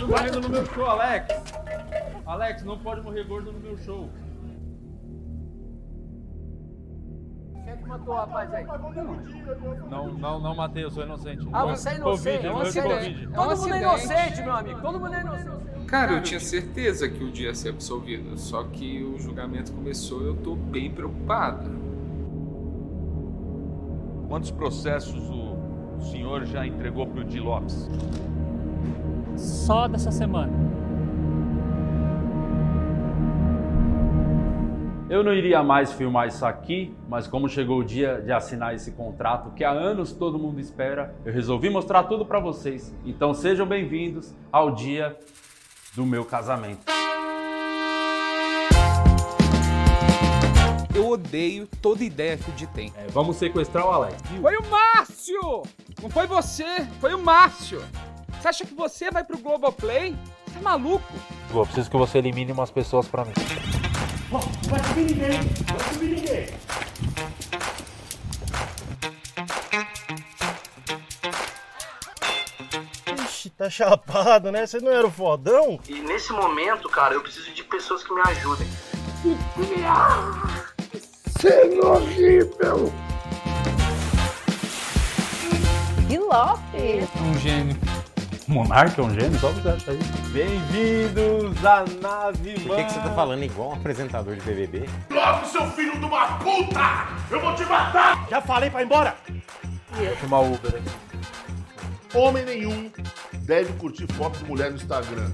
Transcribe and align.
gordo 0.00 0.08
morrendo 0.08 0.40
no 0.40 0.48
meu 0.48 0.66
show, 0.66 0.86
Alex. 0.86 1.26
Alex, 2.26 2.62
não 2.64 2.78
pode 2.78 3.02
morrer 3.02 3.24
gordo 3.24 3.52
no 3.52 3.60
meu 3.60 3.76
show. 3.78 4.08
Quem 7.52 7.72
é 7.72 7.76
que 7.76 7.86
matou 7.86 8.14
o 8.14 8.16
rapaz 8.16 8.54
aí? 8.54 8.66
Não, 9.90 10.12
não, 10.14 10.40
não 10.40 10.54
matei, 10.54 10.84
eu 10.84 10.90
sou 10.90 11.02
inocente. 11.04 11.46
Ah, 11.52 11.66
você 11.66 11.90
é 11.90 11.96
inocente. 11.96 12.02
Covid, 12.02 12.46
é 12.46 12.52
um 12.52 12.60
acidente. 12.60 13.26
Todo 13.26 13.34
É 13.34 13.54
um 13.54 13.56
mundo 13.58 13.74
é 13.74 13.78
inocente, 13.78 14.42
meu 14.42 14.52
amigo. 14.52 14.80
Todo 14.80 15.00
mundo 15.00 15.14
é 15.14 15.20
inocente. 15.20 15.60
Cara, 15.86 16.12
eu 16.12 16.22
tinha 16.22 16.40
certeza 16.40 17.08
que 17.08 17.22
o 17.22 17.30
dia 17.30 17.48
ia 17.48 17.54
ser 17.54 17.70
absolvido, 17.70 18.38
só 18.38 18.62
que 18.62 19.02
o 19.02 19.18
julgamento 19.18 19.72
começou 19.72 20.22
e 20.22 20.26
eu 20.28 20.36
tô 20.36 20.54
bem 20.54 20.90
preocupado. 20.90 21.68
Quantos 24.28 24.52
processos 24.52 25.28
o 25.28 26.00
senhor 26.12 26.44
já 26.44 26.64
entregou 26.64 27.06
para 27.08 27.22
o 27.22 27.24
Di 27.24 27.40
Lopes? 27.40 27.88
Só 29.36 29.88
dessa 29.88 30.10
semana. 30.10 30.52
Eu 35.10 35.24
não 35.24 35.34
iria 35.34 35.60
mais 35.60 35.92
filmar 35.92 36.28
isso 36.28 36.46
aqui, 36.46 36.94
mas 37.08 37.26
como 37.26 37.48
chegou 37.48 37.78
o 37.78 37.84
dia 37.84 38.22
de 38.22 38.30
assinar 38.30 38.76
esse 38.76 38.92
contrato 38.92 39.50
que 39.50 39.64
há 39.64 39.72
anos 39.72 40.12
todo 40.12 40.38
mundo 40.38 40.60
espera, 40.60 41.12
eu 41.24 41.32
resolvi 41.32 41.68
mostrar 41.68 42.04
tudo 42.04 42.24
pra 42.24 42.38
vocês. 42.38 42.94
Então 43.04 43.34
sejam 43.34 43.66
bem-vindos 43.66 44.32
ao 44.52 44.70
dia 44.70 45.18
do 45.96 46.06
meu 46.06 46.24
casamento. 46.24 46.84
Eu 50.94 51.08
odeio 51.08 51.66
toda 51.82 52.04
ideia 52.04 52.36
que 52.36 52.48
o 52.48 52.54
Di 52.54 52.68
tem. 52.68 52.92
É, 52.96 53.08
vamos 53.08 53.34
sequestrar 53.34 53.86
o 53.86 53.90
Alex. 53.90 54.22
Foi 54.40 54.56
o 54.56 54.70
Márcio! 54.70 55.62
Não 56.00 56.08
foi 56.08 56.28
você, 56.28 56.86
foi 57.00 57.14
o 57.14 57.18
Márcio! 57.18 57.82
Você 58.40 58.48
acha 58.48 58.64
que 58.64 58.74
você 58.74 59.10
vai 59.10 59.22
pro 59.22 59.36
Globoplay? 59.36 60.16
Você 60.46 60.58
é 60.58 60.62
maluco? 60.62 61.04
Eu 61.52 61.62
preciso 61.66 61.90
que 61.90 61.96
você 61.98 62.16
elimine 62.16 62.52
umas 62.52 62.70
pessoas 62.70 63.06
pra 63.06 63.22
mim. 63.22 63.34
Ixi, 73.26 73.50
tá 73.50 73.68
chapado, 73.68 74.50
né? 74.50 74.66
Você 74.66 74.80
não 74.80 74.90
era 74.90 75.06
o 75.06 75.10
fodão? 75.10 75.78
E 75.86 76.00
nesse 76.00 76.32
momento, 76.32 76.88
cara, 76.88 77.12
eu 77.12 77.20
preciso 77.20 77.52
de 77.52 77.62
pessoas 77.64 78.02
que 78.02 78.14
me 78.14 78.22
ajudem. 78.22 78.66
Que 86.08 86.16
Lopes! 86.18 87.08
Um 87.20 87.38
gênio. 87.38 87.89
Monarca 88.50 89.00
é 89.00 89.04
um 89.04 89.10
gênio? 89.14 89.38
Só 89.38 89.48
você 89.50 89.68
acha 89.68 89.92
aí. 89.92 89.98
Bem-vindos 90.32 91.64
à 91.64 91.84
nave 92.02 92.54
Por 92.60 92.74
que, 92.74 92.84
que 92.84 92.92
você 92.92 92.98
tá 92.98 93.14
falando 93.14 93.44
igual 93.44 93.70
um 93.70 93.74
apresentador 93.74 94.34
de 94.34 94.42
BBB? 94.42 94.86
Já 98.28 98.42
falei 98.42 98.68
pra 98.68 98.82
ir 98.82 98.86
embora! 98.86 99.16
Vou 99.92 100.16
chamar 100.16 100.40
o 100.40 100.54
Uber 100.54 100.74
aqui. 100.74 102.18
Homem 102.18 102.44
nenhum 102.44 102.90
deve 103.42 103.72
curtir 103.74 104.12
foto 104.14 104.38
de 104.38 104.44
mulher 104.44 104.70
no 104.70 104.76
Instagram. 104.76 105.30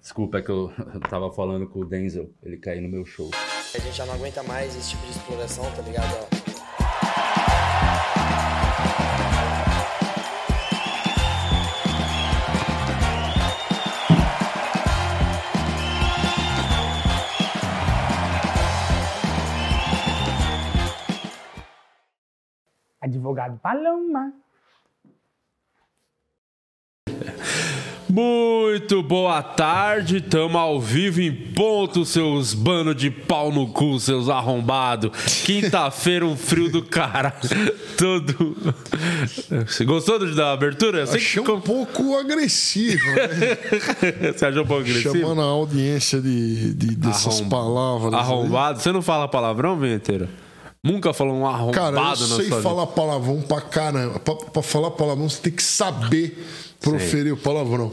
Desculpa, 0.00 0.38
é 0.38 0.42
que 0.42 0.50
eu, 0.50 0.72
eu 0.94 1.00
tava 1.10 1.30
falando 1.30 1.68
com 1.68 1.80
o 1.80 1.84
Denzel, 1.84 2.30
ele 2.42 2.56
caiu 2.56 2.80
no 2.80 2.88
meu 2.88 3.04
show. 3.04 3.30
A 3.74 3.78
gente 3.78 3.94
já 3.94 4.06
não 4.06 4.14
aguenta 4.14 4.42
mais 4.42 4.74
esse 4.74 4.90
tipo 4.90 5.04
de 5.04 5.10
exploração, 5.10 5.70
tá 5.72 5.82
ligado? 5.82 6.35
Advogado 23.20 23.58
Paloma. 23.62 24.32
Muito 28.08 29.02
boa 29.02 29.42
tarde, 29.42 30.20
tamo 30.20 30.56
ao 30.56 30.80
vivo 30.80 31.20
em 31.20 31.32
ponto, 31.52 32.04
seus 32.04 32.54
bando 32.54 32.94
de 32.94 33.10
pau 33.10 33.50
no 33.50 33.66
cu, 33.68 33.98
seus 33.98 34.28
arrombados. 34.28 35.10
Quinta-feira, 35.44 36.24
um 36.24 36.36
frio 36.36 36.70
do 36.70 36.82
cara. 36.84 37.32
Todo. 37.98 38.56
Você 39.66 39.84
gostou 39.84 40.18
da 40.34 40.52
abertura? 40.52 41.00
Eu 41.00 41.06
sei 41.08 41.16
Achei 41.16 41.42
que 41.42 41.50
um 41.50 41.60
pouco 41.60 42.16
agressivo, 42.16 43.04
né? 43.10 44.32
Você 44.32 44.46
achou 44.46 44.62
um 44.62 44.66
pouco 44.66 44.82
agressivo? 44.82 45.18
Chamando 45.18 45.40
a 45.40 45.44
audiência 45.44 46.20
de, 46.20 46.74
de- 46.74 46.94
dessas 46.96 47.40
Arrom- 47.40 47.48
palavras. 47.50 48.14
aí. 48.14 48.20
Arrombado? 48.20 48.78
Você 48.80 48.92
não 48.92 49.02
fala 49.02 49.26
palavrão, 49.26 49.76
vinheteiro? 49.76 50.28
Nunca 50.82 51.12
falou 51.12 51.34
um 51.34 51.46
arrombado 51.46 51.72
Cara, 51.96 52.20
eu 52.20 52.26
sei 52.26 52.48
falar 52.62 52.86
palavrão 52.86 53.42
pra 53.42 53.60
caramba. 53.60 54.18
Pra, 54.20 54.34
pra 54.34 54.62
falar 54.62 54.90
palavrão, 54.92 55.28
você 55.28 55.40
tem 55.42 55.52
que 55.52 55.62
saber 55.62 56.46
proferir 56.80 57.32
o 57.32 57.36
palavrão. 57.36 57.90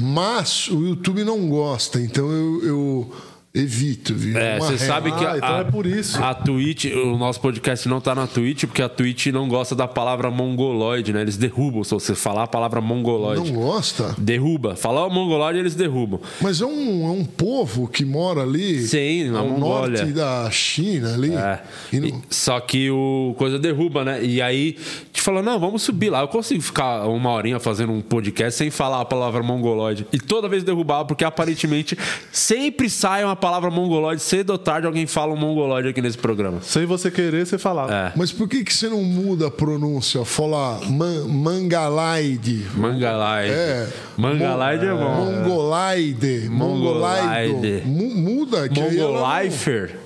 Mas 0.00 0.68
o 0.68 0.80
YouTube 0.80 1.24
não 1.24 1.48
gosta, 1.48 2.00
então 2.00 2.30
eu, 2.30 2.64
eu 2.64 3.12
evito. 3.60 4.14
Viu? 4.14 4.36
É, 4.38 4.58
você 4.58 4.78
sabe 4.78 5.10
que 5.12 5.24
Ah, 5.24 5.34
então 5.36 5.56
a, 5.56 5.58
é 5.60 5.64
por 5.64 5.86
isso. 5.86 6.22
a 6.22 6.34
Twitch, 6.34 6.86
o 6.86 7.16
nosso 7.16 7.40
podcast 7.40 7.88
não 7.88 8.00
tá 8.00 8.14
na 8.14 8.26
Twitch, 8.26 8.64
porque 8.64 8.82
a 8.82 8.88
Twitch 8.88 9.26
não 9.26 9.48
gosta 9.48 9.74
da 9.74 9.86
palavra 9.88 10.30
mongoloide, 10.30 11.12
né? 11.12 11.20
Eles 11.22 11.36
derrubam 11.36 11.82
se 11.84 11.92
você 11.92 12.14
falar 12.14 12.44
a 12.44 12.46
palavra 12.46 12.80
mongoloide. 12.80 13.52
Não 13.52 13.60
gosta? 13.60 14.14
Derruba. 14.18 14.76
Falar 14.76 15.06
o 15.06 15.10
mongoloide, 15.10 15.58
eles 15.58 15.74
derrubam. 15.74 16.20
Mas 16.40 16.60
é 16.60 16.66
um, 16.66 17.06
é 17.08 17.10
um 17.10 17.24
povo 17.24 17.88
que 17.88 18.04
mora 18.04 18.42
ali 18.42 18.80
Sim, 18.86 19.30
na 19.30 19.40
ao 19.40 19.48
Mongólia. 19.48 19.98
norte 20.02 20.12
da 20.12 20.50
China 20.50 21.14
ali. 21.14 21.34
É. 21.34 21.60
E 21.92 22.00
não- 22.00 22.08
E- 22.08 22.14
só 22.30 22.60
que 22.60 22.90
o 22.90 23.34
coisa 23.36 23.58
derruba, 23.58 24.04
né? 24.04 24.22
E 24.24 24.40
aí 24.40 24.76
te 25.12 25.20
falou: 25.20 25.42
não, 25.42 25.58
vamos 25.58 25.82
subir 25.82 26.10
lá. 26.10 26.20
Eu 26.20 26.28
consigo 26.28 26.60
ficar 26.62 27.06
uma 27.08 27.30
horinha 27.30 27.58
fazendo 27.58 27.92
um 27.92 28.00
podcast 28.00 28.56
sem 28.58 28.70
falar 28.70 29.00
a 29.00 29.04
palavra 29.04 29.42
mongoloide. 29.42 30.06
E 30.12 30.18
toda 30.18 30.48
vez 30.48 30.62
derrubava, 30.62 31.04
porque 31.04 31.24
aparentemente 31.24 31.96
sempre 32.32 32.88
sai 32.88 33.24
uma 33.24 33.34
palavra 33.36 33.47
mongoloide. 33.70 34.20
Cedo 34.22 34.50
ou 34.50 34.58
tarde 34.58 34.86
alguém 34.86 35.06
fala 35.06 35.32
um 35.32 35.36
mongoloide 35.36 35.88
aqui 35.88 36.00
nesse 36.02 36.18
programa. 36.18 36.58
Sem 36.62 36.84
você 36.86 37.10
querer, 37.10 37.46
você 37.46 37.56
falava. 37.58 37.92
É. 37.94 38.12
Mas 38.16 38.30
por 38.32 38.48
que, 38.48 38.62
que 38.64 38.72
você 38.74 38.88
não 38.88 39.02
muda 39.02 39.46
a 39.48 39.50
pronúncia? 39.50 40.24
Fala 40.24 40.80
man, 40.88 41.26
mangalaide. 41.28 42.66
Mangalaide. 42.76 43.52
É. 43.54 43.86
Mangalaide 44.16 44.86
é 44.86 44.92
bom. 44.94 45.24
Mongolaide. 45.24 46.48
Mongolaide. 46.50 47.52
Mongolaido. 47.52 47.88
Mu- 47.88 48.14
muda, 48.14 48.68
que 48.68 48.80
aí 48.80 48.98
ela 48.98 49.12
não- 49.12 49.20
Mongolifer. 49.20 49.96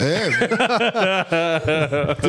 É. 0.00 0.30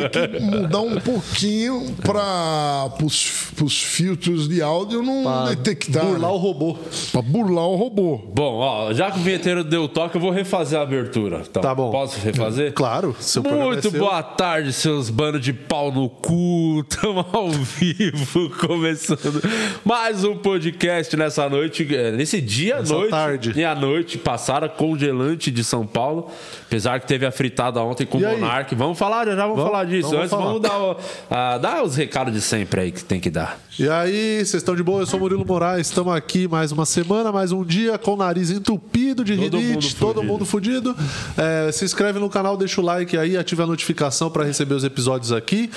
Tem 0.08 0.28
que 0.30 0.40
mudar 0.40 0.80
um 0.80 1.00
pouquinho 1.00 1.94
para 2.02 2.88
os 3.02 3.82
filtros 3.82 4.48
de 4.48 4.60
áudio 4.62 5.02
não 5.02 5.46
detectar. 5.48 6.04
Burlar 6.04 6.32
o 6.32 6.36
robô. 6.36 6.76
Pra 7.12 7.22
burlar 7.22 7.66
o 7.66 7.76
robô. 7.76 8.18
Bom, 8.34 8.56
ó, 8.58 8.92
já 8.92 9.10
que 9.10 9.18
o 9.18 9.22
vinheteiro 9.22 9.64
deu 9.64 9.88
toque, 9.88 10.16
eu 10.16 10.20
vou 10.20 10.30
refazer 10.30 10.78
a 10.78 10.82
abertura. 10.82 11.42
Então, 11.48 11.62
Tá 11.62 11.74
bom. 11.74 11.90
Posso 11.90 12.18
refazer? 12.20 12.72
Claro, 12.72 13.16
seu 13.20 13.42
programa 13.42 13.66
Muito 13.72 13.88
é 13.88 13.90
seu. 13.90 14.00
boa 14.00 14.22
tarde, 14.22 14.72
seus 14.72 15.08
bandos 15.10 15.40
de 15.40 15.52
pau 15.52 15.90
no 15.92 16.08
cu. 16.08 16.84
Estamos 16.92 17.24
ao 17.32 17.48
vivo, 17.50 18.50
começando 18.60 19.40
mais 19.84 20.24
um 20.24 20.36
podcast 20.36 21.16
nessa 21.16 21.48
noite, 21.48 21.86
eh, 21.94 22.10
nesse 22.12 22.40
dia 22.40 22.76
à 22.76 22.80
Nessa 22.80 22.92
noite. 22.94 23.10
tarde. 23.10 23.52
E 23.56 23.64
à 23.64 23.74
noite 23.74 24.18
passada, 24.18 24.68
congelante 24.68 25.50
de 25.50 25.64
São 25.64 25.86
Paulo. 25.86 26.28
Apesar 26.66 27.00
que 27.00 27.06
teve 27.06 27.24
a 27.26 27.30
fritada 27.30 27.61
ontem 27.70 28.04
com 28.06 28.18
E 28.18 28.24
o 28.24 28.28
aí? 28.28 28.40
Monark. 28.40 28.74
Vamos 28.74 28.98
falar, 28.98 29.26
já, 29.26 29.34
vamos, 29.36 29.56
Vamos? 29.56 29.70
falar 29.70 29.84
disso. 29.84 30.08
Então 30.08 30.18
Antes, 30.20 30.30
vamos 30.30 30.46
vamos 30.46 30.62
dar, 30.62 30.78
o- 30.80 30.96
ah, 31.30 31.58
dar 31.58 31.82
os 31.84 31.96
recados 31.96 32.32
de 32.32 32.40
sempre 32.40 32.80
aí 32.80 32.92
que 32.92 33.04
tem 33.04 33.20
que 33.20 33.30
dar. 33.30 33.58
E 33.78 33.88
aí, 33.88 34.36
vocês 34.38 34.54
estão 34.54 34.76
de 34.76 34.82
boa? 34.82 35.00
Eu 35.02 35.06
sou 35.06 35.18
Murilo 35.18 35.44
Moraes, 35.46 35.86
estamos 35.86 36.14
aqui 36.14 36.46
mais 36.46 36.72
uma 36.72 36.84
semana, 36.84 37.32
mais 37.32 37.52
um 37.52 37.64
dia 37.64 37.96
com 37.96 38.12
o 38.12 38.16
nariz 38.16 38.50
entupido 38.50 39.24
de 39.24 39.34
Todo 39.36 39.56
rinite, 39.58 39.72
mundo 39.74 39.94
todo 39.98 40.14
fudido. 40.16 40.32
mundo 40.32 40.44
fudido. 40.44 40.96
É, 41.38 41.72
se 41.72 41.84
inscreve 41.84 42.18
no 42.18 42.28
canal, 42.28 42.56
deixa 42.56 42.80
o 42.80 42.84
like 42.84 43.16
aí, 43.16 43.36
ativa 43.36 43.62
a 43.62 43.66
notificação 43.66 44.30
para 44.30 44.44
receber 44.44 44.74
os 44.74 44.84
episódios 44.84 45.32
aqui. 45.32 45.70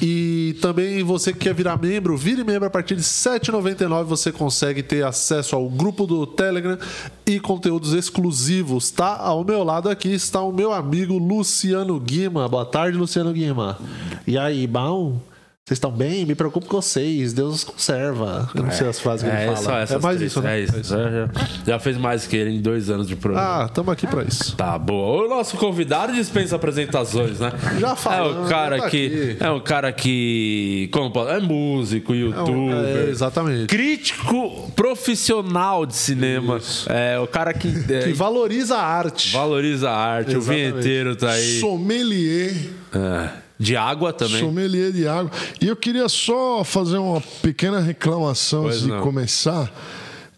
E 0.00 0.56
também 0.62 1.02
você 1.02 1.32
que 1.32 1.40
quer 1.40 1.54
virar 1.54 1.76
membro, 1.80 2.16
vire 2.16 2.42
membro 2.42 2.66
a 2.66 2.70
partir 2.70 2.94
de 2.96 3.02
R$ 3.02 3.06
7,99 3.08 4.04
você 4.04 4.32
consegue 4.32 4.82
ter 4.82 5.04
acesso 5.04 5.54
ao 5.54 5.68
grupo 5.68 6.06
do 6.06 6.26
Telegram 6.26 6.78
e 7.26 7.38
conteúdos 7.38 7.92
exclusivos, 7.92 8.90
tá? 8.90 9.16
Ao 9.18 9.44
meu 9.44 9.62
lado 9.62 9.88
aqui 9.88 10.12
está 10.12 10.40
o 10.40 10.52
meu 10.52 10.72
amigo 10.72 11.18
Luciano 11.32 11.98
Guima. 11.98 12.46
Boa 12.46 12.66
tarde, 12.66 12.98
Luciano 12.98 13.32
Guima. 13.32 13.78
E 14.26 14.36
aí, 14.36 14.66
bom? 14.66 15.18
Vocês 15.64 15.76
estão 15.76 15.92
bem? 15.92 16.26
Me 16.26 16.34
preocupo 16.34 16.66
com 16.66 16.82
vocês. 16.82 17.32
Deus 17.32 17.54
os 17.54 17.64
conserva. 17.64 18.50
Eu 18.52 18.64
não 18.64 18.72
sei 18.72 18.88
as 18.88 18.98
frases 18.98 19.22
que 19.22 19.30
é, 19.32 19.46
ele 19.46 19.56
só 19.56 19.62
fala. 19.62 19.84
É 19.88 19.98
mais 20.00 20.16
três, 20.16 20.32
isso, 20.32 20.42
né? 20.42 20.58
É 20.58 20.60
isso. 20.64 20.94
É, 20.96 21.10
já, 21.12 21.30
já 21.64 21.78
fez 21.78 21.96
mais 21.96 22.26
que 22.26 22.36
ele 22.36 22.50
em 22.50 22.60
dois 22.60 22.90
anos 22.90 23.06
de 23.06 23.14
programa. 23.14 23.62
Ah, 23.62 23.66
estamos 23.66 23.92
aqui 23.92 24.08
pra 24.08 24.24
isso. 24.24 24.56
Tá 24.56 24.76
boa. 24.76 25.24
O 25.24 25.28
nosso 25.28 25.56
convidado 25.56 26.12
dispensa 26.14 26.56
apresentações, 26.56 27.38
né? 27.38 27.52
Já 27.78 27.94
falou, 27.94 28.42
É 28.42 28.44
o 28.44 28.48
cara 28.48 28.78
tá 28.78 28.90
que. 28.90 29.06
aqui. 29.06 29.36
É 29.38 29.50
o 29.50 29.60
cara 29.60 29.92
que. 29.92 30.90
Como 30.92 31.12
É 31.28 31.38
músico, 31.38 32.12
youtuber. 32.12 32.84
É, 33.06 33.10
exatamente. 33.10 33.66
Crítico 33.68 34.68
profissional 34.74 35.86
de 35.86 35.94
cinema. 35.94 36.58
É 36.88 37.20
o 37.20 37.26
cara 37.28 37.54
que. 37.54 37.68
é, 37.88 38.00
Que 38.00 38.12
valoriza 38.12 38.76
a 38.78 38.84
arte. 38.84 39.32
valoriza 39.32 39.88
a 39.90 39.96
arte. 39.96 40.34
Exatamente. 40.36 40.70
O 40.70 40.72
vinheteiro 40.72 41.14
tá 41.14 41.30
aí. 41.30 41.60
Sommelier. 41.60 42.52
É. 42.92 43.41
De 43.62 43.76
água 43.76 44.12
também. 44.12 44.40
Sommelier 44.40 44.90
de 44.90 45.06
água. 45.06 45.30
E 45.60 45.68
eu 45.68 45.76
queria 45.76 46.08
só 46.08 46.64
fazer 46.64 46.98
uma 46.98 47.20
pequena 47.40 47.78
reclamação 47.80 48.62
Pois 48.62 48.74
antes 48.76 48.86
de 48.86 48.92
não. 48.92 49.00
começar. 49.02 49.72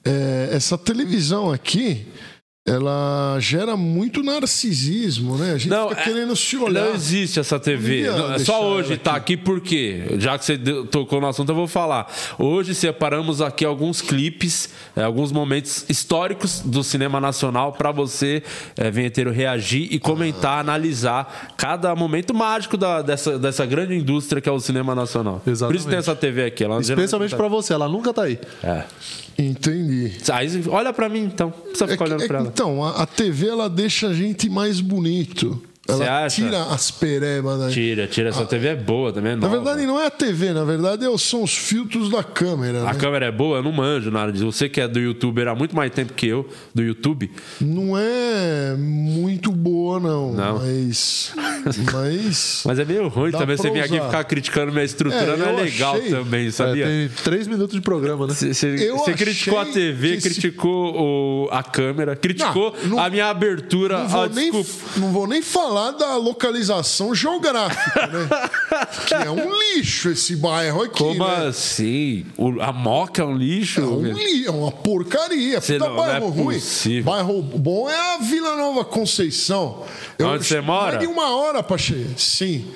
É, 0.05 0.51
essa 0.53 0.77
televisão 0.77 1.51
aqui, 1.51 2.07
ela 2.67 3.37
gera 3.41 3.77
muito 3.77 4.23
narcisismo, 4.23 5.37
né? 5.37 5.53
A 5.53 5.59
gente 5.59 5.69
Não, 5.69 5.91
fica 5.91 6.01
é- 6.01 6.05
querendo 6.05 6.35
se 6.35 6.57
olhar. 6.57 6.87
Não 6.87 6.95
existe 6.95 7.39
essa 7.39 7.61
TV. 7.61 8.05
Não 8.09 8.33
é 8.33 8.39
só 8.39 8.65
hoje 8.67 8.97
tá 8.97 9.15
aqui 9.15 9.37
porque, 9.37 10.03
já 10.19 10.39
que 10.39 10.47
você 10.47 10.57
deu- 10.57 10.87
tocou 10.87 11.21
no 11.21 11.27
assunto, 11.27 11.51
eu 11.51 11.55
vou 11.55 11.69
falar. 11.69 12.11
Hoje 12.39 12.75
separamos 12.75 13.43
aqui 13.43 13.67
alguns 13.67 14.01
clipes, 14.01 14.71
é, 14.97 15.03
alguns 15.03 15.31
momentos 15.31 15.85
históricos 15.91 16.61
do 16.65 16.83
cinema 16.83 17.21
nacional 17.21 17.73
para 17.73 17.93
você, 17.93 18.43
é, 18.79 18.91
vinheteiro, 18.91 19.31
reagir 19.31 19.89
e 19.91 19.99
comentar, 19.99 20.59
analisar 20.61 21.53
cada 21.59 21.95
momento 21.95 22.33
mágico 22.33 22.79
da- 22.79 23.03
dessa, 23.03 23.39
dessa 23.39 23.67
grande 23.67 23.95
indústria 23.95 24.41
que 24.41 24.49
é 24.49 24.53
o 24.53 24.59
cinema 24.59 24.95
nacional. 24.95 25.35
Por 25.45 25.51
isso 25.53 25.65
Exatamente. 25.65 25.87
tem 25.89 25.99
essa 25.99 26.17
TV 26.17 26.45
aqui. 26.47 26.65
Ela 26.65 26.81
Especialmente 26.81 27.37
pra 27.37 27.47
você, 27.49 27.75
ela 27.75 27.89
nunca 27.91 28.11
tá 28.15 28.23
aí. 28.23 28.39
É. 28.63 28.85
Entendi. 29.37 30.13
Aí, 30.33 30.49
olha 30.69 30.93
pra 30.93 31.09
mim 31.09 31.25
então. 31.25 31.49
Não 31.49 31.63
precisa 31.65 31.85
É 31.87 31.89
ficar 31.89 32.05
que- 32.05 32.11
olhando 32.11 32.23
é 32.23 32.27
pra 32.29 32.39
ela. 32.39 32.54
Então, 32.55 32.85
a, 32.85 33.03
a 33.03 33.07
TV 33.07 33.49
ela 33.49 33.69
deixa 33.69 34.07
a 34.07 34.15
gente 34.15 34.49
mais 34.49 34.81
bonito. 34.81 35.61
Você 35.87 36.03
Ela 36.03 36.25
acha? 36.25 36.43
tira 36.43 36.63
as 36.65 36.91
perebas 36.91 37.59
da 37.61 37.69
Tira, 37.69 38.07
tira. 38.07 38.31
Essa 38.31 38.47
TV 38.47 38.69
é 38.69 38.75
boa 38.77 39.13
também. 39.13 39.33
É 39.33 39.37
Na 39.37 39.49
verdade, 39.49 39.85
não 39.85 40.01
é 40.01 40.07
a 40.07 40.11
TV, 40.11 40.53
na 40.55 40.65
verdade 40.65 41.05
é- 41.05 41.19
são 41.19 41.43
os 41.43 41.55
filtros 41.55 42.09
da 42.11 42.25
câmera. 42.25 42.81
A 42.89 42.93
né? 42.93 42.99
câmera 42.99 43.27
é 43.27 43.31
boa, 43.31 43.59
eu 43.59 43.63
não 43.63 43.71
manjo 43.73 44.11
nada 44.11 44.33
disso. 44.33 44.47
Você 44.51 44.67
que 44.67 44.81
é 44.81 44.89
do 44.89 44.99
youtuber 44.99 45.47
há 45.47 45.55
muito 45.55 45.77
mais 45.77 45.93
tempo 45.93 46.15
que 46.15 46.27
eu, 46.27 46.49
do 46.75 46.83
YouTube. 46.83 47.31
Não 47.61 47.99
é 47.99 48.75
muito 48.79 49.53
boa, 49.53 50.01
não. 50.01 50.33
Não. 50.33 50.59
Mas. 50.61 51.33
Mas. 51.93 52.63
Mas 52.65 52.79
é 52.79 52.85
meio 52.87 53.09
ruim 53.09 53.31
também 53.31 53.55
você 53.57 53.71
vir 53.71 53.81
aqui 53.81 54.01
ficar 54.01 54.25
criticando 54.25 54.73
minha 54.73 54.85
estrutura, 54.85 55.33
É, 55.33 55.37
não 55.37 55.49
é 55.49 55.53
legal 55.53 55.97
achei- 55.97 56.11
também, 56.11 56.51
sabia? 56.51 56.85
É, 56.87 56.89
tem 57.09 57.09
três 57.25 57.47
minutos 57.47 57.75
de 57.75 57.83
programa, 57.83 58.27
né? 58.27 58.33
Você, 58.35 59.13
criticou 59.17 59.59
a 59.59 59.67
TV, 59.67 60.15
esse- 60.15 60.29
criticou 60.31 60.95
o- 61.47 61.49
a 61.51 61.63
câmera, 61.63 62.17
criticou 62.17 62.75
Não, 62.85 62.91
não- 62.91 62.99
a 63.01 63.11
minha 63.11 63.27
abertura. 63.29 63.99
Não 63.99 64.09
vou, 64.09 64.23
Ah, 64.23 64.29
nem, 64.33 64.51
desculpa. 64.51 64.71
não 65.01 65.13
vou 65.13 65.27
nem 65.27 65.43
falar 65.43 65.74
da 65.93 66.17
localização 66.17 67.15
geográfica, 67.15 68.07
né? 68.07 68.29
que 69.07 69.15
é 69.15 69.31
um 69.31 69.51
lixo 69.75 70.11
esse 70.11 70.37
bairro 70.37 70.83
aqui. 70.83 70.99
Como 70.99 71.27
né? 71.27 71.47
assim? 71.49 72.25
O- 72.37 72.61
a 72.61 72.73
Moca 72.73 73.23
é 73.23 73.25
um 73.25 73.37
lixo? 73.37 73.81
É, 73.81 73.85
um 73.85 74.03
li- 74.13 74.47
é 74.47 74.51
uma 74.51 74.71
porcaria. 74.73 75.61
Você 75.61 75.75
Puta 75.79 75.89
não- 75.91 75.97
não 75.97 76.05
é 76.05 76.09
bairro 76.09 76.29
ruim. 76.29 76.55
possível. 76.57 77.05
Bairro 77.13 77.43
bom 77.43 77.89
é 77.89 78.15
a 78.15 78.19
Vila 78.19 78.57
Nova 78.57 78.85
Conceição. 78.85 79.85
Onde 80.21 80.45
você 80.45 80.61
mora? 80.61 81.09
Uma 81.09 81.37
hora 81.37 81.63
pra 81.63 81.77
chegar. 81.79 82.19
Sim. 82.19 82.67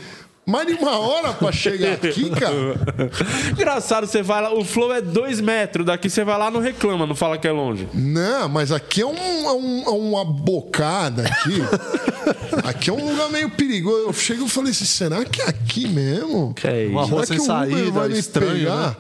Mais 0.49 0.67
de 0.67 0.73
uma 0.73 0.99
hora 0.99 1.33
pra 1.35 1.53
chegar 1.53 1.93
aqui, 1.93 2.31
cara. 2.31 2.81
Engraçado, 3.53 4.07
você 4.07 4.23
vai 4.23 4.41
lá, 4.41 4.55
o 4.55 4.65
flow 4.65 4.93
é 4.95 5.03
dois 5.03 5.43
metros, 5.43 5.85
daqui 5.85 6.09
você 6.09 6.25
vai 6.25 6.39
lá 6.39 6.51
não 6.51 6.61
reclama, 6.61 7.07
não 7.07 7.15
fala 7.15 7.37
que 7.37 7.47
é 7.47 7.53
longe. 7.53 7.87
Não, 7.93 8.49
mas 8.49 8.73
aqui 8.73 9.03
é, 9.03 9.07
um, 9.07 9.15
é 9.15 9.53
um- 9.53 9.83
é 9.85 9.91
uma 9.91 10.25
bocada 10.25 11.25
aqui. 11.27 11.61
aqui 12.65 12.89
é 12.89 12.93
um 12.95 13.11
lugar 13.11 13.29
meio 13.31 13.51
perigoso. 13.51 14.07
Eu 14.07 14.13
chego 14.15 14.47
e 14.47 14.49
falei 14.49 14.71
assim, 14.71 14.87
será 14.87 15.23
que 15.25 15.43
é 15.43 15.49
aqui 15.49 15.87
mesmo? 15.87 16.55
Que 16.55 16.67
é 16.67 16.87
Uma 16.89 17.03
isso? 17.03 17.11
rua 17.11 17.27
Será 17.27 17.39
sem 17.39 17.47
que 17.47 17.53
o 17.53 17.55
Uber 17.57 17.71
saída, 17.77 17.91
vai 17.91 18.09
me 18.09 18.19
estranho, 18.19 18.53
pegar 18.59 18.77
né? 18.89 18.97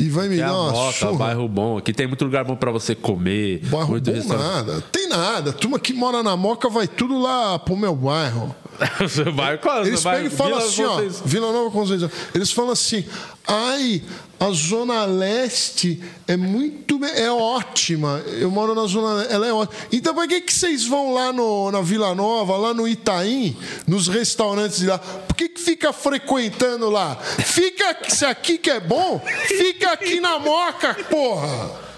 E 0.00 0.08
vai 0.08 0.28
me 0.28 0.36
dar 0.38 0.52
uma 0.52 0.72
Moca, 0.72 0.92
surra? 0.92 1.12
bairro 1.12 1.46
bom. 1.46 1.76
Aqui 1.76 1.92
tem 1.92 2.06
muito 2.06 2.24
lugar 2.24 2.42
bom 2.42 2.56
pra 2.56 2.70
você 2.70 2.94
comer. 2.94 3.60
Bairro 3.66 3.90
muito 3.90 4.10
bom 4.10 4.16
restaurante. 4.16 4.46
nada. 4.66 4.84
Tem 4.90 5.08
nada. 5.08 5.52
Turma 5.52 5.78
que 5.78 5.92
mora 5.92 6.22
na 6.22 6.36
Moca 6.36 6.70
vai 6.70 6.88
tudo 6.88 7.20
lá 7.20 7.58
pro 7.58 7.76
meu 7.76 7.94
bairro. 7.94 8.54
Você 8.98 9.24
vai, 9.24 9.58
qual, 9.58 9.84
Eles 9.84 10.02
pegam 10.02 10.24
e 10.24 10.30
falam 10.30 10.54
Vila 10.58 10.66
assim, 10.66 10.84
ó. 10.84 11.26
Vila 11.26 11.52
Nova 11.52 11.70
Conceição. 11.70 12.10
Eles 12.34 12.50
falam 12.50 12.70
assim, 12.72 13.04
ai, 13.46 14.02
a 14.40 14.50
Zona 14.52 15.04
Leste 15.04 16.02
é 16.26 16.34
muito, 16.34 17.04
é 17.04 17.30
ótima. 17.30 18.22
Eu 18.26 18.50
moro 18.50 18.74
na 18.74 18.86
Zona 18.86 19.24
ela 19.24 19.46
é 19.46 19.52
ótima. 19.52 19.78
Então 19.92 20.14
por 20.14 20.26
que, 20.26 20.40
que 20.40 20.52
vocês 20.52 20.86
vão 20.86 21.12
lá 21.12 21.30
no, 21.30 21.70
na 21.70 21.82
Vila 21.82 22.14
Nova, 22.14 22.56
lá 22.56 22.72
no 22.72 22.88
Itaim, 22.88 23.54
nos 23.86 24.08
restaurantes 24.08 24.78
de 24.78 24.86
lá? 24.86 24.98
Por 24.98 25.36
que, 25.36 25.50
que 25.50 25.60
fica 25.60 25.92
frequentando 25.92 26.88
lá? 26.88 27.16
Fica, 27.16 27.98
se 28.08 28.24
aqui 28.24 28.56
que 28.56 28.70
é 28.70 28.80
bom, 28.80 29.22
fica 29.46 29.92
aqui 29.92 30.18
na 30.20 30.38
Moca, 30.38 30.94
porra! 31.10 31.89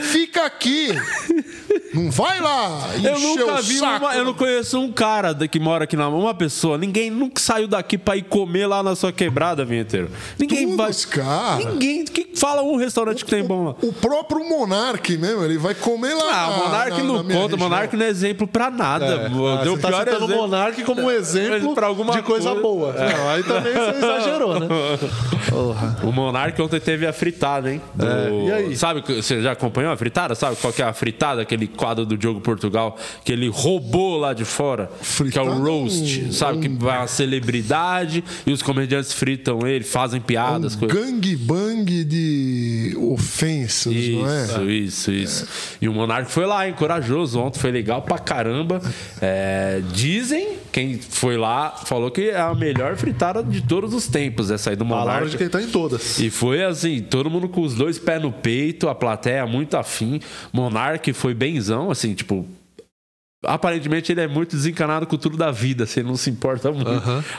Fica 0.00 0.44
aqui. 0.46 0.88
Não 1.94 2.10
vai 2.10 2.40
lá 2.40 2.88
Eu 3.02 3.18
nunca 3.18 3.54
o 3.54 3.62
vi 3.62 3.78
saco. 3.78 4.04
uma, 4.04 4.14
eu 4.14 4.24
não 4.24 4.34
conheço 4.34 4.78
um 4.78 4.92
cara 4.92 5.34
que 5.48 5.58
mora 5.58 5.84
aqui 5.84 5.96
na 5.96 6.08
uma 6.08 6.34
pessoa, 6.34 6.78
ninguém 6.78 7.10
nunca 7.10 7.40
saiu 7.40 7.66
daqui 7.66 7.98
pra 7.98 8.16
ir 8.16 8.22
comer 8.22 8.66
lá 8.66 8.82
na 8.82 8.94
sua 8.94 9.12
quebrada, 9.12 9.64
vinheteiro. 9.64 10.08
Ninguém 10.38 10.76
Todos, 10.76 11.04
vai. 11.04 11.24
cara. 11.24 11.56
Ninguém 11.70 12.04
que 12.04 12.30
fala 12.36 12.62
um 12.62 12.76
restaurante 12.76 13.24
que 13.24 13.30
tem 13.30 13.42
bom 13.44 13.64
lá. 13.64 13.74
O 13.82 13.92
próprio 13.92 14.48
Monark 14.48 15.16
mesmo, 15.16 15.44
ele 15.44 15.58
vai 15.58 15.74
comer 15.74 16.14
lá. 16.14 16.30
Ah, 16.44 16.48
o 16.50 16.58
Monark 16.64 16.90
na 16.96 17.02
não 17.04 17.24
conta, 17.24 17.56
o. 17.56 17.58
Monark 17.58 17.96
não 17.96 18.06
é 18.06 18.08
exemplo 18.08 18.46
pra 18.46 18.70
nada. 18.70 19.04
É. 19.06 19.28
Deu 19.28 19.46
Ah, 19.48 19.62
o 19.62 19.64
você 19.76 19.78
tá 19.78 19.88
pior 19.88 20.06
o 20.06 20.10
exemplo. 20.10 20.28
Monark 20.36 20.82
como 20.84 21.02
um 21.02 21.10
exemplo 21.10 21.74
Pra 21.74 21.86
alguma 21.88 22.12
de 22.14 22.22
coisa 22.22 22.50
coisa. 22.50 22.62
boa. 22.62 22.92
Não, 22.92 23.28
aí 23.30 23.42
também 23.42 23.72
você 23.72 23.96
exagerou, 23.96 24.60
né? 24.60 24.66
O 26.04 26.12
Monark 26.12 26.60
ontem 26.62 26.78
teve 26.80 27.06
a 27.06 27.12
fritada, 27.12 27.72
hein? 27.72 27.80
Do- 27.94 28.06
É, 28.06 28.30
e 28.30 28.52
aí? 28.52 28.76
Sabe, 28.76 29.02
que- 29.02 29.19
você 29.22 29.40
já 29.42 29.52
acompanhou 29.52 29.92
a 29.92 29.96
fritada? 29.96 30.34
Sabe 30.34 30.56
qual 30.56 30.72
que 30.72 30.82
é 30.82 30.84
a 30.84 30.92
fritada? 30.92 31.42
Aquele 31.42 31.66
quadro 31.66 32.04
do 32.06 32.16
Diogo 32.16 32.40
Portugal 32.40 32.96
que 33.24 33.32
ele 33.32 33.48
roubou 33.48 34.18
lá 34.18 34.32
de 34.32 34.44
fora. 34.44 34.90
que 35.30 35.38
é 35.38 35.42
o 35.42 35.58
roast. 35.62 36.20
um- 36.28 36.32
sabe? 36.32 36.60
Que 36.60 36.68
vai 36.68 36.98
uma 36.98 37.06
celebridade 37.06 38.22
e 38.46 38.52
os 38.52 38.62
comediantes 38.62 39.12
fritam 39.12 39.66
ele, 39.66 39.84
fazem 39.84 40.20
piadas. 40.20 40.76
ele. 40.80 40.92
Gangbang 40.92 42.04
de 42.04 42.96
ofensas, 42.98 43.92
não 43.94 44.28
é? 44.30 44.44
Isso, 44.44 44.70
isso, 44.70 45.10
isso. 45.12 45.48
E 45.80 45.88
o 45.88 45.92
Monark 45.92 46.30
foi 46.30 46.46
lá, 46.46 46.66
hein? 46.66 46.74
Corajoso. 46.76 47.38
Ontem 47.40 47.58
foi 47.58 47.70
legal 47.70 48.02
pra 48.02 48.18
caramba. 48.18 48.80
É, 49.20 49.82
dizem, 49.92 50.59
quem 50.72 50.98
foi 50.98 51.36
lá, 51.36 51.70
falou 51.70 52.10
que 52.10 52.30
é 52.30 52.40
a 52.40 52.54
melhor 52.54 52.96
fritada 52.96 53.42
de 53.42 53.60
todos 53.62 53.92
os 53.92 54.06
tempos, 54.06 54.50
essa 54.50 54.70
aí 54.70 54.76
do 54.76 54.84
Palavra 54.86 55.12
Monark. 55.12 55.30
de 55.30 55.38
quem 55.38 55.48
tá 55.48 55.60
em 55.60 55.68
todas. 55.68 56.18
E 56.18 56.30
foi 56.30 56.64
assim, 56.64 57.00
todo 57.00 57.28
mundo 57.28 57.48
com 57.48 57.62
os 57.62 57.74
dois 57.74 57.98
pés 57.98 58.22
no 58.22 58.32
peito, 58.32 58.88
a 58.88 58.94
plateia 58.94 59.46
muito 59.46 59.76
afim. 59.76 60.20
Monark 60.52 61.12
foi 61.12 61.34
benzão, 61.34 61.90
assim, 61.90 62.14
tipo. 62.14 62.46
Aparentemente 63.42 64.12
ele 64.12 64.20
é 64.20 64.28
muito 64.28 64.54
desencanado 64.54 65.06
com 65.06 65.16
tudo 65.16 65.34
da 65.34 65.50
vida, 65.50 65.84
assim, 65.84 66.00
ele 66.00 66.08
não 66.10 66.16
se 66.16 66.28
importa 66.28 66.70
muito. 66.70 66.90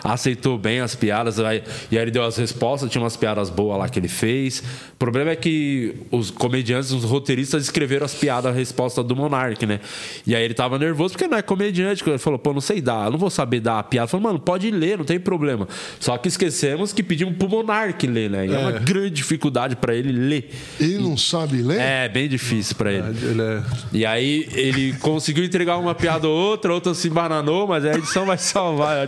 Aceitou 0.04 0.58
bem 0.58 0.80
as 0.80 0.96
piadas, 0.96 1.40
aí- 1.40 1.62
e 1.92 1.98
aí 1.98 2.04
ele 2.04 2.10
deu 2.10 2.24
as 2.24 2.38
respostas, 2.38 2.90
tinha 2.90 3.02
umas 3.04 3.16
piadas 3.16 3.52
boas 3.52 3.78
lá 3.78 3.88
que 3.88 4.00
ele 4.00 4.08
fez. 4.08 4.64
O 4.94 4.96
problema 4.98 5.30
é 5.30 5.36
que 5.36 5.96
os 6.10 6.32
comediantes, 6.32 6.90
os 6.92 7.04
roteiristas 7.04 7.62
escreveram 7.64 8.04
as 8.06 8.16
piadas, 8.16 8.52
a 8.52 8.56
resposta 8.56 9.04
do 9.04 9.16
Monark, 9.16 9.64
né? 9.68 9.80
E 10.26 10.36
aí 10.36 10.44
ele 10.44 10.56
tava 10.56 10.80
nervoso 10.80 11.14
porque 11.14 11.28
não 11.28 11.38
é 11.38 11.42
comediante. 11.44 12.04
Ele 12.08 12.18
falou, 12.18 12.40
pô, 12.40 12.52
não 12.52 12.62
sei 12.62 12.82
dar, 12.82 13.06
eu 13.06 13.12
não 13.12 13.20
vou 13.20 13.30
saber 13.30 13.60
dar 13.60 13.78
a 13.78 13.84
piada. 13.84 14.06
Ele 14.06 14.12
falou, 14.12 14.24
mano, 14.24 14.40
pode 14.40 14.72
ler, 14.72 14.98
não 14.98 15.06
tem 15.06 15.20
problema. 15.20 15.68
Só 16.00 16.18
que 16.18 16.28
esquecemos 16.28 16.92
que 16.94 17.04
pedimos 17.04 17.36
pro 17.38 17.48
Monark 17.48 18.08
ler, 18.08 18.28
né? 18.28 18.48
E 18.48 18.54
é, 18.54 18.58
uma 18.58 18.72
grande 18.72 19.12
dificuldade 19.12 19.76
pra 19.76 19.94
ele 19.94 20.12
ler. 20.12 20.50
Ele 20.80 20.98
não 20.98 21.16
sabe 21.16 21.62
ler? 21.62 21.80
É, 21.80 22.10
bem 22.10 22.28
difícil 22.28 22.76
pra 22.76 22.92
ele. 22.92 23.08
Ele 23.22 23.42
é... 23.42 23.64
E 23.94 24.04
aí 24.04 24.48
ele 24.54 24.94
conseguiu 24.94 25.44
entregar 25.44 25.78
uma 25.78 25.91
piada 25.96 26.28
ou 26.28 26.34
outra, 26.36 26.74
outra 26.74 26.94
se 26.94 27.10
bananou, 27.10 27.68
mas 27.68 27.86
a 27.86 27.94
edição 27.94 28.26
vai 28.26 28.38
salvar. 28.38 29.08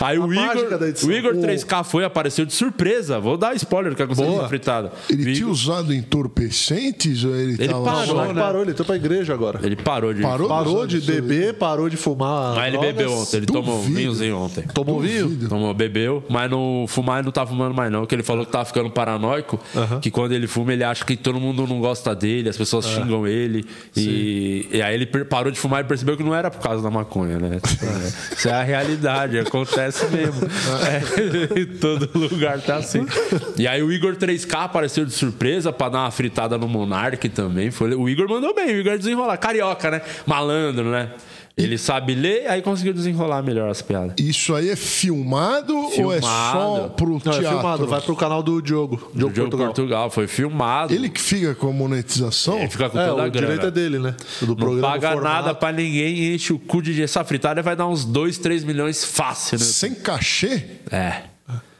Aí 0.00 0.18
o 0.18 0.32
Igor, 0.32 0.80
o 1.04 1.12
Igor 1.12 1.34
O- 1.34 1.40
3K 1.40 1.84
foi, 1.84 2.04
apareceu 2.04 2.44
de 2.44 2.52
surpresa. 2.52 3.18
Vou 3.18 3.36
dar 3.36 3.54
spoiler 3.56 3.90
do 3.92 3.96
que 3.96 4.02
aconteceu 4.02 4.26
Boa. 4.30 4.42
na 4.42 4.48
fritada. 4.48 4.92
Ele 5.10 5.30
O 5.30 5.34
tinha 5.34 5.48
usado 5.48 5.92
entorpecentes 6.36 7.24
ou 7.24 7.34
ele, 7.34 7.54
Ele 7.54 7.68
tava 7.68 7.84
parou, 7.84 8.34
né? 8.34 8.40
parou, 8.40 8.62
ele 8.62 8.70
entrou 8.72 8.86
pra 8.86 8.96
igreja 8.96 9.32
agora. 9.34 9.60
Ele 9.62 9.76
parou 9.76 10.12
de. 10.12 10.22
Parou? 10.22 10.48
Parou 10.48 10.86
de 10.86 11.00
beber, 11.00 11.54
parou 11.54 11.88
de 11.88 11.96
fumar. 11.96 12.54
Mas 12.54 12.68
ele 12.68 12.72
drogas. 12.78 12.94
bebeu 12.96 13.12
ontem, 13.12 13.36
ele 13.36 13.46
tomou 13.46 13.74
um 13.74 13.78
Duvido. 13.78 13.96
vinhozinho 13.96 14.36
ontem. 14.38 14.62
Tomou 14.74 15.00
vinho? 15.00 15.48
Tomou, 15.48 15.74
bebeu, 15.74 16.22
mas 16.28 16.50
no 16.50 16.86
fumar 16.88 17.18
ele 17.18 17.26
não 17.26 17.32
tá 17.32 17.46
fumando 17.46 17.74
mais 17.74 17.90
não, 17.90 18.00
porque 18.00 18.14
ele 18.14 18.22
falou 18.22 18.44
que 18.44 18.52
tava 18.52 18.64
ficando 18.64 18.90
paranoico, 18.90 19.58
que 20.00 20.10
quando 20.10 20.32
ele 20.32 20.46
fuma 20.46 20.72
ele 20.72 20.84
acha 20.84 21.04
que 21.04 21.16
todo 21.16 21.38
mundo 21.40 21.66
não 21.66 21.80
gosta 21.80 22.14
dele, 22.14 22.48
as 22.48 22.56
pessoas 22.56 22.86
xingam 22.86 23.26
ele, 23.26 23.64
e, 23.96 24.68
e 24.72 24.82
aí 24.82 24.94
ele 24.94 25.06
parou 25.06 25.50
de 25.52 25.58
fumar 25.58 25.82
e 25.82 25.84
percebeu 25.86 26.15
que 26.16 26.22
não 26.22 26.34
era 26.34 26.50
por 26.50 26.60
causa 26.60 26.82
da 26.82 26.90
maconha, 26.90 27.38
né? 27.38 27.60
É, 27.60 28.34
Isso 28.34 28.48
é 28.48 28.52
a 28.52 28.62
realidade, 28.62 29.38
acontece 29.38 30.06
mesmo. 30.06 30.48
É, 30.86 31.64
todo 31.80 32.10
lugar 32.18 32.60
tá 32.60 32.76
assim. 32.76 33.06
E 33.56 33.66
aí 33.66 33.82
o 33.82 33.92
Igor 33.92 34.16
3K 34.16 34.64
apareceu 34.64 35.04
de 35.04 35.12
surpresa 35.12 35.72
pra 35.72 35.88
dar 35.88 35.98
uma 36.00 36.10
fritada 36.10 36.58
no 36.58 36.68
Monark 36.68 37.28
também. 37.28 37.70
Foi, 37.70 37.94
o 37.94 38.08
Igor 38.08 38.28
mandou 38.28 38.54
bem, 38.54 38.68
o 38.68 38.80
Igor 38.80 38.98
desenrolar. 38.98 39.36
Carioca, 39.36 39.90
né? 39.90 40.02
Malandro, 40.26 40.90
né? 40.90 41.10
Ele 41.58 41.78
sabe 41.78 42.14
ler, 42.14 42.46
aí 42.48 42.60
conseguiu 42.60 42.92
desenrolar 42.92 43.42
melhor 43.42 43.70
as 43.70 43.80
piadas. 43.80 44.12
Isso 44.18 44.54
aí 44.54 44.68
é 44.68 44.76
filmado, 44.76 45.74
ou 45.74 46.12
é 46.12 46.20
só 46.20 46.52
Filmado. 46.76 46.90
pro 46.96 47.08
Não, 47.12 47.18
teatro? 47.18 47.46
é 47.46 47.48
filmado, 47.48 47.86
vai 47.86 48.00
pro 48.02 48.14
canal 48.14 48.42
do 48.42 48.60
Diogo. 48.60 48.96
Diogo, 49.14 49.32
O 49.32 49.34
jogo 49.34 49.34
Portugal. 49.50 49.66
Portugal. 49.68 50.10
foi 50.10 50.26
filmado. 50.26 50.92
Ele 50.92 51.08
que 51.08 51.18
fica 51.18 51.54
com 51.54 51.68
a 51.70 51.72
monetização? 51.72 52.58
Ele 52.58 52.68
fica 52.68 52.90
com 52.90 52.98
É, 53.00 53.06
toda 53.08 53.22
a 53.22 53.26
o 53.26 53.30
grana. 53.30 53.46
direito 53.46 53.66
é 53.68 53.70
dele, 53.70 53.98
né? 53.98 54.14
Do 54.40 54.48
Não 54.48 54.54
programa 54.56 54.86
paga 54.86 55.12
formato. 55.12 55.34
nada 55.34 55.54
pra 55.54 55.72
ninguém, 55.72 56.34
enche 56.34 56.52
o 56.52 56.58
cu 56.58 56.82
de 56.82 57.02
essa 57.02 57.24
fritada 57.24 57.62
vai 57.62 57.74
dar 57.74 57.86
uns 57.86 58.04
2, 58.04 58.36
3 58.36 58.62
milhões 58.62 59.02
fácil, 59.02 59.58
né? 59.58 59.64
Sem 59.64 59.94
cachê? 59.94 60.62
É. 60.92 61.22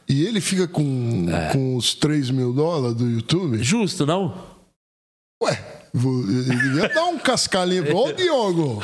E 0.09 0.25
ele 0.25 0.41
fica 0.41 0.67
com, 0.67 1.27
com 1.51 1.75
os 1.75 1.93
3 1.93 2.31
mil 2.31 2.51
dólares 2.51 2.95
do 2.95 3.07
YouTube? 3.07 3.61
Justo, 3.61 4.07
não? 4.07 4.33
Ué, 5.43 5.76
devia 5.97 6.89
dar 6.89 7.05
um 7.05 7.17
cascalhinho. 7.17 7.95
Ô, 7.95 8.11
Diogo! 8.11 8.81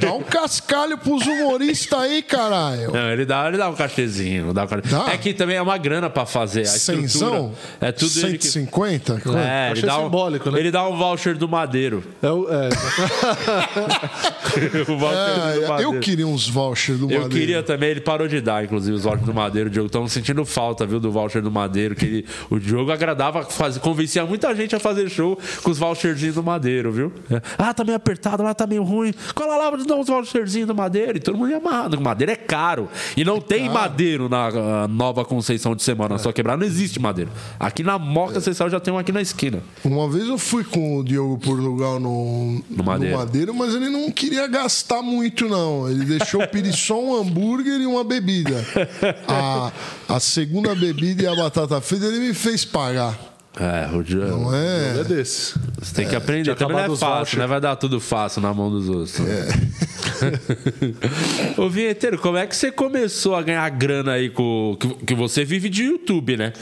Dá 0.00 0.12
um 0.14 0.22
cascalho 0.22 0.98
pros 0.98 1.26
humoristas 1.26 1.98
aí, 1.98 2.22
caralho. 2.22 2.92
Não, 2.92 3.10
ele 3.10 3.24
dá, 3.24 3.48
ele 3.48 3.56
dá 3.56 3.68
um 3.68 3.74
cachezinho. 3.74 4.52
Dá 4.52 4.64
um 4.64 4.66
cachê. 4.66 4.88
Dá? 4.88 5.12
É 5.12 5.16
que 5.16 5.32
também 5.32 5.56
é 5.56 5.62
uma 5.62 5.78
grana 5.78 6.10
pra 6.10 6.26
fazer. 6.26 6.62
A. 6.62 6.66
Cenzão? 6.66 7.52
É 7.80 7.92
tudo 7.92 8.18
ele 8.26 8.38
que... 8.38 8.46
150? 8.46 9.20
Quanto? 9.20 9.38
É, 9.38 9.70
ele 9.70 9.82
dá, 9.82 9.98
um, 9.98 10.04
simbólico, 10.04 10.50
né? 10.50 10.58
ele 10.58 10.70
dá 10.70 10.86
um 10.88 10.96
voucher 10.96 11.36
do 11.36 11.48
Madeiro. 11.48 12.02
É, 12.22 12.30
o- 12.30 12.46
é, 12.50 12.68
o 14.90 14.96
voucher 14.98 15.18
É, 15.18 15.60
do 15.60 15.68
Madeiro. 15.68 15.94
eu 15.94 16.00
queria 16.00 16.26
uns 16.26 16.48
vouchers 16.48 16.98
do 16.98 17.04
Eu 17.10 17.22
Madeiro. 17.22 17.28
queria 17.30 17.62
também, 17.62 17.90
ele 17.90 18.00
parou 18.00 18.26
de 18.28 18.40
dar, 18.40 18.64
inclusive, 18.64 18.96
os 18.96 19.04
vouchers 19.04 19.26
do 19.26 19.34
Madeiro. 19.34 19.68
O 19.68 19.72
Diogo 19.72 19.86
estamos 19.86 20.12
sentindo 20.12 20.44
falta, 20.44 20.86
viu, 20.86 21.00
do 21.00 21.10
voucher 21.10 21.42
do 21.42 21.50
Madeiro. 21.50 21.94
Que 21.94 22.04
ele- 22.04 22.26
o 22.50 22.58
Diogo 22.58 22.90
agradava, 22.92 23.42
faz, 23.44 23.78
convencia 23.78 24.24
muita 24.26 24.54
gente 24.54 24.74
a 24.74 24.80
fazer 24.80 25.08
show 25.08 25.38
com 25.62 25.70
os 25.70 25.78
voucherzinhos 25.78 26.31
do 26.34 26.42
Madeiro, 26.42 26.92
viu? 26.92 27.12
É. 27.30 27.40
Ah, 27.58 27.74
tá 27.74 27.84
meio 27.84 27.96
apertado, 27.96 28.42
lá 28.42 28.54
tá 28.54 28.66
meio 28.66 28.82
ruim. 28.82 29.12
Cola 29.34 29.56
lá, 29.56 29.76
dar 29.76 29.96
uns 29.96 30.06
voucherzinhos 30.06 30.66
do 30.66 30.74
Madeiro. 30.74 31.16
E 31.16 31.20
todo 31.20 31.36
mundo 31.36 31.50
ia 31.50 31.58
amarrado. 31.58 32.00
Madeiro 32.00 32.32
é 32.32 32.36
caro. 32.36 32.88
E 33.16 33.24
não 33.24 33.40
tem 33.40 33.68
madeiro 33.68 34.28
na 34.28 34.48
ah, 34.48 34.88
nova 34.88 35.24
Conceição 35.24 35.74
de 35.74 35.82
Semana. 35.82 36.18
Só 36.18 36.32
quebrar 36.32 36.56
não 36.56 36.66
existe 36.66 37.00
madeiro. 37.00 37.30
Aqui 37.58 37.82
na 37.82 37.98
Moca 37.98 38.40
Central 38.40 38.70
já 38.70 38.80
tem 38.80 38.92
um 38.92 38.98
aqui 38.98 39.12
na 39.12 39.20
esquina. 39.20 39.62
Uma 39.84 40.08
vez 40.08 40.28
eu 40.28 40.38
fui 40.38 40.64
com 40.64 40.98
o 40.98 41.04
Diogo 41.04 41.38
Portugal 41.38 41.98
no, 41.98 42.62
no 42.68 42.84
Madeiro. 42.84 43.16
Madeiro, 43.16 43.54
mas 43.54 43.74
ele 43.74 43.88
não 43.88 44.10
queria 44.10 44.46
gastar 44.46 45.02
muito, 45.02 45.48
não. 45.48 45.88
Ele 45.88 46.04
deixou 46.04 46.46
pedir 46.48 46.72
só 46.72 47.00
um 47.00 47.16
hambúrguer 47.16 47.80
e 47.80 47.86
uma 47.86 48.04
bebida. 48.04 48.64
A, 49.26 49.72
a 50.08 50.20
segunda 50.20 50.74
bebida 50.74 51.22
e 51.22 51.26
a 51.26 51.34
batata 51.34 51.80
frita 51.80 52.06
ele 52.06 52.18
me 52.18 52.34
fez 52.34 52.64
pagar. 52.64 53.31
É, 53.54 53.86
o. 53.94 54.30
Não 54.30 54.54
é? 54.54 55.00
é 55.00 55.04
desse. 55.04 55.54
Você 55.78 55.94
tem 55.94 56.08
que 56.08 56.16
aprender. 56.16 56.54
Também 56.54 56.76
não 56.86 56.94
é 56.94 56.96
fácil, 56.96 57.38
né? 57.38 57.46
Vai 57.46 57.60
dar 57.60 57.76
tudo 57.76 58.00
fácil 58.00 58.40
na 58.40 58.52
mão 58.54 58.70
dos 58.70 58.88
outros. 58.88 59.20
É. 59.20 59.46
Ô, 61.60 61.68
Vinheteiro, 61.68 62.18
como 62.18 62.38
é 62.38 62.46
que 62.46 62.56
você 62.56 62.70
começou 62.72 63.34
a 63.34 63.42
ganhar 63.42 63.68
grana 63.70 64.12
aí 64.12 64.30
com. 64.30 64.76
Que, 64.80 64.88
que 65.06 65.14
você 65.14 65.44
vive 65.44 65.68
de 65.68 65.84
YouTube, 65.84 66.36
né? 66.36 66.52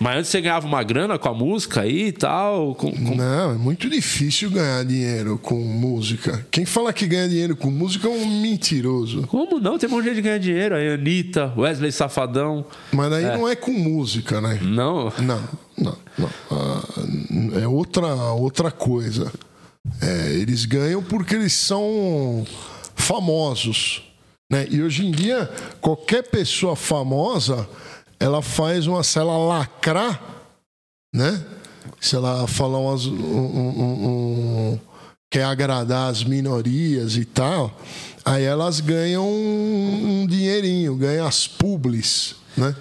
Mas 0.00 0.18
antes 0.18 0.30
você 0.30 0.40
ganhava 0.40 0.66
uma 0.66 0.82
grana 0.82 1.18
com 1.18 1.28
a 1.28 1.34
música 1.34 1.82
aí 1.82 2.06
e 2.08 2.12
tal. 2.12 2.74
com- 2.74 2.92
com- 2.92 3.14
Não, 3.16 3.50
é 3.52 3.54
muito 3.54 3.90
difícil 3.90 4.50
ganhar 4.50 4.84
dinheiro 4.84 5.38
com 5.38 5.56
música. 5.56 6.46
Quem 6.50 6.64
fala 6.64 6.92
que 6.92 7.06
ganha 7.06 7.28
dinheiro 7.28 7.56
com 7.56 7.70
música 7.70 8.06
é 8.08 8.10
um 8.10 8.40
mentiroso. 8.40 9.26
Como 9.26 9.58
não? 9.60 9.76
Tem 9.78 9.88
um 9.88 9.92
monte 9.92 10.04
de 10.04 10.10
gente 10.14 10.22
ganha 10.22 10.38
dinheiro. 10.40 10.74
Aí, 10.74 10.88
Anitta, 10.94 11.52
Wesley 11.56 11.92
Safadão. 11.92 12.64
Mas 12.92 13.12
aí 13.12 13.24
não 13.24 13.46
é 13.48 13.54
com 13.56 13.72
música, 13.72 14.40
né? 14.40 14.58
Não? 14.62 15.12
Não, 15.18 15.40
não, 15.80 15.98
não. 16.18 16.30
Ah, 16.50 17.60
é 17.62 17.66
outra, 17.68 18.14
outra 18.32 18.70
coisa. 18.70 19.32
É, 20.02 20.32
eles 20.34 20.64
ganham 20.64 21.02
porque 21.02 21.34
eles 21.34 21.52
são 21.54 22.44
famosos. 22.94 24.02
Né? 24.50 24.66
E 24.70 24.82
hoje 24.82 25.06
em 25.06 25.10
dia, 25.10 25.50
qualquer 25.80 26.22
pessoa 26.30 26.74
famosa, 26.76 27.68
ela 28.18 28.42
faz 28.42 28.86
uma. 28.86 29.02
Se 29.02 29.18
ela 29.18 29.36
lacrar, 29.36 30.22
né? 31.14 31.44
Se 32.00 32.16
ela 32.16 32.46
falar 32.46 32.78
umas, 32.78 33.06
um, 33.06 33.14
um- 33.14 34.06
um- 34.72 34.80
quer 35.30 35.44
agradar 35.44 36.10
as 36.10 36.24
minorias 36.24 37.16
e 37.16 37.24
tal, 37.24 37.76
aí 38.24 38.44
elas 38.44 38.80
ganham 38.80 39.26
um, 39.28 40.26
dinheirinho, 40.26 40.94
ganham 40.96 41.26
as 41.26 41.46
publis, 41.46 42.36
né? 42.56 42.74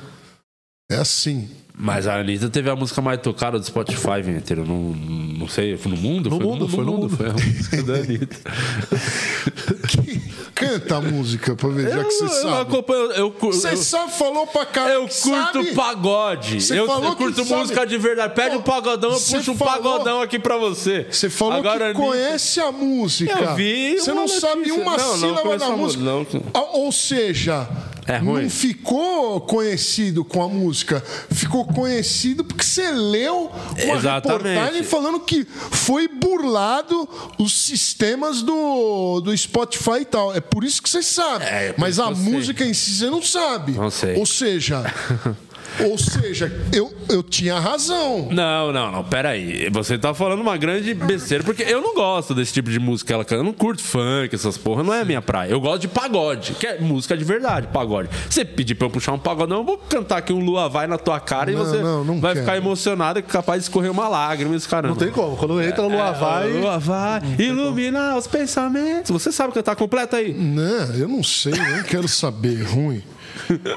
É 0.90 0.96
assim. 0.96 1.50
Mas 1.80 2.08
a 2.08 2.20
Anitta 2.20 2.50
teve 2.50 2.70
a 2.72 2.76
música 2.76 3.02
mais 3.04 3.22
tocada 3.22 3.60
do 3.60 3.66
Spotify, 3.66 4.20
Vinheteiro. 4.24 4.66
Não, 4.66 4.78
não 4.96 5.48
sei, 5.48 5.78
foi 5.78 5.92
no 5.92 5.98
mundo? 5.98 6.28
No 6.30 6.38
foi 6.38 6.46
mundo, 6.48 6.68
foi 6.68 6.84
no 6.84 6.92
mundo. 6.94 7.10
Foi 7.16 7.28
a 7.30 7.34
música 7.34 7.84
da 7.84 7.94
Anitta. 7.94 8.36
Canta 10.56 10.98
a 10.98 11.02
música 11.02 11.56
pra 11.56 11.70
ver, 11.70 11.92
já 11.92 12.04
que 12.04 12.10
você 12.12 12.24
eu, 12.24 12.28
eu 12.28 12.34
sabe. 12.42 12.76
Eu, 13.16 13.36
Você 13.52 13.74
eu- 13.74 13.78
sabe, 13.78 14.12
falou 14.14 14.48
pra 14.48 14.66
caralho. 14.66 14.94
Eu 14.96 15.02
curto 15.02 15.20
sabe? 15.64 15.74
pagode. 15.76 16.62
Você 16.62 16.80
eu, 16.80 16.88
falou 16.88 17.10
eu 17.12 17.16
curto 17.16 17.42
que 17.44 17.48
sabe. 17.48 17.62
música 17.62 17.86
de 17.86 17.98
verdade. 18.00 18.34
Pede 18.34 18.56
um 18.58 18.62
pagodão, 18.64 19.12
eu 19.12 19.20
puxo 19.20 19.52
um 19.52 19.56
falou- 19.56 19.74
pagodão 19.76 20.20
aqui 20.22 20.40
pra 20.40 20.58
você. 20.58 21.06
Você 21.12 21.30
falou 21.30 21.60
Agora, 21.60 21.94
que 21.94 22.00
conhece 22.00 22.60
a 22.60 22.72
música. 22.72 23.40
Eu 23.40 23.56
vi 23.56 24.00
Você 24.00 24.12
não 24.14 24.28
sabe 24.28 24.62
notícia. 24.68 24.82
uma 24.82 24.98
Não, 24.98 25.08
não 25.12 25.18
sílaba 25.20 25.42
conheço 25.42 25.60
da 25.68 25.74
a 25.74 25.78
música. 25.78 26.04
música, 26.04 26.40
não. 26.40 26.44
Ah, 26.56 26.76
Ou 26.78 26.92
seja, 26.92 27.70
É 28.08 28.18
ruim. 28.18 28.44
não 28.44 28.50
ficou 28.50 29.42
conhecido 29.42 30.24
com 30.24 30.42
a 30.42 30.48
música. 30.48 31.04
Ficou 31.30 31.66
conhecido 31.66 32.44
porque 32.44 32.64
você 32.64 32.90
leu 32.92 33.52
uma 33.84 33.96
Exatamente. 33.98 34.48
reportagem 34.48 34.84
falando 34.84 35.20
que 35.20 35.46
foi 35.72 36.08
burlado 36.08 37.08
os 37.38 37.54
sistemas 37.54 38.42
do, 38.42 39.20
do 39.22 39.38
Spotify 39.38 40.02
e 40.02 40.06
tal. 40.06 40.34
É 40.34 40.40
por 40.40 40.64
isso 40.64 40.82
que 40.82 40.90
você 40.90 41.04
sabe. 41.04 41.46
É, 41.46 41.68
é 41.68 41.76
Mas 41.78 42.00
a 42.00 42.10
eu 42.10 42.16
sei. 42.16 42.24
música 42.34 42.66
em 42.66 42.74
si 42.74 42.92
você 42.96 43.10
não 43.10 43.22
sabe. 43.22 43.74
Não 43.74 43.92
sei. 43.92 44.16
Ou 44.18 44.26
seja. 44.26 44.84
Ou 45.86 45.98
seja, 45.98 46.52
eu, 46.74 46.92
eu 47.10 47.22
tinha 47.24 47.60
razão. 47.60 48.28
Não, 48.32 48.72
não, 48.72 48.92
não. 48.92 49.04
Pera 49.04 49.30
aí. 49.30 49.70
Você 49.72 49.98
tá 49.98 50.14
falando 50.14 50.42
uma 50.42 50.58
grande 50.58 50.94
besteira, 50.94 51.44
porque 51.44 51.64
eu 51.64 51.82
não 51.82 51.94
gosto 51.94 52.34
desse 52.34 52.54
tipo 52.54 52.70
de 52.70 52.80
música. 52.80 53.14
Ela 53.14 53.24
canta. 53.24 53.42
Eu 53.42 53.46
não 53.46 53.54
curto 53.54 53.84
funk, 53.84 54.34
essas 54.34 54.58
porra. 54.58 54.84
Não 54.84 54.94
é 54.94 55.02
a 55.02 55.06
minha 55.06 55.22
praia. 55.22 55.52
Eu 55.52 55.60
gosto 55.60 55.82
de 55.82 55.88
pagode, 55.88 56.54
que 56.54 56.66
é 56.66 56.80
música 56.80 57.16
de 57.16 57.24
verdade, 57.24 57.68
pagode. 57.68 58.10
Você 58.30 58.44
pedir 58.44 58.76
pra 58.76 58.88
eu 58.88 58.92
puxar 58.92 59.14
um 59.14 59.20
pagodão, 59.20 59.58
eu 59.60 59.64
vou 59.64 59.78
cantar 59.78 60.18
aqui 60.18 60.34
um 60.34 60.40
Lua 60.44 60.68
Vai 60.68 60.88
na 60.88 60.98
tua 60.98 61.20
cara 61.20 61.52
Não, 61.52 61.62
e 61.62 61.66
você 61.66 61.78
não, 61.78 62.04
não 62.04 62.20
vai 62.20 62.34
quero. 62.34 62.46
ficar 62.46 62.58
emocionado 62.58 63.20
e 63.20 63.22
capaz 63.22 63.62
de 63.62 63.70
escorrer 63.70 63.92
uma 63.92 64.08
lágrima, 64.08 64.56
esse 64.56 64.68
caramba. 64.68 64.96
Não 64.96 65.00
tem 65.00 65.12
como. 65.12 65.38
Quando 65.38 65.62
entra 65.62 65.84
no 65.84 65.90
Lua 65.90 66.12
Vai. 66.12 66.52
Lua 66.52 66.78
vai 66.80 67.22
iluminar 67.40 68.18
os 68.18 68.28
pensamentos. 68.28 69.12
Você 69.12 69.32
sabe 69.32 69.54
cantar 69.54 69.76
completo 69.76 70.16
aí? 70.16 70.34
Não, 70.34 70.96
eu 70.96 71.08
não 71.08 71.24
sei, 71.24 71.54
nem 71.54 71.84
quero 71.84 72.08
saber. 72.08 72.64
Ruim. 72.64 73.04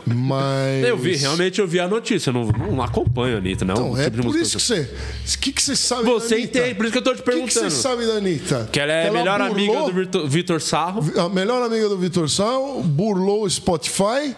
Mas. 0.06 0.84
Eu 0.86 0.96
vi, 0.96 1.16
realmente 1.16 1.60
eu 1.60 1.66
vi 1.66 1.80
a 1.80 1.88
notícia. 1.88 2.30
Eu 2.30 2.34
não, 2.34 2.44
não 2.46 2.82
acompanho 2.82 3.36
a 3.36 3.38
Anitta, 3.38 3.64
não. 3.64 3.74
Então, 3.74 3.98
é 3.98 4.10
tipo 4.10 4.22
por 4.22 4.36
isso 4.36 4.56
que 4.56 4.62
você. 4.62 4.80
O 4.80 5.38
que, 5.38 5.52
que 5.52 5.62
você 5.62 5.76
sabe 5.76 6.04
Você 6.04 6.28
da 6.30 6.34
Anitta? 6.36 6.58
entende, 6.58 6.74
por 6.74 6.84
isso 6.84 6.92
que 6.92 6.98
eu 6.98 7.02
tô 7.02 7.10
te 7.14 7.20
O 7.20 7.22
que, 7.24 7.30
que 7.30 7.36
perguntando. 7.36 7.70
você 7.70 7.70
sabe 7.70 8.06
da 8.06 8.12
Anitta? 8.14 8.68
Que 8.72 8.80
ela 8.80 8.92
é 8.92 9.08
a 9.08 9.12
melhor 9.12 9.40
amiga 9.40 9.72
burlou- 9.72 9.88
do 9.90 9.94
Vitor- 9.94 10.28
Vitor 10.28 10.60
Sarro. 10.60 11.20
A 11.20 11.28
melhor 11.28 11.62
amiga 11.62 11.88
do 11.88 11.98
Vitor 11.98 12.28
Sal 12.28 12.82
burlou 12.82 13.44
o 13.44 13.50
Spotify 13.50 14.34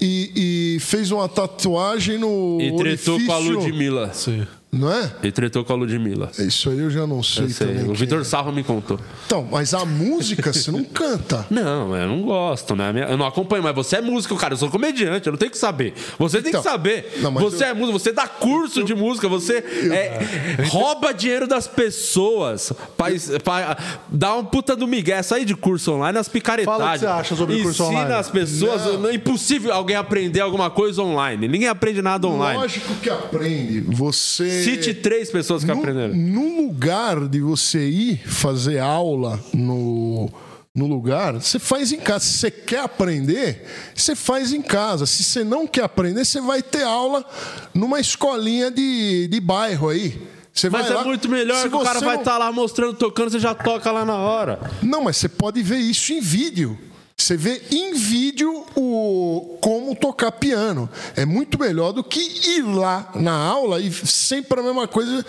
e, 0.00 0.76
e 0.76 0.80
fez 0.80 1.10
uma 1.10 1.28
tatuagem 1.28 2.18
no. 2.18 2.58
E 2.60 2.76
tretou 2.76 3.18
com 3.24 3.32
a 3.32 3.38
orifício, 3.38 3.58
Ludmilla. 3.60 4.10
Sim. 4.12 4.46
Não 4.78 4.92
é? 4.92 5.10
E 5.22 5.30
tretou 5.32 5.64
com 5.64 5.72
a 5.72 5.76
Ludmilla. 5.76 6.30
Isso 6.38 6.70
aí 6.70 6.78
eu 6.80 6.90
já 6.90 7.06
não 7.06 7.22
sei, 7.22 7.44
Eu 7.44 7.48
sei. 7.50 7.66
também. 7.68 7.90
O 7.90 7.94
Vitor 7.94 8.20
é. 8.20 8.24
Sarro 8.24 8.52
me 8.52 8.62
contou. 8.64 8.98
Então, 9.26 9.46
mas 9.50 9.72
a 9.74 9.84
música 9.84 10.52
você 10.52 10.70
não 10.70 10.82
canta. 10.84 11.46
Não, 11.50 11.94
eu 11.96 12.08
não 12.08 12.22
gosto, 12.22 12.74
né? 12.74 12.92
Eu 13.08 13.16
não 13.16 13.26
acompanho, 13.26 13.62
mas 13.62 13.74
você 13.74 13.96
é 13.96 14.00
músico, 14.00 14.34
cara. 14.36 14.54
Eu 14.54 14.58
sou 14.58 14.68
comediante, 14.70 15.26
eu 15.26 15.32
não 15.32 15.38
tenho 15.38 15.50
que 15.50 15.58
saber. 15.58 15.94
Você 16.18 16.40
tem 16.40 16.48
Então, 16.50 16.62
que 16.62 16.68
saber. 16.68 17.18
não, 17.20 17.32
você 17.32 17.64
eu- 17.64 17.68
é 17.68 17.74
músico, 17.74 17.98
você 17.98 18.12
dá 18.12 18.26
curso 18.26 18.82
de 18.82 18.94
música, 18.94 19.28
você 19.28 19.58
é, 19.58 20.18
rouba 20.68 21.12
dinheiro 21.14 21.46
das 21.46 21.66
pessoas 21.68 22.72
pra, 22.96 23.06
pra 23.42 23.76
dar 24.08 24.34
um 24.36 24.44
puta 24.44 24.74
do 24.74 24.86
migué. 24.86 25.22
Sair 25.22 25.44
de 25.44 25.54
curso 25.54 25.92
online, 25.92 26.18
as 26.18 26.28
picaretagens. 26.28 26.78
Fala 26.78 26.90
o 26.90 26.92
que 26.94 26.98
você 27.00 27.06
acha 27.06 27.36
sobre 27.36 27.62
curso 27.62 27.82
Ensina 27.84 27.98
online. 28.00 28.14
as 28.14 28.28
pessoas. 28.30 28.84
Não. 29.00 29.08
É 29.08 29.14
impossível 29.14 29.72
alguém 29.72 29.96
aprender 29.96 30.40
alguma 30.40 30.70
coisa 30.70 31.02
online. 31.02 31.46
Ninguém 31.48 31.68
aprende 31.68 32.02
nada 32.02 32.26
online. 32.26 32.58
Lógico 32.60 32.94
que 32.96 33.10
aprende. 33.10 33.80
Você. 33.88 34.63
Cite 34.64 34.94
três 34.94 35.30
pessoas 35.30 35.62
que 35.64 35.70
no, 35.72 35.78
aprenderam. 35.78 36.14
No 36.14 36.62
lugar 36.62 37.28
de 37.28 37.40
você 37.40 37.86
ir 37.88 38.18
fazer 38.26 38.78
aula 38.78 39.38
no, 39.52 40.30
no 40.74 40.86
lugar, 40.86 41.34
você 41.34 41.58
faz 41.58 41.92
em 41.92 41.98
casa. 42.00 42.24
Se 42.24 42.38
você 42.38 42.50
quer 42.50 42.80
aprender, 42.80 43.64
você 43.94 44.14
faz 44.16 44.52
em 44.52 44.62
casa. 44.62 45.06
Se 45.06 45.22
você 45.22 45.44
não 45.44 45.66
quer 45.66 45.84
aprender, 45.84 46.24
você 46.24 46.40
vai 46.40 46.62
ter 46.62 46.82
aula 46.82 47.24
numa 47.72 48.00
escolinha 48.00 48.70
de, 48.70 49.28
de 49.28 49.40
bairro 49.40 49.88
aí. 49.88 50.20
Você 50.52 50.70
Mas 50.70 50.88
é 50.88 50.94
lá, 50.94 51.04
muito 51.04 51.28
melhor 51.28 51.68
que 51.68 51.74
o 51.74 51.80
cara 51.80 51.98
você 51.98 52.04
vai 52.04 52.14
não- 52.14 52.22
estar 52.22 52.38
lá 52.38 52.52
mostrando, 52.52 52.94
tocando, 52.94 53.30
você 53.30 53.40
já 53.40 53.54
toca 53.54 53.90
lá 53.90 54.04
na 54.04 54.16
hora. 54.16 54.60
Não, 54.80 55.02
mas 55.02 55.16
você 55.16 55.28
pode 55.28 55.60
ver 55.62 55.78
isso 55.78 56.12
em 56.12 56.20
vídeo. 56.20 56.78
Você 57.24 57.38
vê 57.38 57.62
em 57.70 57.94
vídeo 57.94 58.66
o 58.76 59.56
como 59.58 59.96
tocar 59.96 60.30
piano. 60.30 60.90
É 61.16 61.24
muito 61.24 61.58
melhor 61.58 61.90
do 61.90 62.04
que 62.04 62.20
ir 62.20 62.62
lá 62.62 63.10
na 63.14 63.32
aula 63.32 63.80
e 63.80 63.90
sempre 63.90 64.60
a 64.60 64.62
mesma 64.62 64.86
coisa 64.86 65.24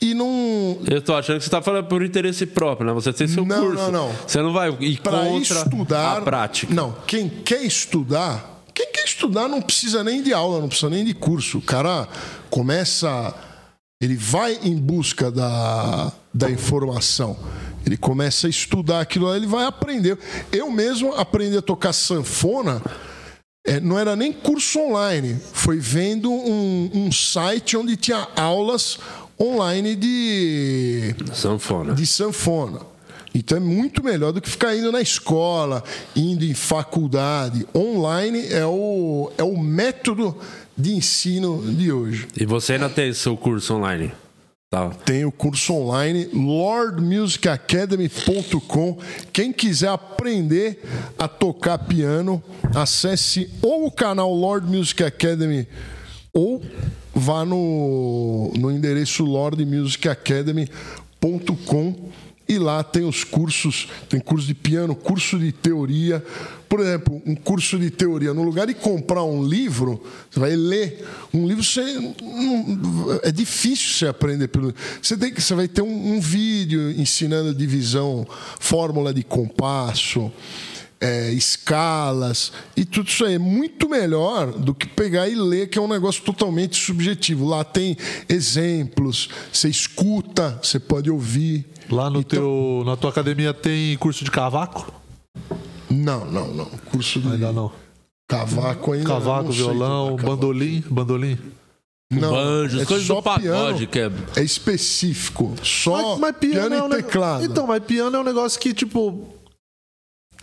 e 0.00 0.14
não. 0.14 0.78
Eu 0.88 1.02
tô 1.02 1.12
achando 1.12 1.38
que 1.38 1.44
você 1.44 1.50
tá 1.50 1.60
falando 1.60 1.88
por 1.88 2.00
interesse 2.00 2.46
próprio, 2.46 2.86
né? 2.86 2.92
Você 2.92 3.12
tem 3.12 3.26
seu 3.26 3.44
Não, 3.44 3.60
curso. 3.60 3.90
não, 3.90 3.90
não. 3.90 4.12
Você 4.24 4.40
não 4.40 4.52
vai 4.52 4.70
ir 4.78 5.00
Para 5.00 5.18
contra 5.18 5.56
estudar. 5.58 6.18
a 6.18 6.20
prática. 6.20 6.72
Não, 6.72 6.94
quem 7.08 7.28
quer 7.28 7.64
estudar, 7.64 8.62
quem 8.72 8.92
quer 8.92 9.04
estudar 9.04 9.48
não 9.48 9.60
precisa 9.60 10.04
nem 10.04 10.22
de 10.22 10.32
aula, 10.32 10.60
não 10.60 10.68
precisa 10.68 10.90
nem 10.90 11.04
de 11.04 11.12
curso. 11.12 11.58
O 11.58 11.62
cara 11.62 12.06
começa. 12.50 13.34
Ele 14.02 14.16
vai 14.16 14.58
em 14.64 14.76
busca 14.76 15.30
da, 15.30 16.12
da 16.34 16.50
informação. 16.50 17.36
Ele 17.86 17.96
começa 17.96 18.48
a 18.48 18.50
estudar 18.50 19.00
aquilo 19.00 19.26
lá, 19.26 19.36
ele 19.36 19.46
vai 19.46 19.64
aprender. 19.64 20.18
Eu 20.50 20.72
mesmo 20.72 21.14
aprendi 21.14 21.56
a 21.56 21.62
tocar 21.62 21.92
sanfona. 21.92 22.82
é, 23.64 23.78
não 23.78 23.96
era 23.96 24.16
nem 24.16 24.32
curso 24.32 24.80
online, 24.80 25.38
foi 25.52 25.78
vendo 25.78 26.32
um, 26.32 26.90
um 26.92 27.12
site 27.12 27.76
onde 27.76 27.96
tinha 27.96 28.26
aulas 28.34 28.98
online 29.40 29.94
de 29.94 31.14
Sanfona. 31.32 31.94
de 31.94 32.04
sanfona. 32.04 32.80
Então 33.34 33.56
é 33.56 33.60
muito 33.60 34.04
melhor 34.04 34.32
do 34.32 34.40
que 34.40 34.50
ficar 34.50 34.76
indo 34.76 34.92
na 34.92 35.00
escola, 35.00 35.82
indo 36.14 36.44
em 36.44 36.54
faculdade. 36.54 37.66
Online 37.74 38.46
é 38.48 38.66
o, 38.66 39.32
é 39.38 39.42
o 39.42 39.56
método 39.56 40.36
de 40.76 40.94
ensino 40.94 41.62
de 41.72 41.90
hoje. 41.92 42.26
E 42.38 42.44
você 42.46 42.74
ainda 42.74 42.88
tem 42.88 43.12
seu 43.12 43.36
curso 43.36 43.74
online? 43.74 44.12
Tá. 44.70 44.88
Tem 45.04 45.24
o 45.26 45.30
curso 45.30 45.74
online 45.74 46.30
lordmusicacademy.com. 46.32 48.98
Quem 49.30 49.52
quiser 49.52 49.90
aprender 49.90 50.82
a 51.18 51.28
tocar 51.28 51.76
piano, 51.78 52.42
acesse 52.74 53.50
ou 53.60 53.84
o 53.86 53.90
canal 53.90 54.34
Lord 54.34 54.66
Music 54.66 55.04
Academy 55.04 55.68
ou 56.32 56.62
vá 57.14 57.44
no, 57.44 58.50
no 58.58 58.70
endereço 58.70 59.24
lordmusicacademy.com 59.24 62.10
e 62.52 62.58
lá 62.58 62.82
tem 62.82 63.04
os 63.04 63.24
cursos, 63.24 63.88
tem 64.08 64.20
curso 64.20 64.46
de 64.46 64.54
piano, 64.54 64.94
curso 64.94 65.38
de 65.38 65.52
teoria. 65.52 66.24
Por 66.68 66.80
exemplo, 66.80 67.20
um 67.26 67.34
curso 67.34 67.78
de 67.78 67.90
teoria, 67.90 68.32
no 68.32 68.42
lugar 68.42 68.66
de 68.66 68.74
comprar 68.74 69.22
um 69.24 69.44
livro, 69.44 70.02
você 70.30 70.40
vai 70.40 70.56
ler 70.56 71.06
um 71.32 71.46
livro, 71.46 71.62
você, 71.62 71.82
é 73.22 73.30
difícil 73.30 73.94
você 73.94 74.06
aprender 74.06 74.48
pelo. 74.48 74.74
Você, 75.00 75.16
tem, 75.16 75.34
você 75.34 75.54
vai 75.54 75.68
ter 75.68 75.82
um, 75.82 76.14
um 76.14 76.20
vídeo 76.20 76.90
ensinando 76.92 77.54
divisão, 77.54 78.26
fórmula 78.58 79.12
de 79.12 79.22
compasso, 79.22 80.32
é, 81.02 81.32
escalas 81.32 82.52
e 82.76 82.84
tudo 82.84 83.08
isso 83.08 83.24
aí 83.24 83.34
é 83.34 83.38
muito 83.38 83.88
melhor 83.88 84.52
do 84.52 84.72
que 84.72 84.86
pegar 84.86 85.28
e 85.28 85.34
ler, 85.34 85.68
que 85.68 85.76
é 85.76 85.82
um 85.82 85.88
negócio 85.88 86.22
totalmente 86.22 86.76
subjetivo. 86.76 87.44
Lá 87.44 87.64
tem 87.64 87.96
exemplos, 88.28 89.28
você 89.52 89.68
escuta, 89.68 90.60
você 90.62 90.78
pode 90.78 91.10
ouvir. 91.10 91.66
Lá 91.90 92.08
no 92.08 92.20
Então- 92.20 92.38
teu, 92.38 92.82
na 92.86 92.96
tua 92.96 93.10
academia 93.10 93.52
tem 93.52 93.96
curso 93.98 94.24
de 94.24 94.30
cavaco? 94.30 94.92
Não, 95.90 96.24
não, 96.24 96.48
não. 96.54 96.66
Curso 96.90 97.20
de 97.20 97.28
Ainda 97.32 97.52
não. 97.52 97.72
cavaco 98.28 98.92
ainda. 98.92 99.08
Cavaco, 99.08 99.50
violão, 99.50 100.16
bandolim, 100.16 100.82
bandolim. 100.88 101.36
Não, 102.12 102.30
Banjo, 102.30 102.80
é 102.80 102.84
coisas 102.84 103.06
só 103.06 103.16
do 103.16 103.22
pagode 103.22 103.86
piano, 103.86 103.86
que 103.86 103.98
é. 103.98 104.40
é 104.40 104.44
específico. 104.44 105.54
Só 105.62 106.10
Mas, 106.12 106.20
mas 106.20 106.36
piano, 106.36 106.68
piano, 106.68 106.74
é 106.74 106.82
um 106.82 106.86
e 106.98 107.02
teclado. 107.02 107.44
Então, 107.44 107.66
mas 107.66 107.82
piano 107.82 108.16
é 108.16 108.20
um 108.20 108.24
negócio 108.24 108.60
que, 108.60 108.72
tipo. 108.74 109.34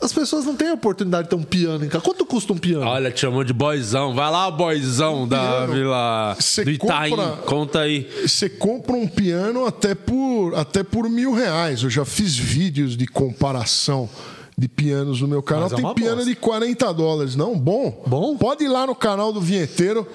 As 0.02 0.14
pessoas 0.14 0.46
não 0.46 0.56
têm 0.56 0.70
a 0.70 0.74
oportunidade 0.74 1.24
de 1.26 1.30
ter 1.30 1.36
um 1.36 1.44
piano 1.44 1.84
em 1.84 1.90
casa. 1.90 2.04
Quanto 2.04 2.26
custa 2.26 2.54
um 2.54 2.58
piano? 2.58 2.86
Olha, 2.86 3.12
te 3.12 3.20
chamou 3.22 3.44
de 3.44 3.52
boyzão. 3.52 4.14
Vai 4.16 4.32
lá, 4.32 4.50
boyzão 4.50 5.28
da 5.28 5.40
piano, 5.40 5.74
Vila 5.74 6.36
você 6.40 6.64
do 6.64 6.72
Itaim. 6.72 7.10
compra- 7.10 7.28
Conta 7.46 7.80
aí. 7.82 8.10
Você 8.26 8.48
compra 8.50 8.96
um 8.96 9.06
piano 9.08 9.66
até 9.66 9.94
por, 9.94 10.56
até 10.56 10.84
por 10.84 11.10
mil 11.10 11.34
reais. 11.34 11.84
Eu 11.84 11.90
já 11.90 12.06
fiz 12.06 12.38
vídeos 12.38 12.96
de 12.96 13.06
comparação 13.08 14.10
de 14.58 14.68
pianos 14.70 15.20
no 15.22 15.28
meu 15.28 15.44
canal. 15.44 15.68
É 15.68 15.76
Tem 15.76 15.94
piano 15.94 16.16
bosta. 16.18 16.30
de 16.30 16.36
40 16.36 16.94
dólares. 16.94 17.36
Não, 17.36 17.58
bom. 17.60 18.02
Bom? 18.08 18.38
Pode 18.38 18.64
ir 18.64 18.70
lá 18.70 18.88
no 18.88 18.96
canal 18.96 19.34
do 19.34 19.42
Vinheteiro, 19.42 20.08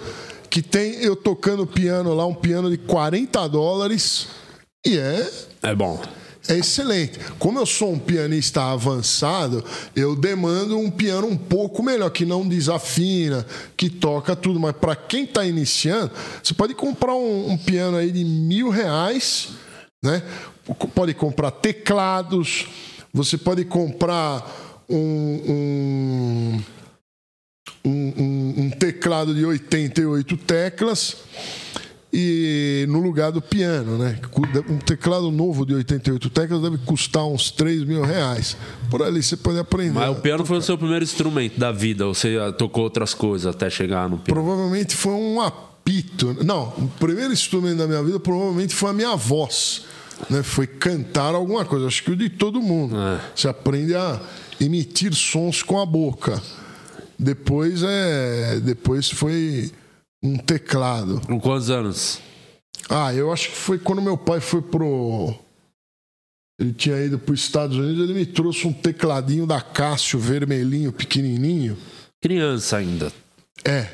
que 0.49 0.62
tem 0.62 0.94
eu 1.03 1.14
tocando 1.14 1.66
piano 1.66 2.14
lá, 2.14 2.27
um 2.27 2.35
piano 2.35 2.70
de 2.70 2.79
40 2.79 3.47
dólares. 3.49 4.29
E 4.87 4.97
é 4.99 5.31
É 5.62 5.75
bom. 5.75 6.01
É 6.48 6.57
excelente. 6.59 7.18
Como 7.38 7.59
eu 7.59 7.66
sou 7.66 7.92
um 7.92 7.98
pianista 7.98 8.62
avançado, 8.64 9.64
eu 9.96 10.14
demando 10.14 10.78
um 10.78 10.90
piano 10.90 11.26
um 11.26 11.37
pouco 11.37 11.83
melhor, 11.83 12.11
que 12.11 12.24
não 12.26 12.46
desafina, 12.46 13.46
que 13.76 13.88
toca 13.88 14.37
tudo. 14.37 14.61
Mas 14.61 14.76
para 14.76 14.94
quem 14.94 15.24
está 15.24 15.44
iniciando, 15.44 16.11
você 16.42 16.52
pode 16.54 16.74
comprar 16.74 17.14
um, 17.14 17.52
um 17.52 17.57
piano 17.57 17.96
aí 17.96 18.11
de 18.12 18.24
mil 18.24 18.68
reais, 18.68 19.48
né? 20.02 20.22
Pode 20.94 21.14
comprar 21.14 21.50
teclados, 21.50 22.66
você 23.12 23.37
pode 23.38 23.64
comprar 23.64 24.85
um, 24.88 24.96
um, 25.48 26.62
um- 27.85 28.54
um- 28.64 28.70
teclado 28.70 29.35
de 29.35 29.44
88 29.44 30.37
teclas 30.37 31.16
e 32.16 32.87
no 32.88 33.00
lugar 33.00 33.33
do 33.33 33.42
piano, 33.42 33.98
né? 33.98 34.20
Um 34.68 34.79
teclado 34.79 35.33
novo 35.33 35.66
de 35.66 35.74
88 35.74 36.31
teclas 36.31 36.62
deve 36.62 36.79
custar 36.79 37.27
uns 37.27 37.50
3 37.50 37.83
mil 37.83 38.03
reais. 38.03 38.57
Por 38.88 39.03
ali 39.03 39.20
você 39.20 39.37
pode 39.37 39.59
aprender. 39.59 39.94
Mas 39.94 40.16
o 40.16 40.20
piano 40.20 40.46
foi 40.46 40.59
o 40.59 40.62
seu 40.62 40.79
primeiro 40.79 41.03
instrumento 41.03 41.59
da 41.59 41.72
vida. 41.72 42.07
Ou 42.07 42.14
você 42.14 42.37
tocou 42.57 42.85
outras 42.85 43.14
coisas 43.14 43.53
até 43.53 43.68
chegar 43.68 44.09
no 44.09 44.18
piano? 44.18 44.40
Provavelmente 44.40 44.94
foi 44.94 45.12
um 45.12 45.40
apito. 45.40 46.37
Não, 46.44 46.68
o 46.79 46.88
primeiro 47.00 47.33
instrumento 47.33 47.79
da 47.79 47.88
minha 47.88 48.03
vida 48.05 48.20
provavelmente 48.20 48.72
foi 48.72 48.90
a 48.90 48.92
minha 48.92 49.16
voz. 49.16 49.83
Né? 50.31 50.44
Foi 50.44 50.68
cantar 50.68 51.35
alguma 51.35 51.64
coisa. 51.64 51.88
Acho 51.88 52.05
que 52.05 52.12
o 52.12 52.16
de 52.16 52.29
todo 52.31 52.62
mundo. 52.62 52.96
É. 52.96 53.20
Você 53.35 53.48
aprende 53.48 53.92
a 53.96 54.20
emitir 54.61 55.12
sons 55.14 55.64
com 55.64 55.81
a 55.81 55.85
boca. 55.85 56.40
Depois 57.18 57.83
é. 57.83 58.61
Depois 58.61 59.11
foi 59.11 59.72
um 60.24 60.38
teclado. 60.38 61.20
Com 61.26 61.38
quantos 61.38 61.68
anos? 61.68 62.18
Ah, 62.88 63.12
eu 63.12 63.30
acho 63.30 63.50
que 63.50 63.56
foi 63.56 63.78
quando 63.78 64.00
meu 64.00 64.16
pai 64.16 64.40
foi 64.40 64.62
pro. 64.62 65.34
Ele 66.58 66.72
tinha 66.72 66.98
ido 67.04 67.18
para 67.18 67.34
os 67.34 67.40
Estados 67.40 67.76
Unidos, 67.76 68.08
ele 68.08 68.18
me 68.18 68.24
trouxe 68.24 68.66
um 68.66 68.72
tecladinho 68.72 69.46
da 69.46 69.60
Cássio, 69.60 70.18
vermelhinho, 70.18 70.92
pequenininho. 70.92 71.76
Criança 72.22 72.78
ainda. 72.78 73.12
É. 73.64 73.88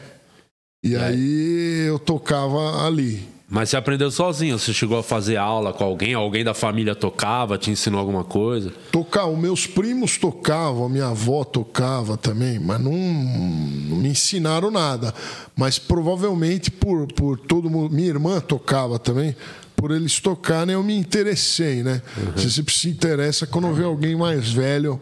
E 0.84 0.94
aí 0.94 1.86
eu 1.88 1.98
tocava 1.98 2.86
ali. 2.86 3.26
Mas 3.50 3.68
você 3.68 3.76
aprendeu 3.76 4.12
sozinho? 4.12 4.56
Você 4.56 4.72
chegou 4.72 4.96
a 4.96 5.02
fazer 5.02 5.36
aula 5.36 5.72
com 5.72 5.82
alguém? 5.82 6.14
Alguém 6.14 6.44
da 6.44 6.54
família 6.54 6.94
tocava? 6.94 7.58
Te 7.58 7.68
ensinou 7.68 7.98
alguma 7.98 8.22
coisa? 8.22 8.72
Tocar, 8.92 9.26
os 9.26 9.36
meus 9.36 9.66
primos 9.66 10.16
tocavam, 10.16 10.84
a 10.84 10.88
minha 10.88 11.08
avó 11.08 11.42
tocava 11.42 12.16
também, 12.16 12.60
mas 12.60 12.80
não, 12.80 12.92
não 12.92 13.96
me 13.96 14.10
ensinaram 14.10 14.70
nada. 14.70 15.12
Mas 15.56 15.80
provavelmente 15.80 16.70
por, 16.70 17.12
por 17.12 17.40
todo 17.40 17.68
mundo. 17.68 17.92
Minha 17.92 18.08
irmã 18.08 18.38
tocava 18.38 19.00
também. 19.00 19.34
Por 19.74 19.90
eles 19.90 20.20
tocarem, 20.20 20.74
eu 20.74 20.82
me 20.84 20.94
interessei, 20.94 21.82
né? 21.82 22.02
Você 22.36 22.50
sempre 22.50 22.72
se 22.72 22.88
interessa 22.88 23.48
quando 23.48 23.72
vê 23.72 23.82
alguém 23.82 24.14
mais 24.14 24.52
velho 24.52 25.00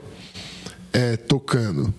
é, 0.91 1.19
tocando. 1.19 1.93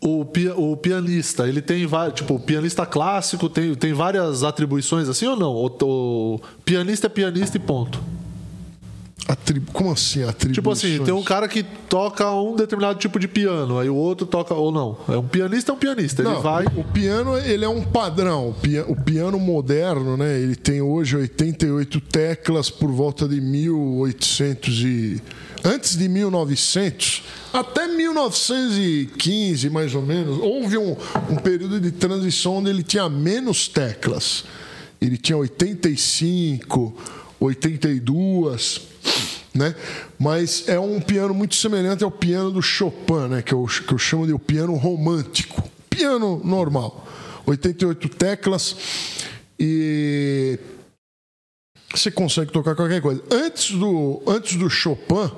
O, 0.00 0.24
pia- 0.24 0.54
o 0.56 0.74
pianista, 0.78 1.46
ele 1.46 1.60
tem 1.60 1.86
vários. 1.86 2.14
Tipo, 2.20 2.34
o 2.36 2.40
pianista 2.40 2.86
clássico 2.86 3.50
tem, 3.50 3.74
tem 3.74 3.92
várias 3.92 4.42
atribuições 4.42 5.08
assim 5.10 5.26
ou 5.26 5.36
não? 5.36 5.52
O, 5.52 5.66
o 6.36 6.40
pianista 6.64 7.06
é 7.06 7.10
pianista 7.10 7.58
e 7.58 7.60
ponto. 7.60 8.02
Atribu... 9.28 9.70
Como 9.72 9.90
assim, 9.92 10.22
atribuições? 10.22 10.54
Tipo 10.54 10.70
assim, 10.70 11.04
tem 11.04 11.12
um 11.12 11.22
cara 11.22 11.46
que 11.48 11.62
toca 11.62 12.30
um 12.34 12.56
determinado 12.56 12.98
tipo 12.98 13.18
de 13.18 13.28
piano, 13.28 13.78
aí 13.78 13.90
o 13.90 13.94
outro 13.94 14.26
toca. 14.26 14.54
Ou 14.54 14.72
não. 14.72 14.96
É 15.06 15.18
um 15.18 15.26
pianista, 15.28 15.70
é 15.72 15.74
um 15.74 15.78
pianista. 15.78 16.22
Ele 16.22 16.30
Não, 16.30 16.40
vai. 16.40 16.64
O 16.76 16.84
piano 16.84 17.36
ele 17.38 17.64
é 17.64 17.68
um 17.68 17.82
padrão. 17.82 18.50
O 18.50 18.54
pia- 18.54 18.84
O 18.88 18.96
piano 18.96 19.38
moderno, 19.38 20.16
né? 20.16 20.38
Ele 20.40 20.56
tem 20.56 20.80
hoje 20.80 21.14
88 21.16 22.00
teclas 22.00 22.70
por 22.70 22.90
volta 22.90 23.28
de 23.28 23.38
1800 23.38 24.78
e 24.80 25.22
antes 25.64 25.96
de 25.96 26.08
1900 26.08 27.22
até 27.52 27.86
1915 27.88 29.70
mais 29.70 29.94
ou 29.94 30.02
menos 30.02 30.38
houve 30.38 30.76
um, 30.76 30.96
um 31.30 31.36
período 31.36 31.80
de 31.80 31.90
transição 31.90 32.56
onde 32.56 32.70
ele 32.70 32.82
tinha 32.82 33.08
menos 33.08 33.68
teclas. 33.68 34.44
Ele 35.00 35.16
tinha 35.16 35.36
85, 35.36 36.94
82 37.40 38.94
né? 39.54 39.74
Mas 40.18 40.64
é 40.66 40.78
um 40.78 41.00
piano 41.00 41.32
muito 41.32 41.54
semelhante 41.54 42.02
ao 42.02 42.10
piano 42.10 42.50
do 42.50 42.60
Chopin, 42.60 43.28
né? 43.30 43.40
Que 43.40 43.54
eu, 43.54 43.64
que 43.64 43.94
eu 43.94 43.98
chamo 43.98 44.26
de 44.26 44.32
o 44.32 44.38
piano 44.38 44.74
romântico. 44.74 45.62
Piano 45.88 46.40
normal. 46.44 47.06
88 47.46 48.08
teclas 48.08 48.76
e 49.58 50.58
você 51.94 52.10
consegue 52.10 52.52
tocar 52.52 52.74
qualquer 52.74 53.00
coisa. 53.00 53.22
Antes 53.30 53.72
do, 53.72 54.22
antes 54.26 54.56
do 54.56 54.68
Chopin, 54.68 55.30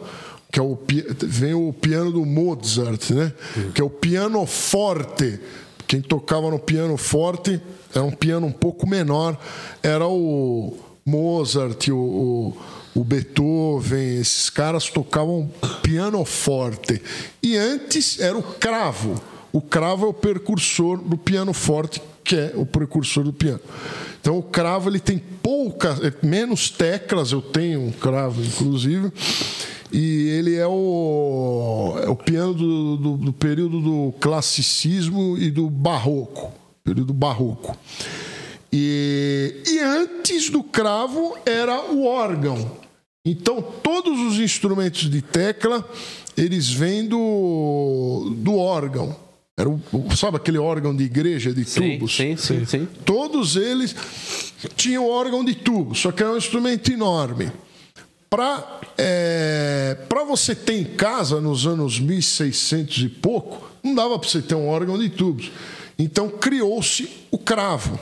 que 0.51 0.59
é 0.59 0.63
o 0.63 0.79
vem 1.25 1.55
o 1.55 1.73
piano 1.73 2.11
do 2.13 2.25
Mozart, 2.25 3.11
né? 3.11 3.33
Que 3.75 3.81
é 3.81 3.85
o 3.85 3.91
piano 3.91 4.45
forte. 4.47 5.39
Quem 5.87 6.01
tocava 6.01 6.51
no 6.51 6.59
piano 6.59 6.97
forte 6.97 7.61
era 7.95 8.05
um 8.05 8.11
piano 8.11 8.47
um 8.47 8.53
pouco 8.53 8.89
menor, 8.89 9.39
era 9.83 10.07
o 10.07 10.77
Mozart, 11.05 11.89
o, 11.89 11.95
o, 11.95 12.57
o 13.01 13.05
Beethoven, 13.05 14.19
esses 14.19 14.51
caras 14.51 14.91
tocavam 14.91 15.51
piano 15.83 16.25
forte. 16.25 17.01
E 17.43 17.57
antes 17.57 18.19
era 18.19 18.37
o 18.37 18.43
cravo. 18.43 19.21
O 19.53 19.61
cravo 19.61 20.07
é 20.07 20.09
o 20.09 20.13
precursor 20.13 20.99
do 20.99 21.17
piano 21.17 21.53
forte, 21.53 22.03
que 22.25 22.35
é 22.35 22.53
o 22.57 22.67
precursor 22.67 23.23
do 23.23 23.33
piano. 23.33 23.61
Então 24.27 24.39
o 24.39 24.43
cravo 24.43 24.91
ele 24.91 24.99
tem 24.99 25.19
poucas, 25.19 26.03
é, 26.03 26.13
menos 26.21 26.69
teclas, 26.69 27.31
eu 27.31 27.41
tenho 27.41 27.81
um 27.81 27.93
cravo 27.93 28.43
inclusive, 28.43 29.13
e 29.93 30.31
ele 30.31 30.57
é 30.57 30.67
o, 30.67 31.95
é 32.03 32.09
o 32.09 32.17
piano 32.17 32.53
do, 32.53 32.97
do- 32.97 33.17
do 33.19 33.33
período 33.33 33.81
do 33.81 34.13
classicismo 34.19 35.39
e 35.39 35.49
do 35.49 35.71
barroco, 35.71 36.53
período 36.83 37.15
barroco. 37.15 37.79
E, 38.73 39.63
e 39.65 39.79
antes 39.79 40.51
do 40.51 40.61
cravo 40.65 41.37
era 41.47 41.93
o 41.93 42.05
órgão. 42.05 42.69
Então 43.25 43.63
todos 43.63 44.19
os 44.23 44.41
instrumentos 44.41 45.09
de 45.09 45.23
tecla 45.23 45.89
eles 46.37 46.69
vêm 46.69 47.07
do, 47.07 48.35
do 48.39 48.57
órgão. 48.57 49.15
Era 49.59 49.71
o, 49.71 49.81
sabe 50.15 50.37
aquele 50.37 50.59
órgão 50.59 50.95
de 50.95 51.05
igreja 51.05 51.53
de 51.53 51.65
tubos? 51.65 52.15
Sim, 52.15 52.37
sim, 52.37 52.67
sim. 52.67 52.87
Todos 53.07 53.57
eles 53.57 53.97
tinham 54.77 55.09
órgão 55.09 55.43
de 55.43 55.55
tubo, 55.55 55.95
só 55.95 56.13
que 56.13 56.23
era 56.23 56.33
um 56.33 56.37
instrumento 56.37 56.93
enorme. 56.93 57.51
Para 58.29 58.81
é, 58.99 59.97
pra 60.09 60.25
você 60.25 60.55
ter 60.55 60.75
em 60.75 60.85
casa, 60.85 61.41
nos 61.41 61.67
anos 61.67 61.99
1600 61.99 62.99
e 62.99 63.09
pouco, 63.09 63.71
não 63.83 63.95
dava 63.95 64.19
para 64.19 64.29
você 64.29 64.43
ter 64.43 64.55
um 64.55 64.69
órgão 64.69 64.99
de 64.99 65.09
tubos. 65.09 65.51
Então 65.99 66.29
criou-se 66.29 67.09
o 67.31 67.39
cravo. 67.39 67.99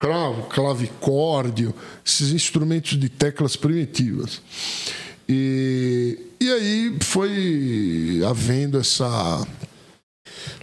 Cravo, 0.00 0.42
clavicórdio, 0.44 1.74
esses 2.04 2.30
instrumentos 2.30 2.98
de 2.98 3.08
teclas 3.08 3.56
primitivas. 3.56 4.42
E, 5.28 6.18
e 6.40 6.50
aí 6.50 6.96
foi 7.00 8.22
havendo 8.28 8.78
essa 8.78 9.46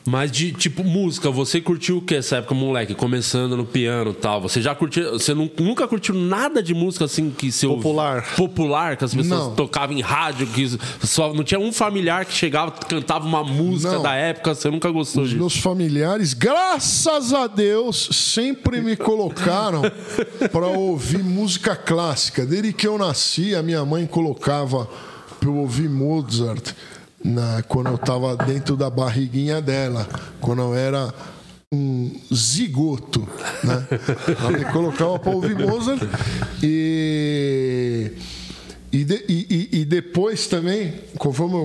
Mas 0.05 0.31
de 0.31 0.51
tipo 0.51 0.83
música, 0.83 1.29
você 1.29 1.61
curtiu 1.61 1.97
o 1.97 2.01
que 2.01 2.15
essa 2.15 2.37
época, 2.37 2.53
moleque? 2.55 2.93
Começando 2.95 3.55
no 3.55 3.65
piano 3.65 4.11
e 4.11 4.13
tal. 4.15 4.41
Você 4.41 4.61
já 4.61 4.73
curtiu. 4.73 5.11
Você 5.13 5.33
nu- 5.33 5.49
nunca 5.59 5.87
curtiu 5.87 6.15
nada 6.15 6.61
de 6.63 6.73
música 6.73 7.05
assim 7.05 7.29
que 7.29 7.51
seu. 7.51 7.75
Popular. 7.75 8.35
Popular, 8.35 8.97
que 8.97 9.03
as 9.05 9.13
pessoas 9.13 9.39
Não. 9.41 9.55
tocavam 9.55 9.95
em 9.95 10.01
rádio, 10.01 10.47
que 10.47 10.77
só 11.05 11.33
não 11.33 11.43
tinha 11.43 11.59
um 11.59 11.71
familiar 11.71 12.25
que 12.25 12.33
chegava 12.33 12.71
cantava 12.71 13.25
uma 13.25 13.43
música 13.43 13.93
Não. 13.93 14.01
da 14.03 14.13
época, 14.15 14.55
você 14.55 14.69
nunca 14.69 14.89
gostou 14.89 15.23
Os 15.23 15.29
disso. 15.29 15.39
meus 15.39 15.55
familiares, 15.57 16.33
graças 16.33 17.33
a 17.33 17.47
Deus, 17.47 18.09
sempre 18.11 18.81
me 18.81 18.95
colocaram 18.95 19.81
para 20.51 20.67
ouvir 20.67 21.23
música 21.23 21.75
clássica. 21.75 22.45
Desde 22.45 22.73
que 22.73 22.87
eu 22.87 22.97
nasci, 22.97 23.53
a 23.55 23.61
minha 23.61 23.83
mãe 23.85 24.05
colocava 24.07 24.87
para 25.39 25.49
eu 25.49 25.55
ouvir 25.57 25.89
Mozart 25.89 26.73
na, 27.23 27.61
quando 27.63 27.87
eu 27.87 27.95
estava 27.95 28.35
dentro 28.37 28.75
da 28.75 28.89
barriguinha 28.89 29.61
dela, 29.61 30.07
quando 30.39 30.61
eu 30.61 30.75
era 30.75 31.13
um 31.73 32.11
zigoto. 32.33 33.27
Né? 33.63 33.87
Ela 34.39 34.51
me 34.51 34.65
colocava 34.65 35.17
para 35.19 35.31
ouvir 35.31 35.57
Mozart 35.57 36.01
e. 36.61 38.11
E, 38.93 39.05
de- 39.05 39.23
e- 39.29 39.69
e- 39.79 39.85
depois 39.85 40.47
também, 40.47 40.93
conforme 41.17 41.53
eu, 41.55 41.59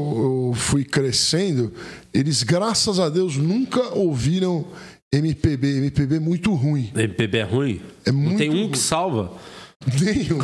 eu 0.51 0.55
fui 0.55 0.85
crescendo, 0.85 1.73
eles, 2.15 2.45
graças 2.45 3.01
a 3.01 3.09
Deus, 3.09 3.37
nunca 3.37 3.83
ouviram 3.99 4.65
MPB. 5.13 5.79
MPB 5.79 6.17
é 6.17 6.21
muito 6.21 6.55
ruim. 6.55 6.89
MPB 6.95 7.39
é 7.39 7.43
ruim? 7.43 7.81
É 8.05 8.13
não 8.13 8.37
tem 8.37 8.49
um 8.49 8.53
ruim. 8.53 8.71
que 8.71 8.79
salva? 8.79 9.33
Nenhum. 10.01 10.39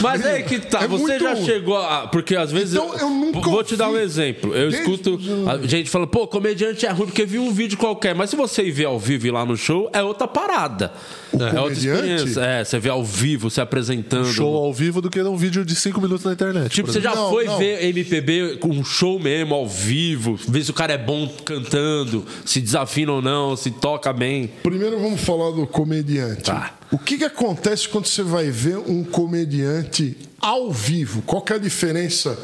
Mas 0.00 0.24
é 0.24 0.42
que 0.42 0.58
tá, 0.58 0.82
É 0.82 0.88
você 0.88 1.02
muito 1.02 1.22
já 1.22 1.36
chegou 1.36 1.76
a. 1.76 2.08
Porque 2.08 2.34
às 2.34 2.50
vezes. 2.50 2.74
Então, 2.74 2.94
eu 2.96 3.10
nunca 3.10 3.40
Vou 3.40 3.62
te 3.62 3.76
dar 3.76 3.90
um 3.90 3.96
exemplo. 3.98 4.54
Eu 4.54 4.70
Desde 4.70 4.90
escuto. 4.90 5.18
A 5.48 5.66
gente 5.66 5.90
fala, 5.90 6.06
pô, 6.06 6.26
comediante 6.26 6.86
é 6.86 6.90
ruim 6.90 7.06
porque 7.06 7.26
viu 7.26 7.42
um 7.42 7.52
vídeo 7.52 7.76
qualquer. 7.76 8.14
Mas 8.14 8.30
se 8.30 8.36
você 8.36 8.62
ir 8.64 8.72
ver 8.72 8.86
ao 8.86 8.98
vivo 8.98 9.26
e 9.26 9.28
ir 9.28 9.32
lá 9.32 9.44
no 9.44 9.56
show, 9.56 9.90
é 9.92 10.02
outra 10.02 10.26
parada. 10.26 10.92
é 11.32 11.36
outra 11.36 11.60
comediante? 11.60 12.00
experiência. 12.00 12.40
É, 12.40 12.64
você 12.64 12.78
vê 12.78 12.88
ao 12.88 13.04
vivo, 13.04 13.50
se 13.50 13.60
apresentando. 13.60 14.32
Show 14.32 14.56
ao 14.56 14.72
vivo 14.72 15.00
do 15.02 15.10
que 15.10 15.22
um 15.22 15.36
vídeo 15.36 15.64
de 15.64 15.76
5 15.76 16.00
minutos 16.00 16.24
na 16.24 16.32
internet. 16.32 16.70
Tipo, 16.70 16.90
você 16.90 17.00
já 17.00 17.14
Não, 17.14 17.30
foi 17.30 17.44
não. 17.44 17.58
ver 17.58 17.84
MPB 17.84 18.56
com 18.60 18.68
um 18.70 18.84
show 18.84 19.20
mesmo, 19.20 19.54
ao 19.54 19.68
vivo, 19.68 20.38
ver 20.48 20.64
se 20.64 20.70
o 20.70 20.74
cara 20.74 20.94
é 20.94 20.98
bom 20.98 21.28
cantando, 21.44 22.24
se 22.44 22.60
desafina 22.60 23.12
ou 23.12 23.22
não, 23.22 23.56
se 23.56 23.70
toca 23.70 24.12
bem. 24.12 24.50
Primeiro 24.62 24.98
vamos 24.98 25.20
falar 25.20 25.50
do 25.52 25.66
comediante. 25.66 26.42
Tá. 26.44 26.72
O 26.94 26.98
que, 26.98 27.18
que 27.18 27.24
acontece 27.24 27.88
quando 27.88 28.06
você 28.06 28.22
vai 28.22 28.52
ver 28.52 28.78
um 28.78 29.02
comediante 29.02 30.16
ao 30.38 30.72
vivo? 30.72 31.22
Qual 31.22 31.42
que 31.42 31.52
é 31.52 31.56
a 31.56 31.58
diferença 31.58 32.38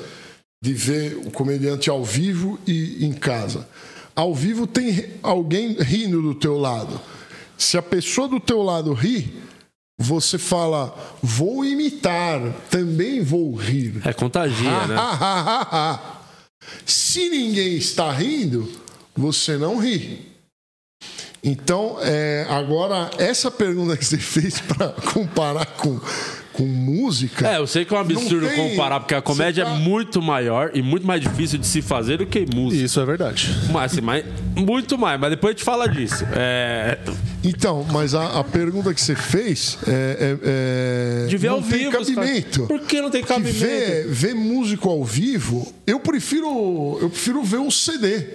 de 0.61 0.73
ver 0.73 1.17
o 1.25 1.31
comediante 1.31 1.89
ao 1.89 2.05
vivo 2.05 2.59
e 2.67 3.07
em 3.07 3.13
casa? 3.13 3.69
Ao 4.13 4.35
vivo 4.35 4.67
tem 4.67 5.09
alguém 5.23 5.75
rindo 5.75 6.21
do 6.21 6.35
teu 6.35 6.59
lado. 6.59 7.01
Se 7.57 7.79
a 7.79 7.83
pessoa 7.83 8.27
do 8.27 8.41
teu 8.41 8.61
lado 8.61 8.93
ri, 8.93 9.41
você 9.97 10.37
fala, 10.37 10.99
vou 11.23 11.65
imitar, 11.65 12.41
também 12.69 13.23
vou 13.23 13.55
rir. 13.55 14.03
É 14.05 14.13
contagia, 14.13 14.85
né? 14.89 14.97
Se 16.85 17.29
ninguém 17.29 17.77
está 17.77 18.11
rindo, 18.11 18.69
você 19.15 19.57
não 19.57 19.79
ri. 19.79 20.30
Então, 21.43 21.97
é, 22.03 22.47
agora, 22.51 23.11
essa 23.19 23.51
pergunta 23.51 23.97
que 23.97 24.05
você 24.05 24.19
fez 24.19 24.61
para 24.69 24.89
comparar 24.91 25.65
com, 25.65 25.99
com 26.53 26.65
música. 26.67 27.49
É, 27.49 27.57
eu 27.57 27.67
sei 27.67 27.87
que 27.87 27.95
é 27.95 27.97
um 27.97 28.01
absurdo 28.01 28.43
Não 28.43 28.49
tem- 28.51 28.71
comparar, 28.71 29.01
porque 29.01 29.15
a 29.15 29.23
comédia 29.23 29.65
você 29.65 29.71
tá- 29.71 29.77
é 29.77 29.81
muito 29.81 30.21
maior 30.21 30.71
e 30.75 30.83
muito 30.83 31.07
mais 31.07 31.23
difícil 31.23 31.59
de 31.59 31.67
se 31.67 31.81
fazer 31.81 32.19
do 32.19 32.27
que 32.27 32.45
música. 32.55 32.85
Isso 32.85 33.01
é 33.01 33.07
verdade. 33.07 33.49
Mas, 33.73 33.93
assim, 33.93 34.03
mas, 34.03 34.23
muito 34.55 34.99
mais, 34.99 35.19
mas 35.19 35.31
depois 35.31 35.55
a 35.55 35.57
gente 35.57 35.65
fala 35.65 35.89
disso. 35.89 36.27
É, 36.35 36.99
Então, 37.43 37.87
mas 37.91 38.15
a, 38.15 38.41
a 38.41 38.45
pergunta 38.45 38.93
que 38.93 39.01
você 39.01 39.17
fez 39.17 39.79
é. 39.89 40.37
é, 40.43 41.25
é 41.25 41.27
de 41.27 41.39
ver 41.39 41.49
não 41.49 41.55
ao 41.55 41.63
tem 41.63 41.71
vivo. 41.71 41.89
os 41.89 41.93
caras- 41.95 42.15
cabimento. 42.15 42.67
Por 42.67 42.81
que 42.81 43.01
não 43.01 43.11
tem 43.11 43.23
cabimento? 43.25 43.59
ver, 43.59 44.07
ver 44.09 44.35
músico 44.35 44.91
ao 44.91 45.03
vivo, 45.03 45.73
eu 45.87 45.99
prefiro, 46.01 46.99
eu 47.01 47.09
prefiro 47.09 47.43
ver 47.43 47.61
um 47.61 47.71
CD. 47.71 48.27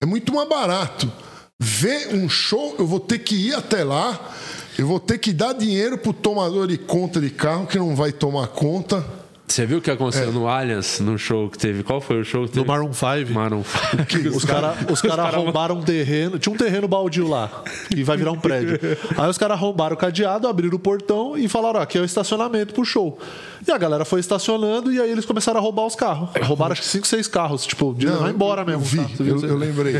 É 0.00 0.06
muito 0.06 0.32
mais 0.32 0.48
barato. 0.48 1.12
Ver 1.58 2.14
um 2.14 2.28
show, 2.28 2.76
eu 2.78 2.86
vou 2.86 3.00
ter 3.00 3.18
que 3.20 3.34
ir 3.34 3.54
até 3.54 3.82
lá, 3.82 4.34
eu 4.78 4.86
vou 4.86 5.00
ter 5.00 5.18
que 5.18 5.32
dar 5.32 5.54
dinheiro 5.54 5.96
pro 5.96 6.12
tomador 6.12 6.66
de 6.66 6.76
conta 6.76 7.20
de 7.20 7.30
carro 7.30 7.66
que 7.66 7.78
não 7.78 7.96
vai 7.96 8.12
tomar 8.12 8.48
conta. 8.48 9.15
Você 9.48 9.64
viu 9.64 9.78
o 9.78 9.80
que 9.80 9.90
É. 9.90 9.94
aconteceu 9.94 10.32
no 10.32 10.48
Allianz, 10.48 11.00
no 11.00 11.16
show 11.18 11.48
que 11.48 11.56
teve? 11.56 11.82
Qual 11.82 12.00
foi 12.00 12.20
o 12.20 12.24
show 12.24 12.42
que 12.46 12.48
teve? 12.52 12.60
No 12.60 12.66
Maroon 12.66 12.92
5. 12.92 13.32
Maroon 13.32 13.62
5. 13.64 14.28
Os 14.36 14.44
caras 14.44 14.76
os 14.90 15.00
cara 15.00 15.24
roubaram 15.30 15.78
um 15.78 15.82
terreno. 15.82 16.38
Tinha 16.38 16.52
um 16.52 16.56
terreno 16.58 16.88
baldio 16.88 17.28
lá. 17.28 17.62
E 17.94 18.02
vai 18.02 18.16
virar 18.16 18.32
um 18.32 18.38
prédio. 18.38 18.78
Aí 19.16 19.30
os 19.30 19.38
caras 19.38 19.58
roubaram 19.58 19.94
o 19.94 19.98
cadeado, 19.98 20.48
abriram 20.48 20.76
o 20.76 20.78
portão 20.78 21.36
e 21.36 21.48
falaram: 21.48 21.80
ó, 21.80 21.82
aqui 21.82 21.96
é 21.96 22.00
o 22.00 22.04
estacionamento 22.04 22.74
pro 22.74 22.84
show. 22.84 23.18
E 23.66 23.70
a 23.72 23.78
galera 23.78 24.04
foi 24.04 24.20
estacionando 24.20 24.92
e 24.92 25.00
aí 25.00 25.10
eles 25.10 25.24
começaram 25.24 25.58
a 25.58 25.62
roubar 25.62 25.86
os 25.86 25.94
carros. 25.96 26.28
Roubaram 26.42 26.72
acho 26.72 26.82
que 26.82 26.88
5, 26.88 27.06
6 27.06 27.28
carros. 27.28 27.66
Tipo, 27.66 27.94
de 27.94 28.06
levar 28.06 28.30
embora 28.30 28.64
mesmo. 28.64 28.82
Eu 28.82 28.86
vi, 28.86 29.16
tá? 29.16 29.24
Eu, 29.24 29.40
eu 29.50 29.56
lembrei. 29.56 29.94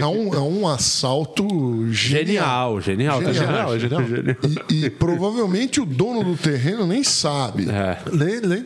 É 0.00 0.06
um, 0.06 0.34
é 0.34 0.40
um 0.40 0.66
assalto 0.68 1.46
genial. 1.90 2.80
Genial, 2.80 3.20
genial. 3.22 3.22
É 3.22 3.32
genial, 3.32 3.74
é 3.74 3.78
genial. 3.78 4.02
E, 4.70 4.84
e 4.86 4.90
provavelmente 4.90 5.80
o 5.80 5.84
dono 5.86 6.24
do 6.24 6.36
terreno 6.36 6.86
nem 6.86 7.02
sabe. 7.04 7.68
É. 7.70 7.98
Nem, 8.12 8.40
nem. 8.40 8.64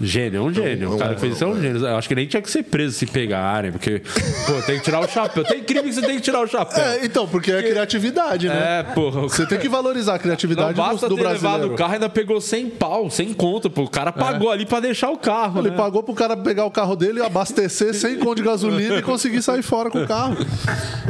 Gênio, 0.00 0.40
é 0.40 0.42
um 0.42 0.52
gênio. 0.52 0.94
O 0.94 0.98
cara 0.98 1.14
que 1.14 1.20
fez 1.20 1.34
isso 1.34 1.44
é 1.44 1.46
um 1.46 1.60
gênio. 1.60 1.84
Eu 1.84 1.96
acho 1.96 2.08
que 2.08 2.14
nem 2.14 2.26
tinha 2.26 2.40
que 2.40 2.50
ser 2.50 2.62
preso 2.62 2.96
se 2.96 3.06
pegarem, 3.06 3.72
porque, 3.72 4.00
pô, 4.46 4.62
tem 4.62 4.78
que 4.78 4.84
tirar 4.84 5.00
o 5.00 5.08
chapéu. 5.08 5.44
Tem 5.44 5.62
crime 5.62 5.88
que 5.88 5.94
você 5.94 6.02
tem 6.02 6.16
que 6.16 6.22
tirar 6.22 6.40
o 6.40 6.46
chapéu. 6.46 6.82
É, 6.82 7.04
então, 7.04 7.26
porque 7.26 7.50
é 7.50 7.62
criatividade, 7.62 8.48
né? 8.48 8.80
É, 8.80 8.82
porra. 8.82 9.22
Você 9.22 9.44
tem 9.46 9.58
que 9.58 9.68
valorizar 9.68 10.12
a 10.12 10.14
Não 10.14 10.22
criatividade 10.22 10.74
basta 10.74 11.08
do, 11.08 11.16
do 11.16 11.22
ter 11.22 11.28
levado 11.28 11.66
o 11.66 11.74
carro, 11.74 11.94
ainda 11.94 12.08
pegou 12.08 12.40
100 12.40 12.70
pau, 12.70 13.10
100 13.10 13.34
conto, 13.34 13.68
pô. 13.68 13.82
O 13.82 13.90
cara 13.90 14.12
pagou 14.12 14.50
ali 14.50 14.64
pra 14.64 14.78
deixar 14.78 15.10
o 15.10 15.18
carro, 15.18 15.60
Ele 15.60 15.70
né? 15.70 15.76
pagou 15.76 16.02
pro 16.02 16.14
cara 16.14 16.36
pegar 16.36 16.64
o 16.64 16.70
carro 16.70 16.94
dele, 16.94 17.20
abastecer 17.20 17.92
sem 17.92 18.18
conto 18.18 18.36
de 18.36 18.42
gasolina 18.42 18.96
e 18.96 19.02
conseguir 19.02 19.42
sair 19.42 19.62
fora 19.62 19.90
com 19.90 20.02
o 20.02 20.06
carro. 20.06 20.36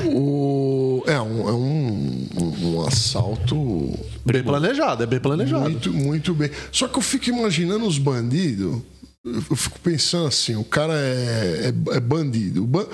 O, 0.07 1.03
é 1.07 1.21
um, 1.21 1.49
é 1.49 1.53
um, 1.53 2.18
um- 2.41 2.77
um 2.77 2.87
assalto 2.87 3.93
Bem 4.25 4.43
planejado, 4.43 5.03
é 5.03 5.07
bem 5.07 5.21
planejado. 5.21 5.63
muito, 5.69 5.93
muito 5.93 6.35
bem. 6.35 6.51
Só 6.73 6.87
que 6.89 6.99
eu 6.99 7.03
fico 7.03 7.29
imaginando 7.31 7.87
os 7.87 7.99
bandidos. 7.99 8.81
Eu 9.25 9.57
fico 9.57 9.79
pensando 9.81 10.27
assim: 10.29 10.57
o 10.57 10.65
cara 10.65 10.95
é, 10.95 11.73
é, 11.93 11.97
é 11.97 12.01
bandido. 12.01 12.65
Ban- 12.67 12.87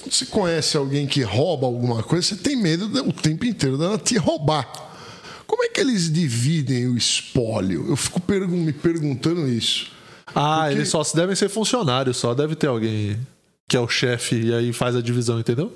Quando 0.00 0.12
você 0.12 0.26
conhece 0.26 0.76
alguém 0.76 1.06
que 1.06 1.22
rouba 1.22 1.66
alguma 1.66 2.02
coisa, 2.02 2.26
você 2.28 2.36
tem 2.36 2.56
medo 2.56 2.86
o 3.06 3.12
tempo 3.12 3.44
inteiro 3.44 3.76
dela 3.78 3.98
te 3.98 4.16
roubar. 4.16 4.66
como 5.46 5.62
é 5.64 5.68
que 5.68 5.80
eles 5.80 6.10
dividem 6.12 6.88
o 6.88 6.96
espólio? 6.96 7.86
Eu 7.88 7.96
fico 7.96 8.18
pergun- 8.20 8.56
me 8.64 8.72
perguntando 8.72 9.46
isso. 9.48 9.86
Ah, 10.34 10.62
Porque- 10.64 10.74
eles 10.78 10.88
só 10.88 11.02
devem 11.14 11.36
ser 11.36 11.48
funcionários, 11.48 12.16
só 12.16 12.34
deve 12.34 12.54
ter 12.56 12.66
alguém 12.66 13.16
que 13.68 13.76
é 13.76 13.80
o 13.80 13.86
chefe 13.88 14.36
e 14.46 14.54
aí 14.54 14.72
faz 14.72 14.96
a 14.96 15.00
divisão, 15.02 15.38
entendeu? 15.38 15.72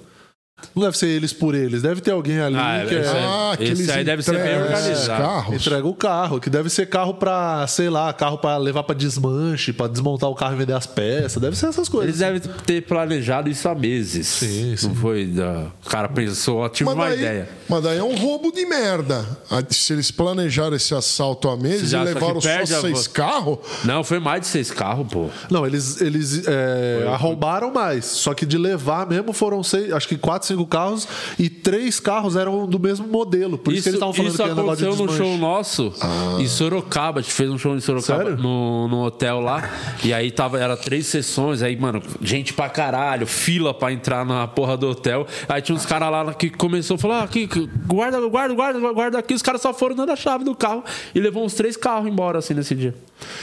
Não 0.75 0.83
deve 0.85 0.96
ser 0.96 1.09
eles 1.09 1.33
por 1.33 1.55
eles, 1.55 1.83
deve 1.83 2.01
ter 2.01 2.12
alguém 2.12 2.40
ali 2.40 2.57
Ah, 2.57 2.85
que 2.88 2.94
esse 2.94 3.09
é. 3.16 3.18
Ah, 3.25 3.55
que 3.57 3.62
esse 3.64 3.73
eles 3.73 3.88
aí 3.90 4.05
deve 4.05 4.23
ser 4.23 4.33
bem 4.33 4.40
entregam 4.40 4.62
organizado. 4.66 5.23
carros. 5.23 5.55
Entrega 5.66 5.87
o 5.87 5.94
carro, 5.94 6.40
que 6.40 6.51
deve 6.51 6.70
ser 6.70 6.87
carro 6.87 7.14
pra, 7.14 7.66
sei 7.66 7.90
lá, 7.90 8.12
carro 8.12 8.38
pra 8.38 8.57
levar 8.57 8.83
pra 8.85 8.94
desmanche, 8.94 9.73
pra 9.73 9.87
desmontar 9.88 10.31
o 10.31 10.35
carro 10.35 10.55
e 10.55 10.59
vender 10.59 10.73
as 10.75 10.87
peças. 10.87 11.40
Deve 11.40 11.57
ser 11.57 11.66
essas 11.66 11.88
coisas. 11.88 12.09
Eles 12.09 12.40
devem 12.40 12.40
ter 12.64 12.83
planejado 12.83 13.49
isso 13.49 13.68
há 13.68 13.75
meses. 13.75 14.27
Sim, 14.27 14.75
sim. 14.77 14.88
Não 14.88 14.94
foi. 14.94 15.27
Da... 15.27 15.66
O 15.85 15.88
cara 15.88 16.09
pensou, 16.09 16.59
ó, 16.59 16.68
tive 16.68 16.87
Mas 16.87 16.94
uma 16.94 17.09
daí, 17.09 17.18
ideia. 17.18 17.49
mas 17.68 17.83
daí 17.83 17.99
é 17.99 18.03
um 18.05 18.16
roubo 18.16 18.53
de 18.53 18.64
merda. 18.66 19.25
Ah, 19.51 19.62
Se 19.68 19.92
eles 19.92 20.11
planejaram 20.11 20.77
esse 20.77 20.94
assalto 20.94 21.49
há 21.49 21.57
meses 21.57 21.92
e 21.92 21.96
que 21.96 22.05
levaram 22.05 22.40
só 22.40 22.49
a 22.49 22.66
seis 22.66 23.07
vo- 23.07 23.12
carros, 23.12 23.59
Não, 23.85 24.03
foi 24.05 24.18
mais 24.20 24.42
de 24.42 24.46
seis 24.46 24.70
carros, 24.70 25.07
pô. 25.11 25.29
Não, 25.51 25.66
eles, 25.66 26.01
eles 26.01 26.44
é, 26.46 27.07
arrombaram 27.12 27.73
mais. 27.73 28.05
Só 28.05 28.35
que 28.35 28.46
de 28.46 28.57
levar 28.59 29.07
mesmo 29.07 29.33
foram 29.33 29.62
seis, 29.62 29.92
acho 29.92 30.07
que 30.09 30.16
quatro, 30.16 30.46
cinco 30.51 30.67
carros 30.67 31.07
e 31.39 31.49
três 31.49 32.01
carros 32.01 32.37
eram 32.37 32.67
do 32.67 32.79
mesmo 32.79 33.07
modelo. 33.07 33.57
Por 33.57 33.73
isso, 33.73 33.83
que 33.85 33.89
eles 33.89 33.97
estavam 33.97 34.13
falando 34.15 34.29
isso 34.29 34.37
que 34.37 34.43
era 34.43 34.55
negócio 34.55 34.77
de 34.87 34.93
aconteceu 34.93 35.07
no 35.07 35.13
show 35.17 35.39
nosso 35.39 35.93
em 36.39 36.47
Sorocaba. 36.47 37.21
A 37.21 37.23
gente 37.23 37.33
fez 37.33 37.51
um 37.51 37.59
show 37.59 37.75
em 37.75 37.81
Sorocaba 37.81 38.31
no, 38.31 38.89
no 38.89 39.05
hotel 39.05 39.41
lá. 39.41 39.71
E 40.05 40.13
aí 40.13 40.31
tava, 40.31 40.59
era 40.59 40.77
três 40.77 41.07
sessões. 41.07 41.63
Aí, 41.63 41.77
mano, 41.77 42.03
gente 42.21 42.53
pra 42.53 42.69
caralho, 42.69 43.27
fila 43.27 43.73
pra 43.73 43.93
entrar 43.93 44.25
na 44.25 44.47
porra 44.47 44.77
do 44.77 44.91
hotel. 44.91 45.27
Aí 45.49 45.63
tinha 45.63 45.75
uns 45.77 45.87
caras 45.87 46.11
lá 46.11 46.35
que 46.35 46.51
começou 46.51 46.97
a 46.97 46.99
falar: 46.99 47.21
ah, 47.21 47.25
aqui, 47.25 47.49
guarda, 47.87 48.21
guarda, 48.29 48.55
guarda, 48.55 48.93
guarda 48.93 49.19
aqui. 49.19 49.35
Os 49.35 49.43
caras 49.43 49.61
só 49.61 49.73
foram 49.73 49.95
dando 49.95 50.11
a 50.13 50.17
chave 50.17 50.45
do 50.45 50.55
carro 50.55 50.85
e 51.15 51.21
levou 51.21 51.45
uns 51.45 51.55
três 51.55 51.77
carros 51.77 52.09
embora 52.09 52.39
assim 52.39 52.55
nesse 52.55 52.75
dia. 52.75 52.95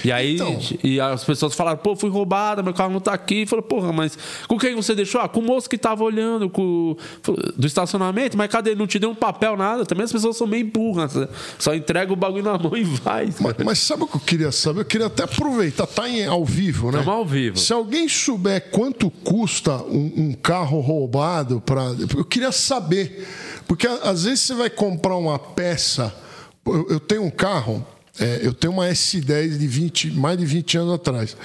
E 0.03 0.11
aí 0.11 0.35
Então. 0.35 0.59
e 0.83 0.99
as 0.99 1.23
pessoas 1.23 1.53
falaram: 1.53 1.77
pô, 1.77 1.95
fui 1.95 2.09
roubada, 2.09 2.63
meu 2.63 2.73
carro 2.73 2.91
não 2.91 2.99
tá 2.99 3.13
aqui. 3.13 3.45
Falou, 3.45 3.63
porra, 3.63 3.93
mas 3.93 4.17
com 4.47 4.57
quem 4.57 4.75
você 4.75 4.95
deixou? 4.95 5.21
Ah, 5.21 5.29
com 5.29 5.39
o 5.39 5.43
moço 5.43 5.69
que 5.69 5.77
tava 5.77 6.03
olhando 6.03 6.49
com, 6.49 6.96
do 7.55 7.67
estacionamento, 7.67 8.37
mas 8.37 8.49
cadê? 8.49 8.75
Não 8.75 8.87
te 8.87 8.99
deu 8.99 9.09
um 9.09 9.15
papel, 9.15 9.55
nada. 9.57 9.85
Também 9.85 10.03
as 10.03 10.11
pessoas 10.11 10.37
são 10.37 10.47
meio 10.47 10.65
burras. 10.65 11.13
né? 11.15 11.27
Só 11.57 11.73
entrega 11.73 12.11
o 12.11 12.15
bagulho 12.15 12.43
na 12.43 12.57
mão 12.57 12.75
e 12.75 12.83
vai. 12.83 13.29
Mas, 13.39 13.55
mas 13.63 13.79
sabe 13.79 14.03
o 14.03 14.07
que 14.07 14.15
eu 14.15 14.21
queria 14.21 14.51
saber? 14.51 14.81
Eu 14.81 14.85
queria 14.85 15.07
até 15.07 15.23
aproveitar, 15.23 15.87
tá 15.87 16.07
em, 16.09 16.25
ao 16.25 16.45
vivo, 16.45 16.91
né? 16.91 16.99
Tamo 16.99 17.11
ao 17.11 17.25
vivo. 17.25 17.57
Se 17.57 17.73
alguém 17.73 18.07
souber 18.07 18.69
quanto 18.71 19.09
custa 19.09 19.75
um, 19.83 20.13
um 20.17 20.33
carro 20.33 20.79
roubado, 20.79 21.61
pra, 21.61 21.83
eu 22.15 22.25
queria 22.25 22.51
saber. 22.51 23.27
Porque 23.67 23.87
às 23.87 24.23
vezes 24.23 24.41
você 24.41 24.53
vai 24.53 24.69
comprar 24.69 25.15
uma 25.17 25.37
peça. 25.37 26.13
Eu, 26.65 26.87
eu 26.89 26.99
tenho 26.99 27.23
um 27.23 27.29
carro, 27.29 27.85
é, 28.19 28.39
eu 28.41 28.53
tenho 28.53 28.73
uma 28.73 28.87
S10 28.87 29.57
de 29.57 29.67
20, 29.67 30.11
mais 30.11 30.37
de 30.37 30.45
20 30.45 30.77
anos 30.77 30.93
atrás. 30.93 31.37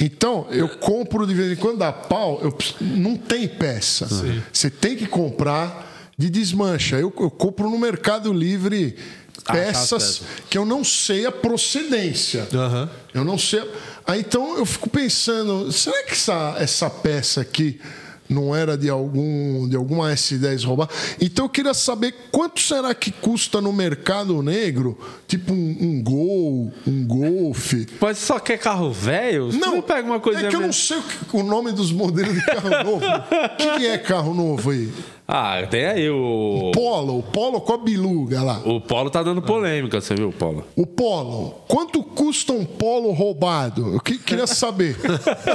Então, 0.00 0.46
eu 0.50 0.68
compro 0.68 1.26
de 1.26 1.34
vez 1.34 1.52
em 1.52 1.56
quando 1.56 1.78
dá 1.78 1.92
pau, 1.92 2.40
eu, 2.42 2.56
não 2.80 3.16
tem 3.16 3.46
peça. 3.46 4.08
Você 4.52 4.70
tem 4.70 4.96
que 4.96 5.06
comprar 5.06 6.12
de 6.16 6.30
desmancha. 6.30 6.96
Eu, 6.96 7.12
eu 7.18 7.30
compro 7.30 7.68
no 7.68 7.78
Mercado 7.78 8.32
Livre 8.32 8.96
Ah, 9.46 9.52
peças 9.52 10.22
que 10.48 10.56
eu 10.56 10.64
não 10.64 10.82
sei 10.82 11.26
a 11.26 11.32
procedência. 11.32 12.48
Aham. 12.52 12.88
Eu 13.12 13.24
não 13.24 13.36
sei. 13.36 13.62
Aí 14.06 14.20
então 14.20 14.56
eu 14.56 14.64
fico 14.64 14.88
pensando, 14.88 15.70
será 15.72 16.04
que 16.04 16.12
essa, 16.12 16.56
essa 16.58 16.90
peça 16.90 17.40
aqui 17.40 17.80
não 18.28 18.54
era 18.56 18.76
de 18.76 18.88
algum 18.88 19.68
de 19.68 19.76
alguma 19.76 20.10
S10 20.12 20.64
roubada? 20.64 20.90
Então 21.20 21.44
eu 21.44 21.48
queria 21.48 21.74
saber 21.74 22.14
quanto 22.32 22.60
será 22.60 22.94
que 22.94 23.10
custa 23.10 23.60
no 23.60 23.72
mercado 23.72 24.42
negro, 24.42 24.98
tipo 25.28 25.52
um, 25.52 25.76
um 25.80 26.02
Gol, 26.02 26.72
um 26.86 27.06
Golf. 27.06 27.72
Mas 28.00 28.18
só 28.18 28.38
quer 28.38 28.58
carro 28.58 28.90
velho? 28.92 29.52
Você 29.52 29.58
Não, 29.58 29.80
pega 29.82 30.06
uma 30.06 30.20
coisa 30.20 30.46
é 30.46 30.48
que 30.48 30.56
eu 30.56 30.60
não 30.60 30.72
sei 30.72 30.96
o, 30.98 31.02
que- 31.02 31.36
o 31.36 31.42
nome 31.42 31.72
dos 31.72 31.92
modelos 31.92 32.34
de 32.34 32.44
carro 32.44 32.70
novo. 32.84 33.04
O 33.06 33.56
que, 33.56 33.78
que 33.78 33.86
é 33.86 33.98
carro 33.98 34.32
novo 34.34 34.70
aí? 34.70 34.90
Ah, 35.26 35.66
tem 35.70 35.86
aí 35.86 36.10
o. 36.10 36.70
Polo, 36.74 37.18
o 37.18 37.22
Polo 37.22 37.58
com 37.62 37.72
a 37.72 37.78
biluga 37.78 38.42
lá. 38.42 38.60
O 38.62 38.78
Polo 38.78 39.08
tá 39.08 39.22
dando 39.22 39.40
polêmica, 39.40 39.98
você 39.98 40.14
viu, 40.14 40.30
Polo? 40.30 40.66
O 40.76 40.86
Polo. 40.86 41.62
Quanto 41.66 42.02
custa 42.02 42.52
um 42.52 42.62
Polo 42.64 43.10
roubado? 43.12 43.94
Eu 43.94 44.00
que- 44.00 44.18
queria 44.18 44.46
saber. 44.46 44.96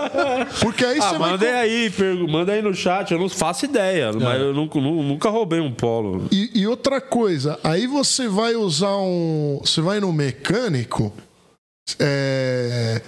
Porque 0.59 0.83
aí 0.83 0.97
Ah, 0.97 1.01
você 1.09 1.17
vai. 1.19 1.29
manda 1.31 1.45
aí, 1.47 1.89
pergu- 1.91 2.27
manda 2.27 2.51
aí 2.51 2.63
no 2.63 2.73
chat. 2.73 3.11
Eu 3.11 3.19
não 3.19 3.29
faço 3.29 3.65
ideia, 3.65 4.11
mas 4.11 4.41
eu 4.41 4.53
nunca, 4.55 4.79
nu- 4.81 5.03
nunca 5.03 5.29
roubei 5.29 5.59
um 5.59 5.71
Polo. 5.71 6.25
E, 6.31 6.49
e 6.61 6.65
outra 6.67 6.99
coisa, 6.99 7.59
aí 7.63 7.85
você 7.85 8.27
vai 8.27 8.55
usar 8.55 8.97
um. 8.97 9.59
Você 9.63 9.81
vai 9.81 9.99
no 9.99 10.11
mecânico. 10.11 11.13
é, 11.99 13.01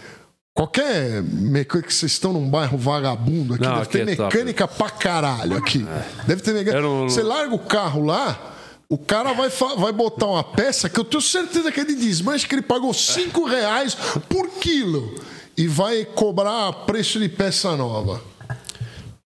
qualquer 0.53 1.21
mecânico 1.23 1.87
que 1.89 1.93
vocês 1.93 2.11
estão 2.11 2.33
num 2.33 2.49
bairro 2.49 2.77
vagabundo 2.77 3.53
aqui, 3.55 3.63
Não, 3.63 3.71
deve 3.71 3.81
aqui 3.83 3.91
ter 3.91 4.09
é 4.09 4.15
top. 4.15 4.35
mecânica 4.35 4.67
pra 4.67 4.89
caralho 4.89 5.57
aqui. 5.57 5.85
Deve 6.27 6.41
ter 6.41 6.53
mecânica. 6.53 6.81
Não- 6.81 7.09
Você 7.09 7.23
larga 7.23 7.53
o 7.55 7.59
carro 7.59 8.05
lá. 8.05 8.47
O 8.89 8.97
cara 8.97 9.31
vai, 9.31 9.49
vai 9.77 9.93
botar 9.93 10.25
uma 10.27 10.43
peça 10.43 10.89
que 10.89 10.99
eu 10.99 11.05
tenho 11.05 11.21
certeza 11.21 11.71
que 11.71 11.79
é 11.79 11.85
de 11.85 11.95
desmanche, 11.95 12.45
que 12.45 12.53
ele 12.53 12.61
pagou 12.61 12.93
5 12.93 13.45
reais 13.45 13.95
por 14.27 14.49
quilo. 14.59 15.15
E 15.57 15.65
vai 15.67 16.03
cobrar 16.03 16.71
preço 16.85 17.17
de 17.19 17.29
peça 17.29 17.75
nova. 17.77 18.21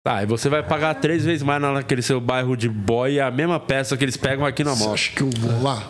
Tá, 0.04 0.22
e 0.22 0.26
você 0.26 0.50
vai 0.50 0.62
pagar 0.62 0.96
três 0.96 1.24
vezes 1.24 1.42
mais 1.44 1.62
naquele 1.62 2.02
seu 2.02 2.20
bairro 2.20 2.58
de 2.58 2.68
boy 2.68 3.22
a 3.22 3.32
mesma 3.32 3.58
peça 3.58 3.96
que 3.96 4.04
eles 4.04 4.18
pegam 4.18 4.46
aqui 4.46 4.62
na 4.62 4.74
Você 4.76 4.84
moto. 4.84 4.94
acha 4.96 5.12
que 5.12 5.22
eu 5.22 5.30
vou 5.30 5.64
lá? 5.64 5.82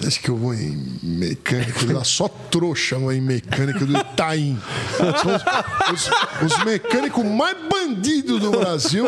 Você 0.00 0.06
acha 0.06 0.20
que 0.20 0.28
eu 0.28 0.36
vou 0.36 0.54
em 0.54 0.76
mecânico 1.02 1.92
lá? 1.92 2.04
Só 2.04 2.28
trouxa 2.28 2.98
vai 2.98 3.16
em 3.16 3.20
mecânico 3.20 3.84
do 3.86 3.96
Itaim. 3.96 4.58
Os, 5.92 6.02
os- 6.02 6.52
os 6.58 6.64
mecânicos 6.64 7.24
mais 7.24 7.56
bandidos 7.70 8.40
do 8.40 8.50
Brasil 8.50 9.04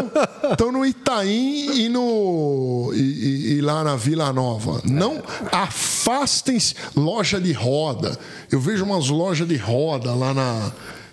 estão 0.51 0.71
no 0.73 0.85
Itaim 0.87 1.71
e, 1.85 1.89
no, 1.89 2.91
e- 2.95 3.55
e 3.57 3.61
lá 3.61 3.83
na 3.85 3.97
Vila 3.97 4.33
Nova. 4.33 4.81
Não 4.85 5.23
afastem-se. 5.51 6.75
Loja 6.97 7.41
de 7.41 7.53
roda. 7.53 8.19
Eu 8.51 8.61
vejo 8.61 8.85
umas 8.85 9.09
lojas 9.09 9.47
de 9.49 9.57
roda 9.57 10.15
lá 10.15 10.33
na. 10.35 10.73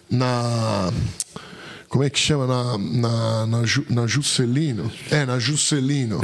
na 0.09 0.91
como 1.97 2.03
é 2.05 2.11
que 2.11 2.19
chama? 2.19 2.45
Na, 2.45 2.77
na, 2.77 3.45
na, 3.47 3.63
Ju- 3.65 3.85
na 3.89 4.05
Juscelino? 4.05 4.91
É, 5.09 5.25
na 5.25 5.39
Juscelino. 5.39 6.21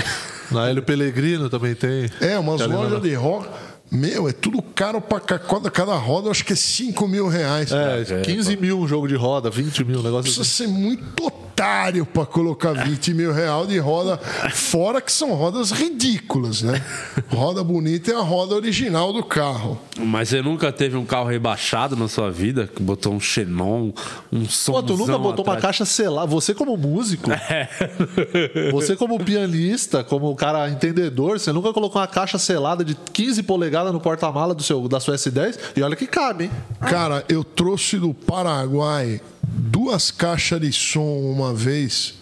Na 0.51 0.69
Hélio 0.69 0.83
Pellegrino 0.83 1.49
também 1.49 1.73
tem. 1.73 2.07
É, 2.21 2.37
umas 2.37 2.61
ali 2.61 2.71
lojas 2.73 2.93
na- 2.93 2.99
de 2.99 3.15
roda. 3.15 3.49
Meu, 3.91 4.29
é 4.29 4.31
tudo 4.31 4.61
caro 4.61 5.01
pra. 5.01 5.19
Cada, 5.19 5.71
cada 5.71 5.95
roda 5.95 6.27
eu 6.27 6.31
acho 6.31 6.45
que 6.45 6.53
é 6.53 6.55
5 6.55 7.07
mil 7.07 7.27
reais. 7.27 7.71
É, 7.71 8.21
15 8.21 8.55
mil 8.57 8.79
um 8.79 8.87
jogo 8.87 9.07
de 9.07 9.15
roda, 9.15 9.49
20 9.49 9.83
mil, 9.83 9.99
um 9.99 10.03
negócio 10.03 10.23
Precisa 10.31 10.41
assim. 10.43 10.65
ser 10.65 10.67
muito 10.67 11.31
otário 11.53 12.05
pra 12.05 12.25
colocar 12.25 12.73
20 12.73 13.13
mil 13.13 13.31
reais 13.31 13.67
de 13.67 13.77
roda. 13.77 14.17
Fora 14.51 14.99
que 14.99 15.11
são 15.11 15.33
rodas 15.33 15.71
ridículas, 15.71 16.61
né? 16.63 16.83
Roda 17.29 17.63
bonita 17.63 18.11
é 18.11 18.15
a 18.15 18.21
roda 18.21 18.55
original 18.55 19.13
do 19.13 19.23
carro. 19.23 19.79
Mas 19.99 20.29
você 20.29 20.41
nunca 20.41 20.71
teve 20.71 20.97
um 20.97 21.05
carro 21.05 21.29
rebaixado 21.29 21.95
na 21.95 22.07
sua 22.07 22.31
vida? 22.31 22.67
Que 22.67 22.81
botou 22.81 23.13
um 23.13 23.19
Xenon, 23.19 23.91
um 24.31 24.45
som. 24.49 24.73
Pô, 24.73 24.83
tu 24.83 24.97
nunca 24.97 25.17
botou 25.17 25.45
uma 25.45 25.57
caixa 25.57 25.85
selada. 25.85 26.27
Você 26.27 26.53
como 26.53 26.75
músico, 26.75 27.31
É. 27.31 27.69
você 28.71 28.95
como 28.95 29.23
pianista, 29.23 30.03
como 30.03 30.35
cara 30.35 30.69
entendedor, 30.69 31.39
você 31.39 31.51
nunca 31.51 31.71
colocou 31.71 32.01
uma 32.01 32.07
caixa 32.07 32.37
selada 32.39 32.83
de 32.83 32.95
15 32.95 33.43
polegadas 33.43 33.93
no 33.93 33.99
porta-mala 33.99 34.55
do 34.55 34.63
seu, 34.63 34.87
da 34.87 34.99
sua 34.99 35.15
S10? 35.15 35.57
E 35.75 35.83
olha 35.83 35.95
que 35.95 36.07
cabe, 36.07 36.45
hein? 36.45 36.51
Cara, 36.81 37.23
eu 37.29 37.43
trouxe 37.43 37.97
do 37.97 38.13
Paraguai 38.13 39.21
duas 39.53 40.11
caixas 40.11 40.59
de 40.59 40.71
som 40.71 41.19
uma 41.19 41.53
vez, 41.53 42.15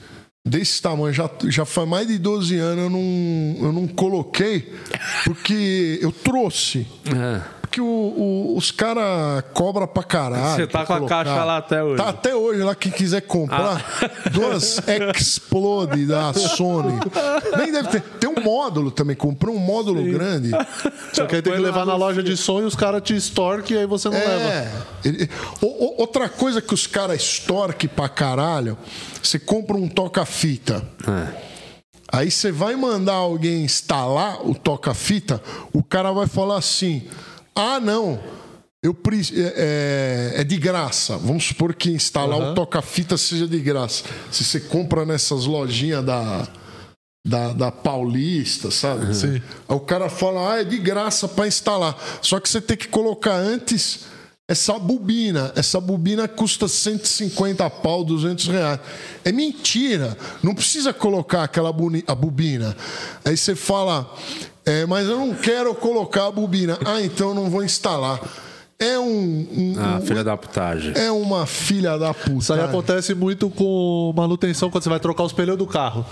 desse 0.46 0.82
tamanho. 0.82 1.14
Já, 1.14 1.30
já 1.48 1.66
faz 1.66 1.88
mais 1.88 2.08
de 2.08 2.18
12 2.18 2.58
anos 2.58 2.84
eu 2.84 2.90
não, 2.90 3.66
eu 3.68 3.72
não 3.72 3.88
coloquei, 3.88 4.74
porque 5.24 6.00
eu 6.02 6.12
trouxe. 6.12 6.88
Porque 7.72 7.80
o- 7.80 7.86
o- 7.86 8.58
os 8.58 8.70
caras 8.70 9.46
cobram 9.54 9.88
pra 9.88 10.04
caralho. 10.04 10.58
Você 10.58 10.68
tá 10.68 10.86
com 10.86 10.92
a 10.92 11.08
caixa 11.08 11.42
lá 11.46 11.56
até 11.56 11.82
hoje. 11.82 11.96
Tá 12.04 12.10
até 12.10 12.36
hoje 12.36 12.62
lá, 12.64 12.76
quem 12.76 12.92
quiser 12.92 13.22
comprar. 13.22 13.82
Duas 14.30 14.82
Explode 15.16 16.06
da 16.06 16.34
Sony. 16.34 17.00
Nem 17.58 17.72
deve 17.72 17.88
ter. 17.88 18.02
Tem 18.20 18.30
um 18.30 18.42
módulo 18.44 18.92
também. 18.92 19.16
Comprei 19.16 19.56
um 19.56 19.58
módulo 19.58 20.04
grande. 20.04 20.52
Só 21.14 21.26
que 21.26 21.38
aí 21.38 21.42
tem 21.42 21.54
que 21.54 21.60
levar 21.60 21.86
na 21.86 21.96
loja 21.96 22.22
de 22.22 22.36
som 22.36 22.60
e 22.60 22.66
os 22.66 22.76
caras 22.76 23.02
te 23.04 23.16
extorquem 23.16 23.78
e 23.78 23.80
aí 23.80 23.86
você 23.86 24.10
não 24.10 24.18
É. 24.18 24.26
leva. 24.26 24.88
Ele- 25.06 25.30
o- 25.62 25.66
o- 25.66 26.02
outra 26.02 26.28
coisa 26.28 26.62
que 26.62 26.74
os 26.74 26.86
caras 26.86 27.22
extorquem 27.22 27.90
pra 27.90 28.10
caralho, 28.10 28.78
você 29.24 29.40
compra 29.40 29.78
um 29.78 29.88
toca-fita. 29.88 30.84
Aí 32.14 32.30
você 32.30 32.52
vai 32.52 32.76
mandar 32.76 33.14
alguém 33.14 33.64
instalar 33.64 34.46
o 34.46 34.54
toca-fita, 34.54 35.42
o 35.72 35.82
cara 35.82 36.12
vai 36.12 36.28
falar 36.28 36.58
assim: 36.58 37.04
ah, 37.62 37.80
não. 37.80 38.20
Eu, 38.84 38.98
é, 39.34 40.34
é- 40.38 40.42
é 40.42 40.44
de 40.44 40.58
graça. 40.58 41.16
Vamos 41.18 41.46
supor 41.46 41.76
que 41.76 41.92
instalar 41.92 42.40
o 42.40 42.56
toca-fita 42.56 43.16
seja 43.16 43.48
de 43.48 43.60
graça. 43.60 44.04
Se 44.32 44.44
você 44.44 44.60
compra 44.60 45.06
nessas 45.06 45.46
lojinhas 45.46 46.04
da, 46.04 46.48
da, 47.26 47.54
da 47.54 47.72
Paulista, 47.72 48.72
sabe? 48.72 49.16
Sim. 49.16 49.36
Aí 49.70 49.76
o 49.76 49.80
cara 49.80 50.10
fala, 50.10 50.54
ah, 50.54 50.62
é 50.62 50.64
de 50.64 50.80
graça 50.80 51.28
para 51.28 51.48
instalar. 51.48 51.96
Só 52.22 52.40
que 52.40 52.50
você 52.50 52.60
tem 52.60 52.76
que 52.76 52.88
colocar 52.88 53.36
antes 53.36 54.06
essa 54.52 54.78
bobina. 54.78 55.54
Essa 55.56 55.80
bobina 55.80 56.28
custa 56.28 56.68
150 56.68 57.70
pau, 57.70 58.04
200 58.04 58.48
reais. 58.48 58.80
É 59.24 59.32
mentira. 59.32 60.18
Não 60.44 60.54
precisa 60.54 60.92
colocar 60.92 61.44
aquela 61.44 61.70
a 61.70 62.16
bobina. 62.16 62.76
Aí 63.24 63.38
você 63.38 63.56
fala, 63.56 64.14
é, 64.66 64.86
mas 64.86 65.08
eu 65.08 65.18
não 65.18 65.34
quero 65.34 65.74
colocar 65.74 66.28
a 66.28 66.32
bobina. 66.32 66.78
Ah, 66.86 67.02
então 67.02 67.30
eu 67.30 67.36
não 67.36 67.50
vou 67.50 67.64
instalar. 67.64 68.20
É 68.82 69.00
um. 69.00 69.06
um- 69.06 69.76
Ah, 69.80 70.00
um- 70.02 70.06
filha 70.06 70.24
da 70.24 70.36
putagem. 70.36 70.94
é 70.96 71.12
uma 71.12 71.46
filha 71.46 71.98
da 71.98 72.14
puta. 72.14 72.38
Isso 72.40 72.54
aí 72.54 72.60
acontece 72.62 73.14
muito 73.14 73.50
com 73.50 74.12
manutenção 74.16 74.70
quando 74.72 74.84
você 74.84 74.90
vai 74.90 75.00
trocar 75.00 75.24
os 75.24 75.32
pneus 75.32 75.58
do 75.58 75.68
carro. 75.68 76.06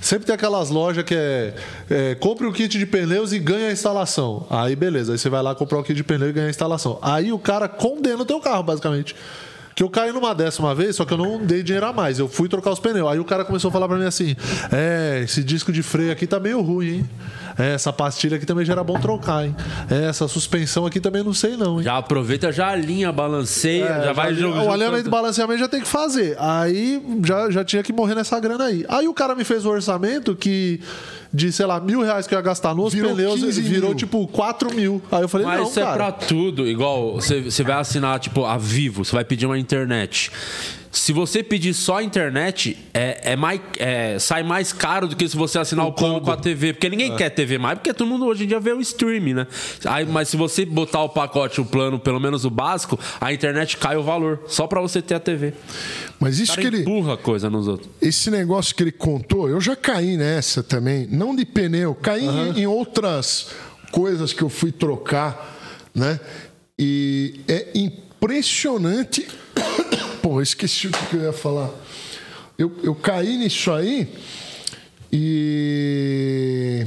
Sempre 0.00 0.26
tem 0.26 0.34
aquelas 0.34 0.68
lojas 0.68 1.04
que 1.04 1.14
é, 1.14 1.54
é 1.88 2.14
compre 2.16 2.46
o 2.46 2.52
kit 2.52 2.76
de 2.78 2.84
pneus 2.84 3.32
e 3.32 3.38
ganha 3.38 3.68
a 3.68 3.72
instalação. 3.72 4.44
Aí 4.50 4.74
beleza, 4.74 5.12
aí 5.12 5.18
você 5.18 5.28
vai 5.28 5.42
lá 5.42 5.54
comprar 5.54 5.78
o 5.78 5.82
kit 5.84 5.94
de 5.94 6.02
pneu 6.04 6.28
e 6.28 6.32
ganha 6.32 6.48
a 6.48 6.50
instalação. 6.50 6.98
Aí 7.00 7.32
o 7.32 7.38
cara 7.38 7.68
condena 7.68 8.22
o 8.22 8.26
teu 8.26 8.40
carro, 8.40 8.62
basicamente. 8.64 9.14
Que 9.76 9.82
eu 9.82 9.90
caí 9.90 10.10
numa 10.10 10.34
dessa 10.34 10.62
uma 10.62 10.74
vez, 10.74 10.96
só 10.96 11.04
que 11.04 11.12
eu 11.12 11.18
não 11.18 11.44
dei 11.44 11.62
dinheiro 11.62 11.84
a 11.84 11.92
mais. 11.92 12.18
Eu 12.18 12.26
fui 12.26 12.48
trocar 12.48 12.70
os 12.70 12.80
pneus. 12.80 13.10
Aí 13.10 13.20
o 13.20 13.24
cara 13.26 13.44
começou 13.44 13.68
a 13.68 13.72
falar 13.72 13.86
pra 13.86 13.98
mim 13.98 14.06
assim: 14.06 14.34
É, 14.72 15.20
esse 15.22 15.44
disco 15.44 15.70
de 15.70 15.82
freio 15.82 16.10
aqui 16.10 16.26
tá 16.26 16.40
meio 16.40 16.62
ruim, 16.62 16.88
hein? 16.88 17.10
É, 17.58 17.74
essa 17.74 17.92
pastilha 17.92 18.38
aqui 18.38 18.46
também 18.46 18.64
já 18.64 18.72
era 18.72 18.82
bom 18.82 18.98
trocar, 18.98 19.44
hein? 19.44 19.54
É, 19.90 20.08
essa 20.08 20.26
suspensão 20.28 20.86
aqui 20.86 20.98
também 20.98 21.22
não 21.22 21.34
sei, 21.34 21.58
não, 21.58 21.76
hein? 21.76 21.84
Já 21.84 22.00
alinha, 22.00 22.52
já 22.52 22.68
alinha, 22.68 23.12
balanceia, 23.12 23.84
É, 23.84 24.04
já 24.06 24.12
vai 24.14 24.34
jogando. 24.34 24.64
O 24.64 24.72
alinhamento 24.72 25.08
e 25.08 25.10
balanceamento 25.10 25.60
já 25.60 25.68
tem 25.68 25.82
que 25.82 25.88
fazer. 25.88 26.38
Aí 26.40 27.02
já, 27.22 27.50
já 27.50 27.62
tinha 27.62 27.82
que 27.82 27.92
morrer 27.92 28.14
nessa 28.14 28.40
grana 28.40 28.64
aí. 28.64 28.82
Aí 28.88 29.06
o 29.06 29.12
cara 29.12 29.34
me 29.34 29.44
fez 29.44 29.66
o 29.66 29.68
orçamento 29.68 30.34
que 30.34 30.80
de, 31.36 31.52
sei 31.52 31.66
lá, 31.66 31.78
mil 31.78 32.00
reais 32.02 32.26
que 32.26 32.34
eu 32.34 32.38
ia 32.38 32.42
gastar 32.42 32.74
nos 32.74 32.94
Virou 32.94 33.14
pneus 33.14 33.40
15 33.40 33.60
virou 33.60 33.90
mil. 33.90 33.96
tipo 33.96 34.26
4 34.28 34.74
mil. 34.74 35.02
Aí 35.12 35.22
eu 35.22 35.28
falei, 35.28 35.46
Mas 35.46 35.60
não, 35.60 35.68
isso 35.68 35.78
é 35.78 35.82
cara. 35.82 35.96
pra 35.96 36.12
tudo. 36.12 36.66
Igual 36.66 37.14
você 37.14 37.62
vai 37.62 37.76
assinar, 37.76 38.18
tipo, 38.18 38.44
a 38.44 38.56
Vivo, 38.56 39.04
você 39.04 39.12
vai 39.12 39.24
pedir 39.24 39.44
uma 39.44 39.58
internet. 39.58 40.30
Se 40.98 41.12
você 41.12 41.42
pedir 41.42 41.74
só 41.74 41.98
a 41.98 42.02
internet, 42.02 42.78
é, 42.94 43.32
é 43.32 43.36
mais, 43.36 43.60
é, 43.78 44.18
sai 44.18 44.42
mais 44.42 44.72
caro 44.72 45.06
do 45.06 45.14
que 45.14 45.28
se 45.28 45.36
você 45.36 45.58
assinar 45.58 45.86
o, 45.86 45.92
plano 45.92 46.22
com 46.22 46.30
a 46.30 46.36
TV. 46.38 46.72
Porque 46.72 46.88
ninguém 46.88 47.12
É. 47.12 47.16
quer 47.16 47.28
TV 47.28 47.58
mais, 47.58 47.78
porque 47.78 47.92
todo 47.92 48.08
mundo 48.08 48.24
hoje 48.24 48.44
em 48.44 48.46
dia 48.46 48.58
vê 48.58 48.72
o 48.72 48.80
streaming, 48.80 49.34
né? 49.34 49.46
Aí, 49.84 50.06
mas 50.06 50.30
se 50.30 50.38
você 50.38 50.64
botar 50.64 51.02
o 51.02 51.08
pacote, 51.10 51.60
o 51.60 51.66
plano, 51.66 51.98
pelo 51.98 52.18
menos 52.18 52.46
o 52.46 52.50
básico, 52.50 52.98
a 53.20 53.30
internet 53.30 53.76
cai 53.76 53.98
o 53.98 54.02
valor. 54.02 54.44
Só 54.48 54.66
pra 54.66 54.80
você 54.80 55.02
ter 55.02 55.16
a 55.16 55.20
TV. 55.20 55.52
Mas 56.18 56.38
O 56.40 56.42
isso 56.44 56.56
que 56.58 56.66
ele. 56.66 56.80
empurra 56.80 57.14
coisa 57.18 57.50
nos 57.50 57.68
outros. 57.68 57.90
Esse 58.00 58.30
negócio 58.30 58.74
que 58.74 58.82
ele 58.82 58.92
contou, 58.92 59.50
eu 59.50 59.60
já 59.60 59.76
caí 59.76 60.16
nessa 60.16 60.62
também. 60.62 61.06
Não 61.10 61.36
de 61.36 61.44
pneu, 61.44 61.94
caí 61.94 62.24
em, 62.24 62.60
em 62.62 62.66
outras 62.66 63.48
coisas 63.92 64.32
que 64.32 64.42
eu 64.42 64.48
fui 64.48 64.72
trocar, 64.72 65.90
né? 65.94 66.18
E 66.78 67.40
é 67.46 67.66
impressionante. 67.74 69.28
Eu 70.38 70.42
esqueci 70.42 70.88
o 70.88 70.90
que 70.90 71.16
eu 71.16 71.22
ia 71.22 71.32
falar. 71.32 71.70
Eu, 72.58 72.72
eu 72.82 72.94
caí 72.94 73.36
nisso 73.36 73.72
aí 73.72 74.12
e. 75.12 76.86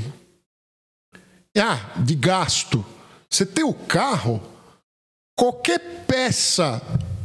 Ah, 1.58 1.94
de 1.98 2.16
gasto. 2.16 2.86
Você 3.30 3.46
tem 3.46 3.64
o 3.64 3.74
carro, 3.74 4.42
qualquer 5.38 5.80
peça, 6.08 6.82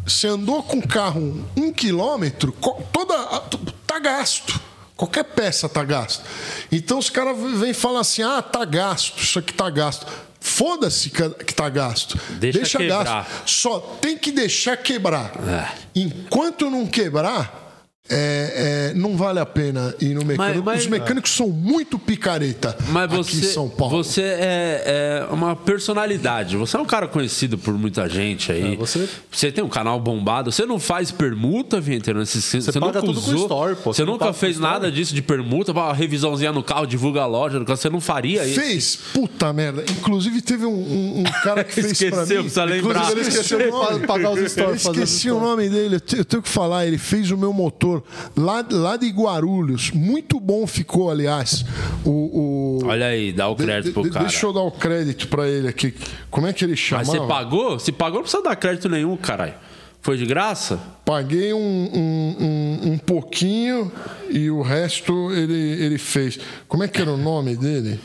você 0.07 0.29
andou 0.29 0.63
com 0.63 0.79
o 0.79 0.87
carro 0.87 1.49
um 1.57 1.73
quilômetro, 1.73 2.53
toda 2.93 3.41
tá 3.87 3.99
gasto. 3.99 4.61
Qualquer 4.97 5.25
peça 5.25 5.69
tá 5.69 5.83
gasto. 5.83 6.25
Então 6.71 6.99
os 6.99 7.11
caras 7.11 7.37
vêm 7.59 7.73
falam 7.73 8.01
assim: 8.01 8.23
ah, 8.23 8.41
tá 8.41 8.65
gasto, 8.65 9.21
isso 9.21 9.39
aqui 9.39 9.53
tá 9.53 9.69
gasto. 9.69 10.07
Foda-se 10.47 11.09
que 11.09 11.55
tá 11.55 11.71
gasto. 11.71 12.21
Deixa 12.33 12.77
quebrar. 12.77 13.03
gasto. 13.03 13.49
Só 13.51 13.81
tem 13.81 14.17
que 14.17 14.31
deixar 14.31 14.77
quebrar. 14.77 15.33
É. 15.49 15.73
Enquanto 15.95 16.69
não 16.69 16.87
quebrar, 16.87 17.64
é, 18.11 18.91
é, 18.93 18.95
não 18.95 19.17
vale 19.17 19.39
a 19.41 19.47
pena 19.47 19.95
ir 19.99 20.15
no 20.15 20.25
mecânico. 20.25 20.63
mas- 20.65 20.83
Os 20.83 20.87
mecânicos 20.89 21.31
são 21.31 21.49
muito 21.49 21.99
picareta 21.99 22.77
Mas 22.91 23.05
aqui 23.05 23.17
você, 23.17 23.37
em 23.47 23.49
São 23.49 23.69
Paulo. 23.69 23.97
você 24.05 24.21
é, 24.23 25.25
é 25.31 25.33
uma 25.33 25.57
personalidade. 25.57 26.55
Você 26.59 26.77
é 26.77 26.81
um 26.81 26.85
cara 26.85 27.09
conhecido 27.09 27.57
por 27.57 27.73
muita 27.75 28.07
gente 28.09 28.53
aí. 28.53 28.75
É, 28.75 28.77
você- 28.77 29.09
Você 29.33 29.51
tem 29.51 29.65
um 29.65 29.69
canal 29.71 29.99
bombado. 29.99 30.53
Você 30.53 30.67
não 30.67 30.79
faz 30.79 31.11
permuta, 31.11 31.81
Vinteiro? 31.81 32.25
Você, 32.27 32.41
você, 32.61 32.73
paga 32.73 32.87
nunca 32.87 33.01
tudo 33.01 33.21
com 33.23 33.31
usou. 33.31 33.43
store, 33.43 33.77
pô. 33.77 33.93
Você 33.95 34.03
Você 34.03 34.11
nunca 34.11 34.33
fez 34.35 34.59
nada 34.59 34.93
disso 34.93 35.15
de 35.15 35.23
permuta, 35.23 35.73
uma 35.73 35.93
revisãozinha 35.95 36.53
no 36.53 36.63
carro, 36.63 36.87
divulga 36.87 37.23
a 37.23 37.27
loja. 37.27 37.59
Você 37.65 37.89
não 37.89 38.01
faria 38.03 38.45
isso. 38.45 38.61
Fez? 38.61 38.99
Puta 39.15 39.51
merda. 39.53 39.83
Inclusive 39.91 40.43
teve 40.43 40.67
um, 40.67 40.71
um- 40.75 41.21
um 41.21 41.25
cara 41.43 41.65
que 41.65 41.73
fez 41.81 41.87
pra 41.87 41.93
Esqueceu, 42.23 42.37
mim. 42.37 42.43
precisa 42.43 42.65
lembrar. 42.65 43.11
Ele 43.13 43.21
esqueceu 43.23 43.59
esqueceu 43.61 44.01
pagar 44.07 44.31
os 44.31 44.53
stories, 44.53 44.85
esqueci 44.85 45.31
o 45.31 45.41
nome 45.41 45.71
dele. 45.71 45.97
Eu 46.17 46.25
tenho 46.25 46.43
que 46.43 46.49
falar. 46.51 46.87
Ele 46.87 46.99
fez 46.99 47.31
o 47.31 47.37
meu 47.39 47.53
motor 47.53 47.94
lá, 48.37 48.65
lá 48.71 48.97
de 48.97 49.09
Guarulhos. 49.11 49.91
Muito 49.93 50.41
bom 50.41 50.67
ficou, 50.67 51.11
aliás. 51.11 51.65
O, 52.05 52.11
o- 52.11 52.87
Olha 52.87 53.07
aí, 53.07 53.33
dá 53.33 53.49
o 53.49 53.55
De- 53.55 53.65
crédito 53.65 53.87
de- 53.89 53.93
pro 54.09 54.11
cara. 54.11 54.25
Deixa 54.27 54.47
eu 54.47 54.53
dar 54.53 54.63
o 54.63 54.71
crédito 54.71 55.29
pra 55.29 55.49
ele 55.49 55.69
aqui. 55.69 55.95
Como 56.31 56.47
é 56.47 56.53
que 56.53 56.65
ele 56.65 56.73
Mas 56.73 56.81
chama? 56.81 57.05
você 57.05 57.21
pagou? 57.21 57.79
Se 57.79 57.93
pagou, 57.93 58.17
não 58.17 58.23
precisa 58.23 58.43
dar 58.43 58.57
crédito 58.57 58.89
nenhum, 58.89 59.17
caralho. 59.17 59.55
Foi 60.01 60.19
de 60.19 60.27
graça? 60.27 60.79
Paguei 61.03 61.55
um, 61.55 61.59
um, 61.59 62.37
um, 62.41 62.93
um 62.93 62.99
pouquinho 62.99 63.91
e 64.29 64.51
o 64.51 64.61
resto 64.61 65.33
ele, 65.33 65.55
ele 65.83 65.97
fez. 65.97 66.39
Como 66.69 66.83
é 66.83 66.89
que 66.89 67.01
era 67.01 67.11
o 67.11 67.17
nome 67.17 67.57
dele? 67.57 67.99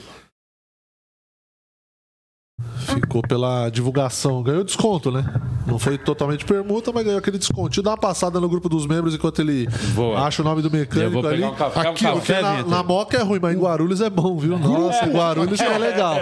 Ficou 2.88 3.22
pela 3.22 3.70
divulgação. 3.70 4.42
Ganhou 4.42 4.64
desconto, 4.64 5.12
né? 5.12 5.24
Não 5.68 5.78
foi 5.78 5.98
totalmente 5.98 6.46
permuta, 6.46 6.92
mas 6.94 7.04
ganhou 7.04 7.20
aquele 7.20 7.38
desconto. 7.38 7.82
Dá 7.82 7.92
uma 7.92 7.98
passada 7.98 8.40
no 8.40 8.50
grupo 8.50 8.68
dos 8.70 8.88
membros 8.88 9.14
enquanto 9.14 9.40
ele 9.40 9.68
Boa. 9.94 10.20
acha 10.26 10.42
o 10.42 10.46
nome 10.46 10.62
do 10.62 10.68
Eu 10.68 10.72
mecânico 10.72 11.28
ali. 11.28 11.44
um 11.44 11.54
café, 11.54 11.80
Aqui, 11.82 12.08
um 12.08 12.16
café, 12.16 12.42
na, 12.42 12.64
na 12.64 12.84
Moca 12.84 13.18
é 13.18 13.22
ruim, 13.22 13.40
mas 13.42 13.56
em 13.56 13.60
Guarulhos 13.60 14.02
é 14.02 14.10
bom, 14.10 14.38
viu? 14.38 14.58
Nossa, 14.58 15.06
em 15.06 15.12
Guarulhos 15.12 15.60
é 15.60 15.78
legal. 15.78 16.16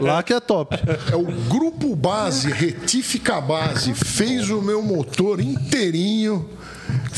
Lá 0.00 0.22
que 0.22 0.32
é 0.32 0.40
top. 0.40 0.76
É 1.10 1.16
o 1.16 1.24
Grupo 1.48 1.96
Base, 1.96 2.50
Retifica 2.52 3.40
Base, 3.40 3.94
fez 3.94 4.50
o 4.50 4.60
meu 4.62 4.82
motor 4.82 5.40
inteirinho. 5.40 6.48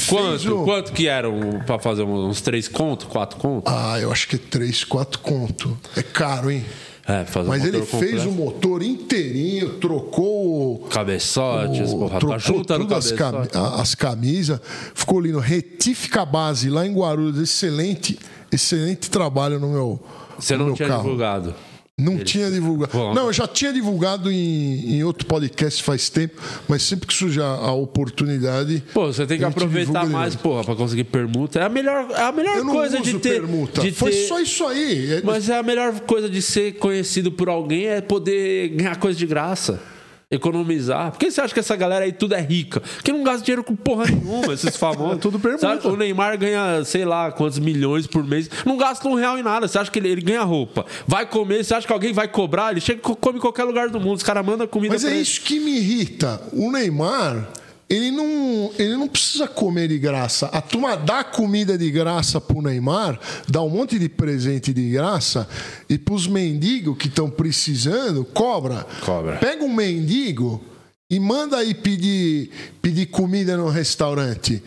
Quanto? 0.09 0.63
o- 0.63 0.65
Quanto 0.65 0.93
que 0.93 1.09
eram 1.09 1.61
pra 1.67 1.79
fazer 1.79 2.03
uns 2.05 2.41
três 2.41 2.69
contos, 2.69 3.07
quatro 3.07 3.37
contos? 3.39 3.73
Ah, 3.73 3.99
eu 4.01 4.13
acho 4.13 4.29
que 4.29 4.37
é 4.37 4.39
3, 4.39 4.85
4 4.85 5.19
conto. 5.21 5.77
É 5.97 6.03
caro, 6.03 6.51
hein? 6.51 6.65
É, 7.09 7.25
fazer 7.25 7.49
Mas 7.49 7.63
um 7.63 7.67
ele 7.67 7.79
motor 7.79 8.01
fez 8.01 8.11
completo. 8.25 8.29
o 8.29 8.33
motor 8.33 8.83
inteirinho, 8.83 9.75
trocou 9.75 10.75
o- 10.75 10.89
Cabeçotes, 10.89 11.93
o- 11.93 11.99
porra, 11.99 12.13
tá 12.15 12.19
trocou 12.39 12.65
tudo 12.65 12.95
as, 12.97 13.13
cabeçote. 13.13 13.49
cami- 13.51 13.81
as 13.81 13.95
camisas, 13.95 14.61
ficou 14.95 15.21
lindo. 15.21 15.39
Retífica 15.39 16.25
base 16.25 16.69
lá 16.69 16.85
em 16.87 16.93
Guarulhos, 16.93 17.39
excelente, 17.41 18.19
excelente 18.51 19.09
trabalho 19.09 19.61
no 19.61 19.69
meu, 19.69 20.01
Você 20.39 20.55
no 20.55 20.59
não 20.61 20.67
meu 20.67 20.75
tinha 20.75 20.89
carro. 20.89 21.03
divulgado. 21.03 21.55
Não 21.99 22.19
tinha 22.19 22.51
divulgado. 22.51 22.93
Bom. 22.93 23.15
Não, 23.15 23.29
eu 23.29 23.33
já 23.33 23.47
tinha 23.49 23.73
divulgado 23.73 24.31
em, 24.31 24.97
em 24.97 25.03
outro 25.03 25.27
podcast 25.27 25.83
faz 25.83 26.11
tempo, 26.11 26.39
mas 26.69 26.83
sempre 26.83 27.07
que 27.07 27.15
surge 27.15 27.41
a, 27.41 27.47
a 27.47 27.73
oportunidade. 27.73 28.83
Pô, 28.93 29.07
você 29.07 29.27
tem 29.27 29.39
que 29.39 29.45
aproveitar 29.45 30.07
mais, 30.07 30.35
ele. 30.35 30.43
porra, 30.43 30.63
pra 30.63 30.77
conseguir 30.77 31.05
permuta. 31.05 31.59
É 31.59 31.63
a 31.63 31.71
melhor, 31.71 32.11
é 32.11 32.21
a 32.25 32.33
melhor 32.33 32.61
coisa 32.67 33.01
de 33.01 33.19
ter. 33.19 33.41
permuta. 33.41 33.81
De 33.81 33.93
Foi 33.93 34.11
ter- 34.11 34.27
só 34.29 34.39
isso 34.39 34.67
aí. 34.67 35.15
É- 35.15 35.23
Mas 35.25 35.49
é 35.49 35.57
a 35.57 35.63
melhor 35.63 35.99
coisa 36.01 36.29
de 36.29 36.43
ser 36.43 36.73
conhecido 36.75 37.33
por 37.33 37.49
alguém 37.49 37.87
é 37.87 38.03
poder 38.03 38.69
ganhar 38.75 38.97
coisa 38.97 39.19
de 39.19 39.25
graça. 39.27 39.81
Economizar. 40.29 41.13
Por 41.13 41.21
que 41.21 41.31
você 41.31 41.41
acha 41.41 41.55
que 41.55 41.61
essa 41.61 41.77
galera 41.77 42.05
aí 42.05 42.11
tudo 42.13 42.35
é 42.35 42.41
rica? 42.41 42.81
Porque 42.81 43.13
não 43.13 43.23
gasta 43.23 43.45
dinheiro 43.45 43.63
com 43.63 43.77
porra 43.77 44.07
nenhuma, 44.07 44.53
esses 44.53 44.77
famosos. 44.77 45.19
É 45.19 45.21
tudo 45.23 45.39
permuta. 45.39 45.89
O 45.89 45.97
Neymar 45.97 46.37
ganha, 46.37 46.83
sei 46.85 47.05
lá, 47.05 47.31
quantos 47.31 47.61
milhões 47.61 48.09
por 48.09 48.25
mês. 48.25 48.51
Não 48.65 48.77
gasta 48.77 49.07
um 49.09 49.15
real 49.15 49.39
em 49.39 49.43
nada. 49.45 49.69
Você 49.69 49.79
acha 49.79 49.89
que 49.89 50.01
ele, 50.01 50.09
ele 50.09 50.21
ganha 50.23 50.43
roupa? 50.43 50.85
Vai 51.07 51.27
comer, 51.27 51.65
você 51.65 51.75
acha 51.75 51.87
que 51.87 51.93
alguém 51.93 52.13
vai 52.13 52.27
cobrar? 52.27 52.73
Ele 52.73 52.81
chega 52.81 52.99
e 52.99 53.03
co- 53.03 53.15
come 53.15 53.39
em 53.39 53.41
qualquer 53.41 53.63
lugar 53.63 53.89
do 53.89 54.01
mundo. 54.01 54.17
Os 54.17 54.25
caras 54.25 54.45
mandam 54.45 54.67
comida 54.67 54.95
Mas 54.95 55.05
é 55.05 55.11
ele. 55.13 55.21
isso 55.21 55.41
que 55.43 55.61
me 55.61 55.77
irrita. 55.79 56.43
O 56.53 56.73
Neymar, 56.73 57.49
ele 57.89 58.11
não, 58.11 58.73
ele 58.79 58.97
não 58.97 59.09
precisa 59.09 59.47
comer 59.47 59.89
de 59.89 59.99
graça. 59.99 60.47
A 60.47 60.61
turma 60.61 60.97
dá 60.97 61.23
comida 61.23 61.79
de 61.79 61.91
graça 61.91 62.41
pro 62.41 62.61
Neymar, 62.61 63.19
dá 63.49 63.63
um 63.63 63.71
monte 63.71 63.99
de 63.99 64.09
presente 64.09 64.73
de 64.73 64.91
graça, 64.91 65.49
e 65.89 65.97
pros 65.97 66.27
mendigos 66.27 66.99
que 66.99 67.07
estão 67.07 67.31
precisando, 67.31 68.25
cobra. 68.25 68.85
Cobra. 69.05 69.37
Pega 69.37 69.65
um 69.65 69.73
mendigo 69.73 70.63
e 71.09 71.21
manda 71.21 71.59
aí 71.59 71.75
pedir, 71.75 72.51
pedir 72.83 73.07
comida 73.07 73.57
no 73.57 73.69
restaurante. 73.69 74.63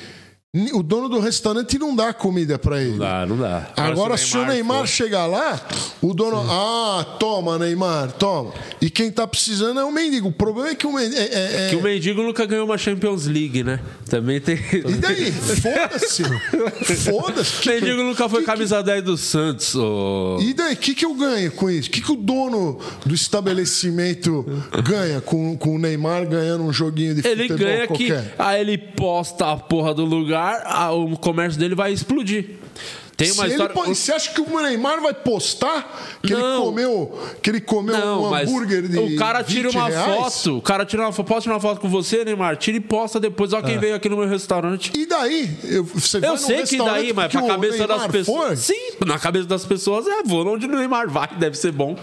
O 0.74 0.82
dono 0.82 1.08
do 1.08 1.20
restaurante 1.20 1.78
não 1.78 1.96
dá 1.96 2.12
comida 2.12 2.58
pra 2.58 2.82
ele. 2.82 2.94
Não 2.94 2.98
dá, 2.98 3.24
não 3.24 3.38
dá. 3.38 3.68
Agora, 3.78 4.18
se 4.18 4.36
o 4.36 4.44
Neymar 4.48 4.80
for- 4.80 4.88
chegar 4.88 5.28
lá, 5.28 5.62
o 6.02 6.12
dono. 6.12 6.44
Ah, 6.50 7.06
toma, 7.20 7.60
Neymar, 7.60 8.12
toma. 8.14 8.52
E 8.82 8.90
quem 8.90 9.12
tá 9.12 9.28
precisando 9.28 9.80
é 9.80 9.84
o 9.84 9.92
mendigo. 9.92 10.30
O 10.30 10.32
problema 10.32 10.70
é 10.70 10.74
que 10.76 10.88
o 10.88 10.92
mendigo. 10.92 11.22
É, 11.22 11.24
é- 11.26 11.68
é- 11.68 11.70
Que 11.70 11.76
o 11.76 11.84
mendigo 11.84 12.24
nunca 12.24 12.48
ganhou 12.48 12.66
uma 12.66 12.80
Champions 12.80 13.28
League, 13.28 13.64
né? 13.64 13.80
Também 14.10 14.42
tem. 14.42 14.56
E 14.74 14.96
daí? 14.96 15.30
Foda-se. 15.62 16.24
Foda-se. 17.04 17.70
O 17.70 17.72
mendigo 17.72 18.02
nunca 18.02 18.28
foi 18.28 18.44
camisa 18.44 18.82
10 18.82 19.04
do 19.04 19.18
Santos. 19.18 19.76
ô. 19.76 20.40
E 20.42 20.52
daí, 20.56 20.74
o 20.74 20.78
que, 20.78 20.96
que 20.96 21.06
eu 21.06 21.14
ganho 21.14 21.52
com 21.52 21.70
isso? 21.70 21.90
O 21.90 21.92
que, 21.92 22.02
que 22.02 22.12
o 22.12 22.16
dono 22.16 22.80
do 23.06 23.14
estabelecimento 23.14 24.44
ganha 24.84 25.22
com, 25.22 25.56
com 25.56 25.76
o 25.76 25.78
Neymar 25.80 26.28
ganhando 26.28 26.64
um 26.64 26.74
joguinho 26.74 27.14
de 27.14 27.28
Ele 27.28 27.44
futebol 27.48 27.68
ganha 27.68 27.82
que. 27.88 28.08
qualquer? 28.08 28.36
Aí 28.40 28.62
ele 28.62 28.80
posta 28.80 29.52
a 29.52 29.56
porra 29.58 29.94
do 29.94 30.04
lugar, 30.06 30.39
a- 30.42 30.92
o 30.92 31.18
comércio 31.18 31.60
dele 31.60 31.76
vai 31.76 31.92
explodir. 31.94 32.58
Tem 33.18 33.28
uma 33.32 33.36
Se 33.36 33.42
ele 33.48 33.52
história. 33.52 33.74
pode- 33.74 33.96
você 33.96 34.14
acha 34.14 34.32
que 34.32 34.40
o 34.40 34.62
Neymar 34.62 35.02
vai 35.02 35.14
postar 35.14 36.18
que 36.24 36.32
ele 36.32 36.42
Não. 36.42 36.62
comeu, 36.68 37.20
que 37.44 37.50
ele 37.50 37.60
comeu 37.60 37.98
Não, 37.98 38.24
um 38.24 38.34
hambúrguer 38.34 38.88
de 38.88 38.98
o 38.98 39.18
cara 39.18 39.44
tira 39.44 39.64
20 39.68 39.76
uma 39.76 39.90
reais? 39.90 40.06
foto, 40.16 40.58
o 40.58 40.62
cara 40.62 40.86
tira 40.86 41.02
uma 41.04 41.12
foto, 41.12 41.26
posso 41.28 41.42
tirar 41.42 41.56
uma 41.56 41.60
foto 41.60 41.82
com 41.82 41.90
você, 41.90 42.24
Neymar? 42.24 42.56
Tira 42.56 42.78
e 42.78 42.80
posta 42.80 43.20
depois, 43.20 43.52
ó 43.52 43.62
quem 43.62 43.76
É. 43.76 43.78
veio 43.78 43.96
aqui 43.96 44.08
no 44.08 44.16
meu 44.16 44.26
restaurante. 44.26 44.90
E 44.98 45.06
daí? 45.06 45.50
Eu, 45.66 45.84
você 45.84 46.18
Eu 46.26 46.38
sei 46.38 46.64
que 46.64 46.78
daí, 46.78 47.12
mas 47.12 47.30
pra 47.30 47.42
cabeça 47.42 47.86
das 47.86 48.08
pessoas. 48.08 48.60
Sim, 48.60 48.92
na 49.06 49.20
cabeça 49.20 49.48
das 49.48 49.66
pessoas 49.66 50.08
é, 50.08 50.24
vou 50.24 50.48
onde 50.48 50.66
o 50.66 50.70
Neymar 50.70 51.10
vai, 51.10 51.28
deve 51.38 51.58
ser 51.58 51.74
bom. 51.74 51.98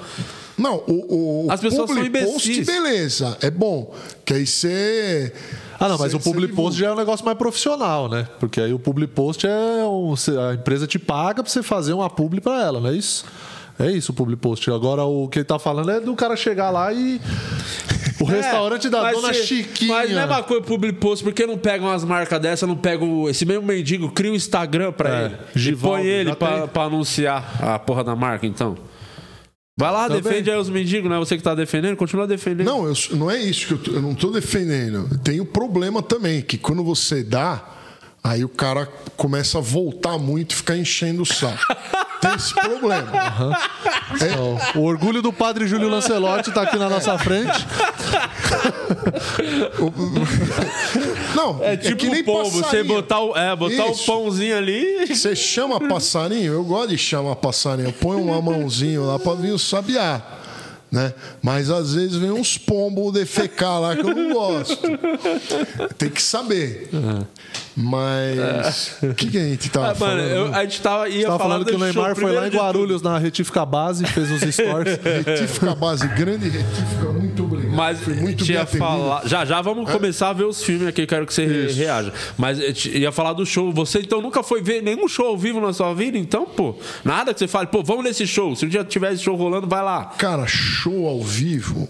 Não, 0.58 0.82
o, 0.86 1.46
o 1.46 1.50
As 1.50 1.60
pessoas 1.62 1.86
são 1.88 1.96
public 1.96 2.26
post, 2.26 2.50
imbecis. 2.52 2.66
beleza, 2.66 3.38
é 3.40 3.50
bom. 3.50 3.94
Que 4.22 4.34
aí 4.34 4.46
você. 4.46 5.32
Ah, 5.78 5.88
não, 5.88 5.98
mas 5.98 6.14
o 6.14 6.20
public 6.20 6.54
post 6.54 6.78
já 6.80 6.86
é 6.88 6.92
um 6.92 6.96
negócio 6.96 7.24
mais 7.24 7.36
profissional, 7.36 8.08
né? 8.08 8.26
Porque 8.40 8.60
aí 8.60 8.72
o 8.72 8.78
public 8.78 9.12
post 9.12 9.46
é 9.46 9.84
um, 9.84 10.14
a 10.48 10.54
empresa 10.54 10.86
te 10.86 10.98
paga 10.98 11.42
pra 11.42 11.52
você 11.52 11.62
fazer 11.62 11.92
uma 11.92 12.08
publi 12.08 12.40
pra 12.40 12.60
ela, 12.62 12.80
não 12.80 12.90
é 12.90 12.94
isso? 12.94 13.24
É 13.78 13.90
isso 13.90 14.10
o 14.10 14.14
public 14.14 14.40
post. 14.40 14.70
Agora 14.70 15.04
o 15.04 15.28
que 15.28 15.38
ele 15.40 15.44
tá 15.44 15.58
falando 15.58 15.90
é 15.90 16.00
do 16.00 16.14
cara 16.14 16.34
chegar 16.34 16.70
lá 16.70 16.90
e 16.94 17.20
o 18.18 18.24
restaurante 18.24 18.88
da 18.88 18.98
É, 18.98 19.02
mas 19.02 19.16
dona 19.20 19.34
se- 19.34 19.44
Chiquinha. 19.46 19.92
Mas 19.92 20.10
mesma 20.10 20.42
coisa 20.42 20.62
public 20.64 20.98
post, 20.98 21.22
por 21.22 21.34
que 21.34 21.46
não 21.46 21.58
pegam 21.58 21.88
umas 21.88 22.02
marcas 22.02 22.40
dessa, 22.40 22.66
não 22.66 22.74
pegam 22.76 23.28
esse 23.28 23.44
mesmo 23.44 23.66
mendigo, 23.66 24.10
cria 24.10 24.32
um 24.32 24.34
Instagram 24.34 24.92
pra 24.92 25.10
É, 25.10 25.24
ele. 25.26 25.36
Givaldo, 25.54 25.98
e 25.98 26.00
põe 26.02 26.08
ele 26.10 26.34
pra 26.72 26.84
anunciar 26.84 27.62
a 27.62 27.78
porra 27.78 28.02
da 28.02 28.16
marca, 28.16 28.46
então. 28.46 28.78
Vai 29.78 29.92
lá, 29.92 30.08
Também. 30.08 30.22
defende 30.22 30.50
aí 30.50 30.58
os 30.58 30.70
mendigos, 30.70 31.08
não 31.10 31.16
é 31.16 31.18
você 31.18 31.36
que 31.36 31.42
tá 31.42 31.54
defendendo? 31.54 31.96
Continua 31.96 32.26
defendendo. 32.26 32.66
Não, 32.66 32.86
eu, 32.86 32.94
não 33.10 33.30
é 33.30 33.38
isso 33.42 33.76
que 33.76 33.90
eu, 33.90 33.96
eu 33.96 34.02
não 34.02 34.14
tô 34.14 34.30
defendendo. 34.30 35.18
Tem 35.18 35.38
o 35.38 35.44
problema 35.44 36.02
também, 36.02 36.40
que 36.40 36.56
quando 36.56 36.82
você 36.82 37.22
dá, 37.22 37.75
aí 38.30 38.44
o 38.44 38.48
cara 38.48 38.88
começa 39.16 39.58
a 39.58 39.60
voltar 39.60 40.18
muito 40.18 40.52
e 40.52 40.56
ficar 40.56 40.76
enchendo 40.76 41.22
o 41.22 41.26
saco. 41.26 41.58
Tem 42.20 42.34
esse 42.34 42.54
problema. 42.54 43.12
Então, 44.14 44.58
o 44.74 44.84
orgulho 44.86 45.20
do 45.20 45.32
padre 45.32 45.66
Júlio 45.66 45.88
Lancelotti 45.88 46.50
tá 46.50 46.62
aqui 46.62 46.78
na 46.78 46.88
nossa 46.88 47.18
frente. 47.18 47.52
Não, 51.34 51.62
É 51.62 51.76
tipo 51.76 51.96
que 51.96 52.08
nem 52.08 52.22
um 52.22 52.24
pombo, 52.24 52.50
você 52.50 52.62
passarinho. 52.62 52.94
botar, 52.94 53.20
o, 53.20 53.36
é, 53.36 53.54
botar 53.54 53.86
Isso. 53.90 54.02
o 54.02 54.06
pãozinho 54.06 54.56
ali. 54.56 55.06
Você 55.06 55.36
chama 55.36 55.78
passarinho, 55.88 56.54
eu 56.54 56.64
gosto 56.64 56.88
de 56.88 56.98
chamar 56.98 57.36
passarinho. 57.36 57.88
Eu 57.88 57.92
ponho 57.92 58.22
uma 58.22 58.40
mãozinho 58.40 59.06
lá 59.06 59.18
pra 59.18 59.34
vir 59.34 59.52
o 59.52 59.58
sabiá. 59.58 60.22
Né? 60.90 61.12
Mas 61.42 61.68
às 61.68 61.94
vezes 61.94 62.14
vem 62.16 62.30
uns 62.30 62.56
pombos 62.56 63.12
defecar 63.12 63.80
lá 63.80 63.96
que 63.96 64.02
eu 64.02 64.14
não 64.14 64.32
gosto. 64.32 64.78
Tem 65.98 66.08
que 66.08 66.22
saber. 66.22 66.88
Mas. 67.76 68.96
O 69.02 69.12
que, 69.14 69.28
que 69.30 69.36
a 69.38 69.42
gente 69.44 69.68
tava 69.68 69.86
Ah, 69.86 69.88
mano, 69.88 69.98
falando? 69.98 70.30
eu- 70.30 70.54
a 70.54 70.62
gente 70.64 70.80
tava, 70.80 71.08
ia 71.08 71.26
tava 71.26 71.38
falar 71.38 71.50
falando 71.50 71.66
que 71.68 71.74
o 71.74 71.78
Neymar 71.78 72.16
foi 72.16 72.32
lá 72.32 72.46
em. 72.46 72.50
Guarulhos 72.50 73.02
na 73.02 73.18
retífica 73.18 73.66
base, 73.66 74.06
fez 74.06 74.30
uns 74.30 74.42
stories. 74.54 74.98
Retífica 75.26 75.74
base, 75.74 76.06
grande 76.08 76.48
retífica, 76.48 77.12
muito 77.12 77.42
obrigado. 77.44 77.74
Mas 77.76 77.98
Foi 78.00 78.14
muito 78.14 78.44
tinha 78.44 78.64
falar. 78.64 79.26
Já 79.26 79.44
já 79.44 79.60
vamos 79.60 79.90
começar 79.90 80.30
a 80.30 80.32
ver 80.32 80.44
os 80.44 80.62
filmes 80.62 80.86
aqui, 80.88 81.06
quero 81.06 81.26
que 81.26 81.34
você 81.34 81.44
Isso. 81.44 81.78
reaja. 81.78 82.12
Mas 82.38 82.58
eu 82.60 82.72
te- 82.72 82.96
ia 82.96 83.12
falar 83.12 83.34
do 83.34 83.44
show. 83.44 83.70
Você 83.72 83.98
então 84.00 84.22
nunca 84.22 84.42
foi 84.42 84.62
ver 84.62 84.82
nenhum 84.82 85.06
show 85.08 85.26
ao 85.26 85.36
vivo 85.36 85.60
na 85.60 85.72
sua 85.72 85.92
vida? 85.92 86.16
Então, 86.16 86.46
pô, 86.46 86.74
nada 87.04 87.34
que 87.34 87.40
você 87.40 87.48
fale, 87.48 87.66
pô, 87.66 87.82
vamos 87.82 88.04
nesse 88.04 88.26
show. 88.26 88.54
Se 88.56 88.64
um 88.64 88.68
dia 88.68 88.82
tiver 88.84 89.12
esse 89.12 89.22
show 89.24 89.36
rolando, 89.36 89.66
vai 89.66 89.82
lá. 89.82 90.06
Cara, 90.16 90.46
show 90.46 90.75
ao 91.06 91.22
vivo. 91.22 91.88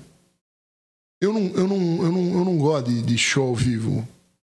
Eu 1.20 1.32
não, 1.32 1.40
eu 1.54 1.66
não, 1.66 1.76
eu 2.04 2.12
não, 2.12 2.38
eu 2.38 2.44
não 2.44 2.58
gosto 2.58 2.90
de, 2.90 3.02
de 3.02 3.16
show 3.18 3.48
ao 3.48 3.54
vivo. 3.54 4.06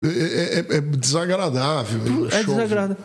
É, 0.04 0.08
é- 0.08 0.60
é- 0.60 0.78
é 0.78 0.82
desagradável. 0.82 2.02
É 2.28 2.44
show 2.44 2.56
desagradável. 2.56 2.98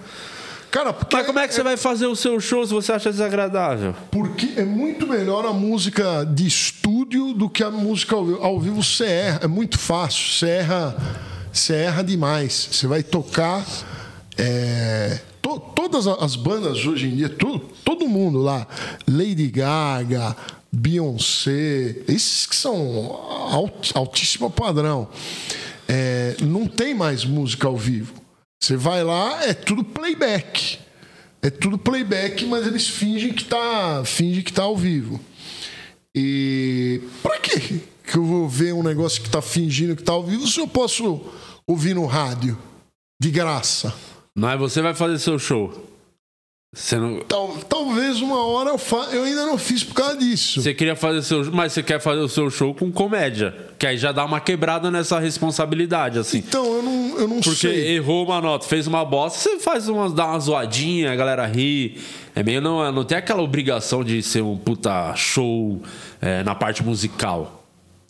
Cara, 0.71 0.93
porque 0.93 1.17
Mas 1.17 1.27
como 1.27 1.39
é 1.39 1.49
que 1.49 1.55
você 1.55 1.63
vai 1.63 1.77
fazer 1.79 2.07
o 2.07 2.15
seu 2.15 2.39
show 2.41 2.65
se 2.67 2.73
você 2.75 2.93
acha 2.93 3.11
desagradável? 3.11 3.95
Porque 4.11 4.53
é 4.57 4.65
muito 4.65 5.07
melhor 5.07 5.47
a 5.47 5.53
música 5.53 6.25
de 6.25 6.47
estúdio 6.47 7.33
do 7.33 7.49
que 7.49 7.63
a 7.65 7.71
música 7.71 8.15
ao 8.15 8.25
vivo. 8.27 8.43
Ao 8.43 8.61
vivo 8.61 8.83
você 8.83 9.05
erra, 9.07 9.41
é 9.45 9.47
muito 9.47 9.79
fácil. 9.79 10.31
Você 10.31 10.47
erra, 10.47 10.97
você 11.53 11.73
erra 11.75 12.03
demais. 12.05 12.69
Você 12.71 12.87
vai 12.87 13.03
tocar. 13.03 13.65
é, 14.37 15.21
to- 15.43 15.59
todas 15.75 16.07
as 16.07 16.37
bandas 16.37 16.85
hoje 16.87 17.09
em 17.09 17.17
dia, 17.17 17.29
to- 17.29 17.59
todo 17.85 18.07
mundo 18.07 18.39
lá, 18.39 18.67
Lady 19.09 19.49
Gaga, 19.49 20.37
Beyoncé, 20.73 22.03
esses 22.07 22.47
que 22.47 22.55
são 22.55 23.11
alt, 23.51 23.93
altíssimo 23.95 24.51
padrão, 24.51 25.09
é, 25.89 26.37
não 26.41 26.67
tem 26.67 26.95
mais 26.95 27.25
música 27.25 27.67
ao 27.67 27.77
vivo. 27.77 28.15
Você 28.63 28.77
vai 28.77 29.03
lá, 29.03 29.45
é 29.45 29.55
tudo 29.55 29.83
playback. 29.83 30.79
É 31.41 31.51
tudo 31.51 31.79
playback, 31.79 32.45
mas 32.47 32.67
eles 32.67 32.89
fingem 32.89 33.33
que 33.33 33.45
tá, 33.45 34.03
fingem 34.05 34.43
que 34.43 34.53
tá 34.53 34.65
ao 34.65 34.77
vivo. 34.77 35.21
E 36.15 37.01
pra 37.23 37.39
quê 37.39 37.81
que 38.03 38.17
eu 38.17 38.25
vou 38.25 38.49
ver 38.49 38.75
um 38.75 38.83
negócio 38.83 39.23
que 39.23 39.31
tá 39.31 39.41
fingindo 39.41 39.95
que 39.95 40.03
tá 40.03 40.13
ao 40.13 40.25
vivo 40.25 40.47
se 40.47 40.59
eu 40.59 40.67
posso 40.67 41.21
ouvir 41.67 41.95
no 41.95 42.07
rádio 42.07 42.59
de 43.21 43.31
graça? 43.31 43.95
Mas 44.35 44.59
você 44.59 44.83
vai 44.83 44.95
fazer 44.95 45.19
seu 45.19 45.39
show. 45.39 45.88
Você 46.71 46.97
não. 46.97 47.21
Tal- 47.21 47.57
talvez 47.67 48.21
uma 48.21 48.45
hora 48.47 48.69
eu 48.71 48.77
fa... 48.79 49.09
eu 49.13 49.25
ainda 49.25 49.47
não 49.47 49.57
fiz 49.57 49.83
por 49.83 49.95
causa 49.95 50.19
disso. 50.19 50.61
Você 50.61 50.75
queria 50.75 50.95
fazer 50.95 51.23
seu, 51.23 51.51
mas 51.51 51.73
você 51.73 51.83
quer 51.83 51.99
fazer 51.99 52.21
o 52.21 52.29
seu 52.29 52.51
show 52.51 52.75
com 52.75 52.93
comédia, 52.93 53.57
que 53.79 53.87
aí 53.87 53.97
já 53.97 54.13
dá 54.13 54.23
uma 54.23 54.39
quebrada 54.39 54.91
nessa 54.91 55.19
responsabilidade, 55.19 56.19
assim. 56.19 56.39
Então 56.39 56.67
eu 56.77 56.83
não, 56.83 57.19
eu 57.21 57.27
não 57.29 57.41
Porque 57.41 57.57
sei. 57.69 57.97
errou 57.97 58.27
uma 58.27 58.39
nota, 58.43 58.67
fez 58.67 58.87
uma 58.87 59.03
bosta, 59.03 59.39
você 59.39 59.59
faz 59.59 59.89
uma, 59.89 60.11
dá 60.11 60.27
uma 60.27 60.39
zoadinha, 60.41 61.11
a 61.11 61.17
galera 61.17 61.47
ri. 61.47 61.99
É 62.35 62.43
meio 62.43 62.61
não, 62.61 62.93
não 62.93 63.03
tem 63.05 63.17
aquela 63.17 63.43
obrigação 63.43 64.05
de 64.05 64.23
ser 64.23 64.43
um 64.43 64.57
puta 64.57 65.15
show 65.17 65.81
é, 66.21 66.43
na 66.43 66.55
parte 66.55 66.83
musical. 66.85 67.65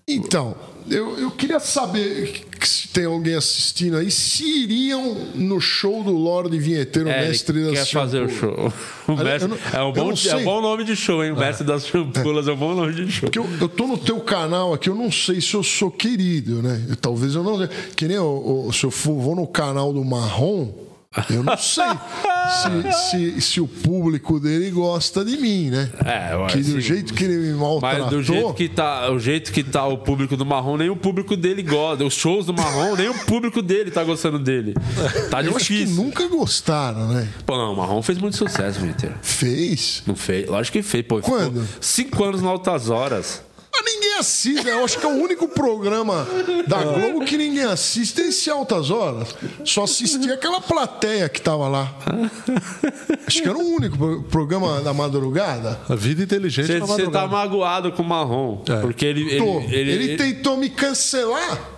Então, 0.09 0.57
eu, 0.91 1.19
eu 1.19 1.31
queria 1.31 1.61
saber 1.61 2.45
se 2.61 2.89
tem 2.89 3.05
alguém 3.05 3.35
assistindo 3.35 3.97
aí, 3.97 4.11
se 4.11 4.43
iriam 4.45 5.15
no 5.35 5.61
show 5.61 6.03
do 6.03 6.11
Lorde 6.11 6.59
Vinheteiro, 6.59 7.09
É, 7.09 7.29
mestre 7.29 7.63
das 7.65 7.73
quer 7.73 7.87
fazer 7.87 8.23
o 8.23 8.29
show. 8.29 8.73
O 9.09 9.17
mestre- 9.17 9.49
não- 9.49 9.57
é, 9.73 9.83
um 9.83 9.93
bom, 9.93 10.13
é 10.13 10.37
um 10.37 10.45
bom 10.45 10.61
nome 10.61 10.85
de 10.85 10.95
show, 10.95 11.25
hein? 11.25 11.33
O 11.33 11.39
mestre 11.39 11.67
das 11.67 11.87
champulas 11.87 12.47
é 12.47 12.53
um 12.53 12.57
bom 12.57 12.75
nome 12.75 12.93
de 12.93 13.11
show. 13.11 13.23
Porque 13.31 13.39
eu, 13.39 13.47
eu 13.61 13.69
tô 13.69 13.87
no 13.87 13.97
teu 13.97 14.21
canal 14.21 14.75
aqui, 14.75 14.91
eu 14.91 14.95
não 14.95 15.11
sei 15.11 15.41
se 15.41 15.55
eu 15.55 15.63
sou 15.63 15.91
querido, 15.91 16.61
né? 16.63 16.89
Talvez 17.01 17.35
eu 17.35 17.43
não. 17.43 17.67
Que 17.97 18.07
nem 18.07 18.17
eu, 18.19 18.65
eu- 18.67 18.73
se 18.73 18.85
eu 18.85 18.91
for, 18.91 19.19
vou 19.19 19.35
no 19.35 19.47
canal 19.47 19.93
do 19.95 20.05
Marrom, 20.05 20.69
eu 21.31 21.43
não 21.43 21.57
sei 21.57 21.85
se, 22.51 22.93
se, 22.93 23.41
se 23.41 23.61
o 23.63 23.67
público 23.67 24.39
dele 24.39 24.71
gosta 24.71 25.25
de 25.25 25.39
mim, 25.39 25.71
né? 25.71 25.91
É, 26.05 26.35
eu 26.35 26.47
Que 26.47 26.59
do 26.59 26.79
jeito 26.81 27.15
que 27.15 27.25
ele 27.25 27.37
me 27.37 27.55
maltratou. 27.55 28.01
Mas 28.01 28.11
do 28.11 28.23
jeito 28.23 28.53
que 28.53 28.69
tá, 28.69 29.11
o 29.11 29.19
jeito 29.19 29.51
que 29.51 29.65
tá 29.65 29.87
o 29.87 29.99
público 29.99 30.37
do 30.37 30.45
Marrom, 30.45 30.77
nem 30.77 30.91
o 30.91 30.97
público 30.97 31.35
dele 31.35 31.63
gosta. 31.63 32.05
Os 32.05 32.13
shows 32.13 32.45
do 32.45 32.53
Marrom, 32.53 32.95
nem 32.95 33.09
o 33.09 33.15
público 33.25 33.63
dele 33.63 33.91
tá 33.91 34.05
gostando 34.05 34.39
dele. 34.39 34.75
Tá 35.31 35.43
eu 35.43 35.57
acho 35.57 35.67
que 35.67 35.79
difícil. 35.79 36.05
nunca 36.05 36.27
gostaram, 36.29 37.09
né? 37.09 37.27
Pô, 37.47 37.57
não, 37.57 37.73
o 37.73 37.77
Marrom 37.77 38.03
fez 38.03 38.19
muito 38.19 38.37
sucesso, 38.37 38.81
Winter. 38.81 39.13
Fez. 39.23 40.03
Não 40.07 40.15
fez? 40.15 40.47
Lógico 40.47 40.77
que 40.77 40.83
fez, 40.83 41.07
pô. 41.07 41.21
Quando? 41.21 41.67
Cinco 41.81 42.23
anos 42.23 42.43
na 42.43 42.51
Altas 42.51 42.91
Horas. 42.91 43.48
Ninguém 43.95 44.19
assiste, 44.19 44.65
né? 44.65 44.73
Eu 44.73 44.85
acho 44.85 44.99
que 44.99 45.07
é 45.07 45.09
o 45.09 45.23
único 45.23 45.49
programa 45.49 46.27
da 46.67 46.83
Globo 46.83 47.25
que 47.25 47.37
ninguém 47.37 47.65
assiste 47.65 48.21
esse 48.21 48.51
Altas 48.51 48.91
Horas. 48.91 49.35
Só 49.65 49.85
assistia 49.85 50.35
aquela 50.35 50.61
plateia 50.61 51.29
que 51.29 51.41
tava 51.41 51.69
lá. 51.69 51.95
Acho 53.27 53.43
que 53.43 53.49
era 53.49 53.57
o 53.59 53.75
único 53.75 53.97
pro- 53.97 54.23
programa 54.25 54.81
da 54.81 54.93
madrugada. 54.93 55.81
A 55.89 55.95
vida 55.95 56.23
inteligente 56.23 56.67
Você 56.81 57.07
tá 57.11 57.27
magoado 57.27 57.93
com 57.93 58.03
o 58.03 58.07
Marrom. 58.07 58.63
É. 58.69 58.81
Porque 58.81 59.05
ele. 59.07 59.23
Ele, 59.31 59.75
Ele, 59.75 59.91
ele- 60.05 60.17
tentou 60.17 60.57
me 60.57 60.69
cancelar. 60.69 61.78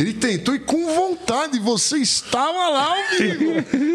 Ele 0.00 0.14
tentou 0.14 0.54
e 0.54 0.58
com 0.58 0.86
vontade. 0.94 1.58
Você 1.58 1.98
estava 1.98 2.70
lá 2.70 2.96
ao 2.96 3.18
vivo. 3.18 3.50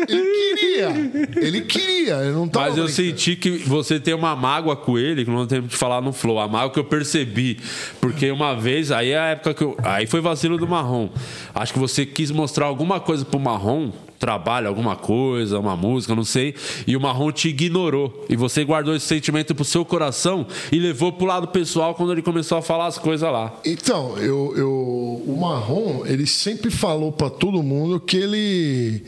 Ele 0.08 0.56
queria. 0.56 0.90
Ele 1.36 1.62
queria. 1.62 2.16
Ele 2.18 2.32
não 2.32 2.48
tava 2.48 2.68
Mas 2.70 2.78
eu 2.78 2.84
brincando. 2.84 3.10
senti 3.10 3.36
que 3.36 3.50
você 3.58 4.00
tem 4.00 4.14
uma 4.14 4.36
mágoa 4.36 4.76
com 4.76 5.00
ele, 5.00 5.26
que 5.26 5.32
não 5.32 5.48
tem 5.48 5.64
de 5.64 5.76
falar 5.76 6.02
no 6.02 6.14
flow. 6.14 6.40
A 6.40 6.48
mágoa 6.48 6.70
que 6.70 6.78
eu 6.78 6.84
percebi. 6.84 7.60
Porque 8.00 8.30
uma 8.30 8.54
vez, 8.54 8.92
aí 8.92 9.10
é 9.10 9.20
a 9.20 9.26
época 9.30 9.56
que 9.56 9.64
eu. 9.64 9.76
Aí 9.84 10.06
foi 10.06 10.22
vacilo 10.22 10.60
do 10.60 10.68
marrom. 10.68 11.10
Acho 11.56 11.74
que 11.74 11.80
você 11.80 12.06
quis 12.06 12.30
mostrar 12.30 12.68
alguma 12.68 13.00
coisa 13.00 13.26
pro 13.26 13.40
marrom. 13.40 13.92
Trabalho, 14.20 14.68
alguma 14.68 14.96
coisa, 14.96 15.60
uma 15.60 15.76
música, 15.76 16.16
não 16.16 16.24
sei, 16.24 16.56
e 16.88 16.96
o 16.96 17.02
Marrom 17.02 17.32
te 17.32 17.50
ignorou. 17.50 18.26
E 18.30 18.36
você 18.36 18.64
guardou 18.64 18.96
esse 18.96 19.06
sentimento 19.06 19.54
pro 19.54 19.66
seu 19.66 19.86
coração 19.86 20.48
e 20.72 20.80
levou 20.80 21.14
pro 21.14 21.26
lado 21.26 21.48
pessoal 21.48 21.94
quando 21.96 22.12
ele 22.12 22.22
começou 22.22 22.58
a 22.58 22.62
falar 22.62 22.88
as 22.88 22.98
coisas 22.98 23.30
lá. 23.32 23.54
Então, 23.66 24.18
eu, 24.18 24.54
eu, 24.56 25.24
o 25.26 25.38
Marrom, 25.40 26.06
ele 26.06 26.26
sempre 26.26 26.72
falou 26.72 27.12
pra 27.12 27.30
todo 27.30 27.62
mundo 27.62 28.00
que 28.00 28.18
ele 28.18 29.04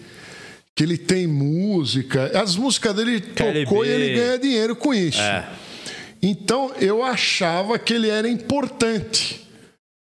que 0.76 0.84
ele 0.84 0.98
tem 0.98 1.26
música. 1.26 2.40
As 2.40 2.56
músicas 2.56 2.96
dele 2.96 3.20
tocou 3.20 3.84
e 3.84 3.90
ele 3.90 4.16
ganha 4.16 4.38
dinheiro 4.38 4.76
com 4.76 4.94
isso. 4.94 5.20
É. 5.20 5.50
Então, 6.22 6.72
eu 6.80 7.04
achava 7.04 7.80
que 7.80 7.94
ele 7.94 8.10
era 8.10 8.30
importante. 8.30 9.42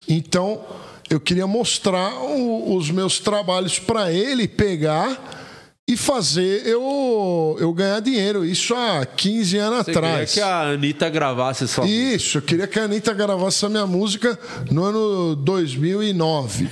Então, 0.07 0.65
eu 1.09 1.19
queria 1.19 1.45
mostrar 1.47 2.13
o- 2.21 2.75
os 2.75 2.89
meus 2.91 3.19
trabalhos 3.19 3.79
para 3.79 4.11
ele 4.11 4.47
pegar 4.47 5.41
e 5.87 5.97
fazer 5.97 6.65
eu, 6.65 7.57
eu 7.59 7.73
ganhar 7.73 7.99
dinheiro. 7.99 8.45
Isso 8.45 8.73
há 8.73 9.05
15 9.05 9.57
anos 9.57 9.79
Você 9.85 9.91
queria 9.93 10.09
atrás. 10.09 10.33
que 10.33 10.39
a 10.41 10.61
Anitta 10.71 11.09
gravasse 11.09 11.67
só. 11.67 11.83
Isso, 11.83 12.37
eu 12.37 12.41
queria 12.41 12.67
que 12.67 12.79
a 12.79 12.83
Anitta 12.85 13.13
gravasse 13.13 13.65
a 13.65 13.69
minha 13.69 13.85
música 13.85 14.39
no 14.71 14.83
ano 14.85 15.35
2009. 15.35 16.69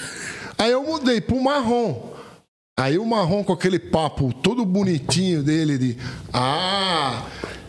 Aí 0.58 0.72
eu 0.72 0.84
mudei 0.84 1.20
pro 1.20 1.42
marrom. 1.42 2.10
Aí 2.80 2.98
o 2.98 3.06
marrom 3.06 3.44
com 3.44 3.52
aquele 3.54 3.78
papo 3.78 4.34
todo 4.42 4.64
bonitinho 4.66 5.44
dele 5.44 5.78
de 5.78 5.98
ah, 6.34 7.26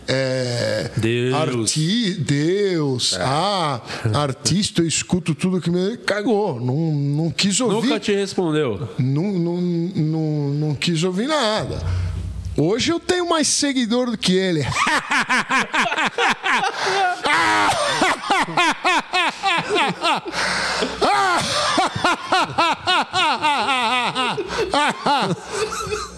é, 0.08 0.90
Deus. 0.96 1.34
arti- 1.34 2.14
Deus, 2.14 3.16
ah, 3.20 3.80
artista, 4.14 4.82
eu 4.82 4.86
escuto 4.86 5.34
tudo 5.34 5.60
que 5.60 5.70
me 5.70 5.96
cagou, 5.98 6.60
não, 6.60 6.74
não 6.92 7.30
quis 7.30 7.60
ouvir. 7.60 7.88
Nunca 7.88 8.00
te 8.00 8.12
respondeu. 8.14 8.88
Não, 8.98 9.32
não, 9.32 9.60
não, 9.60 10.48
não 10.54 10.74
quis 10.74 11.02
ouvir 11.04 11.26
nada. 11.28 11.82
Hoje 12.56 12.92
eu 12.92 13.00
tenho 13.00 13.26
mais 13.28 13.48
seguidor 13.48 14.10
do 14.10 14.18
que 14.18 14.34
ele. 14.34 14.62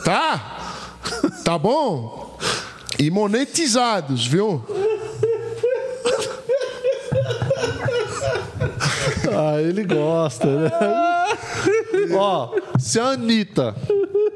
tá? 0.04 0.40
Tá 1.44 1.58
bom? 1.58 2.23
E 2.98 3.10
monetizados, 3.10 4.26
viu? 4.26 4.64
Ah, 9.36 9.60
ele 9.60 9.84
gosta, 9.84 10.46
né? 10.46 10.70
Ó, 12.16 12.50
se 12.78 12.98
a 13.00 13.08
Anitta 13.10 13.74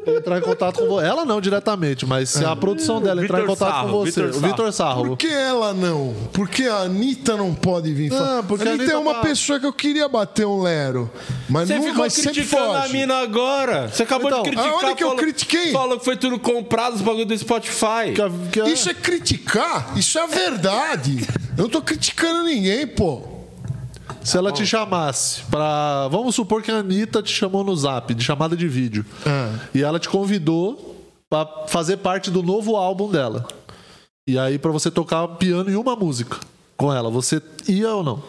entrar 0.06 0.38
em 0.38 0.40
contato 0.40 0.78
com 0.80 0.86
você. 0.88 1.06
Ela 1.06 1.24
não 1.24 1.38
diretamente, 1.40 2.06
mas 2.06 2.30
se 2.30 2.42
a 2.44 2.56
produção 2.56 3.00
dela 3.00 3.22
entrar 3.22 3.42
em 3.42 3.46
contato 3.46 3.70
Sarro, 3.70 3.88
com 3.90 3.98
você. 3.98 4.22
Vitor 4.22 4.36
o 4.36 4.40
Vitor 4.46 4.72
Sarro. 4.72 5.04
Por 5.08 5.16
que 5.18 5.26
ela 5.26 5.74
não? 5.74 6.14
Por 6.32 6.48
que 6.48 6.66
a 6.66 6.78
Anitta 6.78 7.36
não 7.36 7.54
pode 7.54 7.92
vir 7.92 8.10
falar? 8.10 8.38
Ah, 8.38 8.42
porque 8.42 8.66
a 8.66 8.70
Anitta 8.72 8.84
é 8.84 8.94
Anitta 8.94 8.98
uma 9.00 9.14
tá- 9.14 9.20
pessoa 9.20 9.60
que 9.60 9.66
eu 9.66 9.72
queria 9.72 10.08
bater 10.08 10.46
um 10.46 10.62
lero. 10.62 11.10
Mas, 11.48 11.68
Você 11.68 11.74
não, 11.76 11.82
ficou 11.82 11.98
mas 11.98 12.12
sempre 12.14 12.32
criticando 12.32 12.72
a 12.72 12.80
foge. 12.82 12.92
mina 12.94 13.14
agora. 13.18 13.88
Você 13.88 14.02
acabou 14.02 14.28
Então, 14.30 14.42
de 14.42 14.50
criticar. 14.50 14.72
aonde 14.72 14.94
que 14.94 15.04
eu 15.04 15.08
falou- 15.08 15.22
critiquei? 15.22 15.72
Falou 15.72 15.98
que 15.98 16.04
foi 16.04 16.16
tudo 16.16 16.38
comprado 16.38 16.94
os 16.94 17.02
bagulho 17.02 17.26
do 17.26 17.36
Spotify. 17.36 18.12
Que 18.14 18.22
a- 18.22 18.30
que 18.52 18.60
a- 18.62 18.68
Isso 18.68 18.88
é 18.88 18.94
criticar? 18.94 19.92
Isso 19.96 20.18
é 20.18 20.22
a 20.22 20.26
verdade. 20.26 21.26
Eu 21.56 21.64
não 21.64 21.68
tô 21.70 21.82
criticando 21.82 22.44
ninguém, 22.44 22.86
pô. 22.86 23.22
Se 24.22 24.36
ela 24.36 24.52
te 24.52 24.66
chamasse 24.66 25.42
pra. 25.50 26.08
Vamos 26.08 26.34
supor 26.34 26.62
que 26.62 26.70
a 26.70 26.76
Anitta 26.76 27.22
te 27.22 27.32
chamou 27.32 27.64
no 27.64 27.74
zap, 27.74 28.12
de 28.14 28.22
chamada 28.22 28.56
de 28.56 28.68
vídeo. 28.68 29.04
Ah. 29.26 29.58
E 29.74 29.82
ela 29.82 29.98
te 29.98 30.08
convidou 30.08 30.96
pra 31.30 31.46
fazer 31.66 31.98
parte 31.98 32.30
do 32.30 32.42
novo 32.42 32.76
álbum 32.76 33.10
dela. 33.10 33.46
E 34.26 34.38
aí, 34.38 34.58
pra 34.58 34.70
você 34.70 34.90
tocar 34.90 35.26
piano 35.28 35.70
em 35.70 35.76
uma 35.76 35.96
música 35.96 36.38
com 36.76 36.92
ela, 36.92 37.10
você 37.10 37.40
ia 37.66 37.94
ou 37.94 38.02
não? 38.02 38.22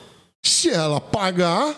Se 0.43 0.69
ela 0.69 1.01
pagar, 1.01 1.75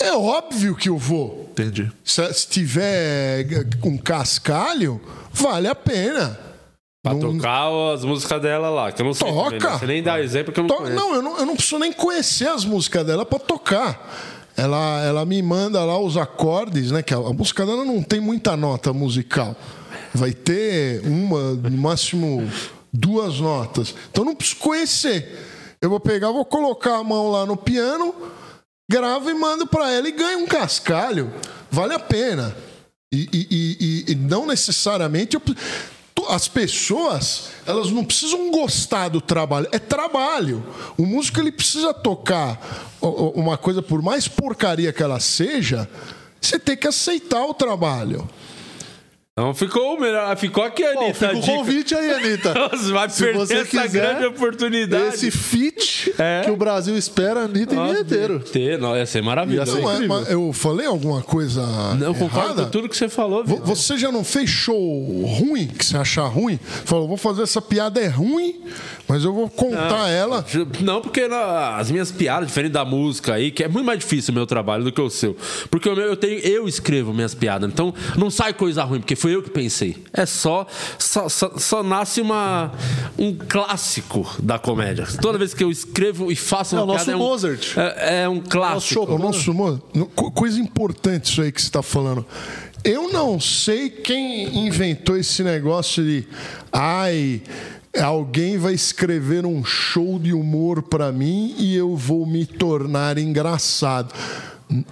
é 0.00 0.12
óbvio 0.12 0.76
que 0.76 0.88
eu 0.88 0.96
vou. 0.96 1.48
Entendi. 1.50 1.90
Se, 2.04 2.32
se 2.32 2.48
tiver 2.48 3.66
com 3.80 3.98
cascalho, 3.98 5.00
vale 5.32 5.66
a 5.66 5.74
pena. 5.74 6.49
Pra 7.02 7.14
Não- 7.14 7.20
tocar 7.38 7.68
as 7.94 8.04
músicas 8.04 8.42
dela 8.42 8.68
lá, 8.68 8.92
que 8.92 9.00
eu 9.00 9.06
não 9.06 9.14
sei. 9.14 9.32
Toca. 9.32 9.58
também? 9.58 9.78
Você 9.78 9.86
nem 9.86 10.02
dá 10.02 10.20
exemplo 10.20 10.52
que 10.52 10.60
eu 10.60 10.64
não 10.64 10.76
To-. 10.76 10.90
Não, 10.90 11.14
eu 11.14 11.22
não, 11.22 11.38
eu 11.38 11.46
não 11.46 11.54
preciso 11.56 11.78
nem 11.78 11.92
conhecer 11.92 12.48
as 12.48 12.64
músicas 12.64 13.06
dela 13.06 13.24
pra 13.24 13.38
tocar. 13.38 14.46
Ela, 14.56 15.00
ela 15.02 15.24
me 15.24 15.40
manda 15.40 15.82
lá 15.82 15.98
os 15.98 16.18
acordes, 16.18 16.90
né? 16.90 17.02
Que 17.02 17.14
a, 17.14 17.16
a 17.16 17.32
música 17.32 17.64
dela 17.64 17.84
não 17.86 18.02
tem 18.02 18.20
muita 18.20 18.54
nota 18.56 18.92
musical. 18.92 19.56
Vai 20.12 20.32
ter 20.32 21.00
uma, 21.06 21.52
no 21.54 21.70
máximo 21.78 22.46
duas 22.92 23.40
notas. 23.40 23.94
Então 24.10 24.22
eu 24.22 24.26
não 24.26 24.34
preciso 24.34 24.58
conhecer. 24.60 25.46
Eu 25.80 25.88
vou 25.88 26.00
pegar, 26.00 26.30
vou 26.30 26.44
colocar 26.44 26.96
a 26.98 27.04
mão 27.04 27.30
lá 27.30 27.46
no 27.46 27.56
piano, 27.56 28.14
gravo 28.90 29.30
e 29.30 29.34
mando 29.34 29.66
pra 29.66 29.90
ela 29.90 30.06
e 30.06 30.12
ganho 30.12 30.40
um 30.40 30.46
cascalho. 30.46 31.32
Vale 31.70 31.94
a 31.94 31.98
pena. 31.98 32.54
E, 33.10 33.26
e- 33.32 33.46
e- 33.50 34.12
e- 34.12 34.14
não 34.16 34.44
necessariamente. 34.46 35.36
eu- 35.36 35.42
as 36.28 36.46
pessoas, 36.48 37.50
elas 37.66 37.90
não 37.90 38.04
precisam 38.04 38.50
gostar 38.50 39.08
do 39.08 39.20
trabalho. 39.20 39.68
É 39.72 39.78
trabalho. 39.78 40.64
O 40.96 41.04
músico 41.04 41.40
ele 41.40 41.52
precisa 41.52 41.92
tocar 41.92 42.96
uma 43.00 43.56
coisa, 43.56 43.82
por 43.82 44.02
mais 44.02 44.28
porcaria 44.28 44.92
que 44.92 45.02
ela 45.02 45.18
seja, 45.18 45.88
você 46.40 46.58
tem 46.58 46.76
que 46.76 46.86
aceitar 46.88 47.44
o 47.44 47.54
trabalho. 47.54 48.28
Então 49.40 49.54
ficou 49.54 49.98
melhor. 49.98 50.36
Ficou 50.36 50.62
aqui, 50.62 50.84
Anitta. 50.84 51.00
Bom, 51.00 51.14
fica 51.14 51.30
a 51.30 51.34
o 51.38 51.40
convite 51.58 51.94
aí, 51.94 52.10
Anitta. 52.12 52.54
Você 52.76 52.92
vai 52.92 53.08
Se 53.08 53.22
perder 53.24 53.38
você 53.38 53.54
essa 53.54 53.64
quiser, 53.82 53.88
grande 53.88 54.26
oportunidade. 54.26 55.14
Esse 55.14 55.30
feat 55.30 56.12
É. 56.18 56.42
que 56.44 56.50
o 56.50 56.56
Brasil 56.56 56.96
espera, 56.96 57.40
Anitta 57.40 57.72
e 57.72 57.76
Nossa, 57.76 57.92
vinheteiro. 57.94 58.40
Ter, 58.40 58.78
não, 58.78 58.94
ia 58.94 59.06
ser 59.06 59.22
maravilhoso. 59.22 59.70
Ia 59.70 59.76
ser 59.76 59.82
Não, 59.82 60.08
mas- 60.08 60.20
mas 60.26 60.30
eu 60.30 60.52
falei 60.52 60.86
alguma 60.86 61.22
coisa 61.22 61.62
Não, 61.94 62.08
eu 62.08 62.14
concordo 62.14 62.46
errada? 62.48 62.64
com 62.64 62.70
tudo 62.70 62.88
que 62.88 62.96
você 62.96 63.08
falou, 63.08 63.42
Vitor. 63.44 63.64
Você 63.64 63.96
já 63.96 64.12
não 64.12 64.22
fez 64.22 64.50
show 64.50 64.76
ruim, 65.24 65.66
que 65.68 65.86
você 65.86 65.96
achar 65.96 66.26
ruim? 66.26 66.58
Falou, 66.84 67.08
vou 67.08 67.16
fazer 67.16 67.42
essa 67.42 67.62
piada 67.62 67.98
é 67.98 68.08
ruim, 68.08 68.60
mas 69.08 69.24
eu 69.24 69.32
vou 69.32 69.48
contar 69.48 70.08
ela. 70.10 70.44
Não, 70.80 71.00
porque 71.00 71.26
na- 71.28 71.76
as 71.78 71.90
minhas 71.90 72.12
piadas, 72.12 72.46
diferente 72.48 72.72
da 72.72 72.84
música 72.84 73.34
aí, 73.34 73.50
que 73.50 73.64
é 73.64 73.68
muito 73.68 73.86
mais 73.86 73.98
difícil 74.00 74.32
o 74.32 74.34
meu 74.34 74.46
trabalho 74.46 74.84
do 74.84 74.92
que 74.92 75.00
o 75.00 75.08
seu. 75.08 75.34
Porque 75.70 75.88
o 75.88 75.96
meu, 75.96 76.04
eu 76.06 76.16
tenho, 76.16 76.38
eu 76.40 76.68
escrevo 76.68 77.12
minhas 77.14 77.34
piadas. 77.34 77.70
Então 77.70 77.94
não 78.18 78.30
sai 78.30 78.52
coisa 78.52 78.84
ruim, 78.84 79.00
porque 79.00 79.16
foi 79.16 79.29
eu 79.30 79.42
que 79.42 79.50
pensei. 79.50 79.96
É 80.12 80.26
só. 80.26 80.66
Só, 80.98 81.28
só- 81.28 81.56
só 81.56 81.82
nasce 81.82 82.20
uma, 82.20 82.72
um 83.18 83.34
clássico 83.36 84.26
da 84.42 84.58
comédia. 84.58 85.06
Toda 85.20 85.38
vez 85.38 85.54
que 85.54 85.62
eu 85.64 85.70
escrevo 85.70 86.30
e 86.30 86.36
faço 86.36 86.74
uma 86.76 86.80
É 86.82 86.84
o 86.84 86.86
nosso 86.86 87.04
piada. 87.06 87.12
é 87.12 87.16
um- 87.16 87.18
Mozart. 87.26 87.76
É, 87.76 88.22
é 88.22 88.28
um 88.28 88.40
clássico. 88.40 89.04
O 89.14 89.18
nosso 89.18 89.52
mo- 89.54 89.82
no- 89.94 90.06
co- 90.06 90.30
coisa 90.30 90.58
importante 90.60 91.30
isso 91.30 91.42
aí 91.42 91.50
que 91.52 91.60
você 91.60 91.68
está 91.68 91.82
falando. 91.82 92.24
Eu 92.82 93.12
não 93.12 93.38
sei 93.38 93.90
quem 93.90 94.66
inventou 94.66 95.16
esse 95.16 95.42
negócio 95.42 96.02
de 96.02 96.26
ai, 96.72 97.42
alguém 98.00 98.56
vai 98.56 98.72
escrever 98.72 99.44
um 99.44 99.62
show 99.64 100.18
de 100.18 100.32
humor 100.32 100.82
para 100.82 101.12
mim 101.12 101.54
e 101.58 101.76
eu 101.76 101.94
vou 101.94 102.24
me 102.24 102.46
tornar 102.46 103.18
engraçado. 103.18 104.14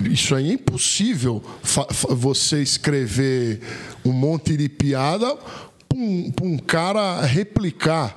Isso 0.01 0.35
é 0.35 0.43
impossível 0.43 1.43
você 2.11 2.63
escrever 2.63 3.61
um 4.05 4.13
monte 4.13 4.57
de 4.57 4.69
piada 4.69 5.37
para 5.89 5.99
um, 5.99 6.33
um 6.43 6.59
cara 6.59 7.21
replicar. 7.23 8.17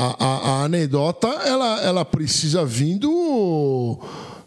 A, 0.00 0.24
a- 0.24 0.38
a 0.60 0.64
anedota 0.64 1.26
ela, 1.26 1.80
ela 1.82 2.04
precisa 2.04 2.64
vir 2.64 2.98
do. 2.98 3.98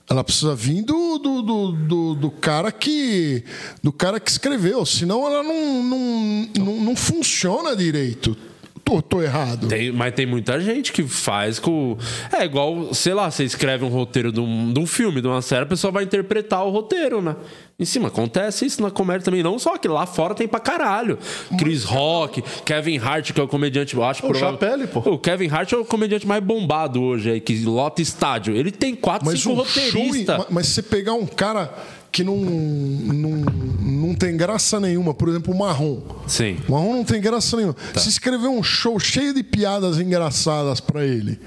Ela 0.10 0.24
precisa 0.24 0.54
vir 0.56 0.82
do, 0.84 1.18
do, 1.18 1.42
do, 1.42 1.72
do- 1.72 2.16
do 2.16 2.32
cara 2.32 2.72
que 2.72 3.44
do 3.84 3.92
cara 3.92 4.20
que 4.20 4.30
escreveu, 4.32 4.86
senão 4.86 5.26
ela 5.26 5.42
não, 5.44 5.84
não, 5.84 6.50
não, 6.58 6.76
não 6.86 6.96
funciona 6.96 7.76
direito. 7.76 8.36
Tô, 8.92 9.02
tô 9.02 9.22
errado. 9.22 9.68
Tem- 9.68 9.92
mas 9.92 10.14
tem 10.14 10.26
muita 10.26 10.60
gente 10.60 10.92
que 10.92 11.04
faz 11.04 11.60
com. 11.60 11.98
É 12.38 12.44
igual, 12.44 12.94
sei 12.94 13.14
lá, 13.14 13.32
você 13.32 13.44
escreve 13.46 13.86
um 13.86 13.90
roteiro 13.90 14.32
de 14.32 14.40
um, 14.40 14.74
de 14.74 14.80
um 14.80 14.86
filme, 14.86 15.22
de 15.22 15.28
uma 15.28 15.42
série, 15.42 15.64
a 15.64 15.66
pessoa 15.66 15.92
vai 15.92 16.04
interpretar 16.04 16.66
o 16.66 16.70
roteiro, 16.70 17.22
né? 17.22 17.36
Em 17.80 17.86
cima, 17.86 18.10
acontece 18.10 18.66
isso 18.66 18.82
na 18.82 18.92
comédia 18.92 19.24
também. 19.24 19.42
Não 19.42 19.58
só 19.58 19.78
que 19.78 19.88
lá 19.88 20.06
fora 20.06 20.36
tem 20.36 20.48
pra 20.48 20.60
caralho. 20.60 21.18
Chris 21.58 21.84
Rock, 21.84 22.44
Kevin 22.66 22.98
Hart, 22.98 23.32
que 23.32 23.40
é 23.40 23.44
o 23.44 23.48
comediante, 23.48 23.96
eu 23.96 24.04
acho 24.04 24.26
O 24.30 24.34
Chapelle, 24.36 24.86
pô. 24.88 25.00
O 25.00 25.18
Kevin 25.18 25.48
Hart 25.48 25.72
é 25.72 25.78
o 25.78 25.86
comediante 25.86 26.28
mais 26.28 26.44
bombado 26.44 27.02
hoje 27.02 27.32
aí, 27.32 27.40
que 27.40 27.64
lota 27.64 28.02
estádio. 28.02 28.56
Ele 28.56 28.72
tem 28.72 28.94
quatro, 28.94 29.26
Mas 29.26 29.40
cinco 29.40 29.54
um 29.54 29.58
roteiristas. 29.58 30.38
ma- 30.38 30.46
mas 30.50 30.68
você 30.68 30.84
pegar 30.84 31.14
um 31.14 31.26
cara 31.26 31.74
que 32.12 32.24
não, 32.24 32.36
não, 32.36 33.30
não 33.80 34.16
tem 34.16 34.36
graça 34.36 34.80
nenhuma, 34.80 35.14
por 35.14 35.30
exemplo, 35.30 35.54
o 35.54 35.58
Marrom. 35.58 36.02
Sim. 36.28 36.58
O 36.68 36.74
Marrom 36.74 36.98
não 36.98 37.06
tem 37.06 37.22
graça 37.22 37.56
nenhuma. 37.56 37.76
Tá. 37.94 38.00
Se 38.00 38.10
escrever 38.10 38.48
um 38.48 38.62
show 38.62 39.00
cheio 39.00 39.34
de 39.34 39.42
piadas 39.42 39.98
engraçadas 39.98 40.82
pra 40.82 41.06
ele, 41.06 41.40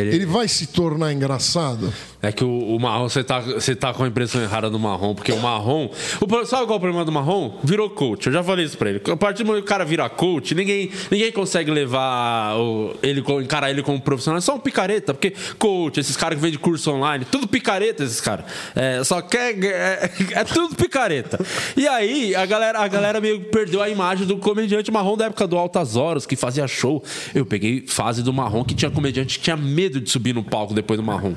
Ele- 0.00 0.16
ele... 0.16 0.26
vai 0.26 0.48
se 0.48 0.66
tornar 0.66 1.12
engraçado? 1.12 1.92
É 2.20 2.32
que 2.32 2.42
o, 2.42 2.74
o 2.74 2.80
marrom, 2.80 3.08
você 3.08 3.22
tá, 3.22 3.38
você 3.38 3.76
tá 3.76 3.94
com 3.94 4.02
a 4.02 4.08
impressão 4.08 4.42
errada 4.42 4.68
do 4.68 4.78
marrom, 4.78 5.14
porque 5.14 5.30
o 5.30 5.38
marrom. 5.38 5.88
O, 6.20 6.46
sabe 6.46 6.66
qual 6.66 6.74
é 6.74 6.76
o 6.76 6.80
problema 6.80 7.04
do 7.04 7.12
marrom? 7.12 7.60
Virou 7.62 7.88
coach. 7.90 8.26
Eu 8.26 8.32
já 8.32 8.42
falei 8.42 8.64
isso 8.64 8.76
pra 8.76 8.90
ele. 8.90 9.00
A 9.08 9.16
partir 9.16 9.44
do 9.44 9.46
momento 9.46 9.62
que 9.62 9.68
o 9.68 9.72
cara 9.72 9.84
vira 9.84 10.08
coach, 10.08 10.52
ninguém, 10.52 10.90
ninguém 11.10 11.30
consegue 11.30 11.70
levar 11.70 12.56
o, 12.58 12.96
ele, 13.04 13.20
encarar 13.40 13.70
ele 13.70 13.84
como 13.84 14.00
profissional. 14.00 14.38
É 14.38 14.40
só 14.40 14.56
um 14.56 14.58
picareta, 14.58 15.14
porque 15.14 15.32
coach, 15.58 16.00
esses 16.00 16.16
caras 16.16 16.36
que 16.38 16.42
vendem 16.42 16.58
curso 16.58 16.90
online, 16.90 17.24
tudo 17.24 17.46
picareta, 17.46 18.02
esses 18.02 18.20
caras. 18.20 18.46
É, 18.74 19.04
só 19.04 19.22
quer. 19.22 19.56
É, 19.62 20.10
é 20.32 20.44
tudo 20.44 20.74
picareta. 20.74 21.38
E 21.76 21.86
aí, 21.86 22.34
a 22.34 22.44
galera, 22.46 22.80
a 22.80 22.88
galera 22.88 23.20
meio 23.20 23.42
perdeu 23.44 23.80
a 23.80 23.88
imagem 23.88 24.26
do 24.26 24.38
comediante 24.38 24.90
marrom 24.90 25.16
da 25.16 25.26
época 25.26 25.46
do 25.46 25.56
Altas 25.56 25.94
Horas, 25.94 26.26
que 26.26 26.34
fazia 26.34 26.66
show. 26.66 27.00
Eu 27.32 27.46
peguei 27.46 27.84
fase 27.86 28.24
do 28.24 28.32
marrom 28.32 28.64
que 28.64 28.74
tinha 28.74 28.90
comediante 28.90 29.38
que 29.38 29.44
tinha 29.44 29.56
medo 29.56 29.87
de 29.88 30.08
subir 30.10 30.34
no 30.34 30.42
palco 30.42 30.74
depois 30.74 30.98
do 30.98 31.04
marrom. 31.04 31.34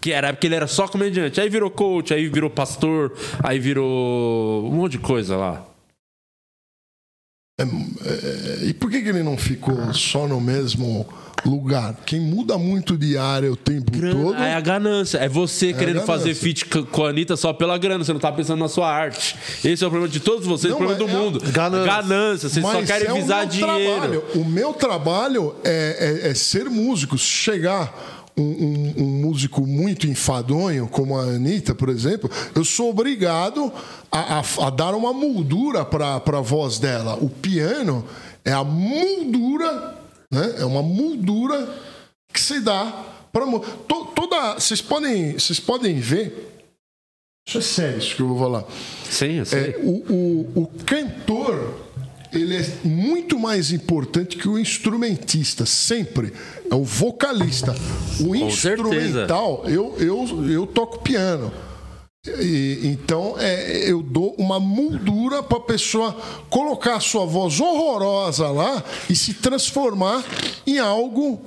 Que 0.00 0.12
era 0.12 0.32
porque 0.32 0.46
ele 0.46 0.56
era 0.56 0.66
só 0.66 0.88
comediante. 0.88 1.40
Aí 1.40 1.48
virou 1.48 1.70
coach, 1.70 2.12
aí 2.12 2.28
virou 2.28 2.50
pastor, 2.50 3.12
aí 3.42 3.58
virou 3.58 4.66
um 4.66 4.72
monte 4.76 4.92
de 4.92 4.98
coisa 4.98 5.36
lá. 5.36 5.71
É, 7.58 8.64
e 8.66 8.72
por 8.74 8.90
que, 8.90 9.02
que 9.02 9.08
ele 9.10 9.22
não 9.22 9.36
ficou 9.36 9.92
só 9.92 10.26
no 10.26 10.40
mesmo 10.40 11.06
lugar? 11.44 11.94
Quem 12.06 12.18
muda 12.18 12.56
muito 12.56 12.96
de 12.96 13.18
área 13.18 13.52
o 13.52 13.56
tempo 13.56 13.92
todo. 13.92 14.34
É 14.36 14.54
a 14.54 14.60
ganância. 14.60 15.18
É 15.18 15.28
você 15.28 15.68
É 15.68 15.72
querendo 15.74 16.00
fazer 16.02 16.34
feat 16.34 16.64
co- 16.64 16.84
com 16.84 17.04
a 17.04 17.10
Anitta 17.10 17.36
só 17.36 17.52
pela 17.52 17.76
grana. 17.76 18.02
Você 18.02 18.12
não 18.12 18.20
tá 18.20 18.32
pensando 18.32 18.58
na 18.58 18.68
sua 18.68 18.90
arte. 18.90 19.36
Esse 19.62 19.84
é 19.84 19.86
o 19.86 19.90
problema 19.90 20.08
de 20.10 20.20
todos 20.20 20.46
vocês, 20.46 20.70
Não, 20.72 20.80
o 20.80 20.84
problema 20.86 21.02
é- 21.02 21.06
do 21.06 21.10
é- 21.10 21.20
mundo. 21.20 21.40
Ganância. 21.52 21.86
Ganância. 21.92 22.48
Vocês 22.48 22.64
só 22.64 22.72
Mas 22.72 22.86
querem 22.86 23.08
é 23.08 23.12
o 23.12 23.16
visar 23.16 23.40
meu 23.40 23.46
dinheiro. 23.48 23.92
trabalho. 24.00 24.24
O 24.34 24.44
meu 24.46 24.72
trabalho 24.72 25.54
é, 25.62 26.22
é- 26.24 26.30
é 26.30 26.34
ser 26.34 26.64
músico. 26.70 27.18
Chegar 27.18 28.21
um, 28.36 28.42
um- 28.42 28.94
um 28.98 29.04
músico 29.22 29.66
muito 29.66 30.06
enfadonho, 30.06 30.86
como 30.88 31.18
a 31.18 31.22
Anitta, 31.22 31.74
por 31.74 31.88
exemplo, 31.88 32.30
eu 32.54 32.64
sou 32.64 32.90
obrigado 32.90 33.72
a, 34.10 34.38
a- 34.40 34.66
a 34.66 34.70
dar 34.70 34.94
uma 34.94 35.12
moldura 35.12 35.84
para 35.84 36.16
a 36.16 36.40
voz 36.40 36.78
dela. 36.78 37.16
O 37.20 37.28
piano 37.28 38.04
é 38.44 38.52
a 38.52 38.64
moldura, 38.64 39.98
né? 40.30 40.54
É 40.58 40.64
uma 40.64 40.82
moldura 40.82 41.68
que 42.32 42.40
se 42.40 42.60
dá 42.60 43.04
para 43.32 43.44
toda. 44.14 44.54
Vocês 44.54 44.80
podem, 44.80 45.32
vocês 45.34 45.60
podem 45.60 46.00
ver. 46.00 46.48
Isso 47.46 47.58
é 47.58 47.60
sério, 47.60 47.98
isso 47.98 48.14
que 48.16 48.22
eu 48.22 48.28
vou 48.28 48.38
falar. 48.38 48.64
Sim, 49.10 49.32
eu 49.38 49.44
sei. 49.44 49.60
É, 49.70 49.78
o, 49.82 49.90
o, 50.12 50.62
o 50.62 50.66
cantor 50.86 51.74
ele 52.32 52.56
é 52.56 52.66
muito 52.82 53.38
mais 53.38 53.70
importante 53.70 54.36
que 54.36 54.48
o 54.48 54.58
instrumentista, 54.58 55.66
sempre. 55.66 56.32
É 56.70 56.74
o 56.74 56.84
vocalista. 56.84 57.74
O 58.20 58.34
instrumental, 58.34 59.64
eu, 59.66 59.94
eu, 59.98 60.50
eu 60.50 60.66
toco 60.66 61.00
piano. 61.00 61.52
E, 62.24 62.80
então, 62.84 63.34
é, 63.38 63.90
eu 63.90 64.00
dou 64.00 64.34
uma 64.38 64.60
moldura 64.60 65.42
para 65.42 65.58
a 65.58 65.62
pessoa 65.62 66.16
colocar 66.48 66.96
a 66.96 67.00
sua 67.00 67.26
voz 67.26 67.60
horrorosa 67.60 68.48
lá 68.48 68.82
e 69.10 69.16
se 69.16 69.34
transformar 69.34 70.24
em 70.66 70.78
algo 70.78 71.44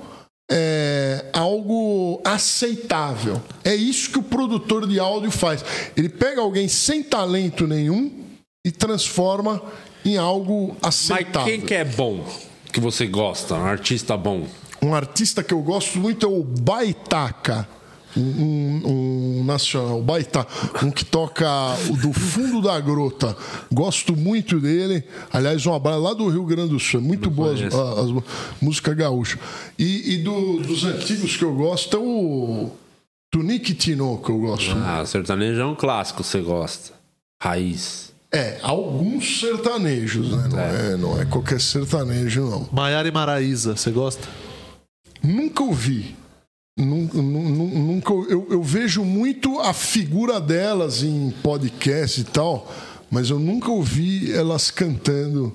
é, 0.50 1.24
algo 1.32 2.20
aceitável. 2.24 3.42
É 3.64 3.74
isso 3.74 4.10
que 4.10 4.18
o 4.18 4.22
produtor 4.22 4.86
de 4.86 5.00
áudio 5.00 5.30
faz. 5.30 5.64
Ele 5.96 6.08
pega 6.08 6.40
alguém 6.40 6.68
sem 6.68 7.02
talento 7.02 7.66
nenhum 7.66 8.12
e 8.64 8.70
transforma 8.70 9.62
em 10.06 10.16
algo 10.16 10.76
Mas 10.80 10.94
aceitável. 10.94 11.48
quem 11.52 11.60
que 11.60 11.74
é 11.74 11.84
bom? 11.84 12.24
Que 12.72 12.80
você 12.80 13.06
gosta? 13.06 13.54
Um 13.54 13.64
artista 13.66 14.16
bom? 14.16 14.46
Um 14.82 14.94
artista 14.94 15.42
que 15.42 15.52
eu 15.54 15.60
gosto 15.62 15.98
muito 15.98 16.24
é 16.26 16.28
o 16.28 16.42
Baitaca. 16.42 17.68
Um, 18.16 18.20
um- 18.22 18.82
um 19.40 19.44
nacional, 19.44 19.98
o 19.98 20.02
Baita, 20.02 20.46
um 20.82 20.90
que 20.90 21.04
toca 21.04 21.46
o 21.90 21.96
do 21.98 22.14
fundo 22.14 22.62
da 22.62 22.80
grota. 22.80 23.36
Gosto 23.70 24.16
muito 24.16 24.58
dele. 24.58 25.04
Aliás, 25.30 25.66
um 25.66 25.74
abraço 25.74 26.00
lá 26.00 26.14
do 26.14 26.26
Rio 26.28 26.44
Grande 26.44 26.70
do 26.70 26.78
Sul. 26.80 27.00
É 27.00 27.02
muito 27.02 27.28
boa 27.28 27.52
as, 27.52 27.60
as, 27.62 28.24
música 28.58 28.94
gaúcha. 28.94 29.38
E, 29.78 30.14
e 30.14 30.18
do- 30.22 30.60
dos 30.62 30.84
antigos 30.84 31.36
que 31.36 31.44
eu 31.44 31.54
gosto 31.54 31.94
é 31.94 32.00
o 32.00 32.70
Tunique 33.30 33.74
Tino, 33.74 34.16
que 34.24 34.30
eu 34.30 34.38
gosto. 34.38 34.74
Ah, 34.78 35.04
sertanejo 35.04 35.60
é 35.60 35.66
um 35.66 35.74
clássico, 35.74 36.24
você 36.24 36.40
gosta. 36.40 36.94
Raiz. 37.42 38.14
É, 38.36 38.58
alguns 38.62 39.40
sertanejos, 39.40 40.30
né? 40.30 40.48
Não 40.50 40.60
é, 40.60 40.96
não 40.96 41.20
é 41.20 41.24
qualquer 41.24 41.60
sertanejo, 41.60 42.42
não. 42.42 42.68
Maiara 42.72 43.08
e 43.08 43.10
Maraísa, 43.12 43.76
você 43.76 43.90
gosta? 43.90 44.28
Nunca 45.22 45.62
ouvi. 45.62 46.14
Nun- 46.78 47.08
nun- 47.14 47.48
nun- 47.50 47.86
Nunca, 47.86 48.12
eu, 48.30 48.46
eu 48.50 48.62
vejo 48.62 49.02
muito 49.02 49.58
a 49.60 49.72
figura 49.72 50.38
delas 50.40 51.02
em 51.02 51.30
podcast 51.42 52.20
e 52.20 52.24
tal, 52.24 52.70
mas 53.10 53.30
eu 53.30 53.38
nunca 53.38 53.70
ouvi 53.70 54.30
elas 54.32 54.70
cantando 54.70 55.54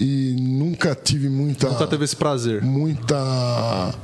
e 0.00 0.34
nunca 0.40 0.94
tive 0.94 1.28
muita. 1.28 1.68
Nunca 1.68 1.86
teve 1.86 2.04
esse 2.06 2.16
prazer. 2.16 2.62
Muita 2.62 3.94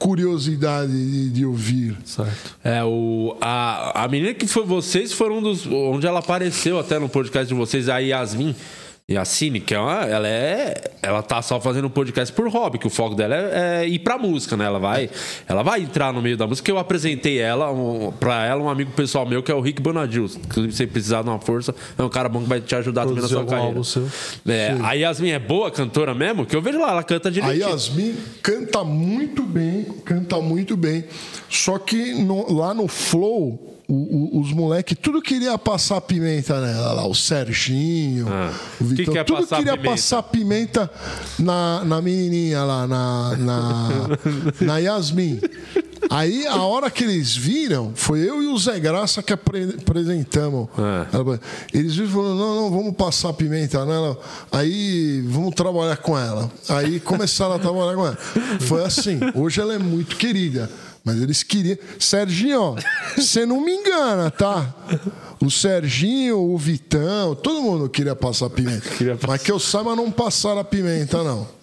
curiosidade 0.00 0.90
de, 0.90 1.30
de 1.30 1.44
ouvir. 1.44 1.96
Certo. 2.04 2.56
É, 2.64 2.82
o, 2.82 3.36
a, 3.40 4.04
a 4.04 4.08
menina 4.08 4.32
que 4.32 4.46
foi 4.46 4.64
vocês 4.64 5.12
foram 5.12 5.38
um 5.38 5.42
dos. 5.42 5.66
Onde 5.66 6.06
ela 6.06 6.18
apareceu 6.18 6.78
até 6.78 6.98
no 6.98 7.08
podcast 7.08 7.46
de 7.46 7.54
vocês, 7.54 7.88
a 7.88 7.98
Yasmin. 7.98 8.56
Yasmin, 9.10 9.60
que 9.60 9.74
é 9.74 9.78
uma, 9.80 10.04
ela 10.04 10.28
é. 10.28 10.74
Ela 11.02 11.20
tá 11.22 11.42
só 11.42 11.60
fazendo 11.60 11.86
um 11.86 11.90
podcast 11.90 12.32
por 12.34 12.48
hobby, 12.48 12.78
que 12.78 12.86
o 12.86 12.90
foco 12.90 13.14
dela 13.16 13.34
é, 13.34 13.82
é 13.82 13.88
ir 13.88 13.98
pra 14.00 14.16
música, 14.16 14.56
né? 14.56 14.66
Ela 14.66 14.78
vai, 14.78 15.10
ela 15.48 15.62
vai 15.62 15.80
entrar 15.82 16.12
no 16.12 16.22
meio 16.22 16.36
da 16.36 16.46
música. 16.46 16.70
Eu 16.70 16.78
apresentei 16.78 17.38
ela, 17.38 17.72
um, 17.72 18.12
pra 18.12 18.46
ela, 18.46 18.62
um 18.62 18.68
amigo 18.68 18.92
pessoal 18.92 19.26
meu, 19.26 19.42
que 19.42 19.50
é 19.50 19.54
o 19.54 19.60
Rick 19.60 19.82
Bonadil. 19.82 20.26
Inclusive, 20.26 20.72
se 20.72 20.76
você 20.78 20.86
precisar 20.86 21.22
de 21.22 21.28
uma 21.28 21.40
força, 21.40 21.74
é 21.98 22.02
um 22.02 22.08
cara 22.08 22.28
bom 22.28 22.42
que 22.42 22.48
vai 22.48 22.60
te 22.60 22.74
ajudar 22.76 23.04
também 23.06 23.22
na 23.22 23.28
sua 23.28 23.44
carreira. 23.44 23.82
seu? 23.82 24.06
É, 24.46 24.76
a 24.82 24.92
Yasmin 24.92 25.30
é 25.30 25.38
boa 25.38 25.70
cantora 25.70 26.14
mesmo? 26.14 26.46
Que 26.46 26.54
eu 26.54 26.62
vejo 26.62 26.78
lá, 26.78 26.90
ela 26.90 27.02
canta 27.02 27.28
A 27.28 27.32
direitinho. 27.32 27.68
Yasmin 27.68 28.14
canta 28.42 28.84
muito 28.84 29.42
bem, 29.42 29.84
canta 30.04 30.36
muito 30.40 30.76
bem. 30.76 31.04
Só 31.48 31.78
que 31.78 32.14
no- 32.14 32.52
lá 32.52 32.72
no 32.74 32.86
Flow, 32.86 33.79
o- 33.92 34.36
o- 34.38 34.40
os 34.40 34.52
moleques 34.52 34.96
tudo 35.00 35.20
queria 35.20 35.56
passar 35.58 36.00
pimenta 36.00 36.60
nela 36.60 36.92
lá. 36.92 37.06
O 37.06 37.14
Serginho, 37.14 38.26
o 38.80 38.84
Que 38.84 38.84
Vitão, 38.84 39.12
que 39.14 39.18
é 39.18 39.24
tudo 39.24 39.46
queria 39.46 39.72
pimenta? 39.76 39.90
passar 39.90 40.22
pimenta 40.22 40.90
na, 41.38 41.84
na 41.84 42.00
menininha 42.00 42.62
lá, 42.62 42.86
na, 42.86 43.36
na, 43.36 43.88
na 44.60 44.78
Yasmin. 44.78 45.40
Aí, 46.08 46.46
a 46.46 46.56
hora 46.62 46.90
que 46.90 47.04
eles 47.04 47.36
viram, 47.36 47.92
foi 47.94 48.20
eu 48.20 48.42
e 48.42 48.46
o 48.46 48.58
Zé 48.58 48.80
Graça 48.80 49.22
que 49.22 49.32
apre- 49.32 49.76
apresentamos. 49.78 50.68
Ela- 51.12 51.38
Eles 51.72 51.94
viram 51.94 52.08
e 52.08 52.12
falaram: 52.12 52.36
não, 52.36 52.54
não, 52.62 52.70
vamos 52.70 52.94
passar 52.96 53.32
pimenta 53.34 53.84
nela. 53.84 54.18
Aí, 54.50 55.22
vamos 55.28 55.54
trabalhar 55.54 55.96
com 55.98 56.18
ela. 56.18 56.50
Aí 56.68 56.98
começaram 57.00 57.54
a 57.54 57.58
trabalhar 57.58 57.94
com 57.94 58.06
ela. 58.06 58.18
Foi 58.60 58.82
assim. 58.84 59.20
Hoje 59.34 59.60
ela 59.60 59.74
é 59.74 59.78
muito 59.78 60.16
querida. 60.16 60.70
Mas 61.12 61.22
eles 61.22 61.42
queriam. 61.42 61.76
Serginho, 61.98 62.76
você 63.16 63.44
não 63.44 63.60
me 63.60 63.72
engana, 63.72 64.30
tá? 64.30 64.74
O 65.40 65.50
Serginho, 65.50 66.38
o 66.38 66.56
Vitão, 66.58 67.34
todo 67.34 67.62
mundo 67.62 67.88
queria 67.88 68.14
passar 68.14 68.48
pimenta. 68.50 68.88
Mas 69.26 69.42
que 69.42 69.50
eu 69.50 69.58
saiba, 69.58 69.96
não 69.96 70.10
passaram 70.10 70.60
a 70.60 70.64
pimenta, 70.64 71.22
não. 71.24 71.48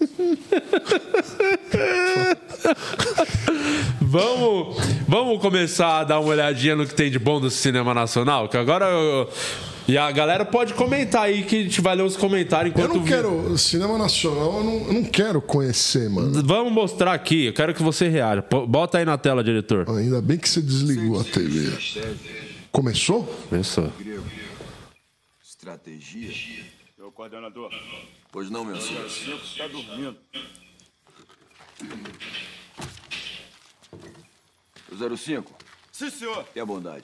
Vamos, 4.01 4.77
vamos 5.07 5.41
começar 5.41 5.99
a 5.99 6.03
dar 6.03 6.19
uma 6.19 6.29
olhadinha 6.29 6.75
no 6.75 6.85
que 6.85 6.93
tem 6.95 7.11
de 7.11 7.19
bom 7.19 7.39
do 7.39 7.49
cinema 7.49 7.93
nacional? 7.93 8.47
Que 8.49 8.57
agora. 8.57 8.85
eu- 8.85 9.29
e 9.87 9.97
a 9.97 10.11
galera 10.11 10.43
pode 10.45 10.73
comentar 10.73 11.23
aí 11.23 11.43
que 11.43 11.55
a 11.55 11.63
gente 11.63 11.79
vai 11.81 11.95
ler 11.95 12.03
os 12.03 12.17
comentários 12.17 12.75
Eu 12.75 12.83
enquanto. 12.85 12.97
não 12.97 13.03
vi- 13.03 13.09
quero. 13.09 13.57
Cinema 13.57 13.97
nacional, 13.97 14.57
eu 14.57 14.63
não, 14.63 14.87
eu 14.87 14.93
não 14.93 15.03
quero 15.03 15.41
conhecer, 15.41 16.09
mano. 16.09 16.43
Vamos 16.43 16.73
mostrar 16.73 17.13
aqui, 17.13 17.45
eu 17.45 17.53
quero 17.53 17.73
que 17.73 17.81
você 17.81 18.07
reaja. 18.09 18.41
Bota 18.67 18.97
aí 18.97 19.05
na 19.05 19.17
tela, 19.17 19.43
diretor. 19.43 19.89
Ainda 19.89 20.21
bem 20.21 20.37
que 20.37 20.47
você 20.49 20.61
desligou 20.61 21.19
a 21.21 21.23
TV. 21.23 21.71
Começou? 22.71 23.23
Começou. 23.49 23.91
Estratégia? 25.43 26.65
Meu 26.97 27.11
coordenador. 27.11 27.71
Pois 28.31 28.49
não, 28.49 28.65
meu 28.65 28.79
senhor. 28.81 29.09
Cinco 29.09 29.43
está 29.43 29.67
dormindo. 29.67 30.17
O 34.91 35.17
05, 35.17 35.53
Sim, 35.91 36.09
senhor. 36.09 36.43
tenha 36.53 36.65
bondade. 36.65 37.03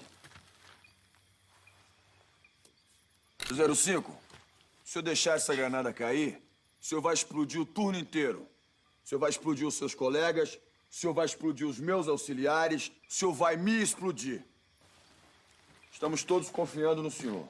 O 3.41 3.42
05, 3.75 4.15
se 4.83 4.97
eu 4.97 5.01
deixar 5.01 5.35
essa 5.35 5.55
granada 5.55 5.93
cair, 5.93 6.41
o 6.81 6.85
senhor 6.85 7.01
vai 7.01 7.13
explodir 7.13 7.61
o 7.61 7.65
turno 7.65 7.97
inteiro. 7.97 8.47
O 9.03 9.07
senhor 9.07 9.19
vai 9.19 9.29
explodir 9.29 9.67
os 9.67 9.75
seus 9.75 9.93
colegas, 9.95 10.55
o 10.55 10.95
senhor 10.95 11.13
vai 11.13 11.25
explodir 11.25 11.67
os 11.67 11.79
meus 11.79 12.07
auxiliares, 12.07 12.91
o 13.09 13.13
senhor 13.13 13.33
vai 13.33 13.55
me 13.57 13.81
explodir. 13.81 14.43
Estamos 15.91 16.23
todos 16.23 16.49
confiando 16.49 17.01
no 17.01 17.09
senhor. 17.09 17.47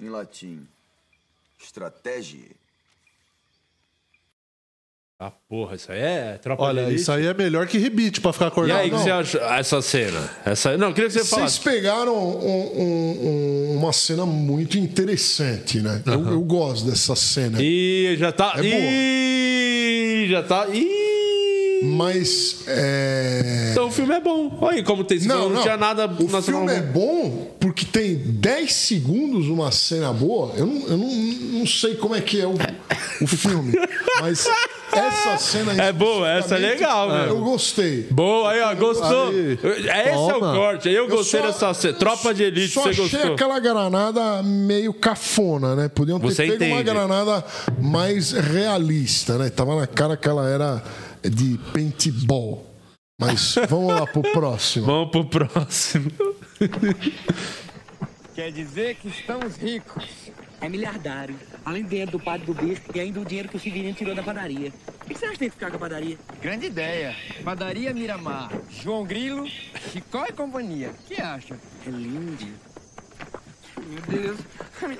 Em 0.00 0.08
latim, 0.08 0.68
estratégia. 1.58 2.57
Ah, 5.20 5.32
porra, 5.48 5.74
isso 5.74 5.90
aí 5.90 5.98
é 5.98 6.38
tropa 6.40 6.62
de 6.62 6.68
Olha, 6.68 6.80
elite. 6.82 7.00
isso 7.00 7.10
aí 7.10 7.26
é 7.26 7.34
melhor 7.34 7.66
que 7.66 7.76
rebite 7.76 8.20
pra 8.20 8.32
ficar 8.32 8.44
E 8.44 8.48
acordado. 8.48 8.78
aí, 8.82 8.88
o 8.88 8.92
que 8.92 8.98
você 9.02 9.10
acha 9.10 9.38
essa 9.38 9.82
cena? 9.82 10.30
Essa... 10.44 10.76
Não, 10.78 10.88
eu 10.90 10.94
queria 10.94 11.08
que 11.08 11.14
você 11.14 11.18
Vocês 11.24 11.30
falasse. 11.34 11.60
pegaram 11.60 12.14
um- 12.16 12.38
um- 12.80 13.72
um- 13.72 13.76
uma 13.78 13.92
cena 13.92 14.24
muito 14.24 14.78
interessante, 14.78 15.80
né? 15.80 16.00
Eu, 16.06 16.24
eu 16.24 16.40
gosto 16.42 16.88
dessa 16.88 17.16
cena. 17.16 17.58
Ih, 17.60 18.16
já 18.16 18.30
tá. 18.30 18.52
É 18.58 18.62
boa. 18.62 18.74
Ih, 18.80 20.28
já 20.30 20.42
tá. 20.44 20.68
Ih. 20.72 21.08
Mas. 21.82 22.62
É... 22.68 23.70
Então 23.72 23.86
o 23.88 23.90
filme 23.90 24.14
é 24.14 24.20
bom. 24.20 24.56
Olha 24.60 24.76
aí 24.78 24.82
como 24.84 25.02
tem. 25.04 25.18
Não, 25.20 25.48
não. 25.48 25.62
tinha 25.62 25.76
nada 25.76 26.06
O 26.06 26.24
nacional 26.30 26.42
filme 26.42 26.72
é 26.72 26.80
bom. 26.80 27.28
bom 27.28 27.56
porque 27.60 27.84
tem 27.84 28.16
10 28.16 28.72
segundos 28.72 29.46
uma 29.48 29.70
cena 29.72 30.12
boa. 30.12 30.54
Eu 30.56 30.66
não, 30.66 30.86
eu 30.88 30.96
não, 30.96 31.08
não 31.08 31.66
sei 31.66 31.94
como 31.96 32.14
é 32.16 32.20
que 32.20 32.40
é 32.40 32.46
o, 32.46 32.54
o 33.20 33.26
filme. 33.28 33.72
Mas 34.20 34.44
essa 34.92 35.36
cena. 35.38 35.72
É 35.82 35.92
boa, 35.92 36.28
essa 36.30 36.54
é 36.56 36.58
legal, 36.58 37.08
Eu 37.10 37.16
velho. 37.18 37.36
gostei. 37.44 38.02
Boa, 38.10 38.50
aí, 38.52 38.60
ó, 38.60 38.74
gostou. 38.74 39.28
Aí. 39.28 39.52
Esse 39.62 39.88
é 39.88 40.16
o 40.16 40.28
Toma. 40.32 40.54
corte. 40.54 40.88
Aí 40.88 40.94
eu 40.94 41.08
gostei 41.08 41.40
só- 41.40 41.46
dessa 41.46 41.74
cena. 41.74 41.94
Tropa 41.94 42.32
de 42.34 42.42
elite, 42.44 42.72
Só 42.74 42.82
você 42.82 42.88
achei 42.90 43.02
gostou. 43.04 43.34
aquela 43.34 43.58
granada 43.60 44.42
meio 44.42 44.92
cafona, 44.94 45.74
né? 45.76 45.88
Podiam 45.88 46.18
ter 46.18 46.26
Você 46.26 46.46
pego 46.46 46.64
uma 46.64 46.80
entende. 46.80 46.84
granada 46.84 47.44
mais 47.80 48.32
realista, 48.32 49.36
né? 49.38 49.50
Tava 49.50 49.76
na 49.76 49.86
cara 49.86 50.16
que 50.16 50.28
ela 50.28 50.48
era 50.48 50.82
de 51.22 51.58
paintball. 51.72 52.64
Mas 53.20 53.56
vamos 53.68 53.92
lá 53.94 54.06
pro 54.06 54.22
próximo. 54.22 54.86
Vamos 54.86 55.10
pro 55.10 55.24
próximo. 55.24 56.10
Quer 58.34 58.52
dizer 58.52 58.94
que 58.96 59.08
estamos 59.08 59.56
ricos. 59.56 60.04
É 60.60 60.68
miliardário. 60.68 61.38
Além 61.64 61.82
do 61.82 61.88
dinheiro 61.88 62.10
do 62.10 62.20
padre 62.20 62.46
do 62.46 62.54
bispo 62.54 62.90
e 62.94 63.00
ainda 63.00 63.20
o 63.20 63.24
dinheiro 63.24 63.48
que 63.48 63.56
o 63.56 63.60
Severino 63.60 63.94
tirou 63.94 64.14
da 64.14 64.22
padaria. 64.22 64.72
O 65.02 65.04
que 65.06 65.14
você 65.14 65.24
acha 65.26 65.34
que 65.34 65.38
tem 65.38 65.48
que 65.48 65.54
ficar 65.54 65.70
com 65.70 65.76
a 65.76 65.80
padaria? 65.80 66.18
Grande 66.40 66.66
ideia. 66.66 67.14
Padaria 67.44 67.94
Miramar. 67.94 68.50
João 68.68 69.04
Grilo, 69.04 69.46
Chicó 69.92 70.26
e 70.26 70.32
companhia. 70.32 70.90
O 70.90 71.06
que 71.06 71.20
acha? 71.20 71.58
É 71.86 71.90
lindo. 71.90 72.52
Meu 73.86 74.02
Deus. 74.02 74.38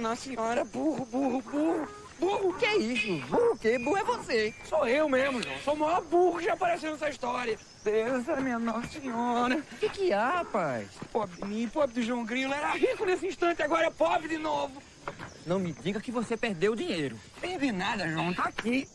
Nossa 0.01 0.23
senhora, 0.23 0.65
burro, 0.65 1.05
burro, 1.07 1.43
burro. 1.43 1.89
Burro, 2.19 2.49
o 2.49 2.55
que 2.55 2.67
é 2.67 2.77
isso? 2.77 3.27
Burro 3.29 3.53
o 3.53 3.59
quê? 3.59 3.79
Burro 3.79 3.97
é 3.97 4.05
você. 4.05 4.55
Sou 4.65 4.89
eu 4.89 5.09
mesmo, 5.09 5.41
João. 5.41 5.59
Sou 5.65 5.75
o 5.75 5.77
maior 5.77 6.03
burro 6.03 6.39
que 6.39 6.47
já 6.47 6.55
apareceu 6.55 6.91
nessa 6.91 7.09
história. 7.09 7.57
Deus, 7.85 8.29
a 8.29 8.41
minha 8.41 8.59
Nossa 8.59 8.89
Senhora. 9.01 9.57
O 9.57 9.77
que, 9.77 9.89
que 9.89 10.13
há, 10.13 10.39
rapaz? 10.39 10.89
Pobre 11.13 11.37
de 11.37 11.45
mim, 11.45 11.69
pobre 11.69 11.95
do 11.95 12.03
João 12.03 12.25
Grilo. 12.25 12.53
Era 12.53 12.73
rico 12.73 13.05
nesse 13.05 13.27
instante, 13.27 13.63
agora 13.63 13.87
é 13.87 13.91
pobre 13.91 14.29
de 14.29 14.39
novo. 14.39 14.83
Não 15.47 15.59
me 15.59 15.73
diga 15.73 16.01
que 16.01 16.11
você 16.11 16.37
perdeu 16.37 16.73
o 16.73 16.77
dinheiro. 16.77 17.19
Perdi 17.41 17.73
nada, 17.73 18.09
João. 18.09 18.35
Tá 18.35 18.45
aqui. 18.45 18.89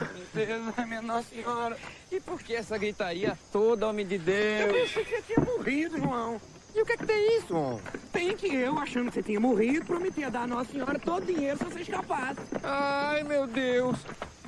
Meu 0.00 0.46
Deus, 0.46 0.78
a 0.78 0.86
minha 0.86 1.02
Nossa 1.02 1.28
Senhora. 1.28 1.76
E 2.10 2.20
por 2.20 2.40
que 2.40 2.54
essa 2.54 2.78
gritaria 2.78 3.36
toda, 3.50 3.88
homem 3.88 4.06
de 4.06 4.18
Deus? 4.18 4.60
Eu 4.60 4.74
pensei 4.74 5.04
que 5.04 5.10
você 5.10 5.22
tinha 5.22 5.44
morrido, 5.44 5.98
João. 5.98 6.40
E 6.74 6.82
o 6.82 6.86
que 6.86 6.92
é 6.92 6.96
que 6.96 7.06
tem 7.06 7.38
isso, 7.38 7.48
João? 7.48 7.80
Tem 8.12 8.36
que 8.36 8.46
eu, 8.54 8.78
achando 8.78 9.08
que 9.08 9.14
você 9.14 9.22
tinha 9.22 9.40
morrido, 9.40 9.84
prometia 9.86 10.30
dar 10.30 10.42
a 10.42 10.46
Nossa 10.46 10.70
Senhora 10.70 10.98
todo 10.98 11.22
o 11.24 11.26
dinheiro 11.26 11.58
se 11.58 11.64
você 11.64 11.80
escapasse. 11.80 12.40
Ai, 12.62 13.24
meu 13.24 13.46
Deus. 13.46 13.98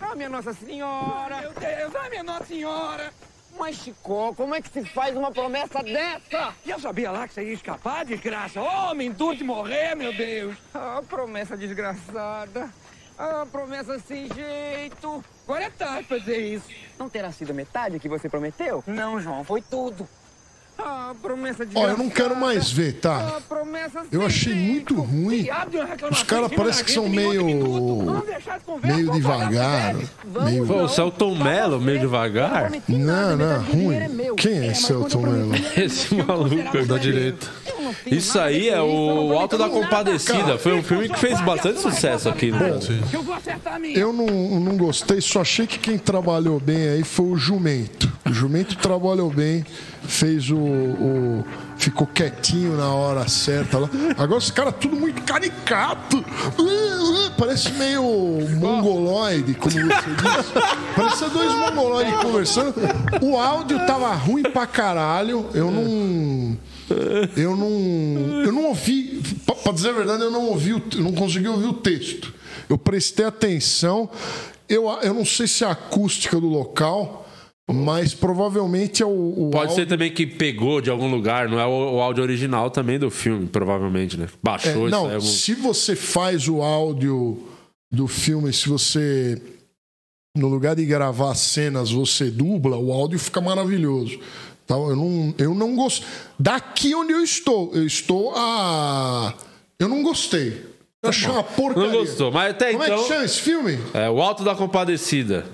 Ah, 0.01 0.15
minha 0.15 0.29
Nossa 0.29 0.53
Senhora. 0.53 1.41
Meu 1.41 1.53
Deus, 1.53 1.95
ai, 1.97 2.11
minha 2.11 2.23
Nossa 2.23 2.45
Senhora. 2.45 3.13
Mas, 3.59 3.77
Chicó, 3.77 4.33
como 4.35 4.55
é 4.55 4.63
que 4.63 4.69
se 4.71 4.85
faz 4.85 5.17
uma 5.17 5.31
promessa 5.31 5.83
dessa? 5.83 6.55
Já 6.65 6.79
sabia 6.79 7.11
lá 7.11 7.29
que 7.29 7.35
você 7.35 7.45
ia 7.45 7.53
escapar, 7.53 8.05
desgraça? 8.05 8.61
Homem, 8.61 9.11
duro 9.11 9.37
de 9.37 9.45
morrer, 9.45 9.95
meu 9.95 10.13
Deus. 10.17 10.57
Ah, 10.75 11.03
promessa 11.09 11.57
desgraçada. 11.57 12.71
Ah, 13.19 13.47
promessa 13.51 13.99
sem 13.99 14.33
jeito. 14.33 15.23
Agora 15.45 15.65
é 15.65 15.71
tarde 15.71 16.09
pra 16.09 16.19
dizer 16.19 16.39
isso. 16.39 16.69
Não 16.99 17.09
terá 17.11 17.31
sido 17.33 17.51
a 17.51 17.55
metade 17.55 17.99
que 17.99 18.09
você 18.09 18.29
prometeu? 18.31 18.83
Não, 18.87 19.21
João, 19.21 19.45
foi 19.45 19.61
tudo. 19.61 20.09
Ó, 21.75 21.89
eu 21.89 21.99
não 21.99 22.09
quero 22.09 22.37
mais 22.37 22.71
ver, 22.71 22.95
tá? 22.95 23.41
Eu 24.11 24.25
achei 24.25 24.55
muito 24.55 25.01
ruim. 25.01 25.49
Os 26.11 26.23
caras 26.23 26.51
parecem 26.53 26.85
que 26.85 26.93
são 26.93 27.09
meio. 27.09 27.45
meio 28.83 29.11
devagar. 29.13 29.95
Meio... 30.45 30.67
Pô, 30.67 30.83
o 30.85 30.89
Celton 30.89 31.35
Mello, 31.35 31.81
meio 31.81 32.01
devagar. 32.01 32.71
Não, 32.89 33.37
não, 33.37 33.63
ruim. 33.63 34.35
Quem 34.37 34.69
é 34.69 34.75
Celton 34.75 35.23
Mello? 35.23 35.53
Esse 35.77 36.15
maluco 36.15 36.77
aí. 36.77 36.87
Da 36.87 36.99
direita. 36.99 37.47
Isso 38.07 38.39
aí 38.39 38.69
é 38.69 38.81
o 38.81 39.39
Alto 39.39 39.59
da 39.59 39.69
Compadecida. 39.69 40.59
Foi 40.59 40.73
um 40.73 40.83
filme 40.83 41.09
que 41.09 41.19
fez 41.19 41.41
bastante 41.41 41.81
sucesso 41.81 42.29
aqui 42.29 42.51
no 42.51 42.59
Brasil. 42.59 42.99
Minha. 43.81 43.99
Eu 43.99 44.13
não, 44.13 44.27
não 44.27 44.77
gostei, 44.77 45.21
só 45.21 45.41
achei 45.41 45.67
que 45.67 45.79
quem 45.79 45.99
trabalhou 45.99 46.61
bem 46.61 46.89
aí 46.89 47.05
foi 47.05 47.27
o 47.27 47.37
Jumento. 47.37 48.11
O 48.31 48.33
Jumento 48.33 48.77
trabalhou 48.77 49.29
bem, 49.29 49.65
fez 50.03 50.51
o. 50.51 50.57
o- 50.57 51.45
ficou 51.77 52.07
quietinho 52.07 52.77
na 52.77 52.93
hora 52.95 53.27
certa 53.27 53.79
lá. 53.79 53.89
Agora 54.17 54.39
os 54.39 54.51
caras 54.51 54.75
tudo 54.79 54.95
muito 54.95 55.21
caricato. 55.23 56.25
Parece 57.37 57.73
meio 57.73 58.03
mongoloide, 58.61 59.55
como 59.55 59.73
você 59.73 59.81
disse. 59.81 60.53
Parece 60.95 61.25
dois 61.31 61.53
mongoloides 61.55 62.15
conversando. 62.21 62.75
O 63.23 63.37
áudio 63.37 63.79
tava 63.87 64.13
ruim 64.15 64.43
pra 64.45 64.67
caralho. 64.67 65.47
Eu 65.55 65.71
não. 65.71 66.57
Eu 67.37 67.57
não. 67.57 68.43
Eu 68.45 68.53
não 68.53 68.65
ouvi. 68.67 69.23
Pra, 69.63 69.73
dizer 69.73 69.89
a 69.91 69.93
verdade, 69.93 70.23
eu 70.23 70.31
não 70.31 70.47
ouvi. 70.51 70.71
Eu 70.71 70.83
não 71.03 71.13
consegui 71.13 71.49
ouvir 71.49 71.67
o 71.67 71.73
texto. 71.73 72.33
Eu 72.69 72.79
prestei 72.79 73.25
atenção. 73.25 74.09
Eu, 74.69 74.89
eu 75.03 75.13
não 75.15 75.25
sei 75.25 75.49
se 75.49 75.65
é 75.65 75.67
a 75.67 75.73
acústica 75.73 76.39
do 76.39 76.47
local, 76.47 77.20
mas 77.73 78.15
provavelmente 78.15 79.03
é 79.03 79.07
o. 79.07 79.09
o 79.11 79.51
Pode 79.51 79.73
ser 79.73 79.81
áudio- 79.83 79.87
também 79.87 80.13
que 80.13 80.27
pegou 80.27 80.81
de 80.81 80.91
algum 80.91 81.11
lugar, 81.11 81.49
não 81.49 81.59
é 81.61 81.67
o, 81.67 81.97
o 81.97 82.01
áudio 82.01 82.23
original 82.23 82.71
também 82.71 82.99
do 82.99 83.11
filme, 83.11 83.47
provavelmente, 83.47 84.17
né? 84.17 84.27
É, 84.27 84.37
Baixou 84.43 84.89
isso 84.89 84.91
não, 84.91 85.05
algum- 85.07 85.21
se 85.21 85.55
você 85.55 85.95
faz 85.97 86.49
o 86.49 86.63
áudio 86.63 87.43
do 87.93 88.07
filme, 88.09 88.53
se 88.53 88.69
você. 88.69 89.41
No 90.37 90.47
lugar 90.47 90.77
de 90.77 90.87
gravar 90.87 91.35
cenas, 91.35 91.91
você 91.91 92.31
dubla, 92.31 92.77
o 92.77 92.93
áudio 92.93 93.19
fica 93.19 93.41
maravilhoso. 93.41 94.19
Tá? 94.65 94.77
Eu 94.77 94.95
não, 94.95 95.35
eu 95.39 95.55
não 95.55 95.75
gosto. 95.75 96.07
Daqui 96.39 96.95
onde 96.95 97.13
eu 97.13 97.23
estou, 97.25 97.73
eu 97.75 97.85
estou 97.85 98.33
a. 98.37 99.35
Eu 99.79 99.89
não 99.89 100.03
gostei. 100.05 100.65
Eu 101.03 101.09
achei 101.11 101.29
uma 101.31 101.43
porcaria. 101.43 101.91
Não 101.91 101.99
gostou, 101.99 102.31
mas 102.31 102.51
até 102.51 102.71
Como 102.73 102.85
é 102.85 102.87
então. 102.87 103.03
que 103.03 103.09
chama 103.09 103.25
esse 103.25 103.41
filme? 103.41 103.79
É 103.93 104.09
o 104.09 104.21
Alto 104.23 104.45
da 104.45 104.55
Compadecida. 104.55 105.45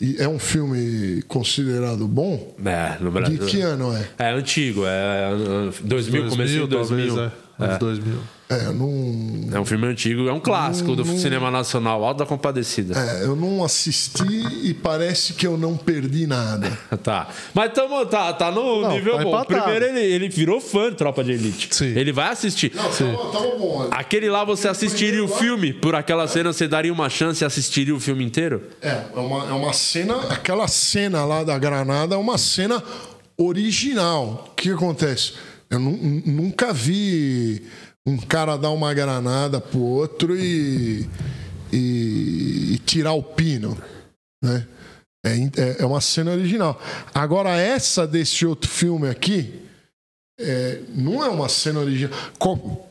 E 0.00 0.16
É 0.18 0.28
um 0.28 0.38
filme 0.38 1.22
considerado 1.22 2.06
bom? 2.06 2.54
É, 2.64 2.96
no 3.00 3.10
Brasil. 3.10 3.38
De 3.38 3.46
que 3.46 3.60
ano 3.60 3.96
é? 3.96 4.08
É 4.18 4.30
antigo, 4.30 4.86
é 4.86 5.32
é, 5.32 5.72
2000, 5.82 6.28
comecinho 6.28 6.62
de 6.64 6.76
2000. 6.76 7.06
talvez, 7.06 7.32
é. 7.60 7.64
Anos 7.64 7.78
2000. 7.78 8.37
É, 8.50 8.72
não. 8.72 9.50
É 9.52 9.60
um 9.60 9.64
filme 9.66 9.86
antigo, 9.86 10.26
é 10.26 10.32
um 10.32 10.40
clássico 10.40 10.96
do 10.96 11.04
cinema 11.18 11.50
nacional, 11.50 12.02
Alto 12.02 12.18
da 12.20 12.26
Compadecida. 12.26 12.98
É, 12.98 13.24
eu 13.24 13.36
não 13.36 13.62
assisti 13.62 14.24
e 14.62 14.72
parece 14.72 15.34
que 15.34 15.46
eu 15.46 15.58
não 15.58 15.76
perdi 15.76 16.26
nada. 16.26 16.70
Tá. 17.02 17.28
Mas 17.54 17.72
tamo, 17.72 18.04
tá, 18.06 18.32
tá 18.32 18.50
no 18.50 18.82
Não, 18.82 18.90
nível 18.90 19.16
tá 19.18 19.22
bom. 19.22 19.28
empatado. 19.28 19.62
Primeiro, 19.62 19.84
ele, 19.84 20.00
ele 20.00 20.28
virou 20.28 20.60
fã 20.60 20.90
de 20.90 20.96
Tropa 20.96 21.22
de 21.22 21.32
Elite. 21.32 21.84
Ele 21.84 22.10
vai 22.12 22.30
assistir. 22.30 22.72
Não, 22.74 22.82
tava, 22.90 23.32
tava 23.32 23.56
bom. 23.58 23.78
olha. 23.80 23.90
Aquele 23.92 24.28
lá 24.30 24.44
você 24.44 24.66
assistiria 24.68 25.22
o 25.22 25.28
filme, 25.28 25.72
por 25.72 25.94
aquela 25.94 26.26
cena 26.26 26.52
você 26.52 26.66
daria 26.66 26.92
uma 26.92 27.08
chance 27.08 27.44
e 27.44 27.46
assistiria 27.46 27.94
o 27.94 28.00
filme 28.00 28.24
inteiro? 28.24 28.62
É, 28.82 29.02
é 29.14 29.18
uma, 29.20 29.44
é 29.48 29.52
uma 29.52 29.72
cena, 29.72 30.16
aquela 30.30 30.66
cena 30.66 31.24
lá 31.24 31.44
da 31.44 31.58
granada 31.58 32.14
é 32.14 32.18
uma 32.18 32.36
cena 32.38 32.82
original. 33.36 34.48
O 34.50 34.54
que 34.54 34.70
acontece? 34.70 35.34
Eu 35.70 35.78
nu- 35.78 36.22
nunca 36.26 36.72
vi 36.72 37.62
um 38.08 38.16
cara 38.16 38.56
dar 38.56 38.70
uma 38.70 38.92
granada 38.94 39.60
pro 39.60 39.80
outro 39.80 40.36
e, 40.36 41.08
e, 41.72 42.72
e 42.74 42.78
tirar 42.84 43.12
o 43.12 43.22
pino, 43.22 43.76
né? 44.42 44.66
É, 45.24 45.34
é- 45.56 45.76
é 45.80 45.86
uma 45.86 46.00
cena 46.00 46.30
original. 46.30 46.80
Agora, 47.12 47.50
essa 47.56 48.06
desse 48.06 48.46
outro 48.46 48.70
filme 48.70 49.08
aqui 49.08 49.52
é, 50.40 50.80
não 50.94 51.22
é 51.24 51.28
uma 51.28 51.48
cena 51.48 51.80
original. 51.80 52.16
Co- 52.38 52.86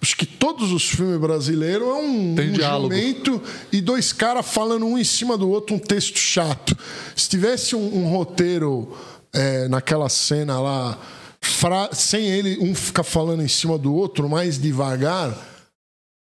Acho 0.00 0.16
que 0.16 0.26
todos 0.26 0.70
os 0.70 0.88
filmes 0.88 1.18
brasileiros 1.20 1.86
é 1.88 1.92
um, 1.92 2.34
Tem 2.36 2.50
um 2.50 2.52
diálogo. 2.52 2.94
jumento 2.94 3.42
e 3.72 3.80
dois 3.80 4.12
caras 4.12 4.46
falando 4.46 4.86
um 4.86 4.96
em 4.96 5.02
cima 5.02 5.36
do 5.36 5.50
outro, 5.50 5.74
um 5.74 5.78
texto 5.78 6.16
chato. 6.16 6.76
Se 7.16 7.28
tivesse 7.28 7.74
um, 7.74 7.96
um 8.04 8.08
roteiro 8.08 8.96
é, 9.32 9.66
naquela 9.66 10.08
cena 10.08 10.60
lá, 10.60 10.96
fra- 11.40 11.90
sem 11.92 12.26
ele 12.28 12.58
um 12.60 12.74
ficar 12.74 13.02
falando 13.04 13.42
em 13.42 13.48
cima 13.48 13.76
do 13.78 13.94
outro 13.94 14.28
mais 14.28 14.58
devagar, 14.60 15.32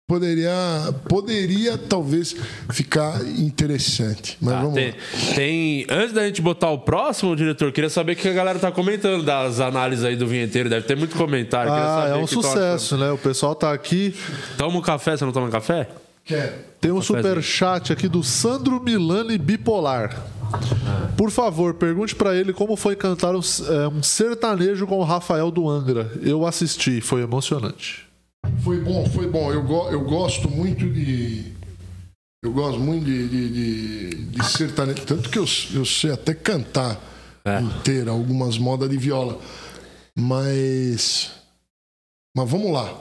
poderia, 0.08 0.54
poderia 1.10 1.78
talvez 1.78 2.36
ficar 2.72 3.22
interessante. 3.26 4.38
Mas 4.40 4.54
Tá, 4.54 4.60
vamos 4.62 4.76
tem, 4.76 4.90
lá. 4.92 4.96
tem- 5.36 5.88
Antes 5.90 6.14
da 6.14 6.26
gente 6.28 6.42
botar 6.42 6.70
o 6.70 6.80
próximo, 6.80 7.36
diretor, 7.36 7.72
queria 7.72 7.90
saber 7.90 8.14
o 8.14 8.16
que 8.16 8.28
a 8.28 8.34
galera 8.34 8.60
tá 8.60 8.72
comentando 8.72 9.24
das 9.24 9.60
análises 9.60 10.06
aí 10.06 10.16
do 10.16 10.28
vinheteiro. 10.28 10.70
Deve 10.70 10.86
ter 10.86 10.96
muito 10.96 11.16
comentário. 11.16 11.72
Ah, 11.72 12.04
saber 12.08 12.20
é 12.20 12.24
um 12.24 12.28
sucesso, 12.28 12.98
né? 12.98 13.12
O 13.12 13.18
pessoal 13.18 13.56
tá 13.56 13.74
aqui. 13.74 14.16
Toma 14.58 14.78
um 14.78 14.82
café, 14.82 15.18
você 15.18 15.26
não 15.26 15.32
toma 15.32 15.50
café? 15.50 15.88
Quero. 16.24 16.54
Tem 16.82 16.92
um 16.92 17.02
super 17.02 17.42
chat 17.42 17.92
aqui 17.92 18.08
do 18.08 18.24
Sandro 18.24 18.80
Milani 18.82 19.38
Bipolar. 19.40 20.24
Por 21.18 21.32
favor, 21.32 21.74
pergunte 21.76 22.14
pra 22.16 22.36
ele 22.36 22.52
como 22.54 22.76
foi 22.76 22.96
cantar 22.96 23.36
um, 23.36 23.40
é, 23.40 23.88
um 23.88 24.04
sertanejo 24.04 24.86
com 24.86 24.98
o 25.00 25.04
Rafael 25.04 25.50
do 25.50 25.70
Angra. 25.70 26.12
Eu 26.22 26.46
assisti, 26.46 27.02
foi 27.02 27.22
emocionante. 27.22 28.06
Foi 28.64 28.80
bom, 28.82 29.06
foi 29.10 29.28
bom. 29.28 29.52
Eu, 29.52 29.64
go- 29.64 29.90
eu 29.90 30.02
gosto 30.02 30.50
muito 30.50 30.88
de. 30.90 31.54
Eu 32.44 32.52
gosto 32.54 32.80
muito 32.80 33.06
de, 33.06 33.28
de, 33.28 33.50
de, 33.50 34.10
de 34.26 34.46
sertanejo. 34.46 35.04
Tanto 35.06 35.30
que 35.30 35.40
eu, 35.40 35.46
eu 35.74 35.86
sei 35.86 36.12
até 36.12 36.34
cantar 36.34 37.00
inteira 37.62 38.12
algumas 38.12 38.58
modas 38.58 38.90
de 38.90 38.98
viola. 38.98 39.40
Mas. 40.18 41.32
Mas 42.36 42.50
vamos 42.50 42.72
lá. 42.72 42.94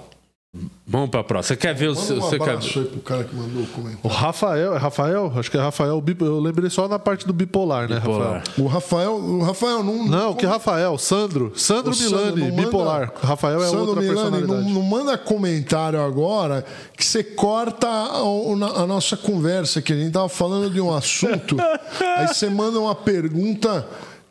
Vamos 0.86 1.10
pra 1.10 1.24
próxima. 1.24 1.54
Você 1.54 1.56
quer 1.56 1.74
ver 1.74 1.88
o 1.88 1.94
Manda 1.94 2.06
seu. 2.06 2.16
um 2.16 2.20
Você 2.20 2.38
quer... 2.38 2.50
aí 2.58 2.84
pro 2.84 3.00
cara 3.00 3.24
que 3.24 3.34
mandou 3.34 3.62
o 3.62 3.66
comentário. 3.66 4.00
O 4.04 4.08
Rafael, 4.08 4.74
é 4.74 4.78
Rafael? 4.78 5.32
Acho 5.34 5.50
que 5.50 5.56
é 5.56 5.60
Rafael. 5.60 6.02
Eu 6.20 6.40
lembrei 6.40 6.70
só 6.70 6.86
na 6.86 6.98
parte 6.98 7.26
do 7.26 7.32
bipolar, 7.32 7.88
né, 7.88 7.98
Bipolar. 7.98 8.34
Rafael? 8.34 8.64
O 8.64 8.66
Rafael, 8.68 9.12
o 9.16 9.42
Rafael 9.42 9.82
não. 9.82 10.06
Não, 10.06 10.34
que 10.34 10.46
Rafael? 10.46 10.96
Sandro. 10.98 11.52
Sandro 11.56 11.92
Sandro, 11.94 12.16
Milani, 12.18 12.40
não 12.42 12.50
manda- 12.50 12.62
bipolar. 12.62 13.12
Rafael 13.20 13.62
é 13.62 13.66
Sandro 13.66 13.80
outra 13.88 14.00
Milani, 14.02 14.30
não, 14.30 14.30
personalidade. 14.40 14.72
não 14.74 14.82
manda 14.82 15.18
comentário 15.18 16.00
agora 16.00 16.64
que 16.96 17.04
você 17.04 17.24
corta 17.24 17.88
a, 17.88 18.18
a 18.20 18.86
nossa 18.86 19.16
conversa, 19.16 19.82
que 19.82 19.92
a 19.92 19.96
gente 19.96 20.12
tava 20.12 20.28
falando 20.28 20.70
de 20.70 20.80
um 20.80 20.94
assunto, 20.94 21.56
aí 22.18 22.28
você 22.28 22.48
manda 22.48 22.78
uma 22.78 22.94
pergunta 22.94 23.84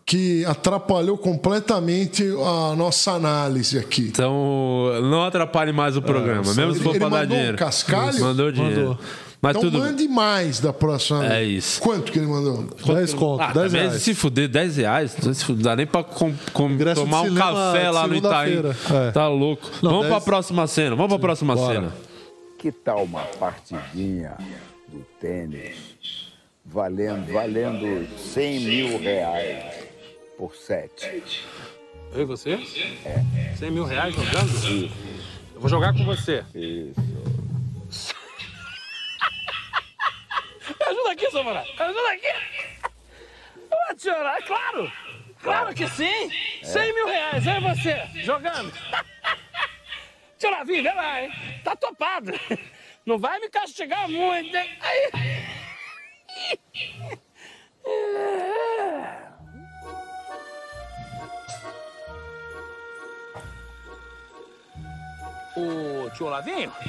que 0.05 0.43
atrapalhou 0.45 1.17
completamente 1.17 2.23
a 2.23 2.75
nossa 2.75 3.11
análise 3.13 3.77
aqui. 3.77 4.09
Então, 4.13 4.89
não 5.03 5.23
atrapalhe 5.23 5.71
mais 5.71 5.95
o 5.95 6.01
programa, 6.01 6.43
Sandro, 6.43 6.61
mesmo 6.67 6.73
se 6.75 6.83
for 6.83 6.91
pra 6.97 7.09
dar 7.09 7.09
mandou 7.21 7.35
um 7.35 7.39
dinheiro. 7.39 7.57
cascalho? 7.57 8.19
Mandou 8.19 8.51
dinheiro. 8.51 8.79
Mandou. 8.81 8.97
Mas 9.41 9.57
então 9.57 9.69
tudo 9.69 9.79
mande 9.79 10.07
mais 10.07 10.61
da 10.61 10.71
próxima 10.71 11.25
É 11.33 11.43
isso. 11.43 11.81
Quanto 11.81 12.13
que 12.13 12.17
ele 12.17 12.27
mandou? 12.27 12.65
10 12.85 13.13
conto, 13.13 13.41
Ah, 13.41 13.51
10 13.51 13.71
também 13.73 13.87
reais. 13.89 14.01
se 14.01 14.13
fuder, 14.15 14.47
10 14.47 14.77
reais. 14.77 15.17
Não 15.21 15.55
dá 15.57 15.75
nem 15.75 15.85
pra 15.85 16.01
com- 16.01 16.33
com- 16.53 16.77
tomar 16.95 17.21
um 17.21 17.25
cinema 17.25 17.45
café 17.53 17.91
lá 17.91 18.07
no 18.07 18.15
Itaim. 18.15 18.61
É. 19.07 19.11
Tá 19.11 19.27
louco. 19.27 19.69
Não, 19.81 19.91
vamos 19.91 20.05
10 20.07 20.13
pra 20.15 20.21
próxima 20.21 20.65
cena. 20.65 20.95
Vamos 20.95 21.09
pra 21.09 21.19
próxima 21.19 21.55
bora. 21.55 21.73
cena. 21.73 21.91
Que 22.57 22.71
tal 22.71 23.03
uma 23.03 23.19
partidinha 23.37 24.37
do 24.87 24.99
tênis 25.19 25.75
valendo, 26.65 27.33
valendo 27.33 28.07
100 28.17 28.59
mil 28.61 28.97
reais 28.97 29.82
por 30.43 30.53
sete? 30.57 31.23
Eu 32.11 32.23
e 32.23 32.25
você? 32.25 32.59
É. 33.05 33.55
100 33.55 33.71
mil 33.71 33.85
reais 33.85 34.13
jogando? 34.13 34.91
Eu 35.55 35.61
vou 35.61 35.69
jogar 35.69 35.93
com 35.93 36.03
você. 36.03 36.43
Isso. 36.53 38.13
Me 40.67 40.85
ajuda 40.85 41.11
aqui, 41.13 41.31
Samara. 41.31 41.63
Me 41.63 41.81
ajuda 41.81 42.11
aqui. 42.11 42.27
Ô, 43.71 43.97
senhora, 43.97 44.37
é 44.37 44.41
claro. 44.41 44.91
Claro 45.41 45.73
que 45.73 45.87
sim. 45.87 46.29
100 46.61 46.93
mil 46.93 47.07
reais, 47.07 47.45
e 47.47 47.59
você, 47.61 48.05
jogando. 48.21 48.73
Lavinho, 50.43 50.83
vem 50.83 50.93
lá, 50.93 51.21
hein? 51.21 51.31
Tá 51.63 51.73
topado. 51.73 52.33
Não 53.05 53.17
vai 53.17 53.39
me 53.39 53.49
castigar 53.49 54.09
muito, 54.09 54.53
hein? 54.57 54.77
Aí. 54.81 55.09
Ô, 65.55 66.09
tio 66.11 66.27
Lavinho? 66.27 66.71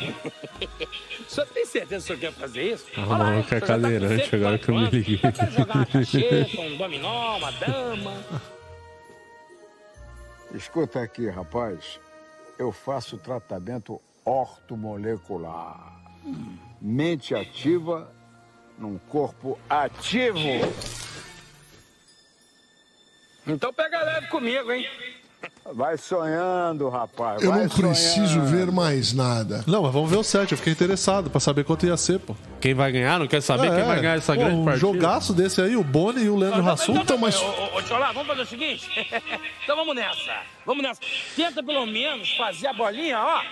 O 1.26 1.30
senhor 1.30 1.46
tem 1.48 1.64
certeza 1.66 2.06
que 2.06 2.12
o 2.12 2.18
senhor 2.18 2.32
quer 2.32 2.40
fazer 2.40 2.62
isso? 2.74 2.86
Ah, 2.96 3.00
Olha 3.00 3.08
maluco, 3.18 3.54
o 3.54 3.56
é 3.56 3.60
tá 3.60 3.66
cadeirante, 3.66 4.24
104 4.30 4.36
agora 4.36 4.58
que 4.58 4.68
eu 4.68 4.74
me 4.74 4.90
liguei. 4.90 5.20
Eu 5.22 5.32
quero 5.32 5.50
jogar 5.52 5.74
uma 5.76 5.86
cacheta, 5.86 6.60
um 6.60 6.76
dominó, 6.76 7.36
uma 7.38 7.50
dama. 7.52 8.24
Escuta 10.54 11.00
aqui, 11.00 11.28
rapaz. 11.28 11.98
Eu 12.58 12.70
faço 12.72 13.16
tratamento 13.18 14.00
ortomolecular. 14.24 16.00
Mente 16.80 17.34
ativa 17.34 18.12
num 18.78 18.98
corpo 18.98 19.58
ativo. 19.68 20.38
Então 23.46 23.72
pega 23.72 24.02
leve 24.02 24.28
comigo, 24.28 24.72
hein? 24.72 24.86
Vai 25.72 25.96
sonhando, 25.96 26.88
rapaz. 26.88 27.42
Eu 27.42 27.50
vai 27.50 27.62
não 27.62 27.68
preciso 27.68 28.26
sonhando. 28.28 28.46
ver 28.46 28.70
mais 28.72 29.12
nada. 29.12 29.64
Não, 29.66 29.82
mas 29.82 29.92
vamos 29.92 30.10
ver 30.10 30.16
o 30.16 30.22
set. 30.22 30.52
Eu 30.52 30.58
fiquei 30.58 30.72
interessado 30.72 31.30
pra 31.30 31.40
saber 31.40 31.64
quanto 31.64 31.86
ia 31.86 31.96
ser, 31.96 32.18
pô. 32.20 32.36
Quem 32.60 32.74
vai 32.74 32.92
ganhar? 32.92 33.18
Não 33.18 33.26
quer 33.26 33.40
saber 33.42 33.72
É, 33.72 33.76
quem 33.76 33.84
vai 33.84 34.00
ganhar 34.00 34.16
essa 34.18 34.34
pô, 34.34 34.40
grande 34.40 34.56
um 34.56 34.64
partida? 34.64 34.80
jogaço 34.80 35.32
desse 35.32 35.60
aí, 35.60 35.76
o 35.76 35.82
Boni 35.82 36.22
e 36.24 36.28
o 36.28 36.36
Leandro 36.36 36.62
Rassum. 36.62 36.96
Então, 36.96 37.18
mas... 37.18 37.40
Ô, 37.40 37.44
ô, 37.46 37.78
ô, 37.78 37.82
tio 37.82 37.98
Lá, 37.98 38.12
vamos 38.12 38.28
fazer 38.28 38.42
o 38.42 38.46
seguinte? 38.46 38.88
então 39.64 39.76
vamos 39.76 39.94
nessa. 39.94 40.36
Vamos 40.66 40.82
nessa. 40.82 41.00
Tenta 41.34 41.62
pelo 41.62 41.86
menos 41.86 42.36
fazer 42.36 42.66
a 42.68 42.72
bolinha, 42.72 43.18
ó, 43.18 43.42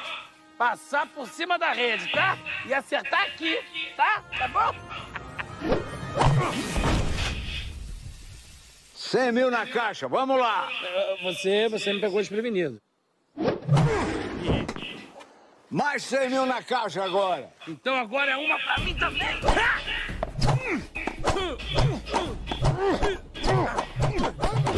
passar 0.58 1.06
por 1.08 1.26
cima 1.26 1.58
da 1.58 1.72
rede, 1.72 2.10
tá? 2.12 2.38
E 2.66 2.74
acertar 2.74 3.22
aqui, 3.22 3.58
tá? 3.96 4.22
Tá 4.38 4.48
bom? 4.48 4.74
100 9.12 9.30
mil 9.30 9.50
na 9.50 9.66
caixa, 9.66 10.08
vamos 10.08 10.40
lá. 10.40 10.70
Você, 11.22 11.68
você 11.68 11.92
me 11.92 12.00
pegou 12.00 12.18
desprevenido. 12.18 12.80
Mais 15.68 16.02
100 16.04 16.30
mil 16.30 16.46
na 16.46 16.62
caixa 16.62 17.04
agora. 17.04 17.52
Então 17.68 17.94
agora 17.94 18.30
é 18.30 18.36
uma 18.38 18.58
pra 18.58 18.78
mim 18.78 18.94
também. 18.94 19.28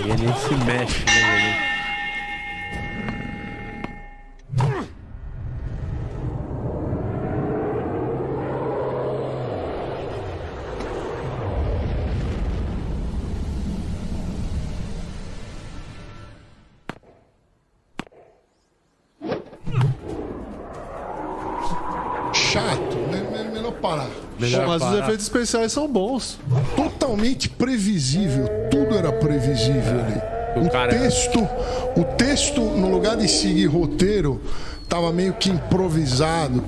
Ele 0.04 0.32
se 0.34 0.54
mexe, 0.64 1.04
né? 1.04 1.73
Mas 24.66 24.82
os 24.82 24.98
efeitos 24.98 25.24
especiais 25.24 25.72
são 25.72 25.88
bons. 25.88 26.38
Totalmente 26.76 27.48
previsível. 27.48 28.48
Tudo 28.70 28.96
era 28.96 29.12
previsível 29.12 30.00
ali. 30.00 30.34
O, 30.56 30.88
texto, 30.88 31.48
o 31.96 32.04
texto, 32.16 32.60
no 32.60 32.88
lugar 32.88 33.16
de 33.16 33.28
seguir 33.28 33.66
roteiro, 33.66 34.40
tava 34.88 35.12
meio 35.12 35.34
que 35.34 35.50
improvisado. 35.50 36.64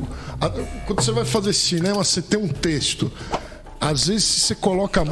Quando 0.87 1.03
você 1.03 1.13
vai 1.13 1.25
fazer 1.25 1.53
cinema, 1.53 2.03
você 2.03 2.21
tem 2.21 2.39
um 2.39 2.49
texto. 2.49 3.11
Às 3.81 4.09
vezes, 4.09 4.25
se 4.25 4.41
você 4.41 4.55
coloca 4.55 5.05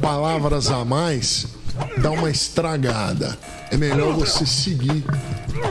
palavras 0.00 0.70
a 0.70 0.84
mais, 0.84 1.46
dá 1.98 2.10
uma 2.10 2.30
estragada. 2.30 3.38
É 3.70 3.76
melhor 3.76 4.14
você 4.14 4.46
seguir 4.46 5.04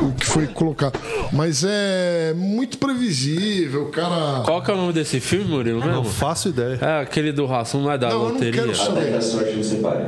o 0.01 0.11
que 0.13 0.25
foi 0.25 0.47
colocado. 0.47 0.99
Mas 1.31 1.63
é 1.63 2.33
muito 2.35 2.77
previsível, 2.77 3.89
cara. 3.89 4.43
Qual 4.43 4.61
que 4.61 4.69
é 4.69 4.73
o 4.73 4.77
nome 4.77 4.93
desse 4.93 5.19
filme, 5.19 5.45
Murilo? 5.45 5.79
Mesmo? 5.79 5.93
Não 5.93 6.03
faço 6.03 6.49
ideia. 6.49 6.77
É 6.81 7.01
aquele 7.01 7.31
do 7.31 7.45
Ração, 7.45 7.81
não 7.81 7.91
é 7.91 7.97
da 7.97 8.09
Não, 8.09 8.15
eu 8.15 8.23
não 8.23 8.33
loteria. 8.33 8.61
quero 8.61 8.75
saber. 8.75 8.99
Até 8.99 9.11
que 9.11 9.17
a 9.17 9.21
sorte 9.21 9.53
não 9.55 9.63
separe. 9.63 10.03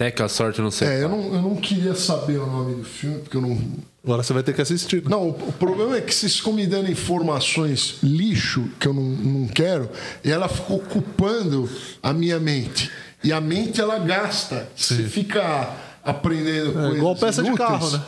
Até 0.00 0.10
que 0.10 0.22
a 0.22 0.28
sorte 0.28 0.60
não 0.60 0.70
separe. 0.70 0.96
É, 0.96 1.04
eu 1.04 1.08
não, 1.08 1.34
eu 1.34 1.42
não 1.42 1.56
queria 1.56 1.94
saber 1.94 2.38
o 2.38 2.46
nome 2.46 2.76
do 2.76 2.84
filme, 2.84 3.18
porque 3.20 3.36
eu 3.36 3.40
não. 3.40 3.58
Agora 4.04 4.22
você 4.22 4.32
vai 4.32 4.42
ter 4.42 4.52
que 4.52 4.60
assistir. 4.62 5.02
Não, 5.08 5.30
o, 5.30 5.52
problema 5.52 5.96
é 5.96 6.00
que 6.00 6.14
vocês 6.14 6.36
ficam 6.36 6.52
me 6.52 6.66
dando 6.66 6.90
informações 6.90 7.96
lixo 8.02 8.68
que 8.78 8.86
eu 8.86 8.92
não, 8.92 9.02
não 9.02 9.48
quero, 9.48 9.88
e 10.22 10.30
ela 10.30 10.48
fica 10.48 10.74
ocupando 10.74 11.68
a 12.02 12.12
minha 12.12 12.38
mente. 12.38 12.90
E 13.22 13.32
a 13.32 13.40
mente 13.40 13.80
ela 13.80 13.98
gasta. 13.98 14.68
Você 14.76 15.04
fica 15.04 15.70
aprendendo 16.04 16.70
É, 16.70 16.72
coisas. 16.74 16.96
igual 16.98 17.16
peça 17.16 17.42
de 17.42 17.48
inúteis. 17.48 17.68
carro, 17.68 17.90
né? 17.90 18.04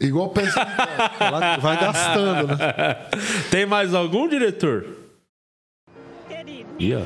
Igual 0.00 0.28
peça 0.30 0.64
de 0.64 0.76
carro. 0.76 1.16
Ela 1.20 1.56
vai 1.58 1.80
gastando, 1.80 2.46
né? 2.48 2.56
Tem 3.50 3.66
mais 3.66 3.94
algum, 3.94 4.28
diretor? 4.28 4.86
Querido, 6.28 6.68
Ih, 6.78 6.94
ó. 6.96 7.02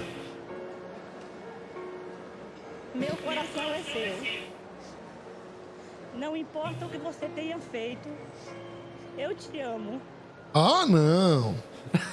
meu 2.94 3.16
coração 3.16 3.64
é 3.72 3.82
seu. 3.82 4.42
Não 6.18 6.36
importa 6.36 6.86
o 6.86 6.88
que 6.88 6.98
você 6.98 7.26
tenha 7.28 7.58
feito, 7.58 8.08
eu 9.18 9.34
te 9.34 9.58
amo. 9.60 10.00
Ah, 10.54 10.84
não. 10.86 11.54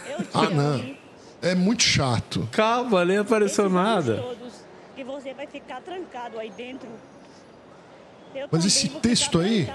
Eu 0.09 0.17
te 0.23 0.29
Ah, 0.33 0.39
amo. 0.45 0.51
não. 0.55 0.95
É 1.41 1.53
muito 1.55 1.83
chato. 1.83 2.47
Calma, 2.51 3.03
nem 3.05 3.17
apareceu 3.17 3.65
Esses 3.65 3.75
nada. 3.75 4.15
todos 4.17 4.53
que 4.95 5.03
você 5.03 5.33
vai 5.33 5.47
ficar 5.47 5.81
trancado 5.81 6.39
aí 6.39 6.49
dentro. 6.51 6.87
Mas 8.51 8.65
esse 8.65 8.87
texto 8.89 9.39
aí 9.39 9.67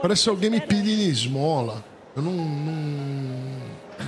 parece 0.00 0.28
alguém 0.28 0.50
me 0.50 0.60
pedindo 0.60 1.02
esmola. 1.02 1.84
Eu 2.16 2.22
não. 2.22 2.32
não... 2.32 3.56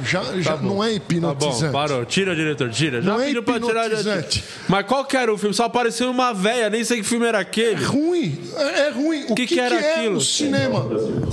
Já, 0.04 0.22
já 0.40 0.56
não 0.58 0.84
é 0.84 0.88
Tá 0.90 0.94
hipnotizante. 0.94 1.64
bom, 1.64 1.72
parou. 1.72 2.04
Tira, 2.04 2.36
diretor, 2.36 2.70
tira. 2.70 3.00
Já 3.02 3.10
Não 3.10 3.20
é 3.20 3.32
pra 3.40 3.58
tirar. 3.58 3.88
já- 3.90 3.96
hipnotizante. 3.98 4.44
Mas 4.68 4.86
qual 4.86 5.04
que 5.04 5.16
era 5.16 5.32
o 5.32 5.36
filme? 5.38 5.54
Só 5.54 5.64
apareceu 5.64 6.10
uma 6.10 6.32
véia, 6.32 6.68
nem 6.70 6.84
sei 6.84 6.98
que 6.98 7.04
filme 7.04 7.26
era 7.26 7.38
aquele. 7.40 7.82
ruim. 7.84 8.38
É, 8.56 8.80
é 8.86 8.90
ruim. 8.90 9.24
O 9.28 9.34
que, 9.34 9.46
que, 9.46 9.54
que 9.54 9.60
era 9.60 9.76
que 9.78 9.84
é 9.84 9.94
aquilo? 9.96 10.16
o 10.16 10.20
cinema? 10.20 10.86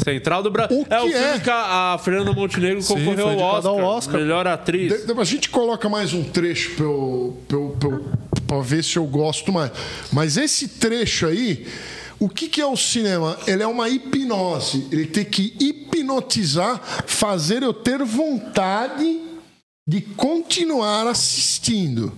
Central 0.04 0.42
do 0.42 0.50
Brasil. 0.50 0.86
É 0.90 1.00
o 1.00 1.04
que 1.06 1.12
filme 1.12 1.28
é? 1.36 1.40
que 1.40 1.50
a, 1.50 2.00
Fernanda 2.04 2.32
Montenegro 2.34 2.82
Sim, 2.82 2.96
concorreu 2.96 3.30
ao 3.30 3.38
Oscar, 3.38 3.72
ao 3.72 3.80
Oscar. 3.80 4.22
Melhor 4.22 4.48
atriz. 4.48 5.02
De- 5.06 5.14
de- 5.14 5.20
a 5.22 5.24
gente 5.26 5.50
coloca 5.50 5.88
mais 5.90 6.14
um 6.14 6.24
trecho 6.24 6.72
pra, 6.76 6.86
eu, 6.86 7.38
pra, 7.48 7.58
eu, 7.58 7.76
pra, 7.80 7.90
eu- 7.90 8.06
pra 8.48 8.62
ver 8.62 8.84
se 8.84 8.98
eu 8.98 9.06
gosto 9.06 9.52
mais. 9.52 9.70
Mas 10.14 10.38
esse 10.38 10.68
trecho 10.70 11.28
aí, 11.28 11.68
o 12.20 12.30
que, 12.30 12.48
que 12.48 12.62
é 12.62 12.66
o 12.66 12.76
cinema? 12.78 13.38
Ele 13.48 13.62
é 13.64 13.68
uma 13.68 13.90
hipnose. 13.90 14.88
Ele 14.92 15.06
tem 15.06 15.26
que 15.26 15.54
hipnotizar, 15.60 16.82
fazer 17.06 17.64
eu 17.64 17.74
ter 17.74 18.04
vontade 18.04 19.22
de 19.88 20.02
continuar 20.02 21.08
assistindo. 21.08 22.12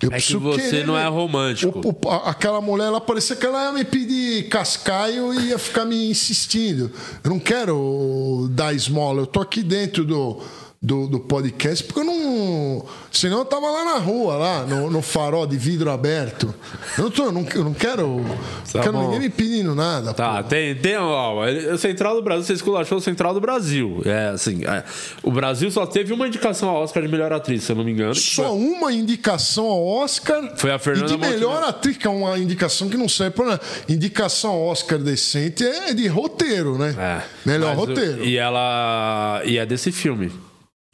Eu 0.00 0.10
É 0.12 0.20
que 0.20 0.36
você 0.36 0.60
querer 0.70 0.86
não 0.86 0.98
é 0.98 1.06
romântico. 1.06 1.80
O- 1.84 1.90
o- 2.08 2.10
aquela 2.10 2.60
mulher, 2.60 2.86
ela 2.86 3.00
parecia 3.00 3.36
que 3.36 3.46
ela 3.46 3.64
ia 3.66 3.72
me 3.72 3.84
pedir 3.84 4.48
cascaio 4.48 5.32
e 5.32 5.48
ia 5.48 5.58
ficar 5.58 5.84
me 5.84 6.10
insistindo. 6.10 6.90
Eu 7.22 7.30
não 7.30 7.38
quero 7.38 8.48
dar 8.52 8.74
esmola, 8.74 9.22
eu 9.22 9.26
tô 9.26 9.40
aqui 9.40 9.62
dentro 9.62 10.04
do, 10.04 10.40
do, 10.84 11.06
do 11.08 11.18
podcast 11.18 11.82
porque 11.84 12.00
eu 12.00 12.04
não. 12.04 12.84
Senão 13.10 13.38
eu 13.38 13.44
tava 13.46 13.70
lá 13.70 13.84
na 13.86 13.98
rua, 13.98 14.34
lá, 14.36 14.66
no, 14.66 14.90
no 14.90 15.00
farol 15.00 15.46
de 15.46 15.56
vidro 15.56 15.90
aberto. 15.90 16.54
Eu 16.98 17.04
não, 17.04 17.10
tô, 17.10 17.24
eu 17.24 17.32
não, 17.32 17.46
eu 17.54 17.64
não 17.64 17.72
quero. 17.72 18.22
Tá 18.70 18.78
não 18.78 18.82
quero 18.82 18.98
ninguém 18.98 19.20
me 19.20 19.30
pedindo 19.30 19.74
nada. 19.74 20.12
Tá, 20.12 20.42
tem, 20.42 20.74
tem 20.74 20.96
ó, 20.98 21.42
o 21.72 21.78
Central 21.78 22.16
do 22.16 22.22
Brasil, 22.22 22.44
você 22.44 22.52
esculachou 22.52 22.98
o 22.98 23.00
Central 23.00 23.32
do 23.32 23.40
Brasil. 23.40 24.02
É, 24.04 24.28
assim, 24.34 24.62
é, 24.66 24.84
o 25.22 25.30
Brasil 25.30 25.70
só 25.70 25.86
teve 25.86 26.12
uma 26.12 26.26
indicação 26.28 26.68
ao 26.68 26.82
Oscar 26.82 27.02
de 27.02 27.08
melhor 27.08 27.32
atriz, 27.32 27.62
se 27.64 27.72
eu 27.72 27.76
não 27.76 27.84
me 27.84 27.92
engano. 27.92 28.14
Só 28.14 28.48
foi- 28.50 28.52
uma 28.58 28.92
indicação 28.92 29.64
ao 29.64 29.82
Oscar. 29.86 30.52
Foi 30.56 30.70
a 30.70 30.78
Fernanda 30.78 31.06
E 31.12 31.16
de 31.16 31.18
melhor 31.18 31.48
Montenegro. 31.52 31.68
atriz, 31.70 31.96
que 31.96 32.06
é 32.06 32.10
uma 32.10 32.38
indicação 32.38 32.90
que 32.90 32.96
não 32.98 33.08
serve 33.08 33.34
pra 33.36 33.46
nada. 33.46 33.60
Indicação 33.88 34.50
ao 34.50 34.62
Oscar 34.66 34.98
decente 34.98 35.64
é 35.64 35.94
de 35.94 36.06
roteiro, 36.08 36.76
né? 36.76 37.22
Melhor 37.46 37.74
Mas 37.74 37.78
o- 37.78 37.86
roteiro. 37.86 38.22
E 38.24 38.36
ela. 38.36 39.40
E 39.46 39.56
é 39.56 39.64
desse 39.64 39.90
filme. 39.90 40.30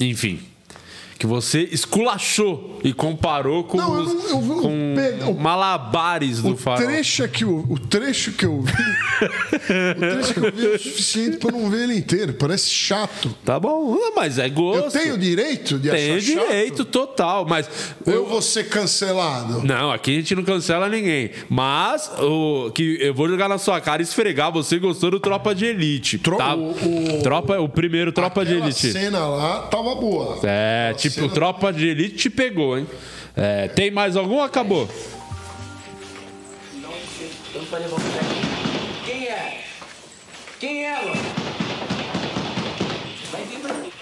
Enfim. 0.01 0.39
Que 1.21 1.27
você 1.27 1.69
esculachou 1.71 2.81
e 2.83 2.95
comparou 2.95 3.63
com, 3.65 3.77
Não, 3.77 3.95
eu 3.95 4.01
os, 4.01 4.15
não- 4.15 4.29
eu 4.31 4.41
vi- 4.41 4.63
com 4.63 4.95
Pedro, 4.97 5.35
malabares 5.35 6.41
do 6.41 6.55
O 6.55 6.57
farol. 6.57 6.87
trecho, 6.87 7.23
é 7.23 7.29
que 7.29 7.45
eu, 7.45 7.63
o 7.69 7.79
trecho 7.79 8.33
que 8.33 8.47
eu 8.47 8.63
vi. 8.63 8.73
o 9.21 10.01
trecho 10.01 10.33
que 10.33 10.41
eu 10.47 10.51
vi 10.53 10.67
é 10.67 10.69
o 10.77 10.79
suficiente 10.79 11.37
pra 11.37 11.53
não 11.53 11.69
ver 11.69 11.83
ele 11.83 11.99
inteiro. 11.99 12.33
Parece 12.33 12.71
chato. 12.71 13.37
Tá 13.45 13.61
bom, 13.61 13.99
mas 14.17 14.39
é 14.39 14.49
gosto. 14.49 14.97
Eu 14.97 15.03
tenho 15.03 15.19
direito 15.19 15.79
de 15.79 15.91
Tem 15.91 16.13
achar 16.17 16.21
chato? 16.35 16.47
direito 16.49 16.85
total, 16.87 17.45
mas. 17.47 17.69
Ou 18.07 18.13
eu 18.15 18.27
vou 18.27 18.41
ser 18.41 18.71
cancelado? 18.71 19.63
Não, 19.63 19.93
aqui 19.93 20.13
a 20.13 20.15
gente 20.15 20.35
não 20.35 20.43
cancela 20.43 20.89
ninguém. 20.89 21.33
Mas 21.51 22.11
o 22.19 22.71
que 22.71 22.97
eu 22.99 23.13
vou 23.13 23.29
jogar 23.29 23.47
na 23.47 23.59
sua 23.59 23.79
cara 23.79 24.01
e 24.01 24.05
esfregar. 24.05 24.51
Você 24.53 24.79
gostou 24.79 25.11
do 25.11 25.21
Tropa 25.21 25.55
de 25.55 25.67
Elite. 25.67 26.17
tá? 26.17 26.55
o- 26.55 26.75
Tropa, 27.23 27.61
o 27.61 27.69
primeiro 27.69 28.11
Tropa 28.11 28.43
de 28.43 28.55
Elite. 28.55 28.91
cena 28.91 29.27
lá 29.27 29.59
tava 29.71 29.95
boa. 29.95 30.39
É, 30.45 30.95
tipo, 30.97 31.10
o 31.19 31.29
Tropa 31.29 31.73
de 31.73 31.89
Elite 31.89 32.17
te 32.17 32.31
pegou, 32.31 32.79
hein? 32.79 32.87
É, 33.37 33.69
tem 33.69 33.91
mais 33.91 34.17
algum 34.17 34.35
ou 34.35 34.43
acabou? 34.43 34.89
Então 37.51 37.65
pode 37.67 37.83
levar 37.83 37.97
o 37.97 38.01
moleque. 38.01 39.05
Quem 39.05 39.27
é? 39.27 39.65
Quem 40.61 40.85
é, 40.87 40.95
mano? 40.95 41.23
Vai 43.33 43.45
vir 43.45 43.61
pra 43.61 43.75
mim. 43.75 43.93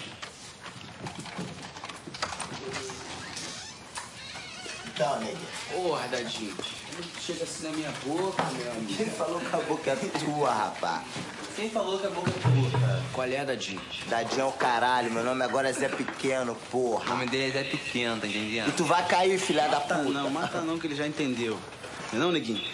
Então, 4.86 5.20
nega. 5.20 5.36
Porra, 5.72 6.09
Dadinho. 6.09 6.54
Chega 7.28 7.44
assim 7.44 7.64
na 7.64 7.72
minha 7.72 7.92
boca, 8.06 8.42
meu 8.42 8.72
amigo. 8.72 8.96
Quem 8.96 9.04
falou 9.04 9.38
que 9.38 9.54
a 9.54 9.58
boca 9.58 9.90
é 9.90 9.96
tua, 9.96 10.50
rapá? 10.50 11.04
Quem 11.54 11.68
falou 11.68 11.98
que 11.98 12.06
a 12.06 12.08
boca 12.08 12.30
é 12.30 12.32
tua, 12.32 12.80
cara? 12.80 13.02
Qual 13.12 13.26
é, 13.26 13.44
Dadinho? 13.44 13.82
Dadinho 14.08 14.40
é 14.40 14.44
o 14.46 14.52
caralho, 14.52 15.12
meu 15.12 15.22
nome 15.22 15.44
agora 15.44 15.68
é 15.68 15.72
Zé 15.74 15.90
Pequeno, 15.90 16.56
porra. 16.70 17.04
O 17.04 17.08
nome 17.10 17.26
dele 17.26 17.50
é 17.50 17.50
Zé 17.50 17.64
Pequeno, 17.64 18.18
tá 18.18 18.26
entendendo? 18.26 18.70
E 18.70 18.72
tu 18.72 18.84
vai 18.84 19.06
cair, 19.06 19.38
filha 19.38 19.68
da 19.68 19.78
puta. 19.78 20.04
não, 20.04 20.30
mata 20.30 20.62
não, 20.62 20.78
que 20.78 20.86
ele 20.86 20.94
já 20.94 21.06
entendeu. 21.06 21.58
Não 22.14 22.18
é 22.18 22.22
não, 22.24 22.32
neguinho? 22.32 22.64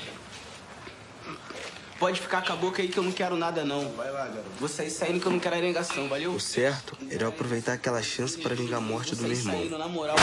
Pode 1.98 2.20
ficar 2.20 2.46
com 2.46 2.52
a 2.52 2.56
boca 2.56 2.80
aí 2.80 2.86
que 2.86 2.96
eu 2.98 3.02
não 3.02 3.10
quero 3.10 3.34
nada, 3.34 3.64
não. 3.64 3.88
Vai 3.96 4.12
lá, 4.12 4.28
garoto. 4.28 4.50
Vou 4.60 4.68
sair 4.68 4.90
saindo 4.90 5.18
que 5.18 5.26
eu 5.26 5.32
não 5.32 5.40
quero 5.40 5.56
arengação, 5.56 6.08
valeu? 6.08 6.30
O 6.30 6.38
certo 6.38 6.96
era 7.10 7.26
aproveitar 7.26 7.72
aquela 7.72 8.02
chance 8.02 8.38
pra 8.38 8.54
vingar 8.54 8.78
a 8.78 8.80
morte 8.80 9.16
do 9.16 9.22
meu 9.22 9.32
irmão. 9.32 9.58
Saindo, 9.58 9.78
na 9.78 9.88
moral. 9.88 10.14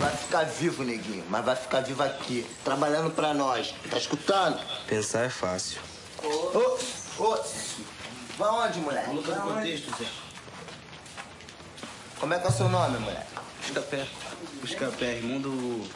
Vai 0.00 0.16
ficar 0.16 0.44
vivo, 0.44 0.84
neguinho, 0.84 1.24
mas 1.28 1.44
vai 1.44 1.56
ficar 1.56 1.80
vivo 1.80 2.02
aqui, 2.02 2.46
trabalhando 2.64 3.10
pra 3.10 3.32
nós. 3.32 3.74
Tá 3.90 3.98
escutando? 3.98 4.58
Pensar 4.86 5.24
é 5.24 5.28
fácil. 5.28 5.80
Ô, 6.22 6.78
ô, 7.22 7.38
vai 8.36 8.50
onde, 8.50 8.80
moleque? 8.80 9.10
Luta 9.10 9.32
Vai 9.32 9.40
do 9.40 9.54
contexto, 9.54 9.96
Zé. 9.98 10.06
Como 12.18 12.34
é 12.34 12.38
que 12.38 12.46
é 12.46 12.48
o 12.48 12.52
seu 12.52 12.68
nome, 12.68 12.98
moleque? 12.98 13.26
Busca 13.60 13.80
pé. 13.82 14.06
Busca 14.60 14.86
pé, 14.98 15.14
irmão 15.16 15.40
do. 15.40 15.88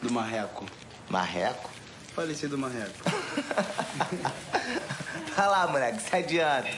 do 0.00 0.12
Marreco. 0.12 0.64
Marreco? 1.08 1.70
Falecido 2.14 2.56
Marreco. 2.56 2.92
Vai 5.36 5.48
lá, 5.48 5.66
moleque, 5.66 6.00
se 6.00 6.14
adianta. 6.14 6.70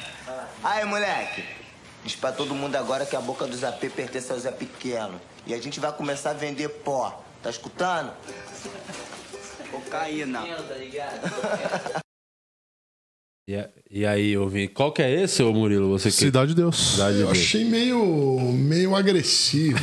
Aí, 0.65 0.85
moleque. 0.85 1.45
Diz 2.05 2.17
pra 2.17 2.33
todo 2.33 2.55
mundo 2.55 2.77
agora 2.77 3.05
que 3.05 3.17
a 3.17 3.21
boca 3.21 3.47
do 3.47 3.57
Zapê 3.57 3.91
pertence 3.91 4.33
ao 4.33 4.39
Zé 4.39 4.51
Pequeno. 4.51 5.21
E 5.47 5.55
a 5.55 5.59
gente 5.61 5.79
vai 5.81 5.93
começar 5.93 6.31
a 6.31 6.35
vender 6.35 6.69
pó. 6.69 7.23
Tá 7.43 7.51
escutando? 7.51 8.11
Cocaína. 9.71 10.43
E, 13.49 13.65
e 13.89 14.05
aí, 14.05 14.33
eu 14.33 14.49
vi. 14.49 14.67
Qual 14.67 14.91
que 14.91 15.01
é 15.01 15.23
esse, 15.23 15.41
ô 15.41 15.53
Murilo? 15.53 15.89
Você 15.91 16.09
que... 16.09 16.17
Cidade 16.17 16.49
de 16.49 16.57
Deus. 16.57 16.95
Cidade 16.95 17.15
de 17.15 17.21
Eu 17.21 17.27
Deus. 17.29 17.39
achei 17.39 17.65
meio, 17.65 18.41
meio 18.55 18.97
agressivo. 18.97 19.79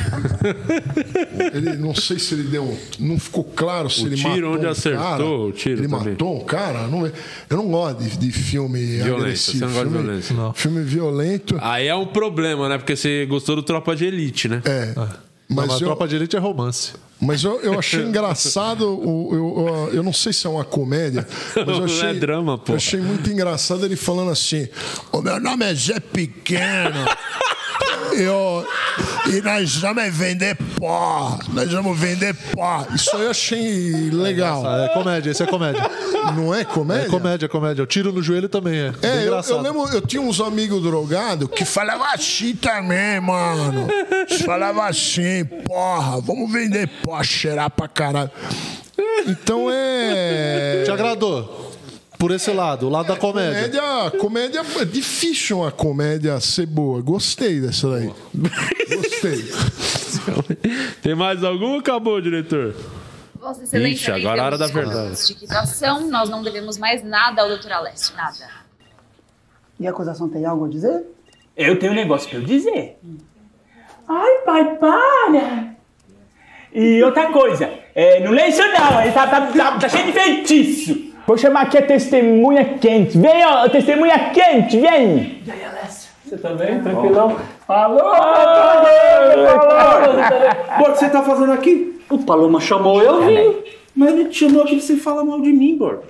ele, 1.54 1.74
não 1.78 1.94
sei 1.94 2.18
se 2.18 2.34
ele 2.34 2.42
deu. 2.42 2.78
Não 3.00 3.18
ficou 3.18 3.42
claro 3.42 3.88
se 3.88 4.02
O 4.02 4.06
ele 4.06 4.16
tiro 4.16 4.28
matou 4.28 4.52
onde 4.56 4.66
um 4.66 4.68
acertou, 4.68 5.00
cara. 5.02 5.24
o 5.24 5.52
tiro 5.52 5.80
Ele 5.80 5.88
também. 5.88 6.08
matou 6.10 6.36
um 6.42 6.44
cara? 6.44 6.86
Não, 6.88 7.06
eu 7.06 7.56
não 7.56 7.66
gosto 7.70 8.02
de, 8.02 8.18
de 8.18 8.30
filme 8.32 8.98
Violência, 8.98 9.14
agressivo. 9.54 9.58
você 9.58 9.64
não 9.64 9.72
gosta 9.72 9.84
de 9.86 9.90
filme, 9.94 10.04
violência? 10.08 10.36
Não. 10.36 10.52
Filme 10.52 10.82
violento. 10.82 11.56
Aí 11.62 11.86
é 11.86 11.94
um 11.96 12.06
problema, 12.06 12.68
né? 12.68 12.76
Porque 12.76 12.94
você 12.94 13.24
gostou 13.24 13.56
do 13.56 13.62
Tropa 13.62 13.96
de 13.96 14.04
Elite, 14.04 14.46
né? 14.46 14.60
É. 14.66 14.92
Mas, 14.94 15.08
Mas 15.48 15.70
a 15.70 15.74
eu- 15.74 15.78
Tropa 15.80 16.08
de 16.08 16.16
Elite 16.16 16.36
é 16.36 16.38
romance. 16.38 16.92
Mas 17.20 17.42
eu, 17.44 17.60
eu 17.60 17.78
achei 17.78 18.02
engraçado, 18.02 18.84
eu, 18.84 19.28
eu, 19.32 19.90
eu 19.94 20.02
não 20.02 20.12
sei 20.12 20.32
se 20.32 20.46
é 20.46 20.50
uma 20.50 20.64
comédia, 20.64 21.26
mas 21.56 21.68
eu 21.68 21.78
Não 21.78 21.84
achei, 21.84 22.08
é 22.10 22.14
drama, 22.14 22.58
pô. 22.58 22.72
eu 22.72 22.76
achei 22.76 23.00
muito 23.00 23.30
engraçado 23.30 23.84
ele 23.84 23.96
falando 23.96 24.30
assim: 24.30 24.68
O 25.12 25.22
meu 25.22 25.40
nome 25.40 25.64
é 25.64 25.74
Zé 25.74 26.00
Pequeno. 26.00 27.04
Eu, 28.16 28.66
e 29.26 29.40
nós 29.40 29.76
vamos 29.76 30.14
vender 30.14 30.56
pó. 30.78 31.38
Nós 31.52 31.70
vamos 31.72 31.98
vender 31.98 32.34
pó. 32.52 32.86
Isso 32.94 33.16
eu 33.16 33.30
achei 33.30 34.10
legal. 34.10 34.64
É 34.80 34.88
comédia, 34.88 35.30
esse 35.30 35.42
é 35.42 35.46
comédia. 35.46 35.82
Não 36.36 36.54
é 36.54 36.64
comédia? 36.64 37.06
É 37.06 37.08
comédia, 37.08 37.48
comédia. 37.48 37.84
O 37.84 37.86
tiro 37.86 38.12
no 38.12 38.22
joelho 38.22 38.48
também 38.48 38.78
é. 38.78 38.92
É, 39.02 39.28
eu, 39.28 39.34
eu 39.34 39.60
lembro, 39.60 39.88
eu 39.92 40.00
tinha 40.00 40.22
uns 40.22 40.40
amigos 40.40 40.82
drogados 40.82 41.48
que 41.48 41.64
falavam 41.64 42.06
assim 42.12 42.54
também, 42.54 43.20
mano. 43.20 43.88
Falavam 44.44 44.84
assim, 44.84 45.44
porra, 45.44 46.20
vamos 46.20 46.50
vender 46.52 46.88
pó, 47.02 47.22
cheirar 47.22 47.70
pra 47.70 47.88
caralho. 47.88 48.30
Então 49.26 49.68
é. 49.70 50.82
Te 50.84 50.90
agradou? 50.90 51.63
Por 52.18 52.30
esse 52.30 52.50
lado, 52.52 52.86
o 52.86 52.90
lado 52.90 53.08
da 53.08 53.16
comédia. 53.16 53.82
Comédia, 54.18 54.62
comédia 54.62 54.62
é 54.80 54.84
difícil 54.84 55.58
uma 55.58 55.70
comédia 55.72 56.40
ser 56.40 56.66
boa. 56.66 57.02
Gostei 57.02 57.60
dessa 57.60 57.90
daí. 57.90 58.10
Gostei. 58.32 59.44
Tem 61.02 61.14
mais 61.14 61.42
algum 61.42 61.72
ou 61.72 61.78
acabou, 61.80 62.20
diretor? 62.20 62.74
Vossa 63.38 63.62
Excelência, 63.64 64.12
Ixi, 64.12 64.26
agora 64.26 64.38
é 64.38 64.40
a 64.40 64.46
hora 64.46 64.58
da 64.58 64.66
verdade. 64.68 65.26
de 65.26 65.34
quitação, 65.34 66.08
nós 66.08 66.30
não 66.30 66.42
devemos 66.42 66.78
mais 66.78 67.04
nada 67.04 67.42
ao 67.42 67.48
doutor 67.48 67.72
Alessio, 67.72 68.16
nada. 68.16 68.48
E 69.78 69.86
a 69.86 69.90
acusação 69.90 70.28
tem 70.28 70.46
algo 70.46 70.64
a 70.64 70.68
dizer? 70.68 71.04
Eu 71.54 71.78
tenho 71.78 71.92
um 71.92 71.96
negócio 71.96 72.28
pra 72.30 72.38
eu 72.38 72.44
dizer. 72.44 72.98
Ai, 74.08 74.38
pai, 74.46 74.76
para! 74.76 75.74
E 76.72 77.02
outra 77.02 77.30
coisa, 77.30 77.70
é, 77.94 78.24
não 78.24 78.32
lê 78.32 78.48
isso 78.48 78.62
não, 78.62 79.02
ele 79.02 79.12
tá, 79.12 79.26
tá, 79.26 79.46
tá, 79.46 79.78
tá 79.78 79.88
cheio 79.88 80.06
de 80.06 80.12
feitiço. 80.12 81.13
Vou 81.26 81.38
chamar 81.38 81.62
aqui 81.62 81.78
a 81.78 81.86
testemunha 81.86 82.78
quente. 82.78 83.16
Vem, 83.16 83.46
ó, 83.46 83.66
testemunha 83.68 84.30
quente, 84.30 84.78
vem! 84.78 85.42
E 85.46 85.50
aí, 85.50 85.64
Alessio? 85.64 86.10
Você 86.22 86.36
tá 86.36 86.50
bem? 86.50 86.82
Tranquilão? 86.82 87.36
Falou! 87.66 88.12
Pô, 90.78 90.88
o 90.88 90.92
que 90.92 90.98
você 90.98 91.08
tá 91.08 91.22
fazendo 91.22 91.52
aqui? 91.52 91.98
O 92.10 92.18
Paloma 92.18 92.60
chamou 92.60 93.02
eu 93.02 93.22
vim. 93.22 93.56
Mas 93.96 94.10
ele 94.10 94.26
te 94.26 94.40
chamou 94.40 94.64
aqui 94.64 94.78
você 94.78 94.96
falar 94.96 95.24
mal 95.24 95.40
de 95.40 95.50
mim, 95.50 95.78
Bor. 95.78 96.02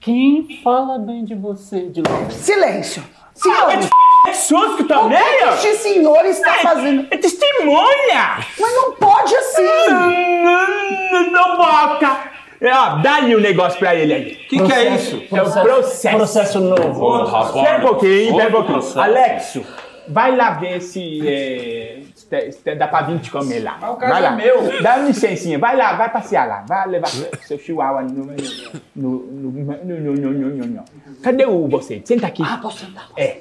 Quem 0.00 0.46
fala 0.64 0.98
bem 0.98 1.24
de 1.24 1.34
você, 1.34 1.88
de 1.88 2.00
longe? 2.00 2.34
Silêncio! 2.34 3.02
Senhores! 3.34 3.90
Susco 4.32 4.84
também, 4.84 5.18
ó. 5.44 5.54
O 5.54 5.58
que 5.58 5.66
este 5.68 5.82
senhor 5.82 6.24
está 6.24 6.54
fazendo? 6.54 7.06
É 7.10 7.16
testemunha! 7.18 8.38
Mas 8.58 8.74
não 8.74 8.92
pode 8.92 9.34
assim! 9.36 9.90
Não, 9.90 11.30
não 11.30 11.56
bota! 11.56 12.06
É, 12.06 12.35
Ó, 12.62 12.96
dá-lhe 13.02 13.34
o 13.34 13.40
negócio 13.40 13.78
pra 13.78 13.94
ele 13.94 14.12
aí. 14.14 14.32
O 14.32 14.48
que 14.48 14.62
que 14.62 14.72
é 14.72 14.94
isso? 14.94 15.22
É 15.32 15.42
o 15.42 15.50
processo. 15.62 16.16
Processo 16.16 16.60
novo. 16.60 17.24
Rapaz. 17.24 17.54
Espera 17.56 17.78
um 17.78 17.80
pouquinho, 17.88 18.12
espera 18.12 18.32
um 18.32 18.34
Outro 18.42 18.50
pouquinho. 18.52 18.72
processo. 18.78 19.00
Alexo, 19.00 19.66
vai 20.08 20.36
lá 20.36 20.50
ver 20.54 20.80
se, 20.80 21.28
é, 21.28 22.02
se 22.14 22.52
se 22.52 22.74
dá 22.74 22.88
pra 22.88 23.02
vir 23.02 23.18
te 23.20 23.30
comer 23.30 23.60
lá. 23.60 23.76
Mas 23.80 23.90
o 23.90 23.96
caso 23.96 24.12
vai 24.12 24.22
lá. 24.22 24.32
é 24.32 24.36
meu. 24.36 24.82
Dá 24.82 24.96
uma 24.96 25.08
licencinha, 25.08 25.58
vai 25.58 25.76
lá, 25.76 25.94
vai 25.96 26.10
passear 26.10 26.46
lá. 26.48 26.64
Vai 26.66 26.88
levar 26.88 27.08
seu 27.08 27.58
chihuahua 27.58 28.02
no... 28.02 28.24
no, 28.24 29.18
no, 29.18 29.50
no, 29.50 30.14
no, 30.14 30.32
no, 30.32 30.66
no. 30.66 30.84
Cadê 31.22 31.44
o 31.44 31.68
você? 31.68 32.00
Senta 32.04 32.26
aqui. 32.26 32.42
Ah, 32.44 32.58
posso 32.62 32.78
sentar? 32.86 33.08
É. 33.16 33.40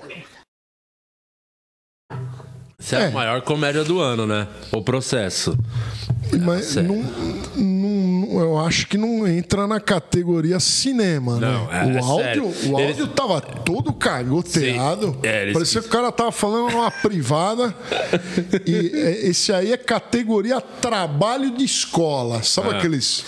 Isso 2.78 2.95
é, 2.95 3.07
a 3.07 3.11
maior 3.11 3.41
comédia 3.41 3.84
do 3.84 3.99
ano, 3.99 4.28
né? 4.28 4.47
O 4.72 4.82
processo. 4.82 5.57
Mas 6.43 6.76
não, 6.76 6.95
não- 7.55 7.84
eu 8.39 8.57
acho 8.59 8.88
que 8.88 8.97
não 8.97 9.27
entra 9.27 9.65
na 9.67 9.79
categoria 9.79 10.59
cinema, 10.59 11.39
Não, 11.39 11.67
né? 11.67 11.69
é- 11.71 11.97
é 11.97 12.01
o 12.01 12.05
áudio, 12.05 12.23
sério. 12.25 12.43
o 12.45 12.79
Eles- 12.79 12.99
áudio 12.99 13.07
tava 13.07 13.41
todo 13.41 13.93
cagoteado. 13.93 15.17
É, 15.23 15.41
eles- 15.43 15.53
Parecia 15.53 15.81
que 15.81 15.88
o 15.88 15.91
cara 15.91 16.11
tava 16.11 16.31
falando 16.31 16.71
numa 16.71 16.91
privada. 16.91 17.73
e 18.65 18.91
é, 18.93 19.27
esse 19.27 19.51
aí 19.53 19.71
é 19.71 19.77
categoria 19.77 20.59
trabalho 20.61 21.51
de 21.51 21.63
escola. 21.63 22.43
Sabe 22.43 22.69
É. 22.69 22.77
aqueles. 22.77 23.23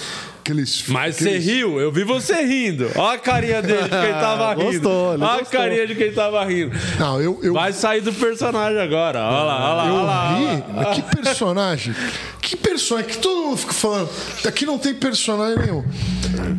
Aqueles 0.48 0.84
Mas 0.88 1.16
você 1.18 1.30
aqueles... 1.30 1.46
riu, 1.46 1.80
eu 1.80 1.92
vi 1.92 2.04
você 2.04 2.36
rindo. 2.46 2.90
Olha 2.96 3.16
a 3.16 3.18
carinha 3.18 3.62
dele 3.62 3.84
de 3.84 3.90
quem 3.90 4.12
tava 4.14 4.54
rindo. 4.56 4.72
Gostou, 4.72 5.14
ele 5.14 5.24
Olha 5.24 5.34
a 5.34 5.38
gostou. 5.40 5.60
carinha 5.60 5.88
de 5.88 5.96
quem 5.96 6.12
tava 6.14 6.46
rindo. 6.46 6.76
Não, 7.00 7.22
eu, 7.22 7.40
eu... 7.44 7.54
Vai 7.54 7.74
sair 7.74 8.02
do 8.02 8.14
personagem 8.14 8.80
agora. 8.80 9.20
Olha 9.20 9.44
lá, 9.44 9.66
olha 9.66 9.74
lá. 9.76 9.88
Eu 9.88 9.94
olha 9.94 10.04
lá, 10.04 10.36
olha 10.36 10.40
ri, 10.40 10.46
lá. 10.62 10.68
mas 10.74 10.96
que 10.96 11.16
personagem? 11.18 11.96
Que 12.42 12.56
personagem? 12.56 13.10
Que 13.12 13.18
todo 13.18 13.42
mundo 13.48 13.58
fica 13.58 13.74
falando. 13.74 14.10
Aqui 14.46 14.66
não 14.66 14.78
tem 14.78 14.94
personagem 14.94 15.58
nenhum. 15.66 15.84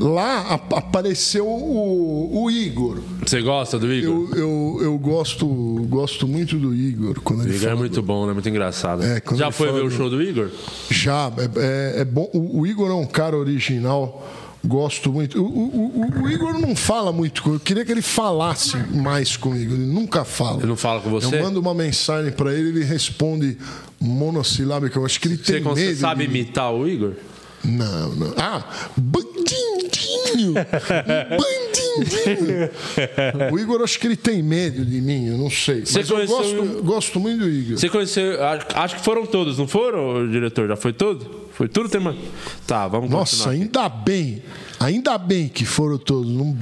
Lá 0.01 0.55
ap- 0.55 0.74
apareceu 0.74 1.47
o, 1.47 2.43
o 2.45 2.51
Igor. 2.51 2.99
Você 3.24 3.41
gosta 3.41 3.78
do 3.78 3.93
Igor? 3.93 4.28
Eu, 4.34 4.39
eu, 4.39 4.78
eu 4.82 4.99
gosto, 4.99 5.47
gosto 5.89 6.26
muito 6.26 6.57
do 6.57 6.74
Igor. 6.74 7.20
Quando 7.22 7.41
O 7.41 7.45
ele 7.45 7.57
Igor 7.57 7.68
é 7.70 7.74
muito 7.74 8.03
bom, 8.03 8.26
né? 8.26 8.32
Muito 8.32 8.49
engraçado. 8.49 9.03
É, 9.03 9.22
Já 9.34 9.51
foi 9.51 9.72
ver 9.72 9.82
o 9.84 9.91
show 9.91 10.11
do 10.11 10.20
Igor? 10.22 10.49
Já, 10.91 11.30
é, 11.39 11.97
é- 11.99 12.01
é 12.01 12.05
bom. 12.05 12.28
O, 12.34 12.61
o 12.61 12.66
Igor 12.66 12.91
é 12.91 12.95
um 12.95 13.07
cara 13.07 13.36
original. 13.36 13.78
Gosto 14.64 15.12
muito. 15.12 15.41
O, 15.41 15.47
o- 15.47 16.01
o- 16.01 16.22
o 16.24 16.31
Igor 16.31 16.59
não 16.59 16.74
fala 16.74 17.12
muito 17.12 17.43
comigo. 17.43 17.61
Eu 17.62 17.64
queria 17.64 17.85
que 17.85 17.93
ele 17.93 18.03
falasse 18.03 18.76
mais 18.93 19.37
comigo. 19.37 19.72
Ele 19.72 19.87
nunca 19.87 20.24
fala. 20.24 20.59
Ele 20.59 20.66
não 20.66 20.76
fala 20.76 21.01
com 21.01 21.09
você? 21.11 21.37
Eu 21.37 21.43
mando 21.45 21.61
uma 21.61 21.72
mensagem 21.72 22.33
pra 22.33 22.53
ele, 22.53 22.70
ele 22.70 22.85
responde 22.85 23.57
monossilábico. 24.01 24.99
Eu 24.99 25.05
acho 25.07 25.20
que 25.20 25.29
ele 25.29 25.37
Você 25.37 25.61
tem 25.61 25.74
medo. 25.74 25.97
sabe 26.01 26.26
de- 26.26 26.31
imitar 26.31 26.72
o 26.74 26.89
Igor? 26.89 27.12
Não, 27.64 28.11
não. 28.14 28.34
Ah, 28.36 28.62
bandidinho! 28.96 30.54
bandidinho! 30.54 32.70
O 33.52 33.59
Igor, 33.59 33.82
acho 33.82 33.98
que 33.98 34.06
ele 34.06 34.16
tem 34.16 34.43
medo 34.43 34.85
de 34.85 35.01
mim, 35.01 35.26
eu 35.28 35.39
não 35.39 35.51
sei. 35.51 35.85
Você 35.85 35.98
Mas 35.98 36.10
eu 36.10 36.16
conheceu 36.16 36.36
gosto, 36.36 36.62
o- 36.78 36.82
gosto 36.82 37.20
muito 37.20 37.40
do 37.40 37.48
Igor. 37.51 37.78
Você 37.78 37.89
conheceu. 37.89 38.39
Acho, 38.74 38.97
que 38.97 39.02
foram 39.02 39.26
todos, 39.26 39.59
não 39.59 39.66
foram, 39.66 40.28
diretor? 40.30 40.68
Já 40.68 40.76
foi 40.76 40.93
todo? 40.93 41.48
Foi 41.52 41.68
tudo 41.68 41.89
tema? 41.89 42.14
Tá, 42.66 42.86
vamos 42.86 43.10
Nossa, 43.10 43.51
aqui. 43.51 43.60
ainda 43.62 43.89
bem. 43.89 44.43
Ainda 44.78 45.18
bem 45.18 45.48
que 45.48 45.64
foram 45.64 45.98
todos. 45.98 46.30
Não, 46.30 46.56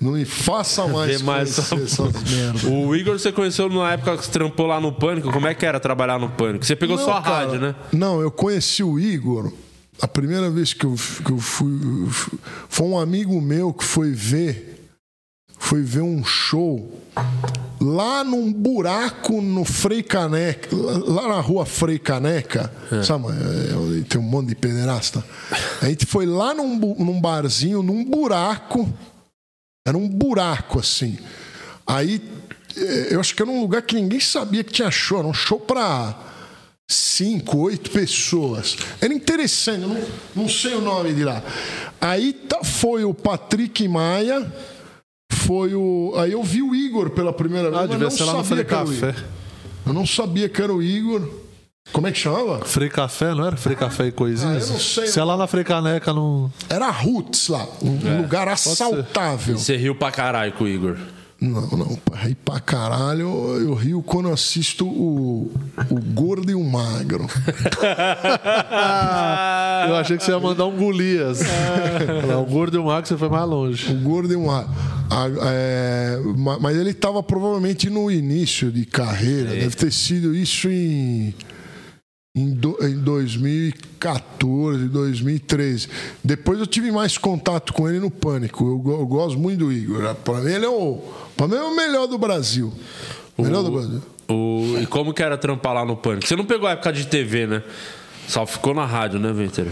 não 0.00 0.12
me 0.12 0.24
faça 0.24 0.88
mais, 0.88 1.22
mais 1.22 1.56
essas 1.56 1.98
merdas. 2.28 2.64
O 2.64 2.96
Igor 2.96 3.16
você 3.18 3.30
conheceu 3.30 3.68
na 3.68 3.92
época 3.92 4.16
que 4.18 4.24
você 4.24 4.30
trampou 4.32 4.66
lá 4.66 4.80
no 4.80 4.92
Pânico. 4.92 5.30
Como 5.30 5.46
é 5.46 5.54
que 5.54 5.64
era 5.64 5.78
trabalhar 5.78 6.18
no 6.18 6.28
Pânico? 6.30 6.64
Você 6.66 6.74
pegou 6.74 6.96
Não, 6.96 7.04
só 7.04 7.18
a 7.18 7.22
cara, 7.22 7.46
rádio, 7.46 7.60
né? 7.60 7.74
Não, 7.92 8.20
eu 8.20 8.30
conheci 8.32 8.82
o 8.82 8.98
Igor. 8.98 9.52
A 10.00 10.08
primeira 10.08 10.50
vez 10.50 10.72
que 10.72 10.84
eu, 10.84 10.94
que 11.24 11.30
eu 11.30 11.38
fui. 11.38 11.70
Foi 12.68 12.86
um 12.86 12.98
amigo 12.98 13.40
meu 13.40 13.72
que 13.72 13.84
foi 13.84 14.10
ver. 14.10 14.88
Foi 15.58 15.80
ver 15.82 16.02
um 16.02 16.24
show 16.24 17.00
lá 17.80 18.24
num 18.24 18.52
buraco 18.52 19.40
no 19.40 19.64
Frei 19.64 20.02
Caneca. 20.02 20.68
Lá 20.72 21.28
na 21.28 21.40
rua 21.40 21.64
Frei 21.64 21.98
Caneca. 21.98 22.72
Sabe? 23.02 23.26
é, 23.28 23.74
onde 23.76 24.04
Tem 24.04 24.20
um 24.20 24.24
monte 24.24 24.48
de 24.48 24.54
pederasta. 24.54 25.24
A 25.80 25.86
gente 25.86 26.06
foi 26.06 26.26
lá 26.26 26.52
num, 26.54 26.76
num 26.76 27.20
barzinho, 27.20 27.82
num 27.82 28.04
buraco. 28.04 28.92
Era 29.86 29.96
um 29.96 30.08
buraco 30.08 30.80
assim. 30.80 31.18
Aí 31.86 32.22
eh, 32.76 33.08
eu 33.10 33.20
acho 33.20 33.34
que 33.34 33.42
era 33.42 33.50
um 33.50 33.60
lugar 33.60 33.82
que 33.82 33.94
ninguém 33.94 34.20
sabia 34.20 34.64
que 34.64 34.72
tinha 34.72 34.90
show. 34.90 35.18
Era 35.18 35.28
um 35.28 35.34
show 35.34 35.60
pra 35.60 36.33
cinco, 36.90 37.58
oito 37.58 37.90
pessoas. 37.90 38.76
Era 39.00 39.12
interessante, 39.12 39.82
eu 39.82 39.88
não, 39.88 40.02
não 40.36 40.48
sei 40.48 40.74
o 40.74 40.80
nome 40.80 41.12
de 41.14 41.24
lá. 41.24 41.42
Aí 42.00 42.32
tá- 42.32 42.62
foi 42.62 43.04
o 43.04 43.14
Patrick 43.14 43.86
Maia, 43.88 44.50
foi 45.32 45.74
o. 45.74 46.12
Aí 46.16 46.32
eu 46.32 46.42
vi 46.42 46.62
o 46.62 46.74
Igor 46.74 47.10
pela 47.10 47.32
primeira 47.32 47.70
vez. 47.70 47.82
Ah, 47.82 47.86
devia 47.86 48.10
ser 48.10 48.24
lá 48.24 48.34
no 48.34 48.44
Frei 48.44 48.64
Café. 48.64 49.14
Eu 49.86 49.92
não 49.92 50.06
sabia 50.06 50.48
que 50.48 50.60
era 50.62 50.72
o 50.72 50.82
Igor. 50.82 51.28
Como 51.92 52.06
é 52.06 52.12
que 52.12 52.18
chamava? 52.18 52.64
Frei 52.64 52.88
Café, 52.88 53.34
não 53.34 53.46
era? 53.46 53.56
Frei 53.58 53.76
Café 53.76 54.06
e 54.06 54.12
coisinhas? 54.12 54.64
Ah, 54.64 54.66
eu 54.68 54.72
não 54.72 54.80
sei. 54.80 55.06
Se 55.06 55.20
é 55.20 55.24
lá 55.24 55.36
na 55.36 55.46
Frei 55.46 55.62
Caneca, 55.64 56.14
não. 56.14 56.50
Era 56.68 56.88
Roots 56.90 57.48
lá, 57.48 57.68
um 57.82 57.98
É, 58.08 58.16
lugar 58.22 58.48
assaltável. 58.48 59.58
Você 59.58 59.76
riu 59.76 59.94
pra 59.94 60.10
caralho 60.10 60.52
com 60.54 60.64
o 60.64 60.68
Igor. 60.68 60.96
Não, 61.40 61.60
não, 61.68 61.98
rir 62.14 62.36
pra 62.36 62.58
caralho, 62.60 63.28
eu, 63.58 63.74
rio 63.74 64.02
quando 64.02 64.30
assisto 64.30 64.86
o, 64.86 65.50
o 65.90 66.00
Gordo 66.14 66.50
e 66.50 66.54
o 66.54 66.64
Magro. 66.64 67.26
Eu 69.88 69.96
achei 69.96 70.16
que 70.16 70.24
você 70.24 70.30
ia 70.30 70.38
mandar 70.40 70.64
um 70.66 70.76
Golias. 70.76 71.40
O 72.40 72.44
gordo 72.46 72.76
e 72.76 72.80
o 72.80 72.84
magro 72.84 73.06
você 73.08 73.16
foi 73.16 73.28
mais 73.28 73.48
longe. 73.48 73.92
O 73.92 73.96
Gordo 74.00 74.32
e 74.32 74.36
o 74.36 74.46
Magro. 74.46 74.70
Ah, 75.10 75.26
é, 75.42 76.18
ma- 76.36 76.58
mas 76.58 76.76
ele 76.76 76.90
estava 76.90 77.22
provavelmente 77.22 77.88
no 77.90 78.10
início 78.10 78.70
de 78.72 78.84
carreira, 78.86 79.50
deve 79.50 79.76
ter 79.76 79.92
sido 79.92 80.34
isso 80.34 80.68
em, 80.68 81.34
em, 82.36 82.50
do- 82.52 82.76
em 82.84 82.96
2014, 82.98 84.88
2013. 84.88 85.88
Depois 86.22 86.58
eu 86.58 86.66
tive 86.66 86.90
mais 86.90 87.16
contato 87.16 87.72
com 87.72 87.88
ele 87.88 88.00
no 88.00 88.10
Pânico. 88.10 88.64
Eu, 88.64 88.92
eu 88.98 89.06
gosto 89.06 89.38
muito 89.38 89.60
do 89.60 89.72
Igor. 89.72 90.14
Para 90.16 90.40
mim, 90.40 90.50
ele 90.52 90.64
é 90.64 90.68
o, 90.68 91.00
pra 91.36 91.46
mim, 91.46 91.54
é 91.54 91.62
o 91.62 91.76
melhor 91.76 92.06
do 92.08 92.18
Brasil. 92.18 92.72
Melhor 93.38 93.62
do 93.62 93.70
Brasil. 93.70 94.02
O... 94.28 94.78
E 94.80 94.86
como 94.86 95.12
que 95.14 95.22
era 95.22 95.36
trampar 95.38 95.74
lá 95.74 95.84
no 95.84 95.96
Pânico? 95.96 96.26
Você 96.26 96.34
não 96.34 96.44
pegou 96.44 96.66
a 96.68 96.72
época 96.72 96.92
de 96.92 97.06
TV, 97.06 97.46
né? 97.46 97.62
Só 98.26 98.46
ficou 98.46 98.74
na 98.74 98.86
rádio, 98.86 99.18
né, 99.18 99.32
Venter? 99.32 99.66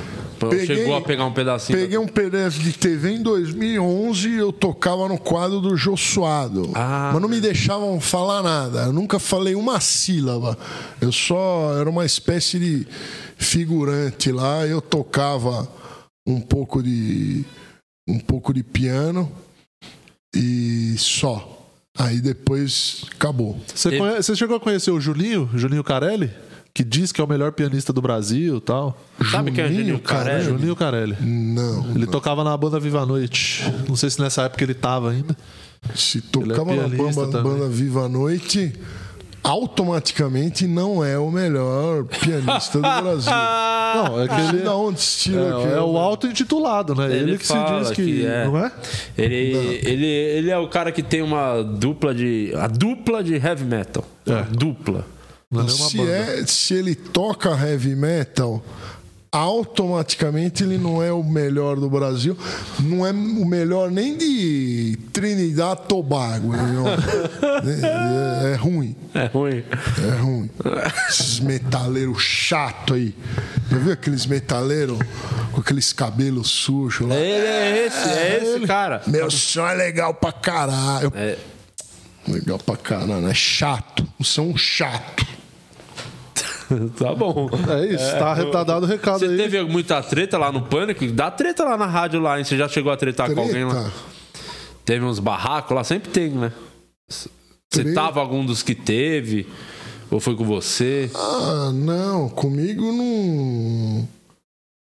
Chegou 0.67 0.97
a 0.97 1.01
pegar 1.01 1.25
um 1.25 1.33
pedacinho. 1.33 1.79
Peguei 1.79 1.97
um 1.97 2.07
pedaço 2.07 2.59
de 2.59 2.73
TV 2.73 3.13
em 3.13 3.23
2011 3.23 4.35
eu 4.35 4.53
tocava 4.53 5.09
no 5.09 5.17
quadro 5.17 5.61
do 5.61 5.77
Jô 5.77 5.97
Suado. 5.97 6.71
Ah. 6.75 7.11
Mas 7.13 7.23
não 7.23 7.29
me 7.29 7.41
deixavam 7.41 8.01
falar 8.01 8.43
nada. 8.43 8.85
Eu 8.87 8.93
nunca 8.93 9.19
falei 9.19 9.55
uma 9.55 9.81
sílaba. 9.81 10.59
Eu 11.01 11.13
só 11.13 11.77
era 11.79 11.89
uma 11.89 12.05
espécie 12.05 12.59
de 12.59 12.87
figurante 13.37 14.33
lá. 14.33 14.67
Eu 14.67 14.81
tocava 14.83 15.69
um 16.27 16.41
pouco 16.41 16.83
de 16.83 17.45
um 18.09 18.19
pouco 18.19 18.53
de 18.53 18.63
piano 18.65 19.31
e 20.35 20.95
só. 20.99 21.49
Aí 21.97 22.21
depois 22.21 23.05
acabou. 23.15 23.61
Você, 23.73 23.97
conhe- 23.99 24.17
você 24.23 24.35
chegou 24.35 24.57
a 24.57 24.61
conhecer 24.61 24.91
o 24.91 25.01
Julinho? 25.01 25.49
Julinho 25.55 25.85
Carelli? 25.85 26.31
Que 26.75 26.83
diz 26.83 27.13
que 27.13 27.21
é 27.21 27.25
o 27.25 27.29
melhor 27.29 27.53
pianista 27.53 27.93
do 27.93 28.01
Brasil 28.01 28.57
e 28.57 28.61
tal. 28.61 28.99
Sabe 29.31 29.53
quem 29.53 29.65
é 29.65 29.69
Julinho 29.69 29.99
Carelli? 29.99 30.45
Julinho 30.45 30.77
Carelli. 30.77 31.17
Não. 31.21 31.91
Ele 31.95 32.07
tocava 32.07 32.43
na 32.43 32.57
banda 32.57 32.81
Viva 32.81 33.01
a 33.01 33.07
Noite. 33.07 33.63
Não 33.87 33.95
sei 33.95 34.09
se 34.09 34.21
nessa 34.21 34.43
época 34.43 34.65
ele 34.65 34.75
tava 34.75 35.11
ainda. 35.11 35.37
Se 35.95 36.23
Ele 36.35 36.53
é 36.53 36.55
tocava 36.55 36.75
na 36.75 36.89
pianista 36.89 37.21
banda, 37.27 37.43
banda 37.43 37.69
Viva 37.69 38.05
a 38.05 38.09
Noite, 38.09 38.73
automaticamente 39.43 40.67
não 40.67 41.05
é 41.05 41.19
o 41.19 41.31
melhor 41.31 42.05
pianista 42.05 42.79
do 42.79 43.03
Brasil. 43.03 43.33
Não, 43.93 44.23
é 44.23 44.27
que 44.27 44.35
Não 44.35 44.49
ele 44.49 44.63
da 44.63 44.75
onde 44.75 45.03
se 45.03 45.25
tira 45.25 45.43
que 45.61 45.67
é, 45.67 45.73
é 45.73 45.81
o 45.83 45.99
auto-intitulado, 45.99 46.95
né? 46.95 47.15
Ele, 47.15 47.37
que 47.37 47.47
se 47.47 47.53
diz 47.53 47.91
que. 47.91 48.25
é. 48.25 48.47
Não 48.47 48.57
é? 48.57 48.73
Ele, 49.19 49.37
ele, 49.85 50.07
ele 50.07 50.51
é 50.51 50.57
o 50.57 50.67
cara 50.67 50.91
que 50.91 51.03
tem 51.03 51.21
uma 51.21 51.61
dupla 51.63 52.15
de. 52.15 52.55
A 52.57 52.69
dupla 52.69 53.23
de 53.23 53.35
heavy 53.35 53.65
metal. 53.65 54.03
É. 54.27 54.45
Dupla. 54.51 55.05
Não 55.53 55.69
se, 55.69 56.01
é, 56.01 56.45
se 56.47 56.75
ele 56.75 56.95
toca 56.95 57.51
heavy 57.51 57.95
metal, 57.95 58.65
automaticamente 59.31 60.63
ele 60.63 60.77
não 60.79 61.03
é 61.03 61.13
o 61.13 61.23
melhor 61.23 61.77
do 61.81 61.89
Brasil. 61.91 62.37
Não 62.81 63.07
é 63.07 63.11
o 63.11 63.45
melhor 63.47 63.91
nem 63.91 64.17
de 64.17 64.99
Trinidad 65.13 65.79
Tobago. 65.87 66.53
não- 66.57 66.89
é, 66.89 68.53
é 68.53 68.55
ruim. 68.57 68.97
É 69.15 69.27
ruim. 69.27 69.65
É 70.07 70.17
ruim. 70.21 70.51
Esses 71.09 71.41
metaleiros 71.41 72.23
chato 72.23 72.95
aí. 72.95 73.15
Já 73.71 73.79
viu 73.79 73.93
aqueles 73.93 74.27
metaleiros 74.27 74.99
com 75.53 75.61
aqueles 75.61 75.93
cabelos 75.93 76.49
sujos 76.51 77.09
lá? 77.09 77.15
Ele 77.15 77.47
é 77.47 77.87
esse, 77.87 78.09
é 78.09 78.37
esse 78.43 78.55
Ele. 78.57 78.67
cara. 78.67 79.03
Meu 79.07 79.31
som 79.31 79.67
é 79.67 79.75
legal 79.75 80.15
pra 80.15 80.33
caralho. 80.33 81.13
É. 81.15 81.37
Legal 82.29 82.59
pra 82.59 82.77
caralho. 82.77 83.27
É 83.29 83.35
chato. 83.35 84.07
É 84.21 84.41
um 84.41 84.57
chato. 84.57 85.27
tá 86.99 87.15
bom. 87.15 87.49
É 87.69 87.87
isso, 87.87 88.19
tá, 88.19 88.45
tá 88.47 88.65
dado 88.65 88.85
o 88.85 88.87
recado 88.87 89.21
Você 89.21 89.27
aí. 89.27 89.37
teve 89.37 89.63
muita 89.65 90.03
treta 90.03 90.39
lá 90.39 90.51
no 90.51 90.63
Pânico? 90.63 91.07
Dá 91.07 91.31
treta 91.31 91.65
lá 91.65 91.77
na 91.77 91.87
rádio 91.87 92.21
lá, 92.21 92.39
hein? 92.39 92.45
Você 92.45 92.57
já 92.57 92.69
chegou 92.69 92.93
a 92.93 92.97
tretar 92.97 93.33
com 93.33 93.41
alguém 93.41 93.65
lá? 93.65 93.75
Treta? 93.75 93.93
Teve 94.85 95.05
uns 95.05 95.19
barracos 95.19 95.75
lá? 95.77 95.85
Sempre 95.85 96.11
tem, 96.11 96.31
né? 96.31 96.53
Você 97.09 97.29
Treta? 97.71 97.95
tava 97.95 98.21
algum 98.21 98.45
dos 98.45 98.63
que 98.63 98.75
teve? 98.75 99.47
Ou 100.11 100.21
foi 100.21 100.37
com 100.37 100.45
você? 100.45 101.11
Ah, 101.15 101.71
não. 101.73 102.29
Comigo 102.29 102.93
não. 102.93 104.07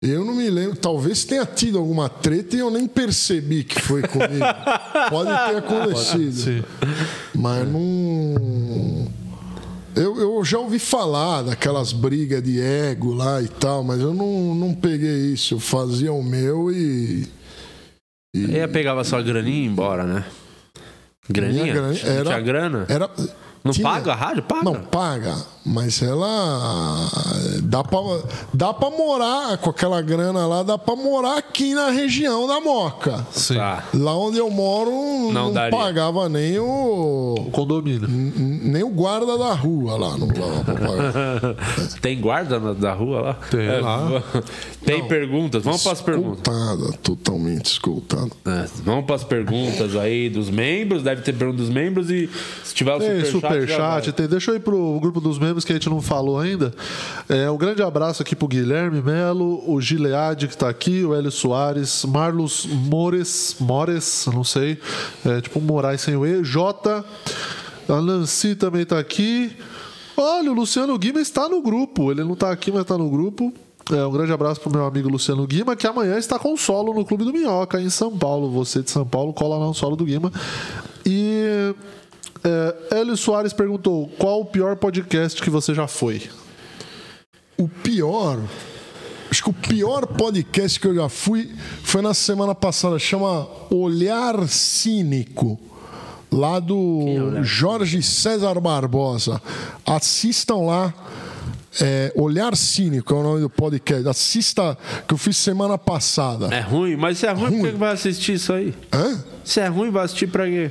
Eu 0.02 0.24
não 0.24 0.34
me 0.34 0.50
lembro. 0.50 0.76
Talvez 0.76 1.24
tenha 1.24 1.46
tido 1.46 1.78
alguma 1.78 2.08
treta 2.08 2.56
e 2.56 2.58
eu 2.58 2.70
nem 2.70 2.88
percebi 2.88 3.62
que 3.62 3.80
foi 3.80 4.02
comigo. 4.02 4.44
Pode 5.10 5.30
ter 5.30 5.56
acontecido. 5.58 6.64
Mas 7.32 7.68
não. 7.68 9.01
Eu, 9.94 10.18
eu 10.18 10.44
já 10.44 10.58
ouvi 10.58 10.78
falar 10.78 11.42
daquelas 11.42 11.92
brigas 11.92 12.42
de 12.42 12.60
ego 12.60 13.12
lá 13.12 13.42
e 13.42 13.48
tal, 13.48 13.84
mas 13.84 14.00
eu 14.00 14.14
não, 14.14 14.54
não 14.54 14.74
peguei 14.74 15.32
isso. 15.32 15.54
Eu 15.54 15.60
fazia 15.60 16.12
o 16.12 16.22
meu 16.22 16.70
e. 16.72 17.28
E 18.34 18.58
aí 18.58 18.66
pegava 18.68 19.04
sua 19.04 19.20
graninha 19.20 19.58
e 19.58 19.64
ia 19.64 19.70
embora, 19.70 20.04
né? 20.04 20.24
Graninha? 21.28 21.74
Era- 22.04 22.24
tinha 22.24 22.40
grana? 22.40 22.86
Era, 22.88 23.10
Não 23.64 23.72
tinha- 23.72 23.88
paga 23.88 24.12
a 24.12 24.16
rádio? 24.16 24.42
Paga. 24.42 24.64
Não, 24.64 24.74
paga. 24.74 25.36
Mas 25.64 26.02
ela. 26.02 27.08
Dá 27.62 27.84
pra, 27.84 27.98
dá 28.52 28.74
pra 28.74 28.90
morar 28.90 29.56
com 29.58 29.70
aquela 29.70 30.02
grana 30.02 30.44
lá, 30.44 30.64
dá 30.64 30.76
pra 30.76 30.96
morar 30.96 31.38
aqui 31.38 31.72
na 31.72 31.88
região 31.90 32.48
da 32.48 32.60
Moca. 32.60 33.24
Sim. 33.30 33.54
Tá. 33.54 33.84
Lá 33.94 34.16
onde 34.16 34.38
eu 34.38 34.50
moro, 34.50 34.90
não, 35.32 35.52
Não 35.52 35.70
pagava 35.70 36.28
nem 36.28 36.58
o. 36.58 37.34
O 37.38 37.50
condomínio. 37.52 38.08
Nem 38.08 38.82
o 38.82 38.88
guarda 38.88 39.38
da 39.38 39.52
rua 39.54 39.96
lá. 39.96 40.18
Não 40.18 40.26
dava 40.26 40.64
pra 40.64 40.74
pagar. 40.74 42.00
Tem 42.00 42.20
guarda 42.20 42.58
na- 42.58 42.72
da 42.72 42.92
rua 42.92 43.20
lá? 43.20 43.34
Tem 43.48 43.64
É, 43.68 43.78
lá. 43.80 44.22
Tem 44.84 45.06
perguntas? 45.06 45.62
Vamos 45.62 45.82
para 45.84 45.92
as 45.92 46.00
perguntas. 46.00 46.42
Totalmente 47.04 47.66
escoltada. 47.66 48.30
É, 48.46 48.66
vamos 48.84 49.04
para 49.04 49.14
as 49.14 49.22
perguntas 49.24 49.94
aí 49.94 50.28
dos 50.28 50.50
membros. 50.50 51.04
Deve 51.04 51.22
ter 51.22 51.32
pergunta 51.34 51.58
dos 51.58 51.70
membros 51.70 52.10
e 52.10 52.28
se 52.64 52.74
tiver 52.74 52.94
o 52.96 53.00
superchat. 53.00 53.51
Superchat, 53.60 54.12
tem. 54.12 54.26
Deixa 54.26 54.50
eu 54.50 54.56
ir 54.56 54.60
pro 54.60 54.98
grupo 55.00 55.20
dos 55.20 55.38
membros 55.38 55.64
que 55.64 55.72
a 55.72 55.74
gente 55.74 55.88
não 55.88 56.00
falou 56.00 56.38
ainda. 56.38 56.72
É, 57.28 57.50
um 57.50 57.56
grande 57.56 57.82
abraço 57.82 58.22
aqui 58.22 58.34
pro 58.34 58.48
Guilherme 58.48 59.02
Melo, 59.02 59.62
o 59.66 59.80
Gilead 59.80 60.48
que 60.48 60.56
tá 60.56 60.68
aqui, 60.68 61.04
o 61.04 61.14
Hélio 61.14 61.30
Soares, 61.30 62.04
Marlos 62.04 62.66
Mores, 62.66 63.56
Mores, 63.60 64.26
não 64.32 64.44
sei, 64.44 64.78
é, 65.24 65.40
tipo 65.40 65.60
Moraes 65.60 66.00
sem 66.00 66.16
o 66.16 66.26
E, 66.26 66.42
J, 66.42 67.04
a 67.88 68.00
Nancy 68.00 68.54
também 68.54 68.84
tá 68.84 68.98
aqui. 68.98 69.56
Olha, 70.16 70.50
o 70.50 70.54
Luciano 70.54 70.96
Guima 70.98 71.20
está 71.20 71.48
no 71.48 71.62
grupo. 71.62 72.10
Ele 72.10 72.22
não 72.22 72.36
tá 72.36 72.50
aqui, 72.50 72.70
mas 72.70 72.84
tá 72.84 72.98
no 72.98 73.08
grupo. 73.08 73.52
É, 73.90 74.06
um 74.06 74.12
grande 74.12 74.32
abraço 74.32 74.60
pro 74.60 74.70
meu 74.70 74.84
amigo 74.84 75.08
Luciano 75.08 75.46
Guima, 75.46 75.74
que 75.74 75.86
amanhã 75.86 76.16
está 76.16 76.38
com 76.38 76.56
solo 76.56 76.94
no 76.94 77.04
Clube 77.04 77.24
do 77.24 77.32
Minhoca, 77.32 77.80
em 77.80 77.90
São 77.90 78.16
Paulo. 78.16 78.50
Você 78.50 78.82
de 78.82 78.90
São 78.90 79.04
Paulo, 79.04 79.32
cola 79.32 79.56
lá 79.56 79.66
no 79.66 79.74
solo 79.74 79.96
do 79.96 80.04
Guima. 80.04 80.32
E 81.04 81.74
é, 82.44 82.98
Hélio 82.98 83.16
Soares 83.16 83.52
perguntou: 83.52 84.08
qual 84.18 84.40
o 84.40 84.44
pior 84.44 84.76
podcast 84.76 85.40
que 85.40 85.50
você 85.50 85.74
já 85.74 85.86
foi? 85.86 86.22
O 87.56 87.68
pior. 87.68 88.38
Acho 89.30 89.44
que 89.44 89.50
o 89.50 89.54
pior 89.54 90.06
podcast 90.06 90.78
que 90.78 90.86
eu 90.86 90.94
já 90.94 91.08
fui 91.08 91.50
foi 91.82 92.02
na 92.02 92.12
semana 92.12 92.54
passada, 92.54 92.98
chama 92.98 93.48
Olhar 93.70 94.46
Cínico, 94.46 95.58
lá 96.30 96.60
do 96.60 97.40
Jorge 97.42 98.02
César 98.02 98.60
Barbosa. 98.60 99.40
Assistam 99.86 100.56
lá. 100.66 100.92
é, 101.80 102.12
Olhar 102.14 102.54
Cínico 102.54 103.14
é 103.14 103.16
o 103.16 103.22
nome 103.22 103.40
do 103.40 103.48
podcast. 103.48 104.06
Assista, 104.06 104.76
que 105.08 105.14
eu 105.14 105.18
fiz 105.18 105.38
semana 105.38 105.78
passada. 105.78 106.54
É 106.54 106.60
ruim, 106.60 106.96
mas 106.96 107.16
se 107.16 107.26
é 107.26 107.32
ruim, 107.32 107.52
por 107.56 107.66
que 107.66 107.72
que 107.72 107.78
vai 107.78 107.92
assistir 107.94 108.34
isso 108.34 108.52
aí? 108.52 108.74
Hã? 108.92 109.18
Se 109.42 109.60
é 109.60 109.66
ruim, 109.66 109.90
vai 109.90 110.04
assistir 110.04 110.26
pra 110.26 110.44
quê? 110.46 110.70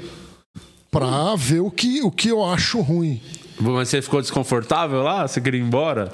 Pra 0.92 1.36
ver 1.38 1.62
o 1.62 1.72
que, 1.72 2.02
o 2.02 2.12
que 2.12 2.28
eu 2.28 2.44
acho 2.44 2.82
ruim. 2.82 3.22
Mas 3.58 3.88
você 3.88 4.02
ficou 4.02 4.20
desconfortável 4.20 5.02
lá? 5.02 5.26
Você 5.26 5.40
queria 5.40 5.58
ir 5.58 5.64
embora? 5.64 6.12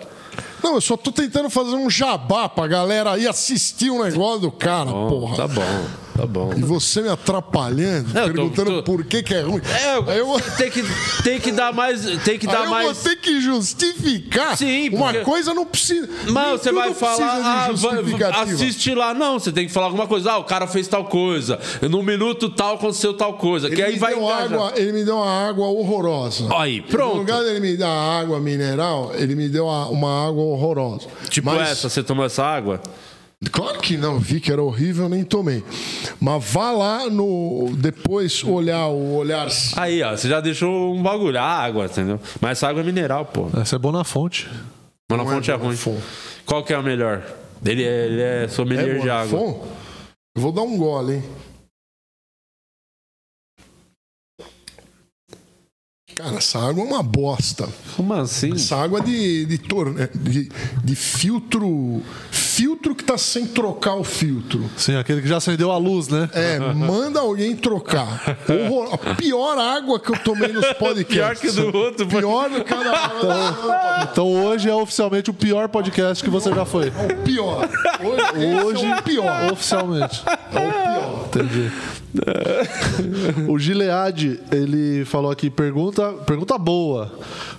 Não, 0.64 0.76
eu 0.76 0.82
só 0.82 0.95
tô 0.95 1.12
tentando 1.12 1.49
fazer 1.49 1.76
um 1.76 1.90
jabá 1.90 2.48
pra 2.48 2.68
galera 2.68 3.14
aí 3.14 3.28
assistir 3.28 3.90
o 3.90 4.04
negócio 4.04 4.41
do 4.41 4.52
cara, 4.52 4.91
porra. 4.91 5.36
Tá 5.36 5.48
bom, 5.48 5.86
tá 6.18 6.26
bom. 6.26 6.53
E 6.57 6.61
você 6.61 7.02
me 7.02 7.10
atrapalhando, 7.10 8.14
Não, 8.14 8.22
eu 8.23 8.27
tô- 8.27 8.34
perguntando 8.34 8.72
tô- 8.77 8.84
por 8.84 9.03
que, 9.06 9.23
que 9.23 9.34
é 9.34 9.41
ruim. 9.41 9.61
É, 9.65 10.11
Aí 10.11 10.18
eu, 10.19 10.27
tem, 10.57 10.69
que, 10.72 10.84
tem 11.23 11.39
que 11.39 11.52
dar 11.52 11.72
mais. 11.73 12.02
Tem 12.23 12.38
que 12.39 12.48
aí 12.48 12.53
dar 12.53 12.64
eu 12.65 12.69
mais. 12.69 12.85
vou 12.85 12.95
ter 12.95 13.15
que 13.18 13.39
justificar. 13.41 14.57
Sim, 14.57 14.89
Uma 14.89 15.07
porque- 15.14 15.22
coisa 15.26 15.53
não 15.53 15.65
precisa. 15.65 16.07
Mas 16.30 16.61
você 16.61 16.72
vai 16.72 16.94
falar, 16.94 17.68
ah, 17.68 17.72
vai- 17.72 18.44
assiste 18.53 18.94
lá. 18.94 19.14
Não, 19.14 19.39
você 19.39 19.52
tem 19.52 19.68
que 19.68 19.72
falar 19.73 19.88
alguma 19.88 20.07
coisa. 20.07 20.31
Ah, 20.34 20.38
o 20.38 20.44
cara 20.44 20.68
fez 20.68 20.88
tal 20.88 21.06
coisa. 21.06 21.60
No 21.89 22.02
minuto 22.03 22.49
tal 22.49 22.76
aconteceu 22.76 23.14
tal 23.14 23.34
coisa. 23.35 23.68
que 23.69 23.76
Ele 23.76 23.84
aí 23.84 23.94
me 23.94 23.99
vai 23.99 24.14
água, 24.14 24.73
ele 24.76 24.91
me 24.91 25.03
deu 25.03 25.15
uma 25.18 25.48
água 25.48 25.68
horrorosa. 25.68 26.48
Aí, 26.57 26.81
pronto. 26.81 27.14
No 27.15 27.19
lugar 27.22 27.44
dele 27.44 27.60
me 27.60 27.77
dar 27.77 27.89
água 27.89 28.39
mineral, 28.39 29.11
ele 29.15 29.35
me 29.35 29.48
deu 29.49 29.69
a- 29.69 29.88
uma 29.89 30.27
água 30.27 30.44
horrorosa. 30.44 31.07
Tipo 31.30 31.48
Mas- 31.48 31.69
essa, 31.72 31.89
você 31.89 32.02
tomou 32.03 32.26
essa 32.26 32.44
água? 32.44 32.81
Claro 33.51 33.80
que 33.80 33.97
não, 33.97 34.18
vi 34.18 34.39
que 34.39 34.51
era 34.51 34.64
horrível, 34.64 35.07
nem 35.07 35.23
tomei. 35.23 35.64
Mas 36.19 36.43
vá 36.51 36.72
lá 36.72 37.09
no. 37.09 37.72
Depois 37.77 38.43
olhar 38.43 38.88
o 38.88 39.15
olhar. 39.15 39.47
Aí, 39.76 40.01
ó, 40.01 40.18
você 40.18 40.27
já 40.27 40.41
deixou 40.41 40.95
um 40.95 41.03
bagulho, 41.03 41.39
a 41.39 41.43
água, 41.43 41.85
entendeu? 41.85 42.19
Mas 42.41 42.57
essa 42.57 42.68
água 42.68 42.81
é 42.81 42.85
mineral, 42.85 43.26
pô. 43.26 43.47
Essa 43.59 43.76
é 43.76 43.80
boa 43.80 43.91
na 43.91 44.03
fonte. 44.03 44.49
Mas 45.09 45.18
na 45.18 45.23
Não 45.23 45.31
é 45.31 45.35
fonte 45.35 45.51
é, 45.51 45.53
ruim. 45.53 45.77
Qual 46.45 46.64
que 46.64 46.73
é 46.73 46.77
o 46.77 46.84
melhor? 46.84 47.23
Ele 47.64 47.84
é, 47.84 48.05
ele 48.05 48.22
é 48.22 48.47
sommelier 48.47 48.97
É 48.97 48.99
de 48.99 49.09
água. 49.09 49.39
Bonafont? 49.39 49.68
Eu 50.35 50.41
vou 50.41 50.51
dar 50.51 50.61
um 50.64 50.77
gole, 50.77 51.15
hein? 51.15 51.23
Cara, 56.15 56.38
essa 56.38 56.57
água 56.57 56.84
é 56.84 56.88
uma 56.88 57.03
bosta. 57.03 57.69
Como 57.95 58.11
assim? 58.14 58.53
Essa 58.53 58.77
água 58.77 58.99
de, 59.01 59.45
de, 59.45 59.57
torne... 59.59 60.07
de, 60.15 60.49
de 60.84 60.95
filtro. 60.95 62.01
Filtro 62.57 62.95
que 62.95 63.03
tá 63.03 63.19
sem 63.19 63.45
trocar 63.45 63.93
o 63.93 64.03
filtro. 64.03 64.67
Sim, 64.75 64.95
aquele 64.95 65.21
que 65.21 65.27
já 65.27 65.38
acendeu 65.38 65.71
a 65.71 65.77
luz, 65.77 66.07
né? 66.07 66.27
É, 66.34 66.57
manda 66.57 67.19
alguém 67.19 67.55
trocar. 67.55 68.35
Horror- 68.49 68.93
A 68.95 69.13
pior 69.13 69.59
água 69.59 69.99
que 69.99 70.11
eu 70.11 70.17
tomei 70.17 70.47
nos 70.51 70.65
podcasts. 70.73 71.53
Pior 71.53 71.65
que 71.65 71.71
do 71.71 71.77
outro. 71.77 72.07
Pior 72.07 72.49
do 72.49 72.63
que 72.63 72.73
a 72.73 72.77
da 72.77 73.11
Então, 73.15 74.09
então 74.11 74.45
hoje 74.45 74.67
é 74.67 74.73
oficialmente 74.73 75.29
o 75.29 75.34
pior 75.35 75.69
podcast 75.69 76.23
que 76.23 76.31
você 76.31 76.51
já 76.51 76.65
foi. 76.65 76.88
É 76.88 77.13
o 77.13 77.17
pior. 77.23 77.69
Hoje, 78.03 78.63
Hoje, 78.65 78.85
é 78.88 78.95
o 78.95 79.03
pior. 79.03 79.51
oficialmente. 79.53 80.23
É 80.25 80.57
o 80.57 80.71
pior. 80.71 81.25
Entendi. 81.27 81.71
O 83.47 83.57
Gilead, 83.59 84.39
ele 84.51 85.05
falou 85.05 85.29
aqui, 85.31 85.49
pergunta, 85.49 86.13
pergunta 86.25 86.57
boa. 86.57 87.11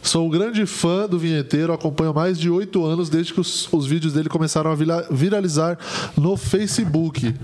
Sou 0.03 0.27
um 0.27 0.31
grande 0.31 0.65
fã 0.67 1.07
do 1.07 1.19
vinheteiro, 1.19 1.73
acompanho 1.73 2.11
há 2.11 2.15
mais 2.15 2.39
de 2.39 2.49
oito 2.51 2.85
anos 2.85 3.09
desde 3.09 3.33
que 3.35 3.41
os, 3.41 3.69
os 3.73 3.87
vídeos 3.87 4.13
dele 4.13 4.29
começaram 4.29 4.71
a 4.71 4.75
vira- 4.75 5.07
viralizar 5.11 5.79
no 6.17 6.37
Facebook. 6.37 7.35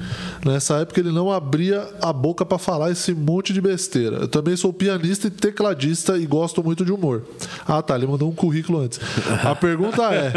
Nessa 0.44 0.76
época 0.78 1.01
ele 1.01 1.12
não 1.12 1.31
abria 1.31 1.86
a 2.01 2.12
boca 2.12 2.44
para 2.44 2.59
falar 2.59 2.90
esse 2.90 3.12
monte 3.14 3.52
de 3.52 3.60
besteira. 3.60 4.16
Eu 4.18 4.28
também 4.28 4.56
sou 4.56 4.72
pianista 4.72 5.26
e 5.28 5.31
tecladista 5.31 6.16
e 6.18 6.26
gosto 6.26 6.62
muito 6.64 6.85
de 6.85 6.93
humor. 6.93 7.22
Ah, 7.66 7.82
tá, 7.82 7.97
ele 7.97 8.06
mandou 8.06 8.28
um 8.31 8.35
currículo 8.35 8.81
antes. 8.81 8.98
A 9.43 9.55
pergunta 9.55 10.02
é: 10.12 10.32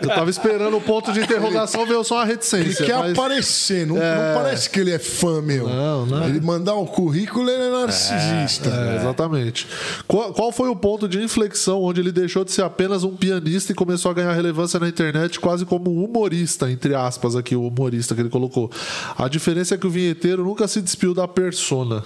eu 0.02 0.08
tava 0.08 0.30
esperando 0.30 0.76
o 0.76 0.80
ponto 0.80 1.12
de 1.12 1.20
interrogação, 1.20 1.86
veio 1.86 2.02
só 2.04 2.16
uma 2.16 2.22
Ele 2.24 2.32
reticência. 2.32 2.84
quer 2.86 2.96
mas- 2.98 3.12
aparecer, 3.12 3.86
não, 3.86 3.96
É. 3.96 4.34
não 4.34 4.42
parece 4.42 4.68
que 4.70 4.81
ele 4.82 4.90
é 4.90 4.98
fã 4.98 5.40
meu. 5.40 5.68
Não, 5.68 6.06
não. 6.06 6.28
Ele 6.28 6.40
mandar 6.40 6.74
o 6.74 6.86
currículo, 6.86 7.48
ele 7.48 7.62
é 7.62 7.70
narcisista. 7.70 8.68
É, 8.68 8.96
exatamente. 8.96 9.66
Qual, 10.06 10.32
qual 10.32 10.52
foi 10.52 10.68
o 10.68 10.76
ponto 10.76 11.08
de 11.08 11.22
inflexão 11.22 11.82
onde 11.82 12.00
ele 12.00 12.12
deixou 12.12 12.44
de 12.44 12.52
ser 12.52 12.62
apenas 12.62 13.04
um 13.04 13.16
pianista 13.16 13.72
e 13.72 13.74
começou 13.74 14.10
a 14.10 14.14
ganhar 14.14 14.32
relevância 14.32 14.78
na 14.78 14.88
internet 14.88 15.40
quase 15.40 15.64
como 15.64 15.90
um 15.90 16.04
humorista, 16.04 16.70
entre 16.70 16.94
aspas, 16.94 17.34
aqui, 17.34 17.56
o 17.56 17.66
humorista 17.66 18.14
que 18.14 18.20
ele 18.20 18.30
colocou? 18.30 18.70
A 19.16 19.28
diferença 19.28 19.74
é 19.74 19.78
que 19.78 19.86
o 19.86 19.90
vinheteiro 19.90 20.44
nunca 20.44 20.68
se 20.68 20.80
despiu 20.80 21.14
da 21.14 21.26
persona. 21.26 22.02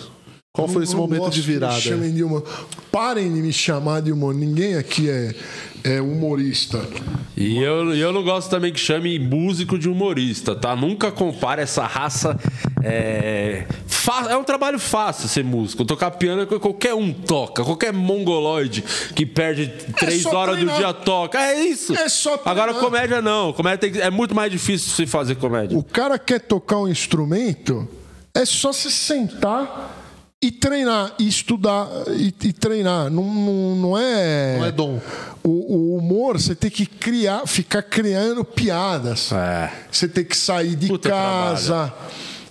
Qual 0.56 0.66
foi 0.66 0.82
esse 0.84 0.96
momento 0.96 1.28
de 1.30 1.40
virada? 1.42 1.78
chamem 1.80 2.12
de 2.12 2.24
humor. 2.24 2.42
Parem 2.90 3.32
de 3.32 3.40
me 3.42 3.52
chamar 3.52 4.00
de 4.00 4.10
humor. 4.10 4.34
Ninguém 4.34 4.74
aqui 4.76 5.10
é, 5.10 5.34
é 5.84 6.00
humorista. 6.00 6.82
E 7.36 7.58
eu, 7.58 7.94
eu 7.94 8.10
não 8.10 8.24
gosto 8.24 8.48
também 8.48 8.72
que 8.72 8.80
chame 8.80 9.18
músico 9.18 9.78
de 9.78 9.86
humorista, 9.88 10.56
tá? 10.56 10.74
Nunca 10.74 11.12
compare 11.12 11.60
essa 11.60 11.84
raça. 11.84 12.40
É, 12.82 13.66
é 14.30 14.36
um 14.36 14.44
trabalho 14.44 14.78
fácil 14.78 15.28
ser 15.28 15.44
músico. 15.44 15.84
Tocar 15.84 16.12
piano 16.12 16.42
é 16.42 16.46
que 16.46 16.58
qualquer 16.58 16.94
um 16.94 17.12
toca. 17.12 17.62
Qualquer 17.62 17.92
mongoloide 17.92 18.82
que 19.14 19.26
perde 19.26 19.68
três 19.98 20.22
só 20.22 20.30
horas 20.34 20.54
treinar. 20.54 20.74
do 20.76 20.78
dia 20.78 20.92
toca. 20.94 21.38
É 21.38 21.60
isso. 21.64 21.94
É 21.94 22.08
só 22.08 22.40
Agora, 22.46 22.72
comédia 22.72 23.20
não. 23.20 23.52
Comédia 23.52 23.78
tem 23.78 23.92
que- 23.92 24.00
é 24.00 24.10
muito 24.10 24.34
mais 24.34 24.50
difícil 24.50 24.88
se 24.94 25.04
fazer 25.06 25.34
comédia. 25.34 25.76
O 25.76 25.82
cara 25.82 26.18
quer 26.18 26.40
tocar 26.40 26.78
um 26.78 26.88
instrumento, 26.88 27.86
é 28.32 28.44
só 28.46 28.72
se 28.72 28.90
sentar 28.90 30.05
e 30.46 30.50
treinar, 30.52 31.12
e 31.18 31.26
estudar 31.26 31.88
e, 32.08 32.32
e 32.44 32.52
treinar. 32.52 33.10
Não, 33.10 33.24
não, 33.24 33.76
não 33.76 33.98
é. 33.98 34.56
Não 34.58 34.64
é 34.64 34.70
dom. 34.70 35.00
O, 35.42 35.48
o 35.48 35.96
humor, 35.98 36.40
você 36.40 36.54
tem 36.54 36.70
que 36.70 36.86
criar, 36.86 37.46
ficar 37.46 37.82
criando 37.82 38.44
piadas. 38.44 39.32
É. 39.32 39.72
Você 39.90 40.06
tem 40.06 40.24
que 40.24 40.36
sair 40.36 40.76
de 40.76 40.96
casa. 40.98 41.92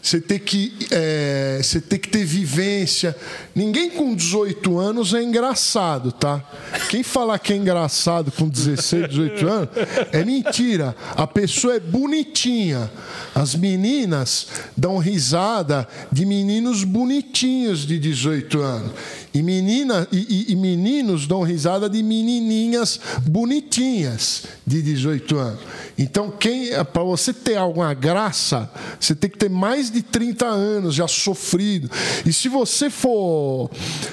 Você 0.02 0.22
tem, 0.22 0.38
que, 0.38 0.72
é, 0.92 1.60
você 1.64 1.82
tem 1.82 1.98
que 1.98 2.10
ter 2.10 2.24
vivência. 2.24 3.16
Ninguém 3.56 3.90
com 3.90 4.14
18 4.14 4.78
anos 4.78 5.14
é 5.14 5.24
engraçado, 5.24 6.12
tá? 6.12 6.44
Quem 6.90 7.04
falar 7.04 7.40
que 7.40 7.54
é 7.54 7.56
engraçado 7.56 8.30
com 8.32 8.50
16, 8.50 9.08
18 9.10 9.48
anos 9.48 9.70
é 10.12 10.26
mentira. 10.26 10.94
A 11.16 11.26
pessoa 11.26 11.76
é 11.76 11.80
bonitinha. 11.80 12.92
As 13.34 13.56
meninas 13.56 14.48
dão 14.76 14.98
risada 14.98 15.88
de 16.12 16.26
meninos 16.26 16.84
bonitinhos 16.84 17.86
de 17.88 17.98
18 17.98 18.60
anos. 18.62 18.92
E, 19.34 19.42
menina, 19.42 20.08
e, 20.12 20.46
e- 20.50 20.52
e 20.54 20.56
meninos 20.56 21.26
dão 21.28 21.42
risada 21.42 21.90
de 21.90 22.02
menininhas 22.02 23.00
bonitinhas 23.26 24.44
de 24.66 24.82
18 24.82 25.38
anos. 25.38 25.60
Então, 25.98 26.30
quem 26.32 26.70
para 26.92 27.04
você 27.04 27.32
ter 27.34 27.56
alguma 27.58 27.94
graça, 27.94 28.70
você 29.00 29.14
tem 29.16 29.30
que 29.30 29.38
ter 29.38 29.50
mais 29.50 29.90
de 29.92 30.02
30 30.02 30.46
anos 30.46 30.96
já 30.96 31.08
sofrido. 31.08 31.90
E 32.26 32.34
se 32.34 32.48
você 32.50 32.90
for, 32.90 33.45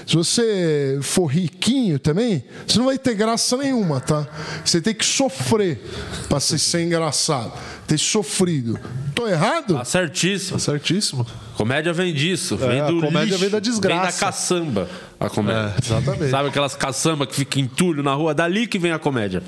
se 0.07 0.17
você 0.17 0.99
for 1.03 1.27
riquinho 1.27 1.99
também, 1.99 2.45
você 2.67 2.79
não 2.79 2.87
vai 2.87 2.99
ter 2.99 3.15
graça 3.15 3.57
nenhuma, 3.57 4.01
tá? 4.01 4.27
Você 4.65 4.81
tem 4.81 4.95
que 4.95 5.05
sofrer 5.05 5.81
para 6.29 6.41
ser, 6.41 6.59
ser 6.59 6.83
engraçado. 6.85 7.53
Ter 7.87 7.99
sofrido. 7.99 8.79
Tô 9.15 9.27
errado? 9.29 9.75
Tá 9.75 9.85
certíssimo. 9.85 10.59
certíssimo. 10.59 11.27
Comédia 11.57 11.93
vem 11.93 12.15
disso. 12.15 12.59
É, 12.61 12.69
Vem 12.69 12.81
a 12.81 12.87
do 12.87 13.01
comédia 13.01 13.25
lixo, 13.25 13.39
vem 13.39 13.51
da 13.51 13.61
desgraça. 13.61 14.03
Vem 14.03 14.11
da 14.11 14.19
caçamba. 14.19 14.89
A 15.21 15.29
comédia. 15.29 15.75
É, 15.77 15.85
exatamente. 15.85 16.31
Sabe 16.31 16.49
aquelas 16.49 16.75
caçamba 16.75 17.27
que 17.27 17.35
fica 17.35 17.61
entulho 17.61 18.03
na 18.03 18.15
rua? 18.15 18.35
Dali 18.35 18.67
que 18.67 18.79
vem 18.79 18.93
a 18.93 18.99
comédia. 18.99 19.43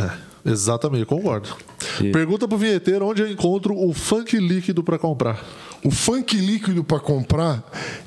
É, 0.00 0.50
exatamente, 0.50 1.04
concordo. 1.06 1.48
Pergunta 2.12 2.48
pro 2.48 2.58
vinheteiro 2.58 3.06
onde 3.06 3.22
eu 3.22 3.30
encontro 3.30 3.76
o 3.76 3.92
funk 3.92 4.36
líquido 4.38 4.82
pra 4.82 4.98
comprar. 4.98 5.42
O 5.84 5.90
funk 5.90 6.34
líquido 6.36 6.82
para 6.82 6.98
comprar, 6.98 7.62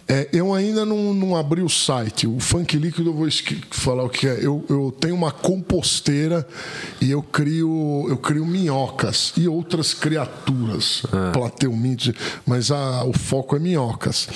é, 0.08 0.28
eu 0.34 0.52
ainda 0.54 0.84
não, 0.84 1.14
não 1.14 1.36
abri 1.36 1.62
o 1.62 1.70
site. 1.70 2.26
O 2.26 2.40
funk 2.40 2.76
líquido, 2.78 3.10
eu 3.10 3.14
vou 3.14 3.28
falar 3.70 4.04
o 4.04 4.10
que 4.10 4.28
é. 4.28 4.40
Eu, 4.42 4.66
eu 4.68 4.92
tenho 5.00 5.14
uma 5.14 5.32
composteira 5.32 6.48
e 7.00 7.12
eu 7.12 7.22
crio, 7.22 8.06
eu 8.10 8.18
crio 8.18 8.46
minhocas 8.48 9.32
e 9.38 9.48
outras 9.48 9.94
criaturas, 9.94 11.04
plateumintes, 11.34 12.14
mas 12.48 12.72
a, 12.72 13.04
o 13.06 13.14
foco 13.14 13.56
é 13.56 13.60
minhocas. 13.60 14.28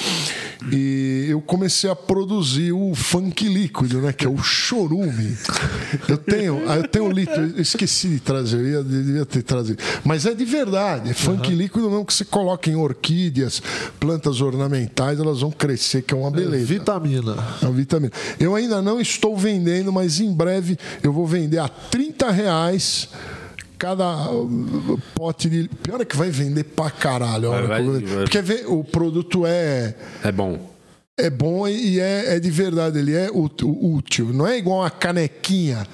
E 0.71 1.25
eu 1.29 1.41
comecei 1.41 1.89
a 1.89 1.95
produzir 1.95 2.71
o 2.71 2.93
funk 2.93 3.47
líquido, 3.49 3.99
né, 4.01 4.13
que 4.13 4.25
é 4.25 4.29
o 4.29 4.37
chorume. 4.37 5.35
Eu 6.07 6.17
tenho, 6.17 6.69
ah, 6.69 6.75
eu 6.77 6.87
tenho 6.87 7.09
litro, 7.11 7.41
eu 7.41 7.59
esqueci 7.61 8.07
de 8.09 8.19
trazer, 8.19 8.57
eu 8.59 8.67
ia- 8.69 8.83
devia 8.83 9.25
ter 9.25 9.41
trazido. 9.41 9.81
Mas 10.03 10.27
é 10.27 10.35
de 10.35 10.45
verdade, 10.45 11.09
é 11.09 11.13
funk 11.15 11.49
líquido 11.55 11.89
mesmo 11.89 12.05
que 12.05 12.13
você 12.13 12.23
coloca 12.23 12.69
em 12.69 12.75
orquídeas, 13.31 13.61
plantas 13.99 14.41
ornamentais, 14.41 15.19
elas 15.19 15.41
vão 15.41 15.51
crescer, 15.51 16.01
que 16.01 16.13
é 16.13 16.17
uma 16.17 16.29
beleza. 16.29 16.65
vitamina. 16.65 17.35
É 17.61 17.65
uma 17.65 17.73
vitamina. 17.73 18.11
Eu 18.39 18.55
ainda 18.55 18.81
não 18.81 18.99
estou 18.99 19.35
vendendo, 19.37 19.91
mas 19.91 20.19
em 20.19 20.31
breve 20.33 20.77
eu 21.01 21.13
vou 21.13 21.25
vender 21.25 21.59
a 21.59 21.67
30 21.67 22.29
reais 22.29 23.09
cada 23.77 24.29
uh, 24.31 25.01
pote 25.15 25.49
de. 25.49 25.69
Pior 25.81 26.01
é 26.01 26.05
que 26.05 26.15
vai 26.15 26.29
vender 26.29 26.65
pra 26.65 26.91
caralho. 26.91 27.49
Vai, 27.49 27.81
eu 27.81 28.01
vai. 28.01 28.23
Porque 28.27 28.65
o 28.67 28.83
produto 28.83 29.45
é. 29.45 29.95
É 30.23 30.31
bom. 30.31 30.69
É 31.17 31.29
bom 31.29 31.67
e 31.67 31.99
é, 31.99 32.35
é 32.35 32.39
de 32.39 32.49
verdade, 32.49 32.97
ele 32.97 33.13
é 33.13 33.29
útil. 33.31 34.31
Não 34.33 34.47
é 34.47 34.57
igual 34.57 34.79
uma 34.79 34.89
canequinha. 34.89 35.85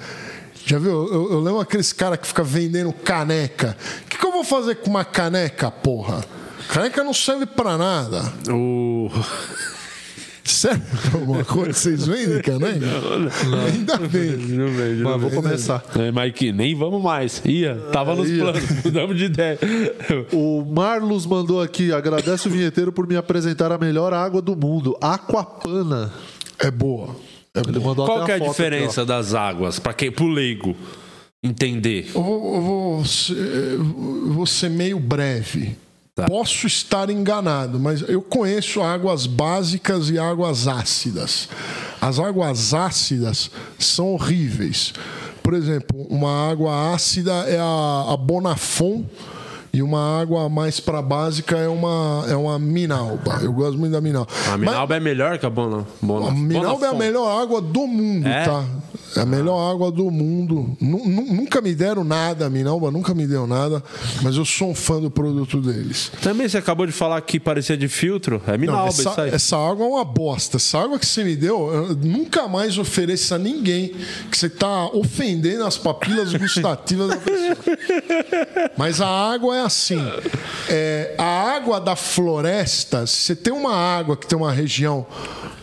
Já 0.64 0.78
viu? 0.78 0.90
Eu, 0.90 1.32
eu 1.32 1.40
lembro 1.40 1.60
aqueles 1.60 1.92
caras 1.92 2.18
que 2.18 2.26
ficam 2.26 2.44
vendendo 2.44 2.92
caneca. 2.92 3.76
O 4.02 4.08
que, 4.08 4.18
que 4.18 4.26
eu 4.26 4.32
vou 4.32 4.44
fazer 4.44 4.76
com 4.76 4.90
uma 4.90 5.04
caneca, 5.04 5.70
porra? 5.70 6.24
Caneca 6.68 7.02
não 7.02 7.14
serve 7.14 7.46
pra 7.46 7.76
nada. 7.78 8.32
O. 8.50 9.10
Serve 10.48 10.82
pra 11.10 11.20
alguma 11.20 11.44
coisa? 11.44 11.74
Vocês 11.74 12.06
vendem 12.06 12.40
caneca? 12.40 12.86
Ainda 13.66 13.98
bem. 13.98 14.30
Não 14.30 14.68
vejo. 14.68 15.04
Mas 15.04 15.20
vou 15.20 15.30
começar. 15.30 15.84
É, 15.94 16.10
Mike, 16.10 16.52
nem 16.52 16.74
vamos 16.74 17.02
mais. 17.02 17.42
Ia, 17.44 17.74
tava 17.92 18.14
nos 18.16 18.30
Ia. 18.30 18.44
planos, 18.44 18.62
mudamos 18.82 19.18
de 19.18 19.24
ideia. 19.26 19.58
O 20.32 20.64
Marlos 20.64 21.26
mandou 21.26 21.60
aqui, 21.60 21.92
agradece 21.92 22.48
o 22.48 22.50
vinheteiro 22.50 22.90
por 22.90 23.06
me 23.06 23.14
apresentar 23.14 23.70
a 23.70 23.76
melhor 23.76 24.14
água 24.14 24.40
do 24.40 24.56
mundo, 24.56 24.96
Aquapana. 25.02 26.10
É 26.58 26.70
boa. 26.70 27.14
Ele 27.54 27.78
mandou 27.78 28.06
Qual 28.06 28.22
até 28.22 28.38
que 28.38 28.42
é 28.42 28.46
a 28.46 28.48
diferença 28.48 29.04
das 29.04 29.34
águas? 29.34 29.78
Pra 29.78 29.92
quem, 29.92 30.10
pro 30.10 30.28
leigo 30.28 30.74
entender. 31.42 32.10
Eu 32.14 32.22
vou, 32.22 32.54
eu 32.54 32.60
vou 32.62 33.04
ser, 33.04 33.36
eu 33.36 34.32
vou 34.32 34.46
ser 34.46 34.70
meio 34.70 34.98
breve. 34.98 35.76
Posso 36.26 36.66
estar 36.66 37.10
enganado, 37.10 37.78
mas 37.78 38.02
eu 38.08 38.20
conheço 38.22 38.82
águas 38.82 39.26
básicas 39.26 40.10
e 40.10 40.18
águas 40.18 40.66
ácidas. 40.66 41.48
As 42.00 42.18
águas 42.18 42.74
ácidas 42.74 43.50
são 43.78 44.12
horríveis. 44.14 44.92
Por 45.42 45.54
exemplo, 45.54 46.06
uma 46.10 46.50
água 46.50 46.92
ácida 46.94 47.32
é 47.48 47.58
a, 47.58 48.12
a 48.12 48.16
Bonafon 48.16 49.04
e 49.72 49.82
uma 49.82 50.20
água 50.20 50.48
mais 50.48 50.80
para 50.80 51.00
básica 51.00 51.56
é 51.56 51.68
uma, 51.68 52.24
é 52.28 52.34
uma 52.36 52.58
Minalba. 52.58 53.38
Eu 53.42 53.52
gosto 53.52 53.78
muito 53.78 53.92
da 53.92 54.00
Minalba. 54.00 54.30
A 54.52 54.56
Minalba 54.58 54.96
é 54.96 55.00
melhor 55.00 55.38
que 55.38 55.46
a 55.46 55.50
Bona. 55.50 55.86
Bona 56.02 56.28
A 56.28 56.32
Minalba 56.32 56.86
é 56.86 56.88
a 56.90 56.94
melhor 56.94 57.42
água 57.42 57.60
do 57.60 57.86
mundo, 57.86 58.26
É? 58.26 58.44
tá? 58.44 58.64
É 59.16 59.20
a 59.20 59.26
melhor 59.26 59.70
água 59.72 59.90
do 59.90 60.10
mundo. 60.10 60.76
Nu- 60.80 61.04
nu- 61.06 61.28
Nunca 61.38 61.60
me 61.60 61.74
deram 61.74 62.04
nada, 62.04 62.48
Minalba 62.50 62.90
nunca 62.90 63.14
me 63.14 63.26
deu 63.26 63.46
nada, 63.46 63.82
mas 64.22 64.36
eu 64.36 64.44
sou 64.44 64.70
um 64.70 64.74
fã 64.74 65.00
do 65.00 65.10
produto 65.10 65.60
deles. 65.60 66.10
Também 66.22 66.48
você 66.48 66.58
acabou 66.58 66.86
de 66.86 66.92
falar 66.92 67.20
que 67.22 67.40
parecia 67.40 67.76
de 67.76 67.88
filtro. 67.88 68.42
É 68.46 68.52
Não, 68.52 68.58
Minalba 68.58 68.88
essa, 68.88 69.00
isso 69.10 69.20
aí. 69.20 69.30
essa 69.30 69.56
água 69.56 69.84
é 69.86 69.88
uma 69.88 70.04
bosta. 70.04 70.56
Essa 70.58 70.78
água 70.78 70.98
que 70.98 71.06
você 71.06 71.24
me 71.24 71.36
deu, 71.36 71.72
eu 71.72 71.96
nunca 71.96 72.46
mais 72.48 72.76
ofereça 72.78 73.36
a 73.36 73.38
ninguém 73.38 73.94
que 74.30 74.36
você 74.36 74.46
está 74.46 74.86
ofendendo 74.86 75.64
as 75.64 75.78
papilas 75.78 76.32
gustativas 76.34 77.08
da 77.08 77.16
pessoa. 77.16 77.56
Mas 78.76 79.00
a 79.00 79.08
água 79.08 79.56
é 79.56 79.60
assim. 79.62 80.00
É, 80.68 81.14
a 81.18 81.24
água 81.54 81.80
da 81.80 81.96
floresta, 81.96 83.06
se 83.06 83.16
você 83.22 83.36
tem 83.36 83.52
uma 83.52 83.74
água 83.74 84.16
que 84.16 84.26
tem 84.26 84.36
uma 84.38 84.52
região 84.52 85.06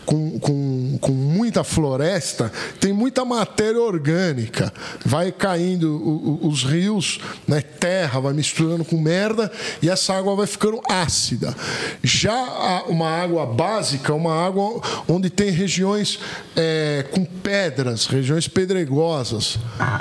com, 0.04 0.38
com, 0.38 0.98
com 1.00 1.12
muita 1.12 1.64
floresta, 1.64 2.52
tem 2.78 2.92
muita 2.92 3.24
matéria 3.36 3.80
orgânica. 3.80 4.72
Vai 5.04 5.30
caindo 5.32 5.96
o- 5.96 6.44
o- 6.44 6.48
os 6.48 6.64
rios, 6.64 7.20
né, 7.46 7.60
terra, 7.60 8.20
vai 8.20 8.32
misturando 8.32 8.84
com 8.84 8.96
merda 9.00 9.50
e 9.82 9.88
essa 9.88 10.14
água 10.14 10.34
vai 10.36 10.46
ficando 10.46 10.80
ácida. 10.88 11.54
Já 12.02 12.82
uma 12.88 13.08
água 13.08 13.46
básica, 13.46 14.12
uma 14.14 14.34
água 14.46 14.80
onde 15.08 15.30
tem 15.30 15.50
regiões 15.50 16.18
é, 16.58 17.04
com 17.12 17.24
pedras, 17.24 18.06
regiões 18.06 18.48
pedregosas. 18.48 19.58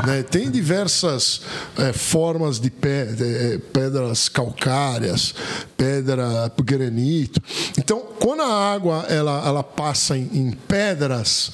né? 0.08 0.24
Tem 0.24 0.50
diversas 0.50 1.42
é, 1.78 1.92
formas 1.92 2.60
de 2.60 2.70
pe- 2.70 2.88
é, 3.20 3.60
pedras 3.74 4.30
calcárias, 4.30 5.36
pedra 5.76 6.52
granito. 6.64 7.42
Então, 7.78 8.02
quando 8.20 8.42
a 8.42 8.74
água 8.74 9.06
ela, 9.10 9.44
ela 9.46 9.64
passa 9.64 10.18
em, 10.18 10.30
em 10.34 10.52
pedras, 10.52 11.52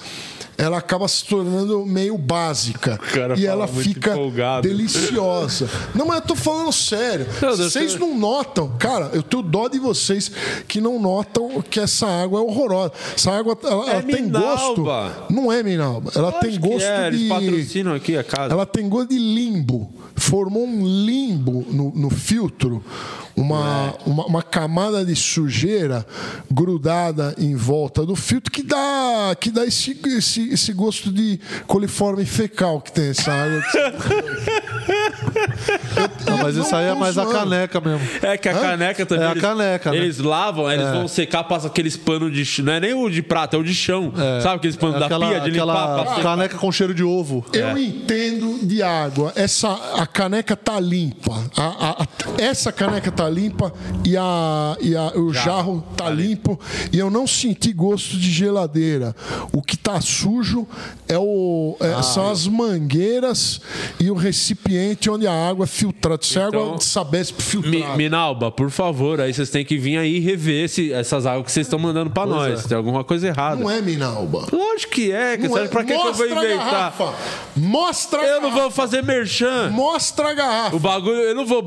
ela 0.61 0.77
acaba 0.77 1.07
se 1.07 1.25
tornando 1.25 1.83
meio 1.87 2.15
básica 2.19 2.95
cara 2.97 3.37
e 3.37 3.47
ela 3.47 3.67
fica 3.67 4.11
empolgado. 4.11 4.67
deliciosa. 4.67 5.67
Não, 5.95 6.05
mas 6.05 6.17
eu 6.17 6.27
tô 6.27 6.35
falando 6.35 6.71
sério. 6.71 7.25
Não, 7.41 7.57
Vocês 7.57 7.95
não 7.95 8.15
notam, 8.15 8.69
cara, 8.77 9.09
eu 9.11 9.23
tenho 9.23 9.41
dó 9.41 9.67
de 9.67 9.79
vocês 9.79 10.31
que 10.67 10.79
não 10.79 10.99
notam 10.99 11.63
que 11.63 11.79
essa 11.79 12.05
água 12.05 12.39
é 12.39 12.43
horrorosa. 12.43 12.93
Essa 13.15 13.31
água 13.31 13.57
ela, 13.63 13.85
É 13.87 13.89
ela 13.93 14.03
tem 14.03 14.29
gosto. 14.29 14.85
Não 15.31 15.51
é 15.51 15.63
Minalba. 15.63 16.11
Ela 16.15 16.31
tem 16.33 16.51
Lógico 16.51 16.67
gosto 16.69 16.85
é, 16.85 17.09
de. 17.09 17.17
Eles 17.17 17.29
patrocinam 17.29 17.95
aqui 17.95 18.15
a 18.15 18.23
casa. 18.23 18.53
Ela 18.53 18.65
tem 18.67 18.87
gosto 18.87 19.09
de 19.09 19.17
limbo. 19.17 19.91
Formou 20.15 20.63
um 20.63 20.85
limbo 20.85 21.65
no, 21.71 21.91
no 21.95 22.09
filtro, 22.11 22.83
uma, 23.35 23.93
uma, 24.05 24.25
uma 24.25 24.43
camada 24.43 25.03
de 25.05 25.15
sujeira 25.15 26.05
grudada 26.51 27.33
em 27.37 27.55
volta 27.55 28.05
do 28.05 28.15
filtro 28.15 28.51
que 28.51 28.63
dá, 28.63 29.35
que 29.39 29.49
dá 29.51 29.65
esse, 29.65 29.99
esse, 30.05 30.49
esse 30.49 30.73
gosto 30.73 31.11
de 31.11 31.39
coliforme 31.67 32.25
fecal 32.25 32.81
que 32.81 32.91
tem 32.91 33.09
essa 33.09 33.31
água. 33.31 33.61
Não, 36.27 36.37
mas 36.37 36.55
isso 36.55 36.75
aí 36.75 36.85
é 36.85 36.93
mais 36.95 37.17
a 37.17 37.25
caneca 37.25 37.79
mesmo. 37.81 38.07
É 38.21 38.37
que 38.37 38.49
a 38.49 38.53
caneca 38.53 39.05
também. 39.05 39.23
É 39.25 39.27
a 39.27 39.31
eles, 39.31 39.41
caneca, 39.41 39.91
né? 39.91 39.97
Eles 39.97 40.17
lavam, 40.19 40.67
aí 40.67 40.77
eles 40.77 40.87
É. 40.87 40.91
vão 40.93 41.07
secar, 41.07 41.43
passa 41.43 41.67
aqueles 41.67 41.95
panos 41.97 42.33
de 42.33 42.43
chão. 42.45 42.65
Não 42.65 42.73
é 42.73 42.79
nem 42.79 42.93
o 42.93 43.09
de 43.09 43.21
prata, 43.21 43.55
é 43.55 43.59
o 43.59 43.63
de 43.63 43.73
chão. 43.73 44.11
Sabe 44.41 44.55
aqueles 44.57 44.75
panos 44.75 44.99
da 44.99 45.05
aquela, 45.05 45.27
pia 45.29 45.39
de 45.41 45.51
limpar? 45.51 45.63
aquela 45.63 46.03
pra 46.03 46.15
secar? 46.15 46.23
caneca 46.23 46.57
com 46.57 46.71
cheiro 46.71 46.93
de 46.93 47.03
ovo. 47.03 47.45
Eu 47.53 47.77
entendo 47.77 48.59
de 48.65 48.81
água. 48.81 49.31
Essa, 49.35 49.71
a 49.95 50.05
caneca 50.07 50.55
tá 50.55 50.79
limpa. 50.79 51.43
A, 51.57 51.63
a- 51.63 52.03
a 52.03 52.07
essa 52.37 52.71
caneca 52.71 53.11
tá 53.11 53.29
limpa 53.29 53.73
e, 54.05 54.15
a, 54.17 54.77
e 54.81 54.95
a- 54.95 55.11
o 55.15 55.33
jarro 55.33 55.83
tá 55.95 56.09
limpo 56.09 56.59
e 56.91 56.97
eu 56.99 57.09
não 57.09 57.25
senti 57.27 57.71
gosto 57.73 58.17
de 58.17 58.31
geladeira. 58.31 59.15
O 59.53 59.61
que 59.61 59.77
tá 59.77 59.99
sujo 60.01 60.67
é 61.07 61.17
o, 61.17 61.75
é- 61.79 61.93
Ah, 61.93 62.03
são 62.03 62.29
as 62.31 62.47
mangueiras 62.47 63.61
e 63.99 64.09
o 64.09 64.13
recipiente 64.15 65.09
onde 65.09 65.27
a 65.27 65.33
água 65.49 65.63
é 65.65 65.67
filtrada. 65.67 66.19
Isso 66.21 66.39
é 66.39 66.43
água 66.43 66.61
Então, 66.61 66.75
de 66.77 66.83
Sabesp 66.83 67.39
Mi-. 67.65 67.85
Minalba, 67.97 68.51
por 68.51 68.69
favor, 68.69 69.19
aí 69.21 69.33
vocês 69.33 69.49
têm 69.49 69.63
que 69.65 69.77
vir 69.77 69.97
aí 69.97 70.19
rever 70.19 70.65
esse- 70.65 70.91
essas 70.93 71.25
águas 71.25 71.45
que 71.45 71.51
vocês 71.51 71.67
estão 71.67 71.79
mandando 71.79 72.09
pra 72.09 72.23
Pois 72.23 72.35
nós. 72.35 72.65
é. 72.65 72.67
Tem 72.67 72.77
alguma 72.77 73.03
coisa 73.03 73.27
errada. 73.27 73.61
Não 73.61 73.69
é 73.69 73.81
Minalba. 73.81 74.45
Lógico 74.51 74.93
que 74.93 75.11
é. 75.11 75.37
Que 75.37 75.45
é. 75.45 75.67
pra 75.67 75.83
que, 75.83 75.87
que 75.87 75.93
eu 75.93 75.97
vou 75.97 76.07
Mostra 76.07 76.25
a 76.39 76.45
inventar? 76.45 76.65
garrafa. 76.71 77.13
Mostra 77.55 78.21
a 78.21 78.25
Eu 78.25 78.41
não 78.41 78.51
vou 78.51 78.71
fazer 78.71 79.03
merchan. 79.03 79.69
Mostra 79.71 80.29
a 80.29 80.33
garrafa. 80.33 80.75
O 80.75 80.79
bagulho, 80.79 81.17
eu 81.19 81.35
não 81.35 81.45
vou. 81.45 81.61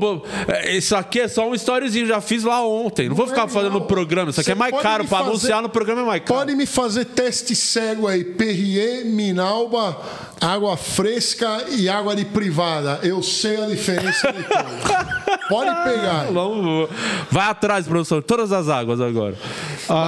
É, 0.47 0.75
Isso 0.75 0.95
aqui 0.95 1.21
é 1.21 1.27
só 1.27 1.49
um 1.49 1.53
storyzinho, 1.55 2.05
já 2.05 2.21
fiz 2.21 2.43
lá 2.43 2.65
ontem. 2.65 3.09
Não, 3.09 3.15
vou 3.15 3.27
ficar 3.27 3.47
fazendo 3.47 3.81
programa. 3.81 4.29
Isso 4.31 4.39
aqui 4.41 4.47
Você 4.47 4.51
é 4.51 4.55
mais 4.55 4.75
caro 4.81 5.03
fazer- 5.05 5.29
anunciar 5.29 5.61
no 5.61 5.69
programa, 5.69 6.01
é 6.01 6.05
mais 6.05 6.23
caro. 6.23 6.39
Pode 6.39 6.55
me 6.55 6.65
fazer 6.65 7.05
teste 7.05 7.55
cego 7.55 8.07
aí. 8.07 8.23
Perrier, 8.23 9.05
Minalba, 9.05 9.97
água 10.41 10.75
fresca 10.77 11.65
e 11.69 11.87
água 11.89 12.15
de 12.15 12.25
privada. 12.25 12.99
Eu 13.03 13.21
sei 13.23 13.61
a 13.61 13.65
diferença 13.67 14.31
de 14.31 14.43
todas. 14.43 15.25
Pode 15.49 15.69
pegar. 15.83 16.25
Vamos, 16.31 16.89
vai 17.29 17.47
atrás, 17.47 17.87
professor. 17.87 18.21
Todas 18.23 18.51
as 18.51 18.67
águas 18.67 18.99
agora. 18.99 19.35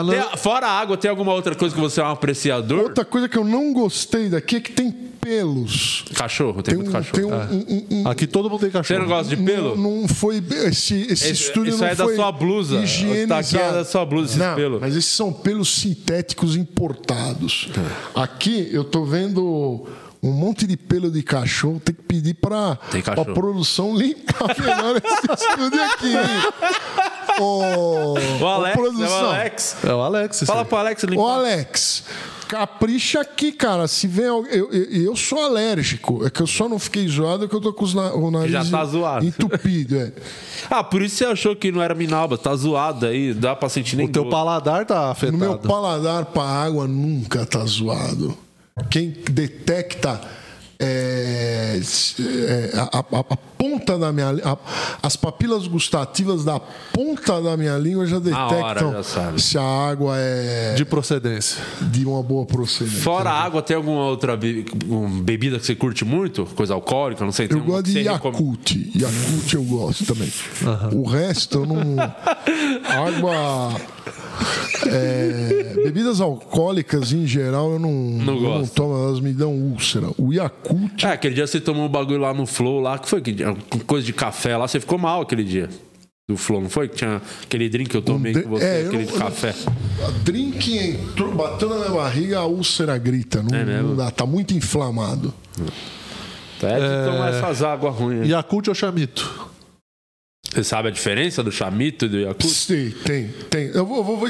Tem- 0.09 0.38
fora 0.39 0.65
a 0.68 0.72
água, 0.80 0.97
tem 0.97 1.09
alguma 1.09 1.34
outra 1.34 1.53
coisa 1.55 1.76
que 1.76 1.81
você 1.81 2.01
é 2.01 2.03
um 2.03 2.07
apreciador? 2.11 2.80
Outra 2.85 3.05
coisa 3.05 3.30
que 3.30 3.38
eu 3.38 3.43
não 3.45 3.72
gostei 3.73 4.30
daqui 4.30 4.55
é 4.55 4.59
que 4.59 4.72
tem 4.72 4.95
pelos. 5.28 6.06
Cachorro, 6.16 6.64
tem, 6.64 6.76
muito 6.76 6.91
cachorro. 6.91 7.14
tem 7.14 7.26
um- 7.26 7.86
um- 7.98 8.02
um- 8.04 8.08
Aqui 8.08 8.26
todo 8.26 8.49
mundo 8.49 8.62
tem 8.62 8.70
cachorro. 8.72 8.99
Você 8.99 9.06
não 9.06 9.08
gosta 9.14 9.36
de 9.36 9.44
pelo? 9.44 9.76
Não, 9.76 10.02
não 10.02 10.08
foi 10.08 10.38
esse, 10.38 10.95
esse 11.02 11.12
Esse- 11.12 11.32
estúdio 11.32 11.70
isso 11.72 11.80
não 11.80 11.86
aí 11.88 11.91
é 11.91 11.95
da 11.95 12.04
foi 12.06 12.16
sua 12.16 12.32
blusa. 12.32 12.76
higienizado. 12.78 13.28
Tá 13.28 13.38
aqui 13.40 13.58
é 13.58 13.72
da 13.74 13.86
sua 13.86 14.06
blusa, 14.06 14.26
esses 14.30 14.38
não, 14.38 14.56
pelos. 14.56 14.80
Mas 14.82 14.95
esses 14.95 15.12
são 15.12 15.34
pelos 15.34 15.70
sintéticos 15.76 16.56
importados. 16.56 17.70
Aqui 18.16 18.70
eu 18.72 18.84
tô 18.86 19.04
vendo 19.04 19.86
um 20.24 20.32
monte 20.32 20.66
de 20.66 20.78
pelo 20.78 21.12
de 21.12 21.22
cachorro. 21.22 21.82
Tem 21.84 21.94
que 21.94 22.02
pedir 22.04 22.34
para 22.36 22.78
Tem 22.90 23.04
a 23.06 23.26
produção 23.26 23.95
limpar 23.95 24.56
melhor 24.60 25.02
esse 25.04 25.44
estúdio 25.44 25.84
aqui. 25.84 26.08
Hein? 26.08 27.38
O 27.40 28.16
ô, 28.41 28.48
Alex, 28.48 28.76
é 28.76 28.80
o 28.80 28.82
produção. 28.82 29.30
Alex. 29.32 29.78
É 29.84 29.94
o 29.94 30.02
Alex. 30.02 30.44
Fala 30.45 30.66
pro 30.66 30.78
Alex 30.78 31.04
limpar. 31.04 31.22
Ô, 31.24 31.28
Alex, 31.28 32.04
capricha 32.48 33.22
aqui, 33.22 33.52
cara. 33.52 33.88
Se 33.88 34.07
vem 34.07 34.28
alguém. 34.28 34.53
Eu, 34.53 34.72
eu, 34.72 34.84
eu 35.03 35.15
sou 35.15 35.40
alérgico. 35.40 36.26
É 36.26 36.30
que 36.30 36.41
eu 36.41 36.48
só 36.48 36.68
não 36.69 36.80
fiquei 36.80 37.07
zoado 37.07 37.45
é 37.45 37.48
que 37.48 37.53
eu 37.56 37.61
tô 37.61 37.72
com 37.74 37.84
os 37.86 37.94
na- 37.94 38.14
o 38.14 38.32
nariz 38.32 38.52
Já 38.52 38.64
tá 38.65 38.84
zoado. 38.86 39.26
entupido. 39.26 39.95
É. 39.98 40.11
Ah, 40.69 40.84
por 40.84 41.02
isso 41.02 41.15
você 41.18 41.26
achou 41.26 41.56
que 41.56 41.72
não 41.72 41.82
era 41.82 41.95
Minalba. 41.95 42.38
Tá 42.38 42.53
zoado 42.56 43.06
aí. 43.06 43.34
Dá 43.34 43.56
pra 43.56 43.69
sentir 43.69 43.95
nem 43.95 44.07
O 44.07 44.11
teu 44.11 44.24
gosto. 44.24 44.32
paladar 44.34 44.86
tá 44.86 45.11
afetado. 45.11 45.38
No 45.38 45.45
meu 45.45 45.57
paladar 45.57 46.26
pra 46.26 46.44
água 46.44 46.88
nunca 46.88 47.45
tá 47.45 47.64
zoado. 47.65 48.38
Quem 48.90 49.10
detecta 49.32 50.19
é, 50.80 51.80
é, 52.20 52.72
a, 52.78 52.99
a- 52.99 53.20
a 53.20 53.38
ponta 53.58 53.98
da 53.98 54.12
minha 54.12 54.30
a- 54.44 54.58
as 55.02 55.16
papilas 55.16 55.68
gustativas 55.68 56.44
da 56.44 56.60
ponta 56.60 57.41
da 57.41 57.58
minha 57.58 57.78
língua 57.78 58.06
já 58.06 58.20
detectam 58.20 58.62
hora, 58.62 58.80
já 58.91 59.04
sabe. 59.04 59.41
se 59.41 59.58
a 59.58 59.62
água 59.64 60.14
é 60.18 60.74
De 60.76 60.86
procedência. 60.86 61.62
de 61.82 62.06
uma 62.06 62.22
boa 62.22 62.45
procedência. 62.45 63.02
Fora 63.02 63.30
a 63.30 63.44
água, 63.44 63.62
tem 63.62 63.76
alguma 63.76 64.06
outra 64.06 64.36
be- 64.38 64.66
um, 64.88 65.22
bebida 65.22 65.60
que 65.60 65.66
você 65.66 65.76
curte 65.76 66.06
muito? 66.06 66.45
Coisa 66.56 66.74
alcoólica? 66.74 67.24
Não 67.26 67.32
sei. 67.32 67.48
Tem 67.48 67.58
Eu 67.58 67.64
gosto 67.64 67.86
de 67.86 67.94
você 67.94 68.02
recom- 68.04 68.28
Yakult. 68.30 68.72
Yakult 68.95 69.54
eu 69.54 69.64
gosto 69.64 70.06
também. 70.06 70.32
O 70.94 71.08
resto 71.08 71.60
eu 71.60 71.66
não. 71.66 71.95
Água. 72.88 73.97
É, 74.85 75.73
bebidas 75.84 76.22
alcoólicas 76.22 77.11
em 77.11 77.26
geral 77.26 77.73
eu 77.73 77.80
não, 77.80 77.91
Não 77.93 78.35
eu 78.35 78.41
não 78.59 78.68
tomo, 78.68 78.95
elas 79.07 79.19
me 79.19 79.34
dão 79.34 79.51
úlcera. 79.53 80.07
O 80.18 80.34
Yakult. 80.34 81.03
É, 81.03 81.11
aquele 81.11 81.35
dia 81.35 81.47
você 81.47 81.59
tomou 81.59 81.85
um 81.85 81.89
bagulho 81.89 82.19
lá 82.19 82.34
no 82.34 82.45
Flow, 82.45 82.80
lá, 82.80 82.97
que 82.97 83.09
foi 83.09 83.22
que 83.22 83.31
dia? 83.31 83.55
coisa 83.85 84.05
de 84.05 84.14
café 84.14 84.55
lá, 84.57 84.68
você 84.68 84.80
ficou 84.80 84.97
mal 84.97 85.22
aquele 85.22 85.43
dia. 85.43 85.69
Do 86.30 86.35
Flow, 86.35 86.59
não 86.61 86.69
foi? 86.69 86.89
Que 86.89 86.97
tinha 86.97 87.22
aquele 87.43 87.69
drink 87.69 87.89
que 87.89 87.95
eu 87.95 88.01
tomei 88.01 88.35
Um 88.35 88.43
com 88.43 88.49
você, 88.49 88.65
é, 88.65 88.81
aquele 88.85 89.05
não- 89.05 89.14
de 89.14 89.18
café. 89.18 89.55
A 90.05 90.11
drink 90.26 90.77
entrou, 90.77 91.34
bateu 91.34 91.69
na 91.69 91.76
minha 91.77 91.89
barriga, 91.91 92.39
a 92.39 92.45
úlcera 92.45 92.97
grita. 92.97 93.41
Não, 93.41 93.57
É 93.57 93.64
mesmo? 93.64 93.89
não 93.89 93.95
dá, 93.95 94.11
tá 94.11 94.26
muito 94.26 94.53
inflamado. 94.53 95.34
É, 96.61 96.76
de 97.05 97.11
tomar 97.11 97.30
essas 97.34 97.64
águas 97.64 97.95
ruins. 97.95 98.19
né? 98.22 98.27
Yakult 98.27 98.68
ou 98.68 98.76
chamito? 98.76 99.47
Você 100.53 100.64
sabe 100.64 100.88
a 100.88 100.91
diferença 100.91 101.44
do 101.44 101.52
chamito 101.52 102.06
e 102.06 102.10
do 102.10 102.18
Yakult? 102.19 102.53
Sim, 102.53 102.94
tem, 103.03 103.28
tem. 103.49 103.68
Eu 103.68 103.86
vou, 103.86 104.03
vou, 104.03 104.18
vou 104.18 104.28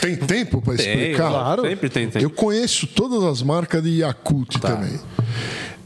Tem 0.00 0.16
tempo 0.16 0.60
para 0.62 0.76
Tem, 0.76 0.86
explicar? 0.88 1.28
claro. 1.30 1.62
Sempre 1.62 1.88
tem 1.90 2.08
tempo. 2.08 2.24
Eu 2.24 2.30
conheço 2.30 2.86
todas 2.86 3.22
as 3.22 3.42
marcas 3.42 3.82
de 3.82 4.00
Yakult 4.00 4.58
Tá. 4.58 4.70
também. 4.74 4.98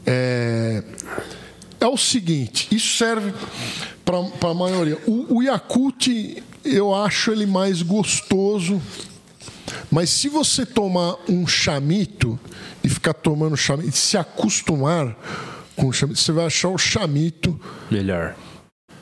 É, 0.05 0.83
é 1.79 1.87
o 1.87 1.97
seguinte, 1.97 2.67
isso 2.71 2.97
serve 2.97 3.33
para 4.05 4.49
a 4.49 4.53
maioria. 4.53 4.97
O, 5.05 5.37
o 5.37 5.43
Yakult, 5.43 6.07
eu 6.63 6.95
acho 6.95 7.31
ele 7.31 7.45
mais 7.45 7.81
gostoso. 7.81 8.81
Mas 9.91 10.09
se 10.09 10.27
você 10.29 10.65
tomar 10.65 11.15
um 11.29 11.45
chamito 11.45 12.39
e 12.83 12.89
ficar 12.89 13.13
tomando 13.13 13.55
chamito, 13.57 13.89
e 13.89 13.91
se 13.91 14.17
acostumar 14.17 15.15
com 15.75 15.87
o 15.87 15.93
chamito, 15.93 16.19
você 16.19 16.31
vai 16.31 16.45
achar 16.45 16.69
o 16.69 16.77
chamito 16.77 17.59
Melhor. 17.89 18.35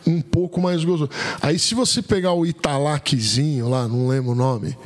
Um 0.09 0.21
pouco 0.21 0.59
mais 0.59 0.83
gostoso. 0.83 1.11
Aí 1.41 1.59
se 1.59 1.75
você 1.75 2.01
pegar 2.01 2.33
o 2.33 2.45
Italaquezinho 2.45 3.69
lá, 3.69 3.87
não 3.87 4.07
lembro 4.07 4.31
o 4.31 4.35
nome, 4.35 4.77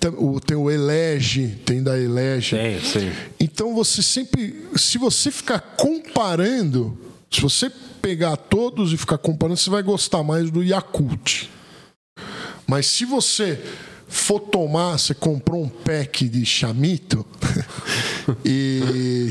tem 0.00 0.10
o, 0.10 0.40
tem 0.40 0.56
o 0.56 0.70
Elege, 0.70 1.58
tem 1.64 1.82
da 1.82 1.98
Elege. 1.98 2.56
Tem, 2.56 2.80
sim. 2.80 3.12
Então 3.38 3.74
você 3.74 4.02
sempre, 4.02 4.66
se 4.76 4.98
você 4.98 5.30
ficar 5.30 5.60
comparando, 5.60 6.96
se 7.30 7.40
você 7.40 7.70
pegar 8.00 8.36
todos 8.36 8.92
e 8.92 8.96
ficar 8.96 9.18
comparando, 9.18 9.58
você 9.58 9.70
vai 9.70 9.82
gostar 9.82 10.22
mais 10.22 10.50
do 10.50 10.62
Yakult. 10.62 11.48
Mas 12.66 12.86
se 12.86 13.04
você 13.04 13.60
for 14.08 14.40
tomar, 14.40 14.98
você 14.98 15.14
comprou 15.14 15.62
um 15.62 15.68
pack 15.68 16.28
de 16.28 16.44
chamito 16.46 17.26
e, 18.44 19.28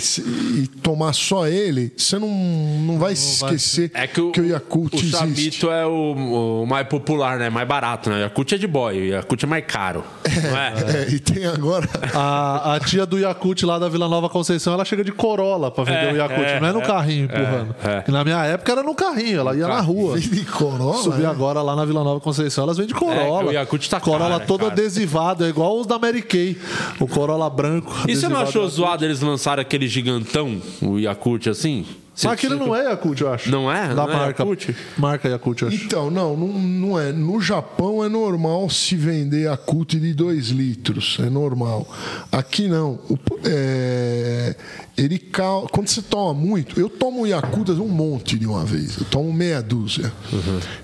e 0.64 0.68
tomar 0.82 1.14
só 1.14 1.48
ele, 1.48 1.92
você 1.96 2.18
não, 2.20 2.30
não 2.30 2.98
vai 3.00 3.16
se 3.16 3.44
esquecer 3.44 3.92
É 3.94 4.08
que 4.08 4.22
o, 4.22 4.32
que 4.32 4.42
o 4.42 4.46
Yakult 4.46 4.94
o 4.94 4.98
existe. 4.98 5.18
chamito 5.18 5.70
é 5.72 5.86
o, 5.86 6.62
o 6.64 6.66
mais 6.66 6.88
popular, 6.88 7.38
né? 7.40 7.50
Mais 7.50 7.68
barato, 7.68 8.10
né? 8.10 8.18
O 8.18 8.20
Yakult 8.22 8.54
é 8.54 8.58
de 8.58 8.68
boy, 8.68 8.98
o 8.98 9.06
Yakult 9.06 9.44
é 9.44 9.48
mais 9.48 9.66
caro. 9.66 10.04
Não 10.44 10.58
é? 10.58 10.74
É, 11.06 11.10
e 11.12 11.20
tem 11.20 11.46
agora. 11.46 11.88
A, 12.14 12.76
a 12.76 12.80
tia 12.80 13.06
do 13.06 13.18
Yakult 13.18 13.64
lá 13.64 13.80
da 13.80 13.90
Vila 13.90 14.08
Nova 14.08 14.30
Conceição, 14.30 14.74
ela 14.74 14.86
chega 14.86 15.04
de 15.04 15.12
Corolla 15.12 15.72
pra 15.72 15.84
vender 15.84 16.10
É, 16.10 16.14
o 16.14 16.16
Yakult. 16.18 16.46
é, 16.48 16.60
não 16.60 16.68
é 16.68 16.74
no 16.74 16.80
é, 16.82 16.86
carrinho 16.86 17.30
é, 17.32 17.36
empurrando. 17.36 17.76
é. 17.84 18.12
Na 18.12 18.24
minha 18.24 18.44
época 18.46 18.72
era 18.72 18.84
no 18.84 18.94
carrinho, 18.96 19.40
ela 19.40 19.56
ia 19.56 19.68
na 19.68 19.82
rua. 19.82 20.18
Vende 20.18 20.44
Corolla? 20.46 20.98
Subir 21.02 21.24
né? 21.24 21.28
agora 21.30 21.62
lá 21.62 21.76
na 21.76 21.86
Vila 21.86 22.04
Nova 22.04 22.20
Conceição, 22.20 22.64
elas 22.64 22.78
vendem 22.78 22.96
É, 22.96 23.00
Corolla. 23.00 23.50
o 23.50 23.54
Yakult 23.54 23.90
tá 23.90 24.00
Corolla 24.00 24.30
caro, 24.32 24.44
é 24.44 24.46
todo 24.46 24.60
caro. 24.62 24.72
adesivado, 24.72 25.46
é 25.46 25.50
igual 25.50 25.80
os 25.80 25.86
da 25.88 25.98
Mary 26.00 26.22
Kay. 26.22 26.58
O 27.00 27.08
Corolla 27.08 27.50
branco. 27.50 27.94
E 28.08 28.16
você 28.16 28.28
não 28.28 28.38
achou 28.40 28.64
Yakult. 28.64 28.76
Zoado 28.86 29.04
eles 29.06 29.22
lançarem 29.22 29.62
aquele 29.62 29.88
gigantão, 29.88 30.62
o 30.82 31.00
Yakult, 31.00 31.48
assim? 31.48 31.86
Mas 32.24 32.26
aquele 32.32 32.56
não 32.56 32.74
é 32.74 32.86
Yakult, 32.86 33.20
eu 33.20 33.34
acho. 33.34 33.52
Não 33.52 33.70
é? 33.70 33.90
Da 33.90 33.96
Não 33.96 34.10
é 34.10 34.16
marca. 34.16 34.44
Yakult? 34.44 34.70
Marca 34.98 35.28
Yakult, 35.28 35.62
eu 35.64 35.68
acho. 35.68 35.84
Então, 35.84 36.10
não, 36.10 36.38
não, 36.38 36.48
não 36.48 37.00
é. 37.00 37.12
No 37.12 37.42
Japão 37.42 38.02
é 38.06 38.08
normal 38.08 38.70
se 38.70 38.96
vender 38.96 39.42
Yakult 39.44 39.96
de 40.00 40.14
2 40.14 40.48
litros. 40.48 41.18
É 41.20 41.30
normal. 41.30 41.86
Aqui 42.32 42.70
não. 42.70 43.00
O- 43.10 43.20
é, 43.44 44.56
ele 44.98 45.18
cal... 45.20 45.68
Quando 45.70 45.90
você 45.90 46.02
toma 46.02 46.34
muito, 46.34 46.80
eu 46.80 46.88
tomo 46.88 47.28
Yakult 47.28 47.70
um 47.72 47.90
monte 47.90 48.40
de 48.40 48.46
uma 48.48 48.64
vez. 48.64 48.98
Eu 48.98 49.06
tomo 49.06 49.34
meia 49.34 49.62
dúzia. 49.62 50.10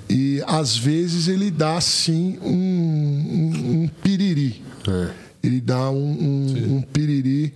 E 0.10 0.44
às 0.45 0.76
vezes 0.76 1.30
ele 1.30 1.49
dá 1.49 1.80
sim 1.80 2.38
um, 2.41 2.52
um, 2.52 3.84
um 3.84 3.90
piriri. 4.03 4.61
Ele 5.41 5.61
dá 5.61 5.90
um, 5.90 5.95
um, 5.95 6.76
um 6.76 6.82
piriri. 6.82 7.53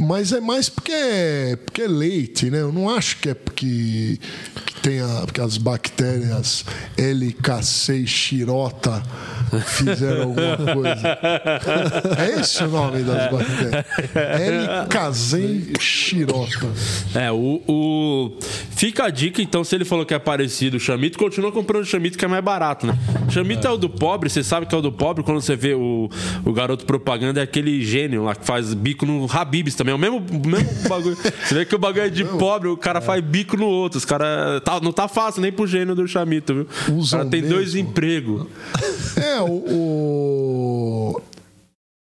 Mas 0.00 0.32
é 0.32 0.40
mais 0.40 0.68
porque 0.68 0.92
é, 0.92 1.56
porque 1.56 1.82
é 1.82 1.88
leite, 1.88 2.50
né? 2.50 2.60
Eu 2.60 2.72
não 2.72 2.88
acho 2.88 3.18
que 3.18 3.30
é 3.30 3.34
porque, 3.34 4.18
que 4.66 4.77
tem 4.88 5.00
a, 5.02 5.22
porque 5.26 5.40
as 5.42 5.58
bactérias 5.58 6.64
LKC 6.96 7.98
e 7.98 8.06
Xirota 8.06 9.02
fizeram 9.66 10.22
alguma 10.22 10.56
coisa. 10.74 11.18
É 12.18 12.40
esse 12.40 12.62
o 12.64 12.68
nome 12.68 13.02
das 13.02 13.30
bactérias. 13.30 13.84
LKC 14.14 15.72
e 15.76 15.80
Xirota. 15.80 16.66
É, 17.14 17.30
o, 17.30 17.62
o- 17.66 18.38
Fica 18.70 19.06
a 19.06 19.10
dica, 19.10 19.42
então, 19.42 19.64
se 19.64 19.74
ele 19.74 19.84
falou 19.84 20.06
que 20.06 20.14
é 20.14 20.20
parecido 20.20 20.76
o 20.76 20.80
Chamito, 20.80 21.18
continua 21.18 21.50
comprando 21.50 21.82
o 21.82 21.86
Chamito, 21.86 22.16
que 22.16 22.24
é 22.24 22.28
mais 22.28 22.44
barato, 22.44 22.86
né? 22.86 22.96
Chamito 23.28 23.66
é. 23.66 23.70
o 23.70 23.76
do 23.76 23.90
pobre, 23.90 24.30
você 24.30 24.44
sabe 24.44 24.66
que 24.66 24.74
é 24.74 24.78
o 24.78 24.80
do 24.80 24.92
pobre, 24.92 25.24
quando 25.24 25.40
você 25.40 25.56
vê 25.56 25.74
o, 25.74 26.08
o 26.44 26.52
garoto 26.52 26.86
propaganda, 26.86 27.40
é 27.40 27.42
aquele 27.42 27.82
gênio 27.82 28.22
lá 28.22 28.36
que 28.36 28.46
faz 28.46 28.72
bico 28.74 29.04
no 29.04 29.26
Habibs 29.28 29.74
também. 29.74 29.92
É 29.92 29.96
o 29.96 29.98
mesmo, 29.98 30.20
mesmo 30.46 30.88
bagulho. 30.88 31.16
Você 31.44 31.54
vê 31.54 31.64
que 31.64 31.74
o 31.74 31.78
bagulho 31.78 32.04
é 32.04 32.08
de 32.08 32.24
pobre, 32.24 32.68
o 32.68 32.76
cara 32.76 33.00
faz 33.00 33.20
bico 33.22 33.56
no 33.56 33.66
outro. 33.66 33.98
Os 33.98 34.04
cara 34.04 34.60
tá, 34.64 34.77
não 34.80 34.92
tá 34.92 35.08
fácil 35.08 35.40
nem 35.42 35.52
pro 35.52 35.66
gênio 35.66 35.94
do 35.94 36.06
Chamito, 36.06 36.54
viu? 36.54 36.66
Cara 37.10 37.24
tem 37.30 37.42
dois 37.48 37.74
empregos. 37.74 38.46
É, 39.16 39.40
o. 39.40 39.52
o- 39.52 41.22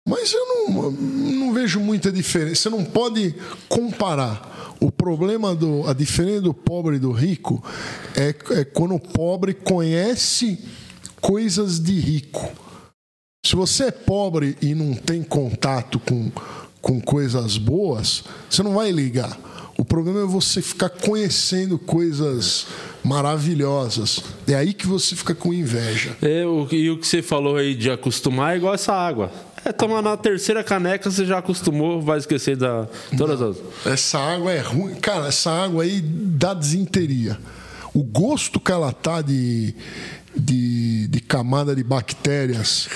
Mas 0.08 0.32
eu 0.32 0.46
não, 0.46 0.90
não 0.90 1.52
vejo 1.54 1.80
muita 1.80 2.10
diferença. 2.10 2.62
Você 2.62 2.70
não 2.70 2.84
pode 2.84 3.34
comparar. 3.68 4.56
O 4.80 4.92
problema 4.92 5.54
do. 5.54 5.86
A 5.88 5.92
diferença 5.92 6.42
do 6.42 6.54
pobre 6.54 6.96
e 6.96 6.98
do 7.00 7.10
rico 7.12 7.62
é, 8.14 8.34
é 8.60 8.64
quando 8.64 8.94
o 8.94 9.00
pobre 9.00 9.52
conhece 9.52 10.58
coisas 11.20 11.80
de 11.80 11.98
rico. 11.98 12.48
Se 13.44 13.56
você 13.56 13.84
é 13.84 13.90
pobre 13.90 14.56
e 14.62 14.74
não 14.74 14.94
tem 14.94 15.22
contato 15.22 15.98
com, 16.00 16.30
com 16.80 17.00
coisas 17.00 17.56
boas, 17.56 18.22
você 18.48 18.62
não 18.62 18.74
vai 18.74 18.90
ligar. 18.92 19.36
O 19.78 19.84
problema 19.84 20.22
é 20.22 20.24
você 20.24 20.60
ficar 20.60 20.88
conhecendo 20.88 21.78
coisas 21.78 22.66
maravilhosas. 23.04 24.20
É 24.48 24.56
aí 24.56 24.74
que 24.74 24.88
você 24.88 25.14
fica 25.14 25.36
com 25.36 25.54
inveja. 25.54 26.16
É, 26.20 26.44
o, 26.44 26.66
e 26.72 26.90
o 26.90 26.98
que 26.98 27.06
você 27.06 27.22
falou 27.22 27.56
aí 27.56 27.76
de 27.76 27.88
acostumar 27.88 28.54
é 28.54 28.56
igual 28.56 28.74
essa 28.74 28.92
água. 28.92 29.30
É, 29.64 29.70
tomar 29.70 30.02
na 30.02 30.16
terceira 30.16 30.64
caneca, 30.64 31.08
você 31.08 31.24
já 31.24 31.38
acostumou, 31.38 32.02
vai 32.02 32.18
esquecer 32.18 32.56
da. 32.56 32.88
Todas 33.16 33.40
as. 33.40 33.56
Essa 33.86 34.18
água 34.18 34.50
é 34.50 34.60
ruim. 34.60 34.96
Cara, 34.96 35.28
essa 35.28 35.50
água 35.50 35.84
aí 35.84 36.00
dá 36.02 36.54
desinteria. 36.54 37.38
O 37.94 38.02
gosto 38.02 38.58
que 38.58 38.72
ela 38.72 38.92
tá 38.92 39.22
de, 39.22 39.76
de, 40.36 41.06
de 41.06 41.20
camada 41.20 41.74
de 41.74 41.84
bactérias 41.84 42.88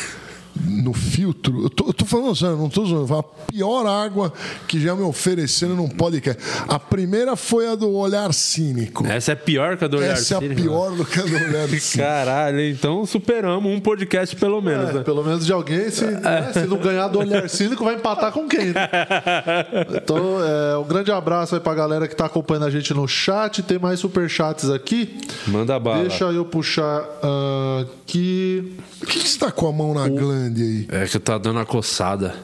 no 0.65 0.93
filtro. 0.93 1.65
Eu 1.65 1.71
tô, 1.71 1.87
eu 1.89 1.93
tô 1.93 2.05
falando 2.05 2.35
sério, 2.37 2.57
não 2.57 2.69
tô 2.69 2.85
zoando. 2.85 3.15
A 3.15 3.23
pior 3.23 3.87
água 3.87 4.33
que 4.69 4.81
já 4.81 4.95
me 4.95 5.03
ofereceram 5.03 5.75
num 5.75 5.89
podcast. 5.89 6.43
A 6.69 6.79
primeira 6.79 7.37
foi 7.37 7.69
a 7.69 7.75
do 7.75 7.91
olhar 7.91 8.33
cínico. 8.33 9.07
Essa 9.07 9.33
é 9.33 9.35
pior 9.35 9.77
que 9.77 9.85
a 9.85 9.89
do 9.89 9.99
olhar 9.99 10.13
Essa 10.13 10.35
é 10.35 10.37
a 10.37 10.41
cínico? 10.41 10.63
pior 10.63 10.91
do 10.93 11.05
que 11.05 11.19
a 11.19 11.23
do 11.23 11.35
olhar 11.35 11.69
cínico. 11.81 11.99
Caralho, 11.99 12.61
então 12.69 13.05
superamos 13.05 13.73
um 13.73 13.81
podcast 13.81 14.37
pelo 14.37 14.61
menos. 14.61 14.91
É, 14.91 14.93
né? 14.95 15.01
pelo 15.03 15.25
menos 15.25 15.45
de 15.45 15.53
alguém, 15.53 15.91
se, 15.91 16.05
né, 16.05 16.53
se 16.53 16.67
não 16.67 16.79
ganhar 16.79 17.09
do 17.09 17.19
olhar 17.19 17.49
cínico, 17.49 17.85
vai 17.85 17.95
empatar 17.95 18.33
com 18.33 18.49
quem? 18.49 18.67
Né? 18.67 18.83
Então, 20.03 20.39
é, 20.43 20.77
um 20.77 20.85
grande 20.85 21.11
abraço 21.11 21.55
aí 21.55 21.61
pra 21.61 21.75
galera 21.75 22.09
que 22.09 22.15
tá 22.15 22.27
acompanhando 22.27 22.67
a 22.67 22.71
gente 22.71 22.93
no 22.95 23.07
chat. 23.07 23.63
Tem 23.63 23.79
mais 23.79 24.01
superchats 24.01 24.71
aqui. 24.71 25.19
Manda 25.47 25.79
bala. 25.79 26.03
Deixa 26.03 26.25
eu 26.25 26.45
puxar 26.45 27.05
ah, 27.23 27.85
aqui. 28.03 28.77
Por 28.99 29.09
que, 29.09 29.21
que 29.21 29.29
você 29.29 29.39
tá 29.39 29.51
com 29.51 29.69
a 29.69 29.73
mão 29.73 29.95
na 29.95 30.09
glande 30.09 30.52
aí? 30.61 30.89
É 30.91 31.07
que 31.07 31.19
tá 31.19 31.39
dando 31.39 31.61
a 31.61 31.65
coçada. 31.65 32.35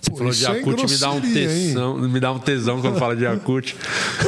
Você 0.00 0.10
falou 0.16 0.32
de 0.32 0.44
é 0.44 0.48
Yakut, 0.48 0.90
me 0.90 0.98
dá 0.98 1.10
um 1.10 1.20
grosseria, 1.20 1.42
hein? 1.42 1.66
tesão, 1.68 1.96
me 1.96 2.20
dá 2.20 2.32
um 2.32 2.38
tesão 2.40 2.80
quando 2.80 2.98
fala 2.98 3.14
de 3.14 3.22
Yakut. 3.22 3.76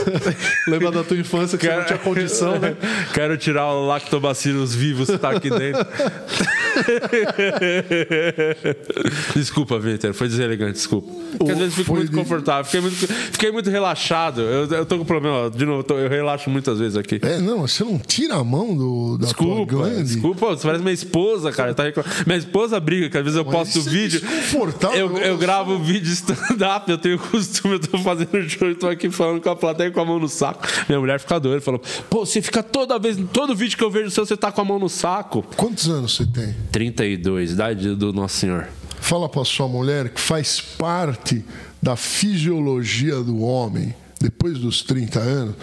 Lembra 0.69 0.93
da 0.93 1.03
tua 1.03 1.17
infância 1.17 1.59
que 1.59 1.67
você 1.67 1.77
não 1.77 1.85
tinha 1.85 1.99
condição, 1.99 2.59
né? 2.61 2.77
Quero 3.13 3.37
tirar 3.37 3.67
o 3.67 3.87
lactobacillus 3.87 4.73
vivos 4.75 5.11
que 5.11 5.19
tá 5.19 5.31
aqui 5.31 5.51
dentro. 5.51 5.85
desculpa, 9.35 9.79
Vitor, 9.79 10.13
foi 10.15 10.29
deselegante, 10.29 10.75
desculpa. 10.75 11.11
Porque 11.37 11.53
às 11.53 11.59
vezes 11.59 11.79
eu 11.79 11.85
fico 11.85 11.97
muito 11.97 12.13
confortável, 12.13 12.65
fiquei 12.65 12.81
muito, 12.81 12.97
fiquei 12.97 13.53
muito 13.53 13.71
relaxado. 13.71 14.41
Eu, 14.41 14.67
eu 14.67 14.87
tô 14.87 14.99
com 14.99 15.05
problema, 15.05 15.47
ó, 15.47 15.49
de 15.49 15.65
novo, 15.65 15.85
eu 15.95 16.09
relaxo 16.09 16.51
muitas 16.51 16.79
vezes 16.79 16.97
aqui. 16.97 17.21
É, 17.23 17.39
não, 17.39 17.67
você 17.67 17.85
não 17.85 17.99
tira 17.99 18.37
a 18.37 18.45
mão 18.45 18.77
do, 18.77 19.19
da 19.19 19.27
Desculpa, 19.27 19.57
tua 19.57 19.67
glande? 19.67 20.15
desculpa, 20.15 20.47
você 20.47 20.67
parece 20.67 20.83
minha 20.83 20.95
esposa, 20.95 21.53
cara. 21.53 21.75
Tá 21.75 21.85
Minha 22.27 22.39
esposa 22.39 22.79
briga, 22.81 23.11
que 23.11 23.19
às 23.19 23.25
vezes 23.25 23.37
eu 23.37 23.45
posto 23.45 23.79
isso 23.79 23.89
é 23.89 23.93
vídeo. 23.93 24.21
desconfortável, 24.21 24.99
Eu, 24.99 25.19
eu 25.19 25.39
gravo 25.39 25.79
vídeo 25.79 26.13
stand-up, 26.13 26.91
eu 26.91 26.99
tenho 26.99 27.19
costume, 27.31 27.75
eu 27.75 27.81
tô 27.81 27.99
fazendo 27.99 28.29
show, 28.49 28.69
eu 28.69 28.77
tô 28.77 28.89
aqui 28.89 29.11
falando 29.11 29.41
com 29.41 29.51
a 29.51 29.57
plateia 29.57 29.91
com 29.91 30.01
a 30.01 30.05
mão 30.05 30.19
no 30.19 30.29
saco. 30.29 30.67
Minha 30.89 31.01
mulher 31.01 31.21
fica 31.21 31.39
doida, 31.39 31.61
falou: 31.61 31.81
pô, 32.09 32.25
você 32.25 32.41
fica 32.43 32.63
toda 32.63 32.99
vez, 32.99 33.19
todo 33.33 33.55
vídeo 33.55 33.77
que 33.77 33.85
eu 33.85 33.91
vejo 33.91 34.11
seu, 34.11 34.25
você 34.25 34.37
tá 34.37 34.51
com 34.51 34.61
a 34.61 34.65
mão 34.65 34.79
no 34.79 34.89
saco. 34.89 35.45
Quantos 35.57 35.89
anos 35.89 36.17
você 36.17 36.27
tem? 36.27 36.55
32, 36.73 37.53
idade 37.53 37.95
do 37.95 38.13
Nosso 38.13 38.37
Senhor. 38.37 38.69
Fala 39.01 39.29
pra 39.29 39.45
sua 39.45 39.69
mulher 39.69 40.09
que 40.11 40.21
faz 40.21 40.61
parte 40.61 41.45
da 41.81 41.97
fisiologia 41.97 43.17
do 43.23 43.41
homem, 43.41 43.95
depois 44.21 44.59
dos 44.59 44.83
30 44.83 45.19
anos, 45.21 45.55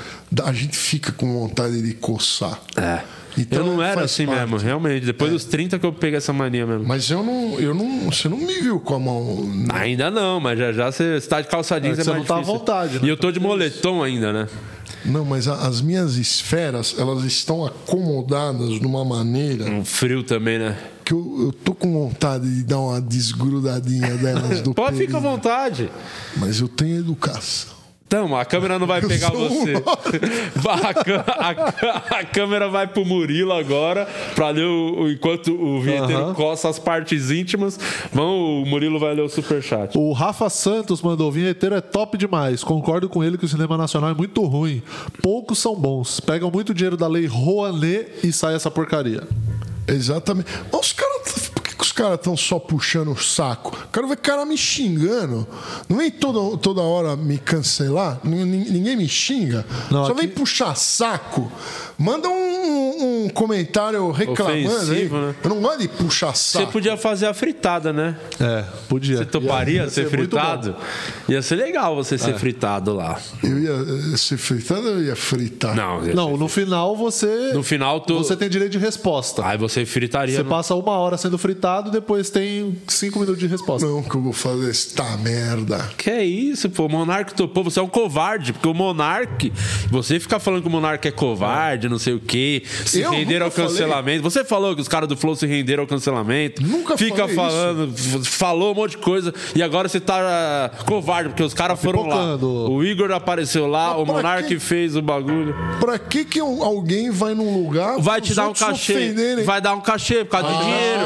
a 0.44 0.53
gente 0.53 0.77
fica 0.77 1.11
com 1.11 1.32
vontade 1.40 1.82
de 1.82 1.94
coçar. 1.94 2.60
É. 2.77 3.02
Então, 3.38 3.60
eu 3.60 3.65
não 3.73 3.84
era 3.84 4.06
assim 4.06 4.26
parte. 4.26 4.40
mesmo, 4.40 4.56
realmente. 4.57 5.06
Depois 5.06 5.30
dos 5.30 5.44
30 5.44 5.77
que 5.77 5.86
eu 5.86 5.91
peguei 5.91 6.15
essa 6.18 6.32
mania 6.32 6.65
mesmo. 6.65 6.86
Mas 6.88 7.10
eu 7.10 7.22
não, 7.22 7.60
eu 7.60 7.73
não. 7.73 8.06
Você 8.10 8.30
não 8.30 8.38
me 8.38 8.61
viu 8.61 8.80
com 8.80 8.95
a 8.95 8.99
mão. 8.99 9.45
Ainda 9.73 10.10
não, 10.10 10.40
mas 10.40 10.57
já 10.57 10.72
já 10.72 10.90
você, 10.90 11.19
você 11.19 11.27
tá 11.27 11.41
de 11.41 11.49
calça 11.49 11.77
jeans, 11.77 11.98
É 11.98 12.02
é, 12.02 12.03
você 12.06 12.11
mais 12.11 12.22
não 12.22 12.26
tá 12.27 12.36
à 12.36 12.40
difícil. 12.40 12.60
vontade, 12.60 12.94
né? 12.94 13.02
E 13.03 13.10
eu 13.10 13.18
tô 13.18 13.30
de 13.34 13.40
moletom 13.41 14.02
ainda, 14.02 14.32
né? 14.32 14.48
Não, 15.03 15.26
mas 15.26 15.49
a- 15.49 15.68
as 15.68 15.82
minhas 15.82 16.15
esferas, 16.15 16.95
elas 16.98 17.26
estão 17.26 17.65
acomodadas 17.65 18.80
de 18.80 18.86
uma 18.88 19.03
maneira. 19.03 19.65
Um 19.65 19.84
frio 19.84 20.23
também, 20.23 20.57
né? 20.57 20.77
Que 21.06 21.14
eu, 21.14 21.36
eu 21.45 21.52
tô 21.53 21.73
com 21.76 21.94
vontade 21.94 22.49
de 22.49 22.64
dar 22.64 22.80
uma 22.80 22.99
desgrudadinha 22.99 24.15
delas 24.18 24.60
do 24.61 24.73
Pode 24.76 24.98
ficar 24.98 25.18
à 25.18 25.22
vontade. 25.22 25.90
Mas 26.38 26.60
eu 26.60 26.68
tenho 26.68 26.98
educação. 26.98 27.76
Então, 28.07 28.36
a 28.36 28.45
câmera 28.45 28.77
não 28.77 28.86
vai 28.86 29.03
Eu 29.03 29.07
pegar 29.07 29.32
um 29.34 29.48
você. 29.49 29.73
A, 31.40 31.49
a 31.49 32.19
a 32.19 32.23
câmera 32.23 32.69
vai 32.69 32.86
pro 32.88 33.03
Murilo 33.06 33.52
agora, 33.52 34.07
pra 34.36 34.49
ler 34.52 34.65
o, 34.65 35.02
o- 35.03 35.11
enquanto 35.11 35.52
o 35.53 35.82
vinheteiro 35.82 36.22
Aham. 36.22 36.34
coça 36.36 36.69
as 36.69 36.77
partes 36.80 37.32
íntimas. 37.32 37.80
Vão, 38.14 38.61
o 38.61 38.65
Murilo 38.65 38.99
vai 38.99 39.14
ler 39.15 39.22
o 39.23 39.30
superchat. 39.30 39.98
O 39.98 40.11
Rafa 40.14 40.49
Santos 40.49 41.02
mandou: 41.02 41.30
o 41.30 41.32
vinheteiro 41.32 41.76
é 41.76 41.82
top 41.82 42.18
demais. 42.18 42.64
Concordo 42.64 43.10
com 43.10 43.23
ele 43.23 43.38
que 43.38 43.45
o 43.45 43.49
cinema 43.49 43.76
nacional 43.77 44.11
é 44.11 44.14
muito 44.14 44.44
ruim. 44.44 44.82
Poucos 45.22 45.57
são 45.60 45.76
bons. 45.76 46.19
Pegam 46.19 46.52
muito 46.52 46.73
dinheiro 46.73 46.95
da 46.98 47.07
lei 47.07 47.26
Rouanet 47.26 48.11
e 48.23 48.32
sai 48.32 48.56
essa 48.56 48.69
porcaria. 48.69 49.23
Exatamente. 49.88 50.49
Os 50.72 50.94
caras. 50.94 51.49
Por 51.53 51.64
que, 51.64 51.70
que 51.70 51.70
os 51.70 51.76
caras 51.95 52.15
estão 52.19 52.35
só 52.38 52.59
puxando 52.59 53.11
o 53.11 53.17
saco? 53.17 53.76
Quero 53.91 54.07
ver 54.07 54.17
cara 54.17 54.45
me 54.45 54.57
xingando. 54.57 55.47
Não 55.89 55.97
vem 55.97 56.11
toda, 56.11 56.57
toda 56.57 56.81
hora 56.81 57.15
me 57.15 57.38
cancelar. 57.38 58.19
Nin- 58.23 58.43
nin- 58.45 58.69
Ninguém 58.69 58.95
me 58.97 59.07
xinga. 59.07 59.65
só 59.89 60.13
vem 60.13 60.27
puxar 60.27 60.76
saco. 60.76 61.51
Manda 61.97 62.27
um, 62.27 63.23
um 63.26 63.30
comentário 63.30 64.11
reclamando 64.11 64.91
aí. 64.91 65.07
Né? 65.09 65.35
Eu 65.43 65.49
não 65.49 65.61
gosto 65.61 65.80
de 65.80 65.88
puxar 65.88 66.35
Você 66.35 66.59
saco. 66.59 66.72
podia 66.73 66.97
fazer 66.97 67.26
a 67.27 67.34
fritada, 67.34 67.93
né? 67.93 68.17
É, 68.39 68.65
podia. 68.89 69.17
Você 69.17 69.26
toparia 69.26 69.76
Ia- 69.76 69.84
ia 69.84 69.89
ser 69.89 70.03
ser 70.03 70.09
fritado? 70.09 70.76
Ia 71.30 71.41
ser 71.41 71.55
legal 71.55 71.95
você 71.95 72.17
ser 72.17 72.31
É. 72.31 72.38
fritado 72.38 72.93
lá. 72.93 73.17
Eu 73.41 73.57
ia 73.59 73.72
eh, 74.13 74.17
ser 74.17 74.38
fritado 74.38 74.81
ou 74.89 74.93
eu 74.95 75.03
ia 75.05 75.15
fritar? 75.15 75.73
Não, 75.76 76.05
ia 76.05 76.13
Não, 76.13 76.35
no 76.35 76.47
final 76.49 76.95
você. 76.97 77.53
No 77.53 77.63
final 77.63 78.01
tu... 78.01 78.17
Você 78.17 78.35
tem 78.35 78.49
direito 78.49 78.73
de 78.73 78.77
resposta. 78.77 79.45
Aí 79.45 79.57
você 79.57 79.85
fritaria. 79.85 80.35
Você 80.35 80.43
no- 80.43 80.49
passa 80.49 80.76
uma 80.76 80.91
hora 80.97 81.17
sendo 81.17 81.38
fritado, 81.38 81.85
depois 81.91 82.30
tem 82.30 82.76
cinco 82.88 83.20
minutos 83.20 83.40
de 83.40 83.48
resposta. 83.48 83.88
Não, 83.88 84.02
que 84.03 84.16
eu 84.16 84.22
vou 84.22 84.34
fazer 84.34 84.70
esta 84.70 85.03
merda. 85.18 85.90
Que 85.98 86.10
é 86.10 86.24
isso, 86.26 86.70
pô? 86.70 86.86
O 86.86 86.90
Monark 86.90 87.34
topou. 87.34 87.64
Você 87.64 87.80
é 87.80 87.84
um 87.84 87.88
covarde, 87.88 88.53
porque 88.53 88.68
o 88.68 88.74
Monark. 88.74 89.52
Você 89.90 90.20
fica 90.20 90.40
falando 90.40 90.62
que 90.62 90.68
o 90.68 90.72
Monark 90.72 91.07
é 91.07 91.12
covarde, 91.12 91.88
não 91.90 91.98
sei 91.99 92.14
o 92.14 92.20
quê. 92.20 92.64
Se 92.86 93.02
Eu 93.02 93.12
renderam 93.12 93.45
ao 93.45 93.49
nunca 93.49 93.62
falei. 93.64 93.72
cancelamento. 93.72 94.24
Você 94.24 94.44
falou 94.44 94.76
que 94.76 94.82
os 94.82 94.88
caras 94.88 95.07
do 95.10 95.16
Flow 95.18 95.36
se 95.36 95.45
renderam 95.48 95.84
ao 95.84 95.88
cancelamento. 95.88 96.62
Nunca 96.64 96.98
Fica 96.98 97.18
falei 97.28 97.36
falando, 97.36 97.91
f- 97.94 98.24
falou 98.26 98.72
um 98.72 98.76
monte 98.76 98.91
de 98.91 98.98
coisa. 98.98 99.34
E 99.56 99.62
agora 99.64 99.88
você 99.90 99.99
tá 99.99 100.16
ah, 100.18 100.84
covarde, 100.86 101.30
porque 101.30 101.44
os 101.44 101.53
caras 101.53 101.80
foram 101.80 102.06
lá. 102.06 102.36
O 102.36 102.84
Igor 102.84 103.12
apareceu 103.12 103.68
lá, 103.68 103.98
o 103.98 104.06
Monark 104.06 104.48
quê? 104.48 104.60
fez 104.60 104.95
o 104.95 105.02
bagulho. 105.02 105.56
Pra 105.80 105.98
que, 105.99 106.26
que 106.26 106.40
alguém 106.40 107.10
vai 107.12 107.34
num 107.34 107.64
lugar. 107.64 107.98
Vai 107.99 108.22
te 108.22 108.34
dar 108.34 108.48
um 108.49 108.53
cachê. 108.53 108.94
ofenderem? 108.94 109.44
Vai 109.45 109.62
dar 109.62 109.74
um 109.74 109.82
cachê 109.82 110.24
por 110.26 110.32
causa 110.32 110.48
de 110.49 110.64
dinheiro. 110.64 111.06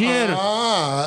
Dinheiro. 0.00 0.34
Ah, 0.38 1.06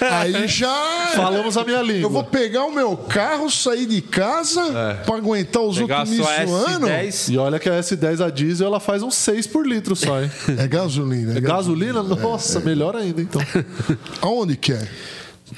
aí, 0.00 0.36
aí 0.36 0.48
já. 0.48 0.68
Falamos 1.16 1.56
a 1.56 1.64
minha 1.64 1.82
língua. 1.82 2.02
Eu 2.02 2.10
vou 2.10 2.24
pegar 2.24 2.64
o 2.64 2.72
meu 2.72 2.96
carro, 2.96 3.50
sair 3.50 3.86
de 3.86 4.00
casa 4.00 4.62
pra 5.04 5.16
aguentar 5.16 5.62
os 5.62 5.78
Pegar 5.78 5.96
a 5.96 5.98
outros 6.00 6.16
me 6.16 6.22
sua 6.22 6.46
zoando. 6.46 6.86
S10. 6.86 7.32
E 7.32 7.38
olha 7.38 7.58
que 7.58 7.68
a 7.68 7.72
S10 7.72 8.24
a 8.24 8.30
diesel 8.30 8.66
ela 8.68 8.80
faz 8.80 9.02
uns 9.02 9.14
6 9.16 9.46
por 9.48 9.66
litro 9.66 9.96
só, 9.96 10.22
hein? 10.22 10.30
É 10.58 10.66
gasolina. 10.66 11.36
É 11.36 11.40
gasolina? 11.40 12.02
Nossa, 12.02 12.60
melhor 12.60 12.94
ainda 12.94 13.20
então. 13.20 13.42
Aonde 14.22 14.56
que 14.56 14.72
é? 14.72 14.88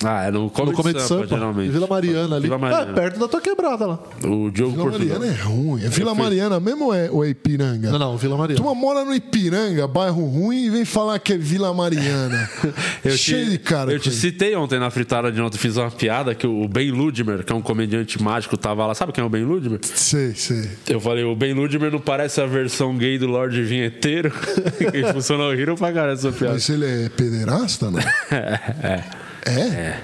Ah, 0.04 0.26
é 0.26 0.30
no 0.30 0.50
Comedy, 0.50 0.70
no 0.70 0.76
Comedy 0.76 1.00
Sampa, 1.00 1.22
Sampa, 1.22 1.36
geralmente. 1.36 1.70
Vila 1.70 1.86
Mariana 1.86 2.36
ali. 2.36 2.42
Vila 2.44 2.58
Mariana. 2.58 2.90
É, 2.90 2.94
perto 2.94 3.18
da 3.18 3.28
tua 3.28 3.40
quebrada 3.40 3.86
lá. 3.86 3.98
O 4.24 4.50
Diogo 4.50 4.72
Vila 4.72 4.90
Portugal. 4.90 5.18
Mariana 5.18 5.26
é 5.26 5.42
ruim. 5.42 5.84
É 5.84 5.88
Vila 5.88 6.14
Mariana 6.14 6.60
mesmo 6.60 6.86
ou 6.86 6.94
é, 6.94 7.10
ou 7.10 7.24
é 7.24 7.28
Ipiranga? 7.28 7.90
Não, 7.90 7.98
não, 7.98 8.16
Vila 8.16 8.36
Mariana. 8.36 8.62
Tu 8.62 8.74
mora 8.74 9.04
no 9.04 9.14
Ipiranga, 9.14 9.86
bairro 9.86 10.24
ruim, 10.24 10.66
e 10.66 10.70
vem 10.70 10.84
falar 10.84 11.18
que 11.18 11.32
é 11.32 11.38
Vila 11.38 11.72
Mariana. 11.74 12.48
Eu 13.04 13.16
Cheio 13.16 13.46
te, 13.46 13.50
de 13.52 13.58
cara. 13.58 13.92
Eu 13.92 13.98
te 13.98 14.10
citei 14.10 14.54
ontem 14.54 14.78
na 14.78 14.90
fritada 14.90 15.30
de 15.30 15.40
ontem, 15.40 15.58
fiz 15.58 15.76
uma 15.76 15.90
piada 15.90 16.34
que 16.34 16.46
o 16.46 16.68
Ben 16.68 16.90
Ludmer, 16.90 17.44
que 17.44 17.52
é 17.52 17.56
um 17.56 17.62
comediante 17.62 18.22
mágico, 18.22 18.56
tava 18.56 18.86
lá. 18.86 18.94
Sabe 18.94 19.12
quem 19.12 19.22
é 19.22 19.26
o 19.26 19.30
Ben 19.30 19.44
Ludmer? 19.44 19.80
Sei, 19.82 20.34
sei. 20.34 20.68
Eu 20.88 21.00
falei, 21.00 21.24
o 21.24 21.34
Ben 21.34 21.52
Ludmer 21.52 21.90
não 21.90 22.00
parece 22.00 22.40
a 22.40 22.46
versão 22.46 22.96
gay 22.96 23.18
do 23.18 23.26
Lorde 23.26 23.62
Vinheteiro? 23.62 24.30
que 24.92 25.12
funcionou 25.12 25.52
riram 25.52 25.74
pra 25.74 25.92
caralho 25.92 26.12
essa 26.12 26.32
piada. 26.32 26.54
Mas 26.54 26.68
ele 26.68 26.86
é 26.86 27.08
pederasta, 27.08 27.90
não? 27.90 28.00
é. 28.30 29.19
É? 29.46 30.02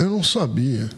Eu 0.00 0.10
não 0.10 0.22
sabia. 0.22 0.88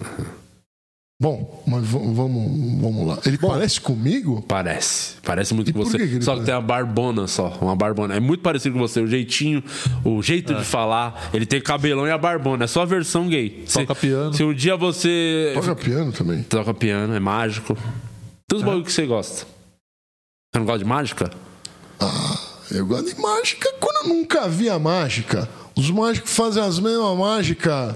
Bom, 1.20 1.62
mas 1.68 1.86
vamos, 1.86 2.80
vamos 2.82 3.06
lá. 3.06 3.18
Ele 3.24 3.38
parece 3.38 3.80
comigo? 3.80 4.42
Parece. 4.42 5.14
Parece 5.22 5.54
muito 5.54 5.70
E 5.70 5.72
com 5.72 5.78
você. 5.84 5.96
que 5.98 6.20
só 6.20 6.36
que 6.36 6.44
tem 6.44 6.52
a 6.52 6.60
barbona 6.60 7.28
só. 7.28 7.56
Uma 7.60 7.76
barbona. 7.76 8.16
É 8.16 8.20
muito 8.20 8.42
parecido 8.42 8.74
com 8.74 8.80
você. 8.80 9.00
O 9.00 9.06
jeitinho, 9.06 9.62
o 10.04 10.20
jeito 10.20 10.52
de 10.52 10.64
falar. 10.64 11.30
Ele 11.32 11.46
tem 11.46 11.60
cabelão 11.60 12.08
e 12.08 12.10
a 12.10 12.18
barbona. 12.18 12.64
É 12.64 12.66
só 12.66 12.82
a 12.82 12.84
versão 12.84 13.28
gay. 13.28 13.64
Toca 13.72 13.94
piano. 13.94 14.34
Se 14.34 14.42
um 14.42 14.52
dia 14.52 14.76
você. 14.76 15.52
Toca 15.54 15.76
piano 15.76 16.10
também. 16.10 16.42
Toca 16.42 16.74
piano, 16.74 17.14
é 17.14 17.20
mágico. 17.20 17.76
Todos 18.48 18.62
os 18.62 18.66
bagulho 18.66 18.84
que 18.84 18.92
você 18.92 19.06
gosta. 19.06 19.46
Você 20.52 20.58
não 20.58 20.64
gosta 20.66 20.80
de 20.80 20.84
mágica? 20.84 21.30
Eu 22.68 22.84
gosto 22.84 23.14
de 23.14 23.20
mágica 23.20 23.72
quando 23.78 24.08
eu 24.08 24.14
nunca 24.16 24.48
vi 24.48 24.68
a 24.68 24.78
mágica. 24.78 25.48
Os 25.76 25.90
mágicos 25.90 26.30
fazem 26.32 26.62
as 26.62 26.78
mesmas 26.78 27.16
mágicas 27.16 27.94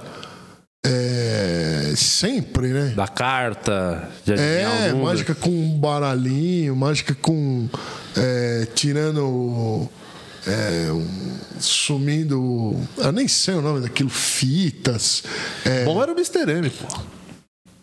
é, 0.84 1.92
sempre, 1.96 2.68
né? 2.68 2.92
Da 2.96 3.08
carta, 3.08 4.08
de 4.24 4.32
É, 4.34 4.92
mágica 4.92 5.34
com 5.34 5.78
baralhinho, 5.78 6.74
mágica 6.76 7.14
com. 7.14 7.68
é, 8.16 8.66
tirando. 8.74 9.88
é, 10.46 10.92
um- 10.92 11.36
sumindo. 11.60 12.76
Eu 12.98 13.10
nem 13.12 13.26
sei 13.26 13.54
o 13.54 13.60
nome 13.62 13.80
daquilo, 13.80 14.08
fitas. 14.10 15.24
É, 15.64 15.84
Bom 15.84 16.00
era 16.00 16.12
o 16.12 16.14
Mr. 16.14 16.48
M, 16.52 16.70
pô. 16.70 16.86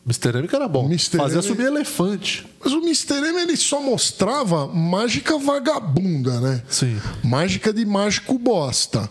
Mr. 0.06 0.38
M 0.38 0.48
que 0.48 0.56
era 0.56 0.68
bom. 0.68 0.86
Mr. 0.86 1.18
Fazia 1.18 1.40
M- 1.40 1.44
subir 1.48 1.66
elefante. 1.68 2.46
Mas 2.64 2.72
o 2.74 2.78
Mr. 2.80 3.16
M 3.16 3.42
ele 3.42 3.58
só 3.58 3.82
mostrava 3.82 4.68
mágica 4.68 5.38
vagabunda, 5.38 6.40
né? 6.40 6.62
Sim. 6.70 6.98
Mágica 7.24 7.74
de 7.74 7.86
mágico 7.86 8.38
bosta. 8.38 9.10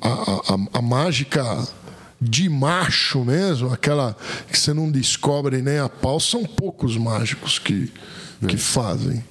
A, 0.00 0.08
a- 0.54 0.78
a- 0.78 0.82
mágica 0.82 1.66
de 2.20 2.48
macho 2.48 3.24
mesmo, 3.24 3.72
aquela 3.72 4.16
que 4.50 4.58
você 4.58 4.72
não 4.74 4.90
descobre 4.90 5.62
nem 5.62 5.78
a 5.78 5.88
pau, 5.88 6.18
são 6.18 6.44
poucos 6.44 6.96
mágicos 6.96 7.58
que, 7.58 7.92
que 8.48 8.56
fazem. 8.56 9.22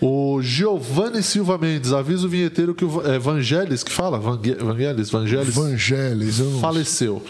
O 0.00 0.42
Giovanni 0.42 1.22
Silva 1.22 1.56
Mendes 1.56 1.92
avisa 1.92 2.26
o 2.26 2.28
vinheteiro 2.28 2.74
que 2.74 2.84
o 2.84 3.00
é 3.06 3.18
Vangelis 3.18 3.82
que 3.82 3.90
fala? 3.90 4.18
Vange- 4.18 4.54
Vangelis? 4.56 5.08
Vangelis? 5.10 5.54
Vangelis, 5.54 6.38
eu 6.40 6.50
não 6.50 6.60
Faleceu. 6.60 7.22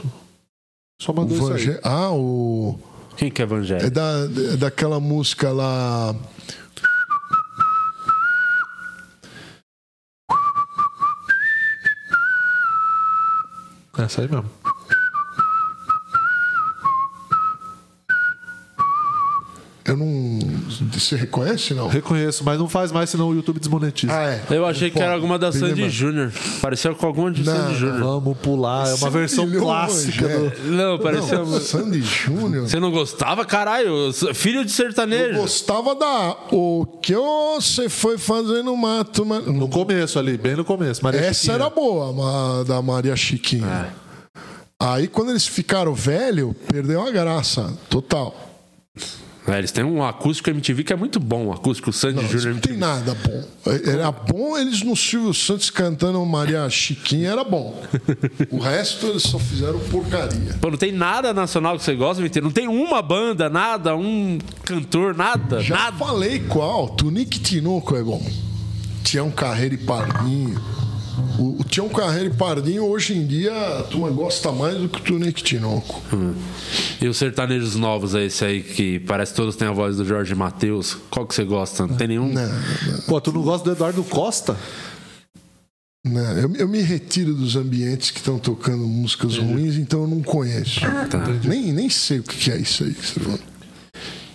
Só 1.01 1.13
O 1.13 1.17
mandou 1.17 1.37
isso 1.39 1.47
Vange- 1.49 1.71
aí. 1.71 1.79
Ah, 1.85 2.11
o. 2.13 2.79
Quem 3.17 3.31
que 3.31 3.41
é 3.41 3.45
Evangelho? 3.45 3.87
É, 3.87 3.91
da, 3.91 4.29
é 4.53 4.57
daquela 4.57 4.99
música 4.99 5.51
lá. 5.53 6.17
Essa 14.05 14.21
aí 14.21 14.29
mesmo. 14.29 14.51
Eu 19.87 19.99
não. 19.99 20.39
Você 20.93 21.15
reconhece, 21.15 21.75
não? 21.75 21.89
Reconheço, 21.89 22.43
mas 22.43 22.59
não 22.59 22.67
faz 22.69 22.91
mais, 22.91 23.11
senão 23.11 23.29
o 23.29 23.35
YouTube 23.35 23.59
desmonetiza. 23.61 24.15
Ah, 24.17 24.31
é. 24.31 24.43
Eu 24.49 24.65
achei 24.65 24.91
que 24.91 24.99
era 24.99 25.13
alguma 25.13 25.39
da 25.39 25.53
Sandy? 25.53 25.91
Júnior. 25.91 26.33
Parecia 26.63 26.95
com 26.95 27.07
alguma 27.07 27.31
de 27.31 27.45
Sandy 27.45 27.75
Júnior. 27.77 27.99
Vamos 28.01 28.39
pular, 28.39 28.87
é 28.87 28.95
uma 28.95 28.97
Você 28.97 29.11
versão 29.11 29.45
o 29.45 29.59
clássica 29.59 30.27
do. 30.27 30.35
Evangelho. 30.47 30.73
Não, 30.73 30.99
parecia. 30.99 31.39
Não, 31.39 31.61
Sandy 31.61 32.01
Júnior. 32.01 32.67
Você 32.67 32.81
não 32.81 32.91
gostava? 32.91 33.45
Caralho, 33.45 34.11
filho 34.33 34.65
de 34.65 34.73
sertanejo. 34.73 35.35
Eu 35.35 35.43
gostava 35.43 35.95
da. 35.95 36.35
O 36.51 36.87
que 37.03 37.15
você 37.15 37.91
foi 37.91 38.17
fazer 38.17 38.63
no 38.63 38.75
mato. 38.79 39.27
mas- 39.27 39.45
No 39.45 39.69
começo 39.69 40.19
ali, 40.19 40.39
bem 40.39 40.57
no 40.57 40.65
começo. 40.65 41.05
Maria 41.05 41.21
Essa 41.21 41.35
Chiquinha. 41.41 41.55
era 41.57 41.69
boa, 41.69 42.65
da 42.65 42.81
Maria 42.81 43.15
Chiquinha. 43.15 43.89
Aí 44.81 45.09
quando 45.09 45.31
eles 45.31 45.47
ficaram 45.47 45.95
velho, 45.95 46.57
perdeu 46.73 47.07
a 47.07 47.11
graça. 47.11 47.71
Total. 47.91 48.35
Eles 49.47 49.71
têm 49.71 49.85
um 49.85 50.03
acústico 50.03 50.49
MTV 50.49 50.85
que 50.85 50.93
é 50.93 50.97
muito 50.97 51.21
bom. 51.21 51.47
O 51.49 51.53
acústico 51.53 51.93
Sandy 51.93 52.27
Júnior 52.27 52.55
não 52.55 52.61
tem 52.61 52.77
nada 52.79 53.15
bom. 53.15 53.45
Era 53.87 54.11
bom 54.11 54.57
eles 54.57 54.83
no 54.83 54.97
Silvio 54.97 55.35
Santos 55.35 55.69
cantando 55.69 56.25
Maria 56.25 56.69
Chiquinha, 56.71 57.31
era 57.31 57.45
bom. 57.45 57.79
O 58.51 58.59
resto 58.59 59.07
eles 59.07 59.23
só 59.25 59.39
fizeram 59.39 59.79
porcaria. 59.91 60.57
Pô, 60.61 60.71
não 60.71 60.79
tem 60.79 60.93
nada 60.93 61.35
nacional 61.35 61.77
que 61.77 61.85
você 61.85 61.95
gosta, 61.95 62.23
Vitor? 62.23 62.43
Não 62.43 62.51
tem 62.51 62.67
uma 62.67 63.03
banda, 63.03 63.51
nada, 63.51 63.95
um 63.95 64.39
cantor, 64.65 65.15
nada, 65.15 65.61
Já 65.61 65.77
nada. 65.77 65.97
falei 65.99 66.41
qual. 66.41 66.89
Tunique 66.89 67.39
Tinoco 67.39 67.95
é 67.97 68.03
bom. 68.03 68.25
Tião 69.03 69.31
Carreiro 69.31 69.75
e 69.75 69.79
Pardinho. 69.79 70.59
O, 71.39 71.61
o 71.61 71.65
Tião 71.65 71.89
Carreiro 71.89 72.33
e 72.33 72.37
Pardinho, 72.37 72.85
hoje 72.85 73.15
em 73.15 73.27
dia, 73.27 73.53
a 73.79 73.83
turma 73.85 74.11
gosta 74.11 74.51
mais 74.53 74.77
do 74.77 74.89
que 74.89 74.99
o 74.99 75.03
Tunique 75.03 75.43
Tinoco. 75.43 76.03
Hum. 76.13 76.35
E 77.01 77.09
os 77.09 77.17
sertanejos 77.17 77.77
novos, 77.77 78.15
é 78.15 78.25
esse 78.25 78.45
aí 78.45 78.63
que 78.63 78.99
parece 79.01 79.33
que 79.33 79.37
todos 79.37 79.57
têm 79.57 79.69
a 79.69 79.73
voz 79.73 79.97
do 79.97 80.05
Jorge 80.05 80.35
Matheus. 80.35 80.97
Qual 81.11 81.27
que 81.27 81.35
você 81.35 81.45
gosta? 81.45 81.87
Não 81.87 81.97
tem 81.97 82.09
nenhum? 82.09 82.33
Pô, 83.07 83.21
tu 83.21 83.33
não 83.33 83.43
gosta 83.43 83.65
do 83.65 83.73
Eduardo 83.73 84.03
Costa? 84.05 84.57
Né? 86.05 86.43
Eu, 86.43 86.55
eu 86.57 86.69
me 86.69 86.83
retiro 86.83 87.33
dos 87.35 87.57
ambientes 87.57 88.11
que 88.11 88.19
estão 88.19 88.39
tocando 88.39 88.87
músicas 88.87 89.39
ruins, 89.39 89.77
então 89.77 90.03
eu 90.03 90.09
não 90.09 90.23
conheço. 90.23 90.81
Tá. 91.11 91.25
Nem, 91.45 91.73
nem 91.73 91.89
sei 91.89 92.19
o 92.19 92.23
que 92.23 92.37
que 92.37 92.51
é 92.51 92.59
isso 92.59 92.85
aí. 92.85 92.93
que 92.93 93.07
você 93.07 93.21
falou. 93.21 93.39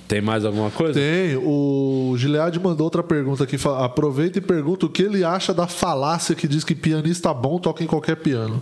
Tem 0.10 0.22
mais 0.22 0.44
alguma 0.44 0.72
coisa? 0.72 1.00
Tem. 1.00 1.38
O 1.38 2.16
Gilead 2.18 2.60
mandou 2.60 2.86
outra 2.86 3.04
pergunta 3.04 3.44
aqui. 3.44 3.60
fala, 3.60 3.86
Aproveita 3.86 4.40
e 4.40 4.42
pergunta 4.42 4.88
o 4.88 4.90
que 4.90 5.04
ele 5.04 5.24
acha 5.24 5.54
da 5.54 5.68
falácia 5.68 6.34
que 6.34 6.48
diz 6.48 6.64
que 6.64 6.74
pianista 6.74 7.32
bom 7.32 7.60
toca 7.60 7.84
em 7.84 7.88
qualquer 7.88 8.16
piano. 8.16 8.60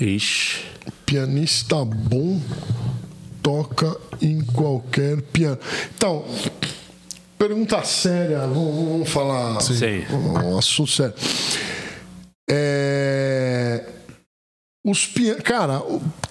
Ixi. 0.00 0.64
Pianista 1.06 1.76
bom 1.84 2.42
toca 3.40 3.96
em 4.20 4.44
qualquer 4.44 5.22
piano. 5.22 5.58
Então, 5.96 6.24
pergunta 7.38 7.84
séria, 7.84 8.40
vamos, 8.40 8.74
vamos 8.74 9.08
falar 9.10 9.60
Sim. 9.60 10.04
um 10.44 10.58
assunto 10.58 10.90
sério. 10.90 11.14
É, 12.50 13.86
os 14.84 15.06
pianos, 15.06 15.42
cara, 15.44 15.80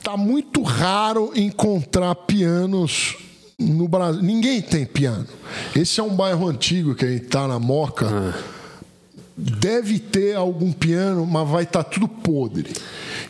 tá 0.04 0.18
muito 0.18 0.62
raro 0.64 1.32
encontrar 1.34 2.14
pianos 2.14 3.16
no 3.60 3.88
Brasil. 3.88 4.22
Ninguém 4.22 4.62
tem 4.62 4.86
piano. 4.86 5.26
Esse 5.76 6.00
é 6.00 6.04
um 6.04 6.16
bairro 6.16 6.48
antigo 6.48 6.94
que 6.94 7.06
a 7.06 7.10
gente 7.10 7.26
tá 7.26 7.48
na 7.48 7.58
Moca. 7.58 8.36
Deve 9.36 10.00
ter 10.00 10.36
algum 10.36 10.72
piano, 10.72 11.26
mas 11.26 11.50
vai 11.50 11.64
estar 11.64 11.84
tudo 11.84 12.08
podre. 12.08 12.72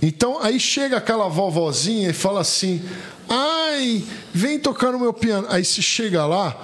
Então 0.02 0.41
aí 0.41 0.60
chega 0.60 0.98
aquela 0.98 1.28
vovozinha 1.30 2.10
e 2.10 2.14
fala 2.14 2.41
assim: 2.41 2.82
ai, 3.30 4.04
vem 4.34 4.60
tocar 4.60 4.91
no 4.91 4.99
meu 4.99 5.14
piano. 5.14 5.48
Aí 5.49 5.64
se 5.64 5.82
chega 5.82 6.26
lá, 6.26 6.58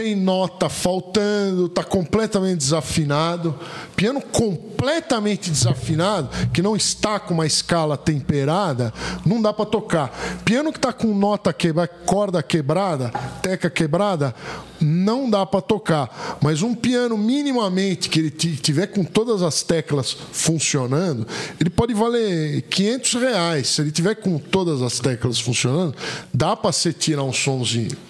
tem 0.00 0.14
nota 0.16 0.70
faltando, 0.70 1.68
tá 1.68 1.84
completamente 1.84 2.56
desafinado. 2.56 3.54
Piano 3.94 4.22
completamente 4.22 5.50
desafinado, 5.50 6.30
que 6.54 6.62
não 6.62 6.74
está 6.74 7.20
com 7.20 7.34
uma 7.34 7.44
escala 7.46 7.98
temperada, 7.98 8.94
não 9.26 9.42
dá 9.42 9.52
para 9.52 9.66
tocar. 9.66 10.08
Piano 10.42 10.72
que 10.72 10.80
tá 10.80 10.90
com 10.90 11.08
nota 11.14 11.52
quebrada, 11.52 11.86
corda 12.06 12.42
quebrada, 12.42 13.10
teca 13.42 13.68
quebrada, 13.68 14.34
não 14.80 15.28
dá 15.28 15.44
para 15.44 15.60
tocar. 15.60 16.38
Mas 16.40 16.62
um 16.62 16.74
piano 16.74 17.18
minimamente 17.18 18.08
que 18.08 18.20
ele 18.20 18.30
ti- 18.30 18.56
tiver 18.56 18.86
com 18.86 19.04
todas 19.04 19.42
as 19.42 19.62
teclas 19.62 20.16
funcionando, 20.32 21.26
ele 21.60 21.68
pode 21.68 21.92
valer 21.92 22.62
500 22.62 23.12
reais. 23.20 23.68
Se 23.68 23.82
ele 23.82 23.90
tiver 23.92 24.14
com 24.14 24.38
todas 24.38 24.80
as 24.80 24.98
teclas 24.98 25.38
funcionando, 25.38 25.94
dá 26.32 26.56
para 26.56 26.72
você 26.72 26.90
tirar 26.90 27.22
um 27.22 27.34
sonzinho. 27.34 28.08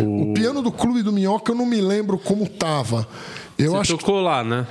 O 0.00 0.32
piano 0.32 0.62
do 0.62 0.70
Clube 0.70 1.02
do 1.02 1.12
Minhoca 1.12 1.52
eu 1.52 1.56
não 1.56 1.66
me 1.66 1.80
lembro 1.80 2.18
como 2.18 2.48
tava. 2.48 3.06
Eu 3.58 3.72
Você 3.72 3.78
acho, 3.78 3.98
tocou 3.98 4.20
lá, 4.20 4.44
né? 4.44 4.66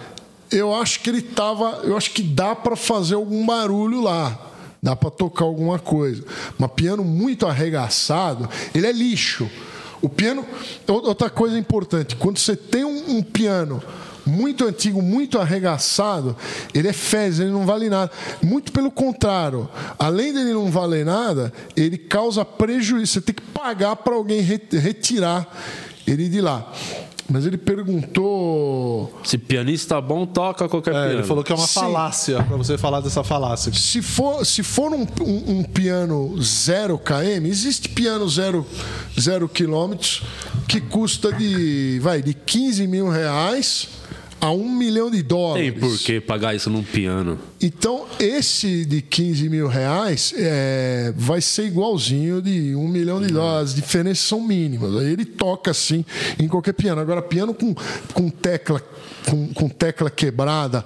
eu 0.52 0.74
acho 0.74 1.02
que 1.02 1.10
ele 1.10 1.22
tava. 1.22 1.82
Eu 1.84 1.98
acho 1.98 2.12
que 2.12 2.22
dá 2.22 2.56
para 2.56 2.76
fazer 2.76 3.16
algum 3.16 3.46
barulho 3.46 4.02
lá. 4.02 4.40
Dá 4.82 4.96
para 4.96 5.10
tocar 5.10 5.46
alguma 5.46 5.80
coisa. 5.80 6.24
Mas 6.58 6.72
piano 6.72 7.04
muito 7.04 7.46
arregaçado, 7.46 8.50
ele 8.74 8.88
é 8.88 8.92
lixo. 8.92 9.50
O 10.02 10.08
piano. 10.08 10.46
Outra 10.88 11.30
coisa 11.30 11.58
importante, 11.58 12.16
quando 12.16 12.38
você 12.38 12.56
tem 12.56 12.86
um, 12.86 13.18
um 13.18 13.24
piano 13.24 13.82
muito 14.28 14.66
antigo, 14.66 15.02
muito 15.02 15.40
arregaçado, 15.40 16.36
ele 16.74 16.88
é 16.88 16.94
fezes, 16.94 17.40
ele 17.40 17.52
não 17.52 17.66
vale 17.66 17.90
nada. 17.90 18.12
Muito 18.44 18.72
pelo 18.72 18.92
contrário, 18.92 19.70
além 19.98 20.34
dele 20.34 20.54
não 20.54 20.70
valer 20.70 21.06
nada, 21.06 21.52
ele 21.76 21.98
causa 21.98 22.44
prejuízo. 22.46 23.14
Você 23.14 23.22
tem 23.22 23.34
que 23.36 23.42
pagar 23.42 23.96
para 23.96 24.14
alguém 24.16 24.42
re- 24.42 24.62
retirar 24.74 25.48
ele 26.06 26.28
de 26.30 26.42
lá. 26.42 26.72
Mas 27.30 27.46
ele 27.46 27.58
perguntou. 27.58 29.14
Se 29.24 29.38
pianista 29.38 30.00
bom, 30.00 30.26
toca 30.26 30.68
qualquer 30.70 30.92
É, 30.92 30.94
piano. 30.94 31.20
ele 31.20 31.24
falou 31.24 31.44
que 31.44 31.52
é 31.52 31.56
uma 31.56 31.68
Sim. 31.68 31.80
falácia 31.82 32.42
pra 32.44 32.56
você 32.56 32.78
falar 32.78 33.02
dessa 33.02 33.24
falácia. 33.24 33.72
Se 33.74 34.02
for, 34.02 34.46
se 34.46 34.64
for 34.64 34.94
um, 34.94 35.06
um- 35.22 35.60
um 35.60 35.64
piano 35.64 36.42
0 36.42 36.98
km, 36.98 37.46
existe 37.46 37.90
piano 37.90 38.28
0 38.30 38.66
zero 39.20 39.50
quilômetros 39.50 40.24
que 40.70 40.80
custa 40.80 41.32
de, 41.34 42.00
vai, 42.02 42.22
de 42.22 42.34
15 42.34 42.88
mil 42.88 43.10
reais 43.10 43.90
a 44.40 44.52
1 44.52 44.70
milhão 44.70 45.10
de 45.10 45.22
dólares. 45.24 45.72
Tem 45.72 45.80
por 45.80 45.98
que 45.98 46.20
pagar 46.22 46.56
isso 46.56 46.70
num 46.70 46.84
piano. 46.84 47.40
Então, 47.62 48.06
esse 48.20 48.86
de 48.86 49.02
15 49.02 49.50
mil 49.50 49.68
reais 49.68 50.34
é, 50.38 51.14
vai 51.16 51.42
ser 51.42 51.66
igualzinho 51.66 52.42
de 52.42 52.76
um 52.76 52.88
milhão 52.88 53.22
de 53.22 53.28
dólares. 53.28 53.72
As 53.72 53.76
diferenças 53.76 54.20
são 54.20 54.42
mínimas. 54.42 54.96
Aí 54.96 55.12
ele 55.12 55.26
toca 55.26 55.72
assim 55.72 56.06
em 56.40 56.48
qualquer 56.48 56.74
piano. 56.74 57.02
Agora, 57.02 57.22
piano 57.22 57.54
com, 57.54 57.74
com, 58.14 58.30
tecla, 58.30 58.82
com, 59.28 59.48
com 59.50 59.70
tecla 59.70 60.10
quebrada, 60.10 60.86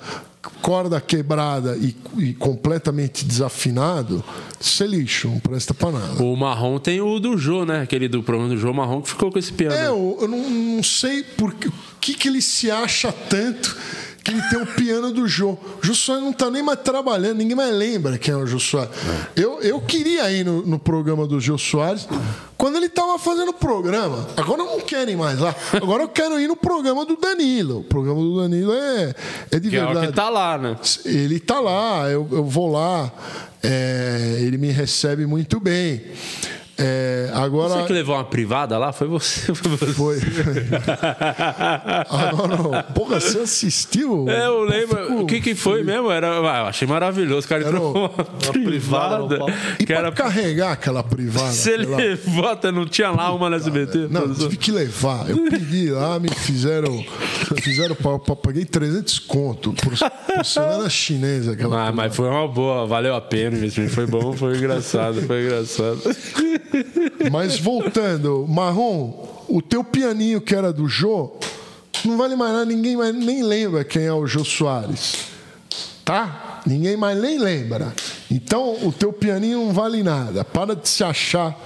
corda 0.62 1.02
quebrada 1.02 1.78
e, 1.78 1.96
e 2.18 2.34
completamente 2.34 3.26
desafinado, 3.26 4.24
isso 4.60 4.84
é 4.84 4.88
lixo, 4.88 5.28
não 5.28 5.40
presta 5.40 5.74
pra 5.74 5.92
nada. 5.92 6.24
O 6.24 6.36
marrom 6.36 6.80
tem 6.80 7.02
o 7.02 7.20
do 7.20 7.38
Jô, 7.38 7.66
né? 7.66 7.82
Aquele 7.82 8.08
do 8.08 8.24
programa 8.24 8.54
do 8.54 8.58
Jô 8.58 8.74
Marrom 8.74 9.02
que 9.02 9.10
ficou 9.10 9.32
com 9.32 9.38
esse 9.38 9.52
piano. 9.52 9.76
É, 9.76 9.88
eu, 9.88 10.18
eu 10.22 10.28
não, 10.28 10.50
não 10.50 10.84
sei 10.84 11.24
por 11.24 11.54
que, 12.02 12.16
que, 12.16 12.28
ele 12.28 12.42
se 12.42 12.72
acha 12.72 13.12
tanto 13.12 13.78
que 14.24 14.32
ele 14.32 14.42
tem 14.50 14.62
o 14.62 14.66
piano 14.66 15.12
do 15.12 15.28
Jô. 15.28 15.52
O 15.52 15.86
Jô 15.86 15.94
Soares 15.96 16.24
não 16.24 16.34
tá 16.34 16.50
nem 16.50 16.62
mais 16.62 16.80
trabalhando, 16.82 17.38
ninguém 17.38 17.56
mais 17.56 17.74
lembra 17.74 18.18
quem 18.18 18.34
é 18.34 18.38
o 18.38 18.46
Jô 18.46 18.60
Soares. 18.60 18.92
Eu, 19.36 19.60
eu 19.62 19.80
queria 19.82 20.30
ir 20.32 20.46
no, 20.46 20.66
no 20.66 20.78
programa 20.78 21.26
do 21.26 21.40
Jô 21.40 21.58
Soares 21.58 22.08
quando 22.58 22.78
ele 22.78 22.90
tava 22.90 23.18
fazendo 23.18 23.50
o 23.50 23.54
programa. 23.54 24.28
Agora 24.38 24.64
não 24.64 24.80
quero 24.80 25.10
ir 25.10 25.18
mais 25.18 25.40
lá. 25.40 25.56
Agora 25.74 26.04
eu 26.04 26.10
quero 26.10 26.40
ir 26.40 26.48
no 26.48 26.56
programa 26.56 27.06
do 27.06 27.18
Danilo. 27.18 27.80
O 27.80 27.84
programa 27.84 28.22
do 28.22 28.42
Danilo 28.42 28.74
é, 28.74 29.16
é 29.52 29.60
de 29.60 29.70
Que 29.70 29.78
é 29.78 29.86
verdade. 29.86 30.08
que 30.08 30.14
tá 30.14 30.30
lá, 30.30 30.58
né? 30.58 30.76
Ele 31.06 31.40
tá 31.40 31.60
lá, 31.60 32.08
eu, 32.10 32.28
eu 32.32 32.46
vou 32.46 32.72
lá, 32.72 33.12
é, 33.64 34.38
ele 34.42 34.58
me 34.58 34.70
recebe 34.70 35.26
muito 35.26 35.60
bem. 35.60 36.04
É, 36.78 37.30
agora. 37.34 37.76
Você 37.82 37.84
que 37.88 37.94
levou 37.94 38.16
uma 38.16 38.24
privada 38.24 38.78
lá? 38.78 38.92
Foi 38.92 39.08
você? 39.08 39.54
Foi. 39.94 40.18
Agora, 42.10 42.84
porra, 42.84 43.20
você 43.20 43.40
assistiu? 43.40 44.26
É, 44.30 44.46
eu 44.48 44.64
lembro. 44.64 44.98
Fico- 45.06 45.22
O 45.22 45.26
que 45.26 45.42
que 45.42 45.56
foi 45.56 45.84
mesmo? 45.84 46.10
Era, 46.12 46.30
ah, 46.40 46.60
eu 46.62 46.66
achei 46.68 46.88
maravilhoso. 46.88 47.46
O 47.46 47.50
cara 47.50 47.64
entrou 47.64 47.94
com 47.94 48.00
uma 48.00 48.54
privada. 48.66 49.38
E 49.76 49.86
que 49.86 49.94
pra 49.94 49.98
era... 49.98 50.12
carregar 50.12 50.72
aquela 50.72 51.04
privada? 51.04 51.52
Você 51.52 51.74
aquela- 51.76 51.98
levou 51.98 52.48
até, 52.48 52.72
não 52.72 52.86
tinha 52.88 53.12
lá 53.12 53.34
uma 53.34 53.50
no 53.50 53.56
SBT? 53.56 54.08
Não, 54.10 54.22
eu 54.22 54.34
tive 54.36 54.58
que 54.58 54.72
levar. 54.72 55.30
Eu 55.30 55.38
pedi 55.50 55.90
lá, 55.92 56.20
me 56.20 56.30
fizeram. 56.30 57.04
Fizeram. 57.62 57.96
pa- 57.96 58.20
pa- 58.20 58.36
Paguei 58.36 58.66
300 58.66 59.20
conto. 59.20 59.74
Por, 59.74 59.94
por 59.98 60.90
chinesa 60.90 61.52
aquela. 61.54 61.88
Ah, 61.88 61.92
mas 61.92 62.16
foi 62.16 62.28
uma 62.28 62.48
boa, 62.48 62.88
valeu 62.88 63.16
a 63.16 63.22
pena. 63.22 63.58
Foi 63.90 64.06
bom, 64.08 64.34
foi 64.34 64.58
engraçado, 64.58 65.22
foi 65.22 65.44
engraçado. 65.46 66.02
Mas 67.32 67.60
voltando, 67.60 68.46
Marrom, 68.48 69.14
o 69.48 69.62
teu 69.62 69.84
pianinho 69.84 70.42
que 70.42 70.56
era 70.56 70.72
do 70.72 70.88
Jô, 70.88 71.32
não 72.06 72.18
vale 72.18 72.36
mais 72.36 72.54
nada, 72.54 72.66
ninguém 72.66 72.96
mais, 72.98 73.14
nem 73.14 73.44
lembra 73.44 73.84
quem 73.84 74.04
é 74.04 74.14
o 74.14 74.26
Jô 74.26 74.44
Soares. 74.44 75.30
Tá? 76.04 76.62
Ninguém 76.66 76.98
mais 76.98 77.20
nem 77.20 77.38
lembra. 77.38 77.94
Então 78.30 78.78
o 78.86 78.92
teu 78.92 79.12
pianinho 79.12 79.66
não 79.66 79.74
vale 79.74 80.04
nada. 80.04 80.44
Para 80.44 80.76
de 80.76 80.88
se 80.88 81.04
achar 81.04 81.58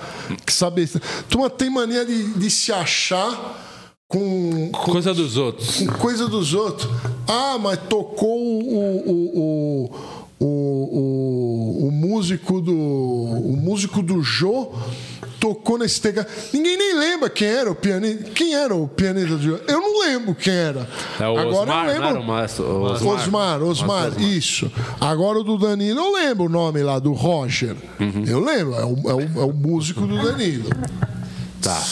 que 0.45 0.51
saber. 0.51 0.89
Turma 1.29 1.49
tem 1.49 1.69
mania 1.69 2.05
de, 2.05 2.33
de 2.33 2.49
se 2.49 2.71
achar 2.71 3.61
com, 4.07 4.69
com 4.71 4.91
Coisa 4.91 5.13
dos 5.13 5.37
outros. 5.37 5.77
com 5.77 5.85
coisa 5.97 6.27
dos 6.27 6.53
outros. 6.53 6.89
Ah, 7.27 7.57
mas 7.59 7.79
tocou 7.89 8.37
o, 8.39 8.73
o, 8.75 9.11
o, 9.11 9.91
o, 10.39 10.45
o, 10.45 10.47
o 10.99 11.54
músico 11.95 12.61
do. 12.61 12.75
O 12.75 13.55
músico 13.55 14.01
do 14.01 14.21
Jô 14.21 14.71
tocou 15.39 15.77
nesse 15.77 16.01
teclado. 16.01 16.27
Ninguém 16.53 16.77
nem 16.77 16.95
lembra 16.97 17.29
quem 17.29 17.47
era 17.47 17.71
o 17.71 17.75
pianista. 17.75 18.23
Quem 18.33 18.55
era 18.55 18.75
o 18.75 18.87
pianista 18.87 19.35
do 19.35 19.41
Jô? 19.41 19.59
Eu 19.67 19.79
não 19.79 19.99
lembro 20.01 20.35
quem 20.35 20.53
era. 20.53 20.87
É 21.19 21.27
o 21.27 21.37
Agora 21.37 21.47
Osmar, 21.47 21.85
eu 21.87 22.01
lembro. 22.01 22.13
não 22.13 22.21
o 22.21 22.25
o 22.25 22.83
Osmar, 22.83 23.13
Osmar. 23.13 23.63
Osmar, 23.63 24.07
Osmar. 24.07 24.21
isso. 24.21 24.71
Agora 24.99 25.39
o 25.39 25.43
do 25.43 25.57
Danilo, 25.57 25.99
eu 25.99 26.13
lembro 26.13 26.45
o 26.45 26.49
nome 26.49 26.81
lá, 26.83 26.99
do 26.99 27.13
Roger. 27.13 27.75
Uhum. 27.99 28.23
Eu 28.25 28.39
lembro, 28.39 28.73
é 28.75 28.85
o, 28.85 29.09
é, 29.09 29.13
o, 29.13 29.41
é 29.41 29.45
o 29.45 29.53
músico 29.53 30.01
do 30.07 30.21
Danilo. 30.21 30.69
Tá. 31.65 31.83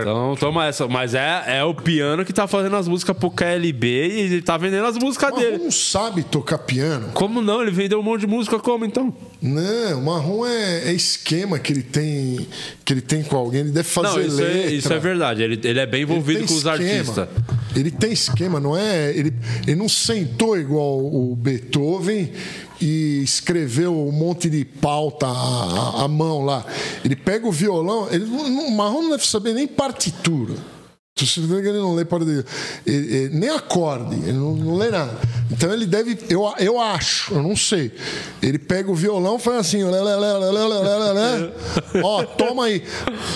Então 0.00 0.36
toma 0.38 0.66
essa. 0.66 0.86
Mas 0.86 1.12
é, 1.12 1.58
é 1.58 1.64
o 1.64 1.74
piano 1.74 2.24
que 2.24 2.32
tá 2.32 2.46
fazendo 2.46 2.76
as 2.76 2.86
músicas 2.86 3.16
pro 3.16 3.28
KLB 3.32 3.86
e 3.88 4.20
ele 4.20 4.42
tá 4.42 4.56
vendendo 4.56 4.86
as 4.86 4.96
músicas 4.96 5.30
Marrom 5.30 5.42
dele. 5.42 5.58
não 5.58 5.72
sabe 5.72 6.22
tocar 6.22 6.58
piano. 6.58 7.08
Como 7.14 7.42
não? 7.42 7.60
Ele 7.60 7.72
vendeu 7.72 7.98
um 7.98 8.02
monte 8.02 8.20
de 8.20 8.26
música 8.28 8.60
como 8.60 8.84
então? 8.84 9.12
Não, 9.42 9.98
o 9.98 10.04
marrom 10.04 10.46
é, 10.46 10.88
é 10.88 10.92
esquema 10.92 11.58
que 11.58 11.72
ele 11.72 11.82
tem 11.82 12.46
que 12.84 12.92
ele 12.92 13.00
tem 13.00 13.24
com 13.24 13.36
alguém. 13.36 13.62
Ele 13.62 13.70
deve 13.72 13.88
fazer 13.88 14.20
não, 14.20 14.26
isso 14.26 14.40
é, 14.40 14.44
letra. 14.44 14.70
isso 14.70 14.92
é 14.92 14.98
verdade. 15.00 15.42
Ele, 15.42 15.60
ele 15.64 15.80
é 15.80 15.86
bem 15.86 16.02
envolvido 16.02 16.46
com 16.46 16.54
os 16.54 16.66
artistas. 16.66 17.28
Ele 17.74 17.90
tem 17.90 18.12
esquema, 18.12 18.60
não 18.60 18.76
é? 18.76 19.10
Ele, 19.10 19.34
ele 19.66 19.76
não 19.76 19.88
sentou 19.88 20.56
igual 20.56 20.98
o 20.98 21.34
Beethoven 21.36 22.32
e 22.80 23.22
escreveu 23.22 23.92
um 23.92 24.12
monte 24.12 24.48
de 24.48 24.64
pauta 24.64 25.26
à, 25.26 26.04
à 26.04 26.08
mão 26.08 26.44
lá. 26.44 26.64
Ele 27.04 27.16
pega 27.16 27.46
o 27.46 27.52
violão, 27.52 28.08
ele, 28.10 28.24
o 28.24 28.70
Marrom 28.70 29.02
não 29.02 29.10
deve 29.10 29.26
saber 29.26 29.54
nem 29.54 29.66
partitura. 29.66 30.54
Se 31.16 31.40
ele 31.40 31.72
não 31.78 31.96
lê 31.96 32.04
partitura, 32.04 32.44
ele, 32.86 33.14
ele, 33.14 33.36
nem 33.36 33.50
acorde, 33.50 34.14
ele 34.14 34.34
não, 34.34 34.54
não, 34.54 34.76
lê 34.76 34.88
nada. 34.88 35.18
Então 35.50 35.72
ele 35.72 35.84
deve, 35.84 36.16
eu, 36.30 36.44
eu 36.60 36.80
acho, 36.80 37.34
eu 37.34 37.42
não 37.42 37.56
sei. 37.56 37.92
Ele 38.40 38.56
pega 38.56 38.88
o 38.88 38.94
violão 38.94 39.36
e 39.36 39.40
faz 39.40 39.58
assim, 39.58 39.82
lê, 39.82 40.00
lê, 40.00 40.14
lê, 40.14 42.02
ó, 42.04 42.22
toma 42.22 42.66
aí. 42.66 42.84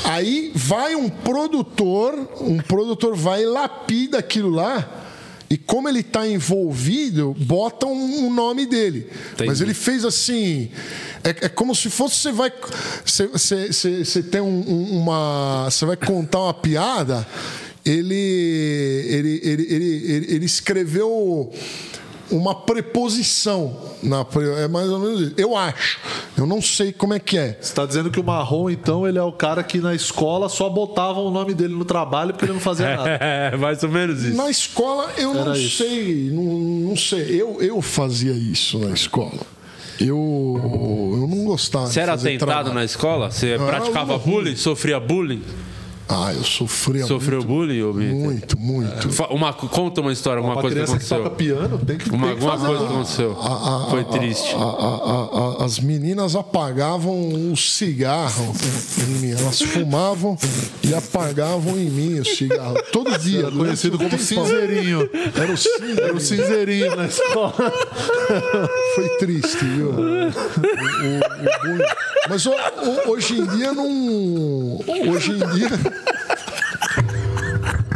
Aí 0.05 0.53
vai 0.55 0.95
um 0.95 1.09
produtor, 1.09 2.15
um 2.41 2.59
produtor 2.59 3.17
vai 3.17 3.43
e 3.43 3.47
lapida 3.47 4.19
aquilo 4.19 4.51
lá 4.51 5.02
e 5.53 5.59
como 5.59 5.87
ele 5.87 6.01
está 6.01 6.27
envolvido, 6.27 7.37
bota 7.41 7.85
um, 7.87 8.25
um 8.27 8.33
nome 8.33 8.65
dele. 8.65 9.07
Mas 9.47 9.61
ele 9.61 9.75
fez 9.75 10.03
assim. 10.03 10.71
É, 11.23 11.29
é 11.45 11.49
como 11.51 11.75
se 11.75 11.91
fosse 11.91 12.17
você 12.17 12.33
vai. 12.33 12.51
Você, 13.05 13.27
você, 13.27 13.67
você, 13.71 14.03
você 14.03 14.23
tem 14.23 14.41
um- 14.41 14.63
uma. 15.03 15.69
Você 15.71 15.85
vai 15.85 15.97
contar 15.99 16.39
uma 16.45 16.55
piada. 16.55 17.27
Ele, 17.85 18.15
ele, 18.15 19.41
ele, 19.43 19.67
ele, 19.69 20.13
ele, 20.15 20.35
ele 20.37 20.47
escreveu 20.47 21.53
uma 22.33 22.55
preposição. 22.55 23.77
Na, 24.03 24.27
é 24.59 24.67
mais 24.69 24.89
ou 24.89 24.99
menos 24.99 25.21
isso. 25.21 25.35
Eu 25.37 25.57
acho. 25.57 25.99
Eu 26.37 26.47
não 26.47 26.61
sei 26.61 26.93
como 26.93 27.15
é 27.15 27.19
que 27.21 27.39
é. 27.39 27.59
Você 27.61 27.73
tá 27.75 27.87
dizendo 27.87 28.11
que 28.11 28.19
o 28.19 28.25
Marrom, 28.25 28.69
então, 28.71 29.07
ele 29.07 29.19
é 29.19 29.23
o 29.23 29.33
cara 29.33 29.63
que 29.63 29.79
na 29.79 29.95
escola 29.95 30.49
só 30.49 30.69
botavam 30.69 31.25
o 31.27 31.31
nome 31.31 31.55
dele 31.55 31.75
no 31.75 31.85
trabalho 31.85 32.33
porque 32.33 32.47
ele 32.47 32.55
não 32.55 32.61
fazia 32.61 32.97
nada. 32.97 33.13
É, 33.23 33.57
mais 33.57 33.83
ou 33.83 33.89
menos 33.89 34.23
isso. 34.25 34.37
Na 34.37 34.51
escola 34.51 35.11
eu 35.17 35.31
Era 35.35 35.45
não 35.47 35.55
isso. 35.55 35.77
sei, 35.85 36.31
não, 36.33 36.43
não 36.89 36.97
sei. 36.97 37.41
Eu, 37.41 37.61
eu 37.61 37.81
fazia 37.83 38.33
isso 38.33 38.79
na 38.79 38.91
escola. 38.93 39.33
Eu, 40.01 40.59
eu 41.13 41.27
não 41.29 41.45
gostava. 41.45 41.87
Você 41.87 41.93
de 41.95 42.01
era 42.01 42.13
fazer 42.13 42.31
tentado 42.31 42.49
trabalho. 42.51 42.75
na 42.75 42.85
escola? 42.85 43.31
Você 43.31 43.47
Eu 43.47 43.55
era 43.55 43.65
praticava 43.67 44.19
bullying? 44.19 44.57
Sofria 44.57 44.99
bullying? 44.99 45.43
Ah, 46.15 46.33
eu 46.35 46.45
sofria 46.45 47.07
Sofreu 47.07 47.39
muito. 47.39 47.49
bullying, 47.49 47.83
ô 47.83 47.93
Vitor? 47.93 48.15
Muito, 48.15 48.59
muito. 48.59 49.09
Uma, 49.31 49.53
conta 49.55 50.01
uma 50.03 50.13
história, 50.13 50.43
uma 50.43 50.53
Uma 50.53 50.61
coisa 50.61 50.77
que 50.77 50.83
criança 50.85 50.99
que 50.99 51.15
aconteceu. 51.15 51.25
toca 51.25 51.37
piano 51.37 51.79
tem 51.87 51.97
que, 51.97 52.11
Uma, 52.11 52.27
tem 52.29 52.37
que 52.37 52.45
alguma 52.45 52.53
fazer. 52.53 52.67
coisa 52.79 52.85
aconteceu. 52.95 53.39
A- 53.41 53.87
a- 53.87 53.91
Foi 53.91 54.01
a- 54.01 54.05
triste. 54.05 54.55
a- 54.55 54.59
a- 54.59 55.59
a- 55.63 55.65
as 55.65 55.79
meninas 55.81 56.37
apagavam 56.37 57.51
o 57.53 57.57
cigarro 57.57 58.53
em 59.01 59.11
mim. 59.21 59.31
Elas 59.33 59.61
fumavam 59.63 60.37
e 60.83 60.95
apagavam 60.95 61.79
em 61.79 61.89
mim 61.89 62.21
o 62.21 62.25
cigarro. 62.25 62.77
Todo 62.93 63.17
dia. 63.19 63.41
Era 63.47 63.51
conhecido 63.51 63.97
durante 63.97 64.11
como 64.35 64.47
cinzeirinho. 64.47 65.09
Era 65.35 65.53
o 65.53 65.57
cinzeirinho. 65.57 66.01
Era 66.03 66.15
o 66.15 66.21
cinzeirinho 66.21 66.97
na 66.97 67.07
escola. 67.07 67.55
Foi 68.95 69.09
triste, 69.19 69.65
viu? 69.65 69.91
O- 69.91 69.95
o- 69.95 69.99
o 70.03 71.67
bullying. 71.67 71.85
Mas 72.29 72.47
ho- 72.47 72.51
ho- 72.53 73.11
hoje 73.11 73.41
em 73.41 73.47
dia 73.47 73.73
não. 73.73 74.79
Hoje 75.11 75.33
em 75.33 75.39
dia. 75.55 75.69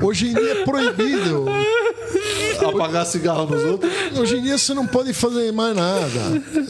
Hoje 0.07 0.29
em 0.31 0.35
dia 0.35 0.53
é 0.53 0.65
proibido. 0.65 1.47
Apagar 2.69 3.05
cigarro 3.07 3.47
nos 3.47 3.63
outros. 3.65 3.93
Hoje 4.19 4.37
em 4.39 4.43
dia 4.43 4.57
você 4.57 4.73
não 4.73 4.87
pode 4.87 5.13
fazer 5.13 5.53
mais 5.53 5.75
nada. 5.77 6.09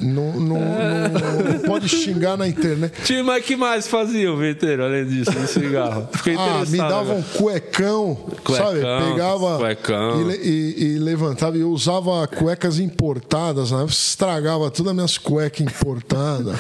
Não, 0.01 0.33
não, 0.41 0.59
não- 0.59 1.53
não 1.53 1.59
pode 1.67 1.89
xingar 1.89 2.37
na 2.37 2.49
internet. 2.49 2.93
Tio, 3.05 3.25
mas 3.25 3.45
que 3.45 3.55
mais 3.57 3.87
faziam, 3.87 4.37
Venteiro, 4.37 4.83
além 4.85 5.07
disso, 5.07 5.31
do 5.31 5.47
cigarro? 5.47 6.09
Fiquei 6.13 6.35
Ah, 6.37 6.63
interessado. 6.63 6.71
me 6.73 6.79
dava 6.79 7.13
um 7.15 7.23
cuecão, 7.23 8.19
sabe? 8.57 8.81
Cuecão, 8.81 9.11
Pegava 9.13 9.59
cuecão. 9.59 10.31
E, 10.31 10.35
e- 10.35 10.85
e 10.95 10.99
levantava. 10.99 11.57
E 11.57 11.61
eu 11.61 11.71
usava 11.71 12.27
cuecas 12.27 12.79
importadas, 12.79 13.71
né? 13.71 13.85
Estragava 13.89 14.71
todas 14.71 14.91
as 14.91 14.95
minhas 14.97 15.19
cuecas 15.19 15.61
importadas. 15.61 16.57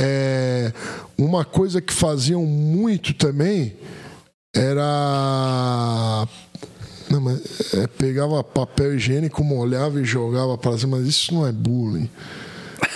É, 0.00 0.72
uma 1.16 1.44
coisa 1.44 1.80
que 1.80 1.92
faziam 1.92 2.44
muito 2.44 3.14
também 3.14 3.74
era. 4.58 6.26
Não, 7.10 7.20
mas, 7.20 7.74
é, 7.74 7.86
pegava 7.86 8.42
papel 8.44 8.94
higiênico, 8.94 9.42
molhava 9.42 10.00
e 10.00 10.04
jogava 10.04 10.58
para 10.58 10.76
cima, 10.76 10.98
mas 10.98 11.06
isso 11.06 11.32
não 11.32 11.46
é 11.46 11.52
bullying. 11.52 12.08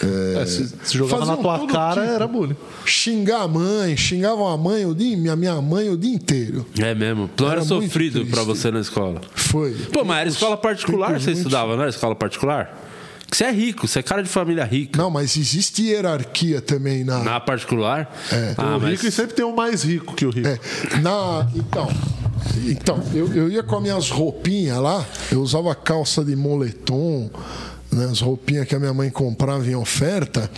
É, 0.02 0.42
É, 0.42 0.46
se- 0.46 0.68
se 0.84 0.98
jogava 0.98 1.24
na 1.24 1.36
tua 1.36 1.66
cara, 1.66 2.00
tipo. 2.02 2.14
era 2.14 2.26
bullying. 2.26 2.56
Xingar 2.84 3.42
a 3.42 3.48
mãe, 3.48 3.96
xingavam 3.96 4.46
a 4.48 4.56
mãe, 4.56 4.84
o 4.84 4.94
dia, 4.94 5.16
minha, 5.16 5.34
minha 5.36 5.60
mãe 5.62 5.88
o 5.88 5.96
dia 5.96 6.12
inteiro. 6.14 6.66
É 6.78 6.94
mesmo. 6.94 7.28
Tu 7.34 7.42
não 7.44 7.50
era, 7.50 7.60
Era 7.60 7.66
sofrido 7.68 8.26
pra 8.26 8.42
você 8.42 8.70
na 8.70 8.80
escola. 8.80 9.20
Foi. 9.34 9.72
Pô, 9.92 10.04
mas 10.04 10.18
era 10.20 10.28
escola 10.28 10.56
particular 10.56 11.18
você 11.20 11.32
estudava, 11.32 11.74
não 11.74 11.82
era 11.82 11.90
escola 11.90 12.14
particular? 12.14 12.78
Você 13.32 13.44
é 13.44 13.50
rico, 13.50 13.88
você 13.88 14.00
é 14.00 14.02
cara 14.02 14.22
de 14.22 14.28
família 14.28 14.62
rica. 14.62 15.00
Não, 15.00 15.10
mas 15.10 15.36
existe 15.38 15.82
hierarquia 15.82 16.60
também 16.60 17.02
na. 17.02 17.24
Na 17.24 17.40
particular? 17.40 18.14
É. 18.30 18.54
Ah, 18.58 18.76
o 18.76 18.80
mas... 18.80 18.90
rico 18.90 19.06
e 19.06 19.10
sempre 19.10 19.34
tem 19.34 19.44
um 19.44 19.54
mais 19.54 19.82
rico 19.82 20.14
que 20.14 20.26
o 20.26 20.30
rico. 20.30 20.48
Na, 21.00 21.48
então, 21.54 21.88
então 22.68 23.02
eu, 23.14 23.32
eu 23.34 23.48
ia 23.48 23.62
com 23.62 23.76
as 23.76 23.82
minhas 23.82 24.10
roupinhas 24.10 24.76
lá, 24.78 25.04
eu 25.30 25.40
usava 25.40 25.74
calça 25.74 26.22
de 26.22 26.36
moletom, 26.36 27.30
né, 27.90 28.04
as 28.10 28.20
roupinhas 28.20 28.68
que 28.68 28.74
a 28.74 28.78
minha 28.78 28.92
mãe 28.92 29.08
comprava 29.08 29.66
em 29.66 29.74
oferta. 29.74 30.50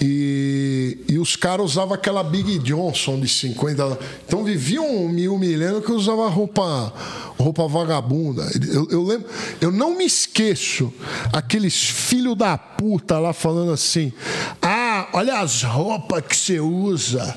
E, 0.00 0.98
e 1.08 1.18
os 1.18 1.36
caras 1.36 1.66
usavam 1.66 1.94
aquela 1.94 2.22
Big 2.22 2.58
Johnson 2.58 3.20
de 3.20 3.28
50. 3.28 3.98
Então 4.26 4.44
viviam 4.44 5.08
me 5.08 5.28
humilhando 5.28 5.80
que 5.80 5.92
usava 5.92 6.28
roupa, 6.28 6.92
roupa 7.38 7.66
vagabunda. 7.68 8.46
Eu, 8.72 8.88
eu 8.90 9.02
lembro, 9.04 9.26
eu 9.60 9.70
não 9.70 9.96
me 9.96 10.04
esqueço 10.04 10.92
aqueles 11.32 11.74
filhos 11.74 12.36
da 12.36 12.58
puta 12.58 13.18
lá 13.18 13.32
falando 13.32 13.72
assim: 13.72 14.12
Ah, 14.60 15.08
olha 15.12 15.40
as 15.40 15.62
roupas 15.62 16.24
que 16.26 16.36
você 16.36 16.60
usa. 16.60 17.36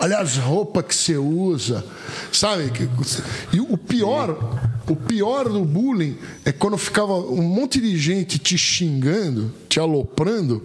Olha 0.00 0.18
as 0.18 0.36
roupas 0.36 0.84
que 0.86 0.94
você 0.94 1.16
usa. 1.16 1.84
Sabe? 2.32 2.70
E 3.52 3.60
o 3.60 3.78
pior, 3.78 4.60
o 4.88 4.96
pior 4.96 5.48
do 5.48 5.64
bullying 5.64 6.16
é 6.44 6.52
quando 6.52 6.76
ficava 6.76 7.14
um 7.14 7.42
monte 7.42 7.80
de 7.80 7.96
gente 7.96 8.38
te 8.38 8.58
xingando, 8.58 9.52
te 9.68 9.78
aloprando, 9.80 10.62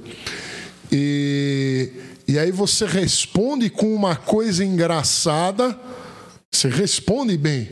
e, 0.91 1.89
e 2.27 2.39
aí 2.39 2.51
você 2.51 2.85
responde 2.85 3.69
com 3.69 3.93
uma 3.93 4.15
coisa 4.15 4.63
engraçada, 4.63 5.77
você 6.51 6.69
responde 6.69 7.37
bem, 7.37 7.69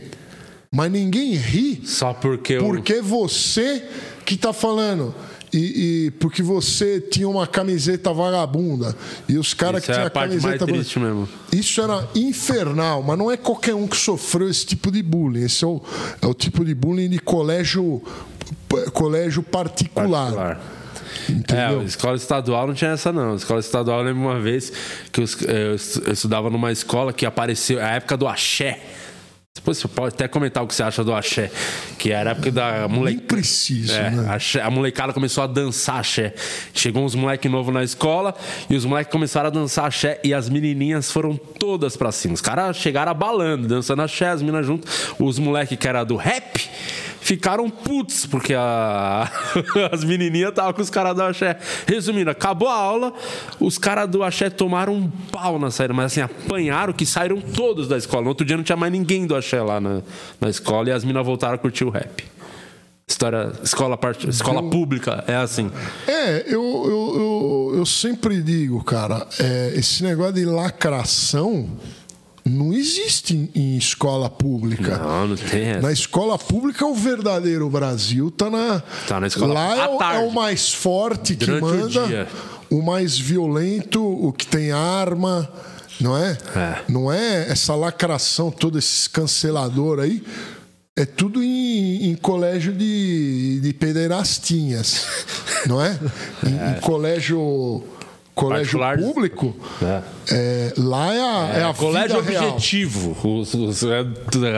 mas 0.71 0.91
ninguém 0.91 1.33
ri. 1.33 1.81
Só 1.85 2.13
porque 2.13 2.53
eu... 2.53 2.65
Porque 2.65 3.01
você 3.01 3.83
que 4.25 4.37
tá 4.37 4.51
falando. 4.51 5.15
E, 5.53 6.07
e 6.07 6.11
porque 6.11 6.43
você 6.43 6.99
tinha 6.99 7.27
uma 7.27 7.47
camiseta 7.47 8.11
vagabunda. 8.13 8.95
E 9.29 9.37
os 9.37 9.53
caras 9.53 9.83
que 9.83 9.91
é 9.91 9.93
tinham 9.93 10.07
a 10.07 10.09
camiseta 10.09 10.65
triste 10.65 10.99
mesmo. 10.99 11.27
isso 11.53 11.81
era 11.81 12.07
infernal, 12.13 13.01
mas 13.01 13.17
não 13.17 13.31
é 13.31 13.37
qualquer 13.37 13.73
um 13.73 13.87
que 13.87 13.95
sofreu 13.95 14.49
esse 14.49 14.65
tipo 14.65 14.91
de 14.91 15.01
bullying. 15.01 15.45
Esse 15.45 15.63
é 15.63 15.67
o, 15.67 15.81
é 16.21 16.27
o 16.27 16.33
tipo 16.33 16.65
de 16.65 16.75
bullying 16.75 17.09
de 17.09 17.19
colégio, 17.19 18.03
colégio 18.93 19.41
particular. 19.41 20.59
É, 21.53 21.65
a 21.65 21.83
escola 21.83 22.15
estadual 22.15 22.67
não 22.67 22.73
tinha 22.73 22.91
essa, 22.91 23.11
não. 23.11 23.33
A 23.33 23.35
escola 23.35 23.59
estadual, 23.59 23.99
eu 23.99 24.05
lembro 24.05 24.21
uma 24.21 24.39
vez 24.39 24.71
que 25.11 25.21
os- 25.21 25.37
eu 25.41 25.75
estu- 25.75 26.03
eu 26.05 26.13
estudava 26.13 26.49
numa 26.49 26.71
escola 26.71 27.11
que 27.13 27.25
apareceu 27.25 27.79
a 27.81 27.89
época 27.89 28.15
do 28.17 28.27
axé. 28.27 28.79
Depois 29.55 29.79
você 29.79 29.87
pode 29.87 30.13
até 30.13 30.27
comentar 30.27 30.63
o 30.63 30.67
que 30.67 30.75
você 30.75 30.83
acha 30.83 31.03
do 31.03 31.11
axé. 31.11 31.49
Que 31.97 32.11
era 32.11 32.29
a 32.29 32.33
época 32.33 32.51
da 32.51 32.87
molecada. 32.87 33.25
preciso, 33.27 33.91
é, 33.91 34.11
né? 34.11 34.25
axé- 34.29 34.61
A 34.61 34.69
molecada 34.69 35.11
começou 35.13 35.43
a 35.43 35.47
dançar 35.47 35.99
axé. 35.99 36.35
Chegou 36.75 37.03
uns 37.03 37.15
moleques 37.15 37.51
novos 37.51 37.73
na 37.73 37.83
escola 37.83 38.35
e 38.69 38.75
os 38.75 38.85
moleques 38.85 39.11
começaram 39.11 39.47
a 39.47 39.49
dançar 39.49 39.85
axé 39.85 40.21
e 40.23 40.31
as 40.31 40.47
menininhas 40.47 41.11
foram 41.11 41.35
todas 41.35 41.97
pra 41.97 42.11
cima. 42.11 42.35
Os 42.35 42.41
caras 42.41 42.77
chegaram 42.77 43.11
abalando, 43.11 43.67
dançando 43.67 44.03
axé, 44.03 44.27
as 44.29 44.43
meninas 44.43 44.63
junto. 44.63 44.87
Os 45.19 45.39
moleques 45.39 45.75
que 45.75 45.87
era 45.87 46.03
do 46.03 46.15
rap 46.15 46.69
ficaram 47.27 47.69
putos, 47.69 48.25
porque 48.25 48.53
a- 48.53 49.29
as 49.91 50.05
menininhas 50.05 50.51
estavam 50.51 50.71
com 50.71 50.81
os 50.81 50.89
caras 50.89 51.13
do 51.13 51.21
axé. 51.21 51.59
Resumindo, 51.85 52.29
acabou 52.29 52.69
a 52.69 52.73
aula, 52.73 53.13
os 53.59 53.77
caras 53.77 54.09
do 54.09 54.23
axé 54.23 54.49
tomaram 54.49 54.93
um 54.95 55.09
pau 55.09 55.59
na 55.59 55.69
saída, 55.69 55.93
mas 55.93 56.05
assim, 56.05 56.21
apanharam 56.21 56.93
que 56.93 57.05
saíram 57.05 57.41
todos 57.41 57.85
da 57.89 57.97
escola. 57.97 58.23
No 58.23 58.29
outro 58.29 58.45
dia 58.45 58.55
não 58.55 58.63
tinha 58.63 58.77
mais 58.77 58.93
ninguém 58.93 59.27
do 59.27 59.35
axé 59.35 59.61
lá 59.61 59.81
na, 59.81 60.01
na 60.39 60.49
escola 60.49 60.87
e 60.87 60.91
as 60.93 61.03
meninas 61.03 61.25
voltaram 61.25 61.55
a 61.55 61.57
curtir 61.57 61.83
o 61.83 61.89
rap. 61.89 62.23
História, 63.09 63.51
escola, 63.61 63.97
part... 63.97 64.25
escola 64.29 64.61
pública 64.69 65.23
é 65.27 65.35
assim. 65.35 65.69
É, 66.07 66.43
eu, 66.47 66.61
eu, 66.63 67.13
eu, 67.15 67.73
eu 67.79 67.85
sempre 67.85 68.41
digo, 68.41 68.81
cara, 68.85 69.27
é, 69.39 69.73
esse 69.75 70.01
negócio 70.03 70.33
de 70.33 70.45
lacração 70.45 71.69
não 72.49 72.73
existe 72.73 73.49
em, 73.53 73.77
escola 73.77 74.29
pública. 74.29 74.97
Não, 74.97 75.27
não 75.29 75.35
tem 75.35 75.65
essa. 75.65 75.81
Na 75.81 75.91
escola 75.91 76.37
pública, 76.37 76.85
o 76.85 76.93
verdadeiro 76.93 77.69
Brasil 77.69 78.31
tá 78.31 78.49
na. 78.49 78.81
Tá 79.07 79.19
na 79.19 79.27
escola 79.27 79.53
Lá 79.53 79.77
é 79.77 79.87
o, 79.87 80.01
é 80.01 80.19
o 80.19 80.31
mais 80.31 80.73
forte 80.73 81.35
que 81.35 81.45
Durante 81.45 81.63
o 81.63 81.67
manda, 81.67 82.07
dia. 82.07 82.27
o 82.69 82.81
mais 82.81 83.17
violento, 83.17 84.03
o 84.03 84.31
que 84.31 84.45
tem 84.45 84.71
arma, 84.71 85.49
não 85.99 86.17
é? 86.17 86.37
Não 86.87 87.11
é 87.11 87.49
essa 87.49 87.75
lacração, 87.75 88.51
todo 88.51 88.77
esse 88.77 89.09
cancelador 89.09 89.99
aí. 89.99 90.23
É 90.95 91.05
tudo 91.05 91.43
em, 91.43 92.09
em 92.09 92.15
colégio 92.15 92.73
de, 92.73 93.59
de 93.61 93.71
pederastinhas, 93.73 95.05
não 95.67 95.79
é? 95.79 95.95
Em, 96.43 96.77
em 96.77 96.79
colégio, 96.81 97.83
colégio 98.37 98.77
Particular. 98.79 98.97
público, 99.13 99.55
é, 100.31 100.73
lá 100.77 101.13
é 101.13 101.19
a, 101.21 101.59
é 101.59 101.63
a 101.65 101.73
colégio 101.73 102.21
vida 102.21 102.39
real. 102.39 102.53
objetivo. 102.53 103.17
Os- 103.23 103.53
os- 103.53 103.83
é 103.83 104.05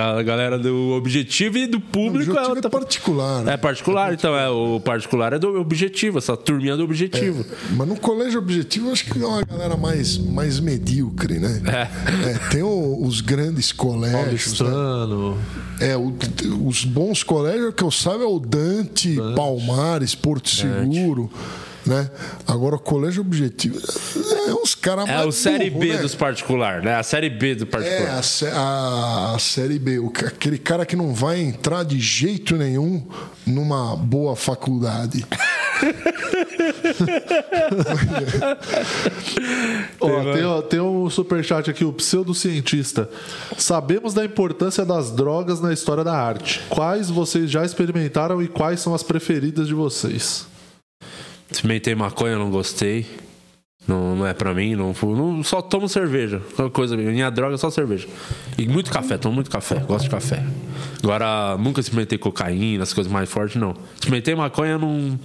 a 0.01 0.21
galera 0.21 0.59
do 0.59 0.91
objetivo 0.91 1.57
e 1.57 1.65
do 1.65 1.79
público 1.79 2.37
é, 2.37 2.47
outra... 2.47 2.69
particular. 2.69 3.47
É 3.47 3.55
particular, 3.55 4.13
então 4.13 4.35
é 4.35 4.49
o 4.49 4.79
particular 4.81 5.31
é 5.33 5.39
do 5.39 5.59
objetivo, 5.59 6.17
essa 6.17 6.35
turminha 6.35 6.75
do 6.75 6.83
objetivo. 6.83 7.45
Mas 7.71 7.87
no 7.87 7.95
colégio 7.95 8.39
objetivo, 8.39 8.87
eu 8.87 8.91
acho 8.93 9.05
que 9.05 9.21
é 9.21 9.25
uma 9.25 9.43
galera 9.43 9.77
mais, 9.77 10.17
mais 10.17 10.59
medíocre, 10.59 11.39
né? 11.39 11.61
É, 12.29 12.49
tem 12.49 12.61
o- 12.61 13.05
os 13.05 13.21
grandes 13.21 13.71
colégios. 13.71 14.59
Né? 14.59 14.69
É, 15.79 15.95
o- 15.97 16.13
os 16.65 16.83
bons 16.83 17.23
colégios 17.23 17.73
que 17.73 17.83
eu 17.83 17.91
saiba 17.91 18.23
é 18.23 18.27
o 18.27 18.39
Dante, 18.39 19.15
Palmares, 19.35 20.13
Porto 20.15 20.49
Seguro. 20.49 21.31
Né? 21.89 22.07
Agora, 22.47 22.75
o 22.75 22.79
colégio 22.79 23.21
objetivo 23.21 23.79
é 24.47 24.53
uns 24.53 24.75
caras 24.75 25.07
mais. 25.07 25.21
É 25.21 25.25
o 25.25 25.31
série 25.31 25.71
burro, 25.71 25.81
B 25.81 25.93
né? 25.93 25.97
dos 25.97 26.13
particular, 26.13 26.83
né? 26.83 26.93
A 26.95 27.01
série 27.01 27.31
B 27.31 27.55
do 27.55 27.63
É, 27.63 27.67
particular. 27.67 28.17
a, 28.19 28.21
sé- 28.21 28.51
a- 28.53 29.33
a 29.35 29.39
série 29.39 29.79
B. 29.79 29.97
O 29.97 30.09
aquele 30.09 30.59
cara 30.59 30.85
que 30.85 30.95
não 30.95 31.15
vai 31.15 31.39
entrar 31.41 31.83
de 31.83 31.99
jeito 31.99 32.55
nenhum 32.55 33.03
numa 33.43 33.95
boa 33.95 34.35
faculdade. 34.35 35.25
Ó, 39.99 40.33
tem, 40.33 40.43
ó, 40.43 40.61
tem 40.61 40.79
um 40.79 41.09
superchat 41.09 41.69
aqui, 41.69 41.83
o 41.83 41.93
pseudocientista. 41.93 43.09
Sabemos 43.57 44.13
da 44.13 44.23
importância 44.23 44.85
das 44.85 45.11
drogas 45.11 45.59
na 45.59 45.73
história 45.73 46.03
da 46.03 46.15
arte. 46.15 46.61
Quais 46.69 47.09
vocês 47.09 47.49
já 47.49 47.65
experimentaram 47.65 48.41
e 48.41 48.47
quais 48.47 48.79
são 48.79 48.93
as 48.93 49.03
preferidas 49.03 49.67
de 49.67 49.73
vocês? 49.73 50.45
Experimentei 51.51 51.95
maconha, 51.95 52.37
não 52.37 52.49
gostei. 52.49 53.05
Não, 53.87 54.15
não 54.15 54.27
é 54.27 54.33
pra 54.33 54.53
mim, 54.53 54.75
não, 54.75 54.93
não 55.01 55.43
só 55.43 55.61
tomo 55.61 55.89
cerveja. 55.89 56.41
Coisa, 56.73 56.95
minha 56.95 57.29
droga 57.31 57.55
é 57.55 57.57
só 57.57 57.71
cerveja. 57.71 58.07
E 58.57 58.67
muito 58.67 58.91
café, 58.91 59.17
tomo 59.17 59.33
muito 59.33 59.49
café, 59.49 59.79
gosto 59.79 60.03
de 60.03 60.11
café. 60.11 60.45
Agora, 61.01 61.57
nunca 61.57 61.79
experimentei 61.79 62.17
cocaína, 62.17 62.83
as 62.83 62.93
coisas 62.93 63.11
mais 63.11 63.29
fortes, 63.29 63.55
não. 63.59 63.73
Experimentei 63.95 64.35
maconha, 64.35 64.77
não. 64.77 65.17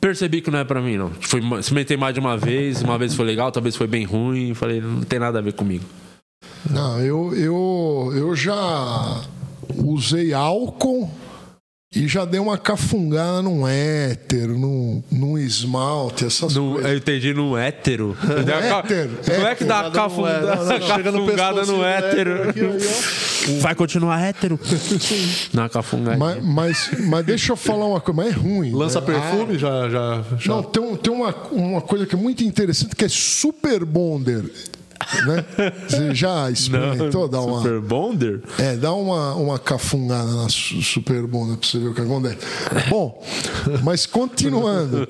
Percebi 0.00 0.40
que 0.40 0.50
não 0.50 0.60
é 0.60 0.64
pra 0.64 0.80
mim, 0.80 0.96
não. 0.96 1.10
Foi, 1.20 1.40
experimentei 1.58 1.96
mais 1.96 2.14
de 2.14 2.20
uma 2.20 2.36
vez, 2.36 2.80
uma 2.80 2.96
vez 2.96 3.14
foi 3.14 3.24
legal, 3.24 3.46
outra 3.46 3.60
vez 3.60 3.74
foi 3.74 3.88
bem 3.88 4.04
ruim. 4.04 4.54
Falei, 4.54 4.80
não 4.80 5.02
tem 5.02 5.18
nada 5.18 5.40
a 5.40 5.42
ver 5.42 5.54
comigo. 5.54 5.84
Não, 6.70 7.00
eu, 7.00 7.34
eu, 7.34 8.12
eu 8.14 8.36
já 8.36 9.22
usei 9.76 10.32
álcool 10.32 11.10
E 11.92 12.06
já 12.06 12.24
deu 12.24 12.44
uma 12.44 12.56
cafungada 12.56 13.42
num 13.42 13.66
hétero, 13.66 14.56
num, 14.56 15.02
num 15.10 15.36
esmalte, 15.36 16.24
essas 16.24 16.54
No, 16.54 16.74
coisas. 16.74 16.88
eu 16.88 16.96
entendi 16.96 17.34
no 17.34 17.56
hétero. 17.58 18.16
No 18.22 18.44
ca- 18.46 18.78
hétero, 18.78 19.18
Como 19.26 19.46
é 19.48 19.54
que 19.56 19.64
dá 19.64 19.90
cafungada, 19.90 20.54
Não, 20.54 20.64
não, 20.64 20.66
não, 20.66 20.78
no 20.78 20.86
cafungada 21.26 21.60
no 21.62 21.66
do 21.78 21.84
hétero? 21.84 22.30
hétero 22.44 22.48
aqui, 22.50 22.60
aí, 22.60 23.58
Vai 23.60 23.74
continuar 23.74 24.22
hétero? 24.22 24.60
Na 25.52 25.68
cafungada. 25.68 26.16
Mas, 26.16 26.44
mas, 26.44 26.90
mas 27.08 27.26
deixa 27.26 27.50
eu 27.50 27.56
falar 27.56 27.86
uma 27.86 28.00
coisa, 28.00 28.22
mas 28.22 28.28
é 28.36 28.38
ruim. 28.38 28.70
Lança 28.72 29.00
né? 29.00 29.06
perfume, 29.06 29.58
já, 29.58 29.88
já, 29.90 30.22
já. 30.38 30.52
Não, 30.54 30.62
tem, 30.62 30.96
tem 30.96 31.12
uma, 31.12 31.34
uma 31.50 31.80
coisa 31.80 32.06
que 32.06 32.14
é 32.14 32.18
muito 32.18 32.44
interessante 32.44 32.94
que 32.94 33.04
é 33.04 33.08
Super 33.08 33.84
Bonder. 33.84 34.44
Né? 35.26 35.44
Você 35.88 36.14
já 36.14 36.50
experimentou 36.52 37.26
dar 37.28 37.40
uma. 37.40 37.58
Super 37.62 37.80
Bonder? 37.80 38.42
É, 38.58 38.76
dá 38.76 38.92
uma, 38.92 39.34
uma 39.34 39.58
cafungada 39.58 40.30
na 40.32 40.48
su- 40.48 40.82
Super 40.82 41.26
Bonder 41.26 41.56
pra 41.56 41.68
você 41.68 41.78
ver 41.78 41.88
o 41.88 41.94
que 41.94 42.00
acontece. 42.00 42.38
Bom, 42.88 43.22
mas 43.82 44.06
continuando. 44.06 45.08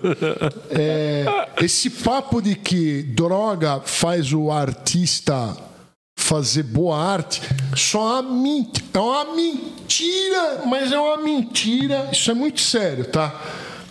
É, 0.71 1.25
esse 1.63 1.91
papo 1.91 2.41
de 2.41 2.55
que 2.55 3.03
droga 3.03 3.81
faz 3.85 4.33
o 4.33 4.51
artista 4.51 5.57
fazer 6.17 6.63
boa 6.65 6.97
arte, 6.99 7.41
só 7.75 8.21
uma 8.21 8.23
ment- 8.23 8.83
é 8.93 8.99
uma 8.99 9.35
mentira, 9.35 10.63
mas 10.67 10.93
é 10.93 10.99
uma 10.99 11.17
mentira. 11.17 12.09
Isso 12.13 12.31
é 12.31 12.35
muito 12.35 12.61
sério, 12.61 13.07
tá? 13.07 13.35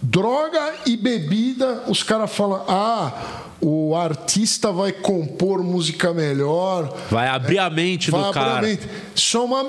Droga 0.02 0.76
e 0.86 0.96
bebida, 0.96 1.84
os 1.88 2.04
caras 2.04 2.32
falam, 2.32 2.64
ah, 2.70 3.12
o 3.62 3.96
artista 3.96 4.72
vai 4.72 4.92
compor 4.92 5.62
música 5.64 6.14
melhor. 6.14 6.96
Vai 7.10 7.28
abrir 7.28 7.60
a 7.60 7.70
mente 7.70 8.10
Vai 8.10 8.22
do 8.22 8.28
abrir 8.28 8.40
a 8.40 8.44
cara. 8.44 8.62
mente. 8.62 8.90
Isso 9.16 9.38
é 9.38 9.42
uma 9.42 9.66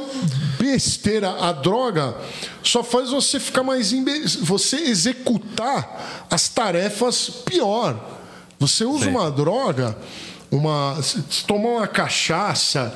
besteira. 0.58 1.30
A 1.40 1.52
droga 1.52 2.14
só 2.62 2.82
faz 2.84 3.10
você 3.10 3.40
ficar 3.40 3.62
mais. 3.62 3.92
Imbe... 3.92 4.20
Você 4.42 4.76
executar 4.76 6.26
as 6.30 6.48
tarefas 6.48 7.28
pior. 7.44 7.98
Você 8.58 8.84
usa 8.84 9.06
Sim. 9.06 9.10
uma 9.10 9.30
droga, 9.30 9.96
uma. 10.50 10.98
se 11.02 11.44
tomar 11.44 11.68
uma 11.70 11.88
cachaça. 11.88 12.94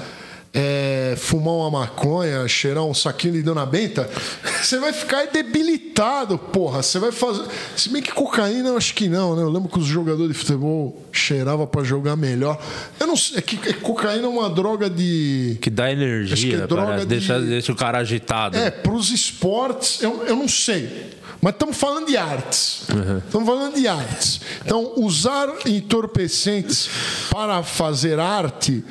É, 0.54 1.14
fumar 1.18 1.54
uma 1.54 1.80
maconha, 1.80 2.46
cheirar 2.46 2.84
um 2.84 2.94
saquinho 2.94 3.34
de 3.34 3.42
Dona 3.42 3.66
Benta, 3.66 4.08
você 4.62 4.78
vai 4.78 4.92
ficar 4.92 5.26
debilitado, 5.26 6.38
porra. 6.38 6.80
Você 6.80 7.00
vai 7.00 7.10
fazer. 7.10 7.44
Se 7.76 7.88
bem 7.88 8.00
que 8.00 8.12
cocaína, 8.12 8.68
eu 8.68 8.76
acho 8.76 8.94
que 8.94 9.08
não, 9.08 9.34
né? 9.34 9.42
Eu 9.42 9.50
lembro 9.50 9.68
que 9.68 9.78
os 9.80 9.86
jogadores 9.86 10.32
de 10.32 10.38
futebol 10.38 11.02
cheiravam 11.10 11.66
pra 11.66 11.82
jogar 11.82 12.14
melhor. 12.14 12.56
Eu 13.00 13.06
não 13.08 13.16
sei. 13.16 13.38
É 13.38 13.42
que 13.42 13.68
é, 13.68 13.72
cocaína 13.72 14.26
é 14.26 14.28
uma 14.28 14.48
droga 14.48 14.88
de. 14.88 15.58
Que 15.60 15.70
dá 15.70 15.86
Acho 15.86 15.96
que 15.96 16.02
energia, 16.02 16.56
é 16.58 16.66
droga 16.68 16.98
de- 17.00 17.06
Deixa, 17.06 17.40
deixa 17.40 17.72
o 17.72 17.76
cara 17.76 17.98
agitado. 17.98 18.56
É, 18.56 18.70
pros 18.70 19.10
esportes, 19.10 20.00
eu, 20.02 20.24
eu 20.24 20.36
não 20.36 20.46
sei. 20.46 21.14
Mas 21.40 21.52
estamos 21.52 21.76
falando 21.76 22.06
de 22.06 22.16
artes. 22.16 22.84
Estamos 23.26 23.46
falando 23.46 23.74
de 23.74 23.86
artes. 23.86 24.40
Então, 24.64 24.94
usar 24.96 25.48
entorpecentes 25.66 26.88
para 27.30 27.62
fazer 27.62 28.18
arte 28.18 28.82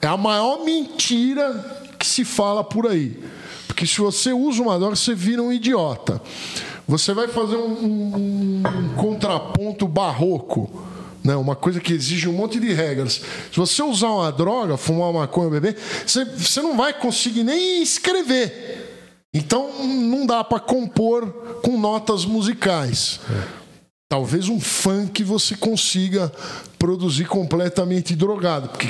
é 0.00 0.06
a 0.06 0.16
maior 0.16 0.64
mentira 0.64 1.88
que 1.98 2.06
se 2.06 2.24
fala 2.24 2.62
por 2.62 2.86
aí. 2.86 3.22
Porque 3.66 3.86
se 3.86 3.98
você 3.98 4.32
usa 4.32 4.62
uma 4.62 4.78
droga, 4.78 4.96
você 4.96 5.14
vira 5.14 5.42
um 5.42 5.52
idiota. 5.52 6.20
Você 6.86 7.12
vai 7.12 7.28
fazer 7.28 7.56
um, 7.56 7.72
um- 7.84 8.62
um 8.66 8.94
contraponto 8.96 9.86
barroco. 9.86 10.70
Né? 11.22 11.36
Uma 11.36 11.54
coisa 11.54 11.80
que 11.80 11.92
exige 11.92 12.28
um 12.28 12.32
monte 12.32 12.58
de 12.58 12.72
regras. 12.72 13.20
Se 13.52 13.56
você 13.56 13.82
usar 13.82 14.08
uma 14.10 14.32
droga, 14.32 14.76
fumar 14.76 15.10
uma 15.10 15.20
maconha, 15.20 15.50
beber, 15.50 15.76
você, 16.06 16.24
você 16.24 16.62
não 16.62 16.76
vai 16.76 16.92
conseguir 16.92 17.44
nem 17.44 17.82
escrever. 17.82 18.86
Então 19.34 19.84
não 19.84 20.24
dá 20.24 20.42
para 20.42 20.58
compor 20.60 21.30
com 21.62 21.78
notas 21.78 22.24
musicais. 22.24 23.20
Talvez 24.08 24.48
um 24.48 24.58
funk 24.58 25.22
você 25.22 25.54
consiga 25.54 26.32
produzir 26.78 27.26
completamente 27.26 28.16
drogado, 28.16 28.70
porque, 28.70 28.88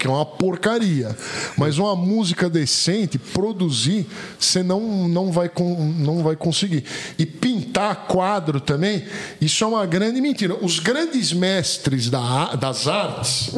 porque 0.00 0.06
é 0.06 0.10
uma 0.10 0.24
porcaria. 0.24 1.14
Mas 1.58 1.76
uma 1.76 1.94
música 1.94 2.48
decente, 2.48 3.18
produzir, 3.18 4.06
você 4.38 4.62
não, 4.62 4.80
não, 5.06 5.30
vai, 5.30 5.50
não 5.98 6.22
vai 6.22 6.34
conseguir. 6.36 6.84
E 7.18 7.26
pintar 7.26 8.06
quadro 8.06 8.60
também, 8.60 9.04
isso 9.40 9.62
é 9.62 9.66
uma 9.66 9.84
grande 9.84 10.18
mentira. 10.22 10.56
Os 10.62 10.78
grandes 10.78 11.34
mestres 11.34 12.08
da, 12.08 12.54
das 12.54 12.88
artes, 12.88 13.50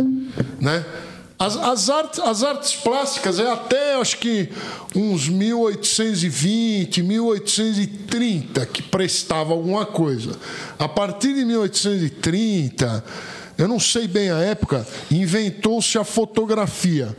né? 0.61 0.85
As, 1.39 1.57
as, 1.57 1.91
artes, 1.91 2.21
as 2.21 2.43
artes 2.43 2.75
plásticas 2.75 3.39
é 3.41 3.51
até, 3.51 3.95
acho 3.95 4.19
que, 4.19 4.49
uns 4.95 5.29
1820, 5.29 7.03
1830 7.03 8.67
que 8.67 8.83
prestava 8.83 9.53
alguma 9.53 9.85
coisa. 9.87 10.33
A 10.79 10.89
partir 10.89 11.35
de 11.35 11.45
1830, 11.45 13.05
eu 13.59 13.69
não 13.69 13.79
sei 13.79 14.07
bem 14.09 14.31
a 14.31 14.39
época, 14.39 14.87
inventou-se 15.11 15.99
a 15.99 16.05
fotografia. 16.05 17.15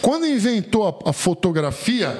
Quando 0.00 0.26
inventou 0.26 0.86
a, 0.86 1.10
a 1.10 1.12
fotografia, 1.12 2.18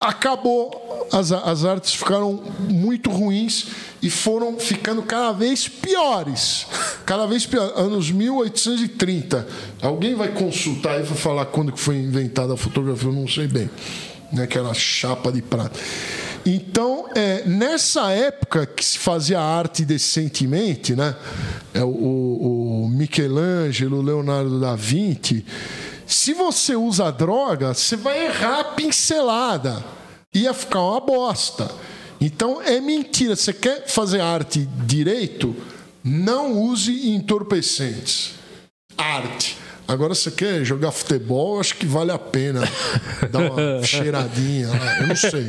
acabou. 0.00 1.08
As, 1.10 1.32
as 1.32 1.64
artes 1.64 1.94
ficaram 1.94 2.42
muito 2.68 3.10
ruins 3.10 3.68
e 4.02 4.10
foram 4.10 4.58
ficando 4.58 5.02
cada 5.02 5.32
vez 5.32 5.66
piores. 5.66 6.66
Cada 7.06 7.26
vez 7.26 7.46
pior. 7.46 7.72
Anos 7.76 8.10
1830. 8.10 9.46
Alguém 9.80 10.14
vai 10.14 10.28
consultar 10.28 11.00
e 11.00 11.02
vai 11.02 11.16
falar 11.16 11.46
quando 11.46 11.72
que 11.72 11.80
foi 11.80 11.96
inventada 11.96 12.52
a 12.52 12.56
fotografia, 12.56 13.08
eu 13.08 13.12
não 13.12 13.26
sei 13.26 13.46
bem. 13.46 13.70
Né? 14.32 14.42
Aquela 14.42 14.74
chapa 14.74 15.32
de 15.32 15.40
prata. 15.40 15.78
Então, 16.50 17.04
é, 17.14 17.44
nessa 17.44 18.10
época 18.10 18.64
que 18.64 18.82
se 18.82 18.98
fazia 18.98 19.38
arte 19.38 19.84
decentemente, 19.84 20.96
né? 20.96 21.14
É, 21.74 21.84
o, 21.84 21.88
o, 22.84 22.88
Michelangelo, 22.88 24.00
Leonardo 24.00 24.58
da 24.58 24.74
Vinci. 24.74 25.44
Se 26.06 26.32
você 26.32 26.74
usa 26.74 27.10
droga, 27.12 27.74
você 27.74 27.96
vai 27.96 28.24
errar 28.24 28.60
a 28.60 28.64
pincelada. 28.64 29.84
Ia 30.34 30.54
ficar 30.54 30.80
uma 30.80 31.00
bosta. 31.00 31.70
Então 32.18 32.62
é 32.62 32.80
mentira. 32.80 33.36
Você 33.36 33.52
quer 33.52 33.86
fazer 33.86 34.22
arte 34.22 34.66
direito? 34.86 35.54
Não 36.02 36.62
use 36.62 37.10
entorpecentes. 37.10 38.32
Arte. 38.96 39.54
Agora 39.88 40.14
você 40.14 40.30
quer 40.30 40.62
jogar 40.66 40.92
futebol, 40.92 41.58
acho 41.58 41.74
que 41.76 41.86
vale 41.86 42.10
a 42.12 42.18
pena 42.18 42.60
dar 43.30 43.38
uma 43.50 43.80
cheiradinha 43.82 44.68
lá. 44.68 45.00
Eu 45.00 45.06
não 45.06 45.16
sei. 45.16 45.44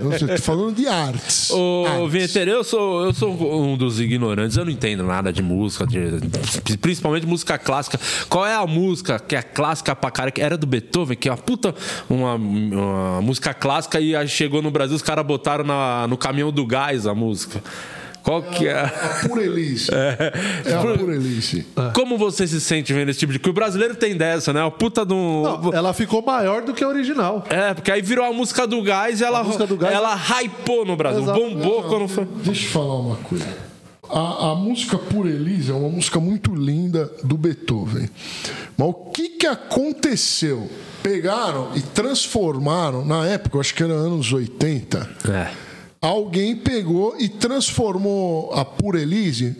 Eu 0.00 0.04
não 0.10 0.18
sei. 0.18 0.28
Tô 0.28 0.42
falando 0.42 0.74
de 0.74 0.88
artes. 0.88 1.50
Ô, 1.50 2.08
Vinheteiro, 2.08 2.50
eu 2.50 2.64
sou, 2.64 3.04
eu 3.04 3.14
sou 3.14 3.62
um 3.62 3.76
dos 3.76 4.00
ignorantes, 4.00 4.56
eu 4.56 4.64
não 4.64 4.72
entendo 4.72 5.04
nada 5.04 5.32
de 5.32 5.42
música, 5.44 5.86
de- 5.86 6.76
principalmente 6.78 7.24
música 7.24 7.56
clássica. 7.56 8.00
Qual 8.28 8.44
é 8.44 8.54
a 8.56 8.66
música 8.66 9.18
que 9.20 9.36
é 9.36 9.42
clássica 9.42 9.94
pra 9.94 10.10
cara, 10.10 10.32
que 10.32 10.42
era 10.42 10.58
do 10.58 10.66
Beethoven, 10.66 11.16
que 11.16 11.28
é 11.28 11.30
uma 11.30 11.38
puta 11.38 11.72
uma, 12.10 12.34
uma 12.34 13.22
música 13.22 13.54
clássica 13.54 14.00
e 14.00 14.16
aí 14.16 14.26
chegou 14.26 14.60
no 14.60 14.72
Brasil, 14.72 14.96
os 14.96 15.02
caras 15.02 15.24
botaram 15.24 15.64
na- 15.64 16.08
no 16.08 16.16
caminhão 16.16 16.50
do 16.50 16.66
gás 16.66 17.06
a 17.06 17.14
música. 17.14 17.62
Qual 18.26 18.42
que 18.42 18.66
é? 18.66 18.80
A 18.80 19.20
Purelice. 19.28 19.88
É, 19.94 20.32
É 20.64 20.74
a 20.74 20.80
Purelice. 20.98 21.64
Como 21.94 22.18
você 22.18 22.44
se 22.44 22.60
sente 22.60 22.92
vendo 22.92 23.08
esse 23.08 23.20
tipo 23.20 23.32
de 23.32 23.38
coisa? 23.38 23.52
O 23.52 23.54
brasileiro 23.54 23.94
tem 23.94 24.16
dessa, 24.16 24.52
né? 24.52 24.60
A 24.66 24.68
puta 24.70 25.06
de 25.06 25.14
um. 25.14 25.44
ela 25.72 25.92
ficou 25.94 26.20
maior 26.22 26.62
do 26.62 26.74
que 26.74 26.82
a 26.82 26.88
original. 26.88 27.44
É, 27.48 27.72
porque 27.72 27.92
aí 27.92 28.02
virou 28.02 28.24
a 28.24 28.32
música 28.32 28.66
do 28.66 28.82
gás 28.82 29.20
e 29.20 29.24
ela, 29.24 29.44
música 29.44 29.64
do 29.64 29.76
gás- 29.76 29.94
ela 29.94 30.12
hypou 30.42 30.84
no 30.84 30.96
Brasil. 30.96 31.22
Exato. 31.22 31.38
Bombou 31.38 31.82
Não, 31.82 31.88
quando 31.88 32.08
foi. 32.08 32.24
Deixa 32.44 32.66
eu 32.66 32.70
falar 32.72 32.96
uma 32.98 33.14
coisa. 33.16 33.46
A, 34.10 34.50
a 34.50 34.54
música 34.56 34.98
Por 34.98 35.26
Elise 35.26 35.70
é 35.70 35.74
uma 35.74 35.88
música 35.88 36.18
muito 36.18 36.52
linda 36.52 37.08
do 37.22 37.36
Beethoven. 37.36 38.10
Mas 38.76 38.88
o 38.88 38.92
que, 39.12 39.28
que 39.30 39.46
aconteceu? 39.46 40.68
Pegaram 41.00 41.68
e 41.76 41.80
transformaram, 41.80 43.04
na 43.04 43.24
época, 43.24 43.56
eu 43.56 43.60
acho 43.60 43.72
que 43.72 43.82
era 43.84 43.92
anos 43.92 44.32
80, 44.32 45.08
É. 45.28 45.48
alguém 46.06 46.54
pegou 46.54 47.16
e 47.18 47.28
transformou 47.28 48.52
a 48.54 48.64
Por 48.64 48.94
Elise, 48.94 49.56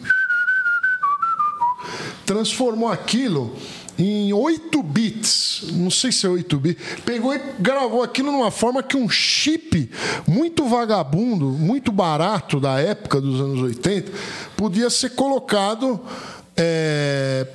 transformou 2.24 2.89
aquilo 2.89 3.52
em 3.98 4.32
8 4.32 4.82
bits, 4.82 5.64
não 5.73 5.90
sei 5.90 6.12
se 6.12 6.24
é 6.24 6.28
8 6.28 6.59
bits, 6.59 7.01
pegou 7.05 7.35
e 7.35 7.40
gravou 7.59 8.02
aquilo 8.02 8.31
numa 8.31 8.51
forma 8.51 8.82
que 8.82 8.97
um 8.97 9.09
chip 9.09 9.90
muito 10.27 10.66
vagabundo, 10.66 11.47
muito 11.47 11.90
barato 11.90 12.60
da 12.60 12.78
época 12.78 13.20
dos 13.20 13.40
anos 13.40 13.60
80, 13.62 14.12
podia 14.56 14.89
ser 14.89 15.10
colocado 15.10 16.01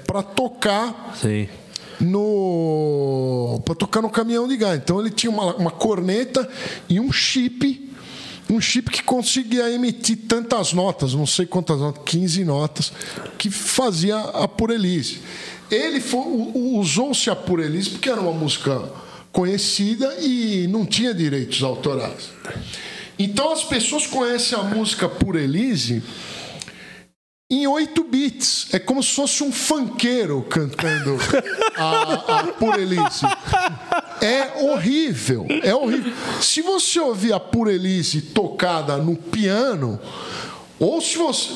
para 0.06 0.22
tocar 0.22 1.14
Sim. 1.16 1.48
no 2.00 3.62
para 3.64 3.74
tocar 3.74 4.02
no 4.02 4.10
caminhão 4.10 4.48
de 4.48 4.58
gás. 4.58 4.78
Então 4.78 5.00
ele 5.00 5.10
tinha 5.10 5.32
uma, 5.32 5.56
uma 5.56 5.72
corneta 5.72 6.48
e 6.90 7.00
um 7.00 7.12
chip, 7.12 7.91
um 8.52 8.60
chip 8.60 8.92
que 8.92 9.04
conseguia 9.04 9.70
emitir 9.72 10.18
tantas 10.28 10.74
notas, 10.74 11.14
não 11.14 11.26
sei 11.26 11.46
quantas 11.46 11.80
notas, 11.80 12.04
15 12.06 12.44
notas, 12.44 12.92
que 13.38 13.50
fazia 13.50 14.18
a 14.18 14.48
Purelise. 14.48 15.22
Ele 15.70 16.04
usou-se 16.54 17.30
a 17.30 17.36
Purelise 17.36 17.92
porque 17.92 18.10
era 18.10 18.20
uma 18.20 18.34
música 18.34 18.92
conhecida 19.32 20.14
e 20.20 20.68
não 20.68 20.86
tinha 20.86 21.14
direitos 21.14 21.64
autorais. 21.64 22.30
Então 23.18 23.52
as 23.52 23.64
pessoas 23.64 24.06
conhecem 24.06 24.58
a 24.58 24.64
música 24.64 25.08
por 25.08 25.36
Elise 25.36 26.04
em 27.52 27.68
8 27.68 28.04
bits. 28.06 28.74
É 28.74 28.80
como 28.80 29.04
se 29.04 29.14
fosse 29.14 29.44
um 29.44 29.52
funkeiro 29.52 30.42
cantando 30.44 31.18
a, 31.76 32.40
a 32.40 32.44
Por 32.54 32.80
Elise. 32.80 33.26
É 34.22 34.64
horrível, 34.64 35.48
é 35.64 35.74
horrível. 35.74 36.14
Se 36.40 36.62
você 36.62 37.00
ouvir 37.00 37.34
a 37.34 37.40
Por 37.40 37.68
Elise 37.68 38.22
tocada 38.22 38.98
no 38.98 39.16
piano, 39.16 40.00
ou 40.80 41.02
se 41.02 41.18
você. 41.18 41.50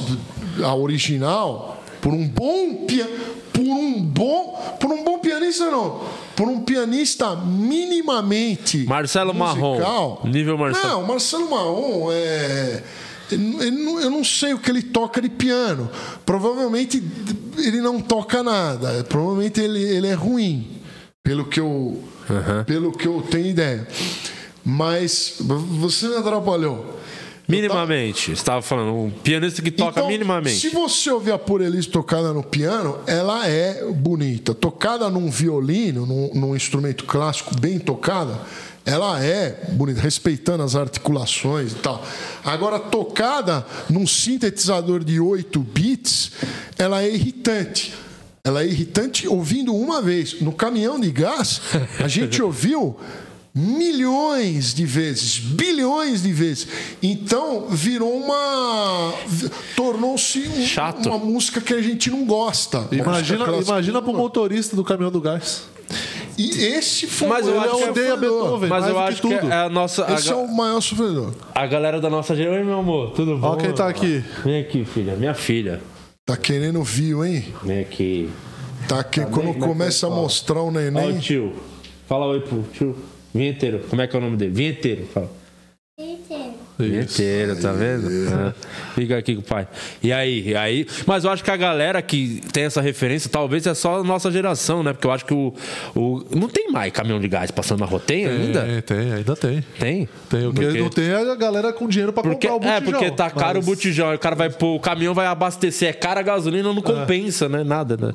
a 0.64 0.74
original, 0.74 1.84
por 2.02 2.14
um 2.14 2.28
bom 2.28 2.86
piano. 2.86 3.12
Por 3.54 3.62
um 3.62 4.02
bom. 4.02 4.76
Por 4.80 4.92
um 4.92 5.04
bom 5.04 5.20
pianista, 5.20 5.70
não. 5.72 6.02
Por 6.36 6.48
um 6.48 6.62
pianista 6.62 7.36
minimamente. 7.36 8.86
Marcelo 8.86 9.34
musical. 9.34 9.78
Marrom. 9.80 10.30
Nível 10.30 10.58
Marcelo. 10.58 10.88
Não, 10.88 11.04
Marcelo 11.04 11.50
Marrom 11.50 12.12
é. 12.12 12.84
Eu 13.32 14.12
não 14.12 14.24
sei 14.24 14.54
o 14.54 14.60
que 14.60 14.70
ele 14.70 14.84
toca 14.84 15.22
de 15.22 15.30
piano. 15.30 15.90
Provavelmente 16.26 17.02
ele 17.58 17.80
não 17.80 18.02
toca 18.02 18.44
nada. 18.44 19.04
Provavelmente 19.08 19.62
ele, 19.62 19.82
ele 19.82 20.08
é 20.08 20.14
ruim. 20.14 20.75
Pelo 21.26 21.44
que 21.46 21.60
eu, 21.60 22.04
pelo 22.68 22.92
que 22.92 23.08
eu 23.08 23.20
tenho 23.20 23.48
ideia. 23.48 23.88
Mas 24.64 25.38
você 25.40 26.08
me 26.08 26.18
atrapalhou. 26.18 27.00
Minimamente. 27.48 28.28
Você 28.28 28.34
estava 28.34 28.62
falando, 28.62 28.94
um 28.94 29.10
pianista 29.10 29.60
que 29.60 29.72
toca 29.72 30.00
Então, 30.00 30.08
minimamente. 30.08 30.60
Se 30.60 30.70
você 30.70 31.10
ouvir 31.10 31.32
a 31.32 31.40
Por 31.40 31.62
Elise 31.62 31.88
tocada 31.88 32.32
no 32.32 32.44
piano, 32.44 33.00
ela 33.08 33.48
é 33.48 33.92
bonita. 33.92 34.54
Tocada 34.54 35.10
num 35.10 35.32
violino, 35.32 36.06
num, 36.06 36.30
num 36.36 36.56
instrumento 36.56 37.06
clássico 37.06 37.60
bem 37.60 37.80
tocada, 37.80 38.40
ela 38.86 39.20
é 39.20 39.66
bonita, 39.72 40.02
respeitando 40.02 40.62
as 40.62 40.76
articulações 40.76 41.72
e 41.72 41.76
tal. 41.78 42.06
Agora, 42.44 42.78
tocada 42.78 43.66
num 43.90 44.06
sintetizador 44.06 45.04
de 45.04 45.20
8 45.20 45.60
bits, 45.60 46.34
ela 46.78 47.02
é 47.02 47.10
irritante. 47.10 48.05
Ela 48.46 48.62
é 48.64 48.68
irritante 48.68 49.28
ouvindo 49.28 49.76
uma 49.76 50.02
vez. 50.02 50.40
No 50.40 50.52
caminhão 50.54 51.00
de 51.00 51.10
gás, 51.12 51.60
a 52.00 52.08
gente 52.08 52.40
ouviu 52.44 52.96
milhões 53.54 54.74
de 54.74 54.86
vezes, 54.86 55.40
bilhões 55.40 56.22
de 56.22 56.32
vezes. 56.32 56.68
Então 57.02 57.68
virou 57.70 58.16
uma. 58.18 59.14
tornou-se 59.76 60.40
um- 60.48 61.10
uma 61.10 61.18
música 61.18 61.60
que 61.62 61.74
a 61.74 61.82
gente 61.82 62.10
não 62.12 62.26
gosta. 62.26 62.88
Imagina, 62.92 63.46
imagina 63.62 64.02
pro 64.02 64.14
motorista 64.14 64.76
do 64.76 64.84
caminhão 64.84 65.12
do 65.12 65.20
gás. 65.22 65.64
E 66.38 66.50
esse 66.66 67.08
foi 67.08 67.28
Mas 67.30 67.48
eu 67.48 67.60
acho 67.62 67.78
que 67.78 68.00
é- 68.00 68.18
Beethoven. 68.18 68.70
Mas 68.70 68.82
mais 68.82 68.88
eu 68.90 69.00
acho 69.00 69.22
que 69.22 69.22
tudo. 69.22 69.52
é 69.52 69.56
a 69.66 69.70
nossa. 69.70 70.06
Esse 70.14 70.30
a, 70.30 70.34
é 70.34 70.36
o 70.36 70.48
maior 70.54 70.82
sofredor. 70.82 71.34
a 71.54 71.66
galera 71.66 72.02
da 72.02 72.10
nossa 72.10 72.36
geração. 72.36 72.66
Meu 72.66 72.80
amor, 72.80 73.12
tudo 73.12 73.38
bom? 73.38 73.48
Ó 73.48 73.56
quem 73.56 73.72
tá 73.72 73.88
aqui. 73.88 74.22
Vem 74.44 74.60
aqui, 74.60 74.84
filha. 74.84 75.16
Minha 75.16 75.34
filha. 75.34 75.82
Tá 76.26 76.36
querendo 76.36 76.82
viu, 76.84 77.24
hein? 77.24 77.54
Vem 77.64 77.82
aqui. 77.82 78.30
Tá 78.90 79.04
que 79.04 79.20
Tá 79.22 79.28
quando 79.28 79.46
bem? 79.52 79.54
Como 79.54 79.54
é 79.54 79.54
que 79.54 79.60
começa 79.68 80.08
a 80.08 80.10
mostrar 80.10 80.62
o 80.62 80.68
Ó, 80.68 80.72
neném. 80.72 81.18
o 81.18 81.20
tio. 81.20 81.54
Fala 82.08 82.26
oi 82.26 82.42
pro 82.42 82.64
tio. 82.74 82.96
Vinheteiro. 83.34 83.80
Como 83.90 84.02
é 84.02 84.08
que 84.08 84.16
é 84.16 84.20
o 84.20 84.22
nome 84.24 84.36
dele? 84.36 84.52
Vinheteiro. 84.52 85.06
Fala. 85.06 85.30
Vinheteiro, 86.00 86.45
tá 87.62 87.72
vendo? 87.72 88.08
É. 88.10 88.54
Fica 88.96 89.18
aqui 89.18 89.36
com 89.36 89.42
o 89.42 89.44
pai. 89.44 89.68
E 90.04 90.12
aí, 90.12 90.50
e 90.50 90.56
aí? 90.56 90.88
Mas 91.06 91.24
eu 91.24 91.32
acho 91.32 91.44
que 91.44 91.52
a 91.52 91.56
galera 91.58 92.02
que 92.02 92.42
tem 92.52 92.64
essa 92.66 92.82
referência, 92.82 93.30
talvez 93.30 93.66
é 93.66 93.74
só 93.74 94.00
a 94.00 94.04
nossa 94.04 94.30
geração, 94.32 94.84
né? 94.84 94.94
Porque 94.94 95.08
eu 95.08 95.12
acho 95.12 95.26
que 95.26 95.34
o. 95.34 95.54
o... 95.96 96.26
Não 96.36 96.50
tem 96.50 96.72
mais 96.72 96.92
caminhão 96.92 97.20
de 97.20 97.28
gás 97.28 97.52
passando 97.52 97.80
na 97.80 97.86
rua. 97.86 98.00
Tem 98.00 98.26
ainda? 98.26 98.62
Tem, 98.62 98.82
tem, 98.82 99.14
ainda 99.14 99.36
tem. 99.36 99.64
Tem? 99.80 100.10
Tem. 100.30 100.48
O 100.48 100.54
que 100.54 100.62
Porque- 100.62 100.80
não 100.80 100.90
tem 100.90 101.06
é 101.10 101.32
a 101.32 101.36
galera 101.36 101.72
com 101.72 101.88
dinheiro 101.88 102.12
pra 102.12 102.24
Porque, 102.24 102.48
comprar 102.48 102.70
o 102.70 102.74
é, 102.74 102.80
botijão. 102.80 103.00
porque 103.00 103.16
tá 103.16 103.30
caro 103.30 103.58
Mas- 103.60 103.66
o 103.68 103.70
botijão. 103.70 104.14
O 104.14 104.20
cara 104.20 104.36
vai 104.36 104.50
pôr, 104.50 104.76
o 104.76 104.80
caminhão 104.80 105.14
vai 105.14 105.26
abastecer, 105.28 105.90
é 105.90 105.94
cara 105.94 106.20
a 106.20 106.24
gasolina, 106.24 106.74
não 106.74 106.82
compensa, 106.82 107.48
né? 107.48 107.64
Nada, 107.64 107.98
né? 107.98 108.14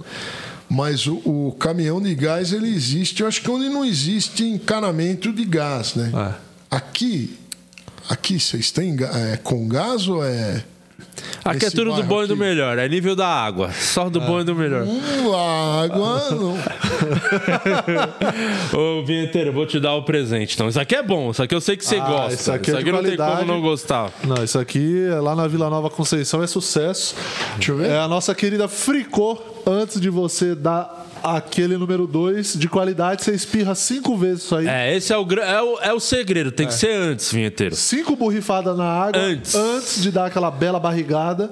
Mas 0.68 1.06
o, 1.06 1.16
o 1.24 1.56
caminhão 1.58 2.00
de 2.00 2.14
gás 2.14 2.52
ele 2.52 2.68
existe, 2.68 3.22
eu 3.22 3.28
acho 3.28 3.42
que 3.42 3.50
onde 3.50 3.68
não 3.68 3.84
existe 3.84 4.44
encanamento 4.44 5.32
de 5.32 5.44
gás, 5.44 5.96
né? 5.96 6.12
É. 6.14 6.50
Aqui, 6.70 7.36
aqui 8.10 8.38
vocês 8.38 8.70
têm 8.70 8.96
é, 9.32 9.36
com 9.38 9.66
gás 9.68 10.06
ou 10.08 10.22
é? 10.24 10.62
Aqui 11.44 11.66
é 11.66 11.70
tudo 11.70 11.92
do 11.94 12.02
bom 12.02 12.22
e 12.22 12.26
do 12.26 12.34
aqui? 12.34 12.42
melhor. 12.42 12.78
É 12.78 12.88
nível 12.88 13.16
da 13.16 13.26
água. 13.26 13.70
Só 13.72 14.08
do 14.10 14.20
bom 14.20 14.40
e 14.40 14.44
do 14.44 14.54
melhor. 14.54 14.82
Hum, 14.84 15.00
a 15.34 15.82
água 15.84 16.30
não. 16.30 16.56
Ô, 19.00 19.04
Vinheteiro, 19.04 19.50
eu 19.50 19.52
vou 19.52 19.66
te 19.66 19.78
dar 19.80 19.94
o 19.94 20.02
presente. 20.02 20.54
Então, 20.54 20.68
isso 20.68 20.80
aqui 20.80 20.94
é 20.94 21.02
bom. 21.02 21.30
Isso 21.30 21.42
aqui 21.42 21.54
eu 21.54 21.60
sei 21.60 21.76
que 21.76 21.84
você 21.84 21.96
Ah, 21.96 22.06
gosta. 22.06 22.34
Isso 22.34 22.52
aqui, 22.52 22.70
é 22.70 22.74
de 22.74 22.92
não 22.92 23.02
tem 23.02 23.16
qualidade. 23.16 23.36
como 23.40 23.52
não 23.52 23.60
gostar. 23.60 24.10
Não, 24.24 24.42
isso 24.44 24.58
aqui 24.58 25.06
é 25.08 25.20
lá 25.20 25.34
na 25.34 25.46
Vila 25.46 25.68
Nova 25.70 25.90
Conceição 25.90 26.42
é 26.42 26.46
sucesso. 26.46 27.14
Deixa 27.56 27.72
eu 27.72 27.76
ver. 27.78 27.90
É 27.90 27.98
a 27.98 28.08
nossa 28.08 28.34
querida 28.34 28.68
Fricô. 28.68 29.38
Antes 29.66 30.00
de 30.00 30.08
você 30.10 30.54
dar 30.54 30.99
aquele 31.22 31.76
número 31.76 32.06
2 32.06 32.54
de 32.54 32.68
qualidade, 32.68 33.22
você 33.22 33.32
espirra 33.32 33.74
cinco 33.74 34.16
vezes 34.16 34.44
isso 34.44 34.56
aí. 34.56 34.66
É, 34.66 34.96
esse 34.96 35.12
é 35.12 35.18
o, 35.18 35.26
é 35.32 35.62
o, 35.62 35.78
é 35.80 35.92
o 35.92 36.00
segredo. 36.00 36.50
Tem 36.50 36.66
que 36.66 36.74
ser 36.74 36.92
antes, 36.92 37.32
Vinheteiro. 37.32 37.74
Cinco 37.74 38.16
borrifadas 38.16 38.76
na 38.76 38.84
água 38.84 39.20
Antes. 39.20 40.02
de 40.02 40.10
dar 40.10 40.26
aquela 40.26 40.50
bela 40.50 40.80
barrigada. 40.80 41.50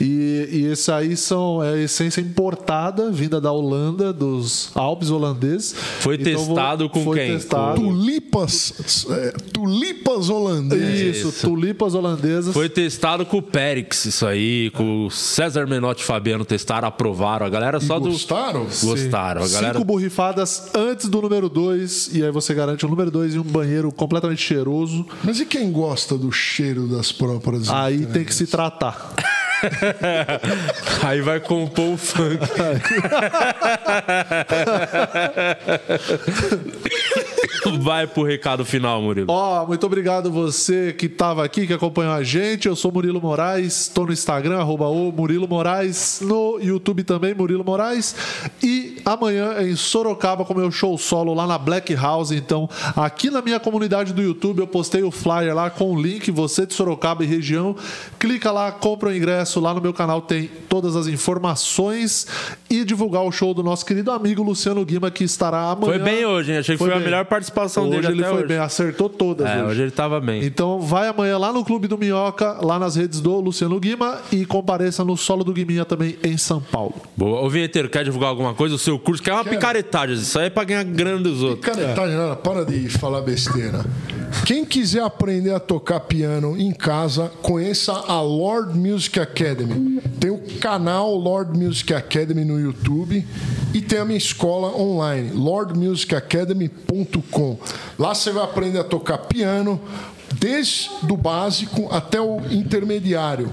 E, 0.00 0.48
e 0.50 0.66
esse 0.72 0.90
aí 0.90 1.16
são 1.16 1.62
é 1.62 1.82
essência 1.82 2.20
importada, 2.20 3.10
vinda 3.10 3.40
da 3.40 3.52
Holanda, 3.52 4.12
dos 4.12 4.70
Alpes 4.74 5.10
holandeses. 5.10 5.74
Foi 6.00 6.16
Então, 6.16 6.32
vou- 6.34 6.46
testado 6.54 6.88
com 6.90 7.04
foi 7.04 7.18
quem? 7.18 7.32
Testado. 7.34 7.80
Tulipas, 7.80 9.06
é, 9.10 9.30
tulipas 9.52 10.28
holandesas. 10.28 11.16
Isso, 11.16 11.46
tulipas 11.46 11.94
holandesas. 11.94 12.52
Foi 12.52 12.68
testado 12.68 13.24
com 13.24 13.38
o 13.38 13.42
Périx, 13.42 14.04
isso 14.04 14.26
aí, 14.26 14.70
com 14.70 15.06
o 15.06 15.10
César 15.10 15.66
Menotti 15.66 16.02
e 16.02 16.06
Fabiano 16.06 16.44
testaram, 16.44 16.88
aprovaram. 16.88 17.46
A 17.46 17.48
galera 17.50 17.78
só 17.80 17.98
do. 17.98 18.10
gostaram? 18.10 18.64
Gostaram. 18.64 19.42
A 19.44 19.48
galera. 19.48 19.74
Cinco 19.74 19.84
borrifadas 19.84 20.70
antes 20.74 21.08
do 21.08 21.20
número 21.22 21.48
2, 21.48 22.10
e 22.14 22.24
aí 22.24 22.30
você 22.30 22.52
garante 22.54 22.84
o 22.84 22.88
número 22.88 23.10
2 23.10 23.34
e 23.34 23.38
um 23.38 23.42
banheiro 23.42 23.92
completamente 23.92 24.42
cheiroso. 24.42 25.06
Mas 25.22 25.38
e 25.40 25.46
quem 25.46 25.70
gosta 25.70 26.18
do 26.18 26.30
cheiro 26.32 26.86
das 26.88 27.12
próprias? 27.12 27.68
Aí 27.68 28.06
tem 28.06 28.24
que 28.24 28.34
se 28.34 28.46
tratar. 28.46 29.14
Aí 31.02 31.20
vai 31.20 31.40
compor 31.40 31.94
o 31.94 31.96
funk. 31.96 32.38
vai 37.80 38.06
pro 38.06 38.22
recado 38.22 38.64
final, 38.64 39.00
Murilo. 39.00 39.26
Ó, 39.30 39.66
muito 39.66 39.84
obrigado 39.86 40.30
você 40.30 40.92
que 40.92 41.06
estava 41.06 41.44
aqui, 41.44 41.66
que 41.66 41.72
acompanhou 41.72 42.12
a 42.12 42.22
gente. 42.22 42.68
Eu 42.68 42.76
sou 42.76 42.92
Murilo 42.92 43.20
Moraes, 43.20 43.82
estou 43.82 44.06
no 44.06 44.12
Instagram, 44.12 44.58
arroba 44.58 44.88
o 44.88 45.10
Murilo 45.12 45.48
Moraes, 45.48 46.20
no 46.22 46.58
YouTube 46.60 47.04
também, 47.04 47.34
Murilo 47.34 47.64
Moraes. 47.64 48.14
E 48.62 48.96
amanhã 49.04 49.62
em 49.62 49.76
Sorocaba 49.76 50.44
com 50.44 50.54
meu 50.54 50.70
show 50.70 50.96
solo 50.98 51.34
lá 51.34 51.46
na 51.46 51.58
Black 51.58 51.94
House. 51.94 52.30
Então, 52.30 52.68
aqui 52.96 53.30
na 53.30 53.42
minha 53.42 53.60
comunidade 53.60 54.12
do 54.12 54.22
YouTube, 54.22 54.60
eu 54.60 54.66
postei 54.66 55.02
o 55.02 55.10
flyer 55.10 55.54
lá 55.54 55.70
com 55.70 55.92
o 55.92 56.00
link, 56.00 56.30
você 56.30 56.66
de 56.66 56.74
Sorocaba 56.74 57.24
e 57.24 57.26
região. 57.26 57.76
Clica 58.18 58.50
lá, 58.50 58.72
compra 58.72 59.10
o 59.10 59.16
ingresso. 59.16 59.60
Lá 59.60 59.74
no 59.74 59.80
meu 59.80 59.92
canal 59.92 60.22
tem 60.22 60.50
todas 60.68 60.96
as 60.96 61.06
informações 61.06 62.26
e 62.80 62.84
divulgar 62.84 63.22
o 63.22 63.30
show 63.32 63.52
do 63.54 63.62
nosso 63.62 63.84
querido 63.84 64.10
amigo 64.10 64.42
Luciano 64.42 64.84
Guima, 64.84 65.10
que 65.10 65.24
estará 65.24 65.70
amanhã. 65.70 65.92
Foi 65.92 65.98
bem 65.98 66.24
hoje, 66.26 66.52
hein? 66.52 66.58
Achei 66.58 66.74
que 66.76 66.78
foi, 66.82 66.90
a 66.92 66.96
bem. 66.96 67.04
melhor 67.04 67.24
participação 67.24 67.84
hoje 67.88 68.00
dele 68.00 68.06
ele 68.14 68.20
até 68.22 68.28
foi 68.30 68.38
hoje. 68.38 68.48
bem, 68.48 68.58
acertou 68.58 69.08
todas 69.08 69.46
É, 69.46 69.56
hoje. 69.56 69.64
hoje 69.72 69.82
ele 69.82 69.90
tava 69.90 70.20
bem. 70.20 70.44
Então 70.44 70.80
vai 70.80 71.08
amanhã 71.08 71.38
lá 71.38 71.52
no 71.52 71.64
Clube 71.64 71.86
do 71.88 71.96
Minhoca, 71.98 72.58
lá 72.62 72.78
nas 72.78 72.96
redes 72.96 73.20
do 73.20 73.38
Luciano 73.40 73.78
Guima 73.78 74.18
e 74.32 74.44
compareça 74.44 75.04
no 75.04 75.16
solo 75.16 75.44
do 75.44 75.52
Guiminha 75.52 75.84
também 75.84 76.16
em 76.22 76.36
São 76.36 76.60
Paulo. 76.60 76.94
Boa. 77.16 77.40
Ô, 77.42 77.48
Vinheteiro, 77.50 77.88
quer 77.88 78.04
divulgar 78.04 78.30
alguma 78.30 78.54
coisa? 78.54 78.74
O 78.74 78.78
seu 78.78 78.98
curso, 78.98 79.22
que 79.22 79.30
é 79.30 79.32
uma 79.32 79.44
picaretagem. 79.44 80.16
Isso 80.16 80.38
aí 80.38 80.46
é 80.46 80.50
pra 80.50 80.64
ganhar 80.64 80.84
grana 80.84 81.20
dos 81.22 81.42
outros. 81.42 81.60
Picaretagem, 81.60 82.16
nada, 82.16 82.36
para 82.36 82.64
de 82.64 82.88
falar 82.88 83.20
besteira. 83.22 83.84
Quem 84.46 84.64
quiser 84.64 85.02
aprender 85.02 85.52
a 85.54 85.60
tocar 85.60 86.00
piano 86.00 86.58
em 86.58 86.70
casa, 86.70 87.32
conheça 87.40 87.92
a 87.92 88.20
Lord 88.20 88.78
Music 88.78 89.18
Academy. 89.18 90.02
Tem 90.20 90.30
o 90.30 90.42
canal 90.60 91.16
Lord 91.16 91.58
Music 91.58 91.94
Academy 91.94 92.44
no 92.44 92.60
YouTube 92.60 93.26
e 93.72 93.80
tem 93.80 93.98
a 93.98 94.04
minha 94.04 94.18
escola 94.18 94.78
online, 94.78 95.30
lordmusicacademy.com. 95.32 97.58
Lá 97.98 98.14
você 98.14 98.30
vai 98.32 98.44
aprender 98.44 98.80
a 98.80 98.84
tocar 98.84 99.16
piano, 99.18 99.80
desde 100.34 100.90
o 101.10 101.16
básico 101.16 101.88
até 101.90 102.20
o 102.20 102.40
intermediário. 102.50 103.50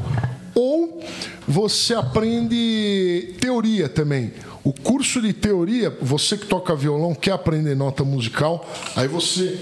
Ou 0.53 1.02
você 1.48 1.94
aprende 1.94 3.34
teoria 3.40 3.88
também. 3.88 4.34
O 4.64 4.74
curso 4.74 5.22
de 5.22 5.34
teoria, 5.34 5.95
você 6.02 6.38
que 6.38 6.45
toca 6.45 6.76
violão, 6.76 7.16
quer 7.16 7.32
aprender 7.32 7.76
nota 7.76 8.03
musical, 8.03 8.70
aí 8.95 9.08
você 9.08 9.60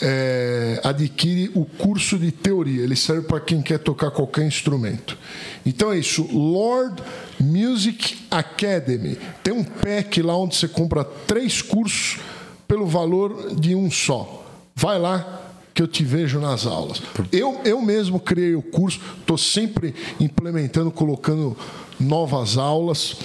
é, 0.00 0.80
adquire 0.82 1.50
o 1.54 1.64
curso 1.64 2.18
de 2.18 2.30
teoria. 2.30 2.82
Ele 2.82 2.96
serve 2.96 3.26
para 3.26 3.40
quem 3.40 3.62
quer 3.62 3.78
tocar 3.78 4.10
qualquer 4.10 4.46
instrumento. 4.46 5.16
Então 5.64 5.92
é 5.92 5.98
isso, 5.98 6.26
Lord 6.32 7.02
Music 7.38 8.18
Academy. 8.30 9.18
Tem 9.42 9.52
um 9.52 9.64
pack 9.64 10.22
lá 10.22 10.36
onde 10.36 10.56
você 10.56 10.68
compra 10.68 11.04
três 11.04 11.62
cursos 11.62 12.18
pelo 12.66 12.86
valor 12.86 13.54
de 13.54 13.74
um 13.74 13.90
só. 13.90 14.44
Vai 14.74 14.98
lá, 14.98 15.40
que 15.74 15.82
eu 15.82 15.88
te 15.88 16.04
vejo 16.04 16.40
nas 16.40 16.66
aulas. 16.66 17.02
Eu, 17.32 17.60
eu 17.64 17.80
mesmo 17.80 18.18
criei 18.18 18.54
o 18.54 18.62
curso, 18.62 19.00
estou 19.20 19.38
sempre 19.38 19.94
implementando, 20.18 20.90
colocando 20.90 21.56
novas 21.98 22.56
aulas 22.56 23.16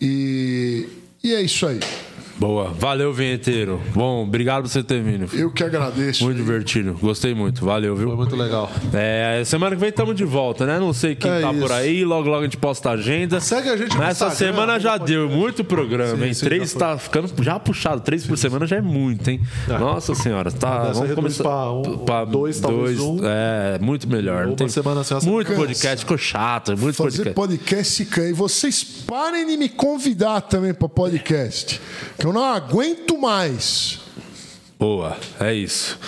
e, 0.00 0.88
e 1.22 1.34
é 1.34 1.42
isso 1.42 1.66
aí. 1.66 1.80
Boa. 2.40 2.70
Valeu, 2.70 3.12
vinheteiro. 3.12 3.78
Bom, 3.94 4.22
obrigado 4.24 4.62
por 4.62 4.68
você 4.70 4.82
ter 4.82 5.02
vindo. 5.02 5.26
Eu 5.36 5.50
que 5.52 5.62
agradeço. 5.62 6.24
Muito 6.24 6.38
divertido. 6.38 6.94
Gostei 6.98 7.34
muito. 7.34 7.62
Valeu, 7.66 7.94
viu? 7.94 8.08
Foi 8.08 8.16
muito 8.16 8.34
legal. 8.34 8.70
É, 8.94 9.42
semana 9.44 9.76
que 9.76 9.80
vem 9.80 9.90
estamos 9.90 10.16
de 10.16 10.24
volta, 10.24 10.64
né? 10.64 10.78
Não 10.78 10.94
sei 10.94 11.14
quem 11.14 11.30
É 11.30 11.40
tá 11.42 11.48
por 11.48 11.64
isso. 11.64 11.72
aí. 11.74 12.02
Logo, 12.02 12.28
logo 12.30 12.40
a 12.40 12.44
gente 12.44 12.56
posta 12.56 12.88
a 12.88 12.92
agenda. 12.94 13.38
Segue 13.40 13.68
a 13.68 13.76
gente 13.76 13.92
no 13.94 14.00
Nessa 14.00 14.28
Instagram, 14.28 14.52
semana 14.54 14.80
já 14.80 14.90
arroba 14.92 15.04
deu 15.04 15.28
muito 15.28 15.62
programa, 15.62 16.16
Sim, 16.16 16.24
hein? 16.24 16.32
sim, 16.34 16.44
Três 16.46 16.62
já 16.62 16.68
foi. 16.70 16.78
tá 16.80 16.98
ficando 16.98 17.30
já 17.44 17.60
puxado. 17.60 18.00
Três 18.00 18.26
por 18.26 18.38
semana 18.38 18.66
já 18.66 18.76
é 18.76 18.80
muito, 18.80 19.28
hein? 19.28 19.40
Nossa 19.68 20.14
senhora. 20.14 20.50
Tá, 20.50 20.86
Dessa 20.86 20.94
vamos 21.00 21.14
começar. 21.14 21.44
pra 21.44 22.22
um, 22.24 22.26
dois, 22.30 22.58
talvez 22.58 22.98
um. 23.00 23.18
É, 23.22 23.78
muito 23.82 24.08
melhor. 24.08 24.46
Uma 24.46 24.56
tem 24.56 24.66
semana 24.66 25.02
assim, 25.02 25.12
muito 25.28 25.48
semana 25.48 25.66
podcast. 25.66 25.98
Ficou 26.04 26.16
chato. 26.16 26.74
Muito 26.78 26.96
Fazer 26.96 27.34
podcast. 27.34 27.34
podcast. 27.34 28.20
E 28.30 28.32
vocês 28.32 28.82
parem 29.06 29.46
de 29.46 29.58
me 29.58 29.68
convidar 29.68 30.40
também 30.40 30.72
para 30.72 30.88
podcast, 30.88 31.78
que 32.18 32.26
eu 32.26 32.29
não 32.32 32.44
aguento 32.44 33.18
mais. 33.18 34.00
Boa. 34.78 35.16
É 35.38 35.52
isso. 35.52 35.98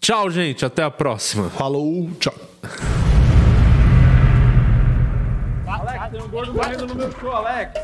Tchau, 0.00 0.30
gente. 0.30 0.64
Até 0.64 0.82
a 0.82 0.90
próxima. 0.90 1.48
Falou. 1.50 2.10
Tchau. 2.18 2.34
Alex, 5.66 6.10
tem 6.10 6.22
um 6.22 6.28
gordo 6.28 6.54
morrendo 6.54 6.86
no 6.86 6.94
meu 6.94 7.12
show, 7.12 7.32
Alex. 7.32 7.80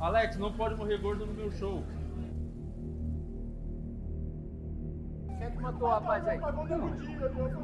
Alex, 0.00 0.36
não 0.36 0.52
pode 0.52 0.74
morrer 0.74 0.98
gordo 0.98 1.26
no 1.26 1.32
meu 1.32 1.52
show. 1.52 1.82
Quem 5.40 5.46
é 5.46 5.50
que 5.52 5.62
matou 5.62 5.88
o 5.88 5.90
rapaz 5.90 6.28
aí? 6.28 6.38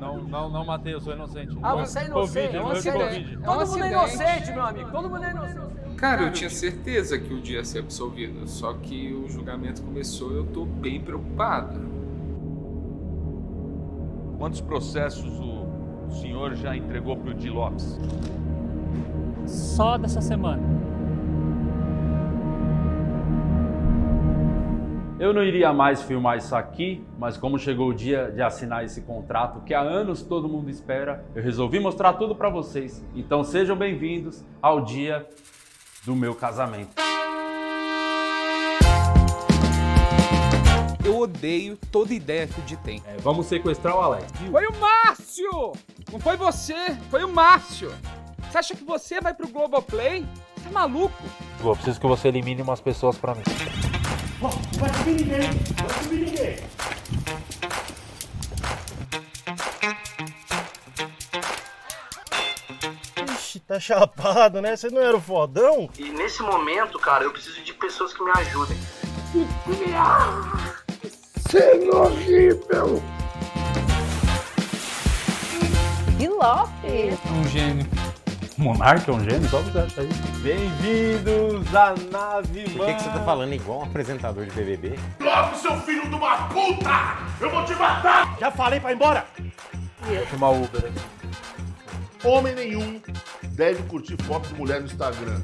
Não, 0.00 0.22
não, 0.22 0.48
não 0.48 0.64
matei, 0.64 0.94
eu 0.94 1.00
sou 1.00 1.12
inocente. 1.12 1.54
Ah, 1.62 1.74
você 1.74 1.98
é 1.98 2.06
inocente. 2.06 2.48
Covid, 2.48 2.56
é 2.56 2.62
um 2.62 2.72
de 2.72 2.78
acidente. 2.78 3.04
Covid. 3.04 3.36
Todo 3.36 3.60
É 3.60 3.64
um 3.64 3.68
mundo 3.68 3.84
é 3.84 3.90
inocente, 3.90 4.52
meu 4.52 4.62
amigo. 4.62 4.90
Todo 4.90 5.10
mundo 5.10 5.24
é 5.24 5.30
inocente. 5.30 5.94
Cara, 5.98 6.22
eu 6.22 6.32
tinha 6.32 6.48
certeza 6.48 7.18
que 7.18 7.34
o 7.34 7.40
dia 7.42 7.58
ia 7.58 7.64
ser 7.66 7.80
absolvido, 7.80 8.48
só 8.48 8.72
que 8.72 9.12
o 9.12 9.28
julgamento 9.28 9.82
começou 9.82 10.32
e 10.32 10.36
eu 10.36 10.46
tô 10.46 10.64
bem 10.64 11.02
preocupado. 11.02 11.78
Quantos 14.38 14.62
processos 14.62 15.38
o 15.38 16.10
senhor 16.12 16.54
já 16.54 16.74
entregou 16.74 17.14
pro 17.14 17.34
Di 17.34 17.50
Lopes? 17.50 17.98
Só 19.46 19.98
dessa 19.98 20.22
semana. 20.22 20.62
Eu 25.18 25.32
não 25.32 25.42
iria 25.42 25.72
mais 25.72 26.02
filmar 26.02 26.36
isso 26.36 26.54
aqui, 26.54 27.02
mas 27.18 27.38
como 27.38 27.58
chegou 27.58 27.88
o 27.88 27.94
dia 27.94 28.30
de 28.30 28.42
assinar 28.42 28.84
esse 28.84 29.00
contrato 29.00 29.62
que 29.62 29.72
há 29.72 29.80
anos 29.80 30.22
todo 30.22 30.46
mundo 30.46 30.68
espera, 30.68 31.24
eu 31.34 31.42
resolvi 31.42 31.80
mostrar 31.80 32.12
tudo 32.14 32.34
para 32.34 32.50
vocês. 32.50 33.02
Então 33.14 33.42
sejam 33.42 33.74
bem-vindos 33.74 34.44
ao 34.60 34.82
dia 34.82 35.26
do 36.04 36.14
meu 36.14 36.34
casamento. 36.34 36.90
Eu 41.02 41.18
odeio 41.18 41.78
toda 41.90 42.12
ideia 42.12 42.46
que 42.46 42.60
o 42.60 42.64
Di 42.64 42.76
tem. 42.76 43.02
É, 43.06 43.16
vamos 43.16 43.46
sequestrar 43.46 43.96
o 43.96 44.00
Alex. 44.00 44.30
Foi 44.50 44.66
o 44.66 44.72
Márcio! 44.78 45.72
Não 46.12 46.20
foi 46.20 46.36
você, 46.36 46.94
foi 47.10 47.24
o 47.24 47.28
Márcio. 47.32 47.90
Você 48.50 48.58
acha 48.58 48.76
que 48.76 48.84
você 48.84 49.18
vai 49.18 49.32
pro 49.32 49.48
Globoplay? 49.48 50.26
Você 50.58 50.68
é 50.68 50.72
maluco? 50.72 51.14
Eu 51.64 51.72
preciso 51.72 51.98
que 51.98 52.06
você 52.06 52.28
elimine 52.28 52.60
umas 52.60 52.82
pessoas 52.82 53.16
para 53.16 53.34
mim. 53.34 53.42
Vai 54.40 54.92
subir 54.92 55.14
ninguém. 55.14 55.50
Vai 55.76 56.02
subir 56.02 56.18
ninguém. 56.26 56.56
Ixi, 63.34 63.60
tá 63.60 63.80
chapado, 63.80 64.60
né? 64.60 64.76
Você 64.76 64.90
não 64.90 65.00
era 65.00 65.16
o 65.16 65.20
fodão? 65.20 65.88
E 65.98 66.10
nesse 66.10 66.42
momento, 66.42 66.98
cara, 66.98 67.24
eu 67.24 67.32
preciso 67.32 67.62
de 67.62 67.72
pessoas 67.72 68.12
que 68.12 68.22
me 68.22 68.30
ajudem. 68.32 68.76
Senhor 71.48 72.12
horrível. 72.12 73.02
E 76.20 76.28
Lopes. 76.28 77.18
Um 77.30 77.48
gênio. 77.48 78.05
Monarca 78.58 79.10
é 79.10 79.14
um 79.14 79.20
gênio? 79.20 79.48
Só 79.48 79.60
você 79.60 79.78
acha 79.78 80.00
aí. 80.00 80.08
Bem-vindos 80.42 81.74
à 81.74 81.94
nave 82.10 82.64
Por 82.70 82.86
que, 82.86 82.94
que 82.94 83.02
você 83.02 83.10
tá 83.10 83.22
falando 83.24 83.52
igual 83.52 83.80
um 83.80 83.82
apresentador 83.84 84.46
de 84.46 84.50
BBB? 84.52 84.98
Lopes, 85.20 85.60
seu 85.60 85.78
filho 85.82 86.08
de 86.08 86.14
uma 86.14 86.48
puta! 86.48 87.18
Eu 87.40 87.50
vou 87.50 87.64
te 87.64 87.74
matar! 87.74 88.36
Já 88.38 88.50
falei 88.50 88.80
pra 88.80 88.92
ir 88.92 88.94
embora! 88.94 89.26
Vou 90.00 90.26
chamar 90.26 90.50
o 90.50 90.64
Uber 90.64 90.84
aqui. 90.84 92.26
Homem 92.26 92.54
nenhum 92.54 93.00
deve 93.42 93.82
curtir 93.84 94.16
foto 94.22 94.48
de 94.48 94.54
mulher 94.54 94.80
no 94.80 94.86
Instagram. 94.86 95.40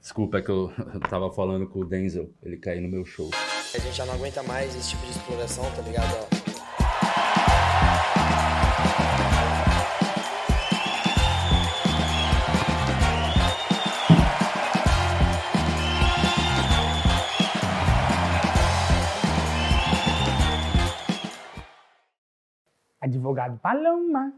Desculpa, 0.00 0.38
é 0.38 0.42
que 0.42 0.50
eu 0.50 0.72
tava 1.08 1.32
falando 1.32 1.66
com 1.66 1.80
o 1.80 1.84
Denzel, 1.84 2.28
ele 2.42 2.56
caiu 2.58 2.82
no 2.82 2.88
meu 2.88 3.04
show. 3.04 3.30
A 3.74 3.78
gente 3.78 3.96
já 3.96 4.04
não 4.04 4.14
aguenta 4.14 4.42
mais 4.42 4.74
esse 4.76 4.90
tipo 4.90 5.04
de 5.06 5.12
exploração, 5.12 5.64
tá 5.74 5.82
ligado? 5.82 6.14
Ó. 6.14 6.42
Advogado 23.02 23.58
Paloma. 23.58 24.32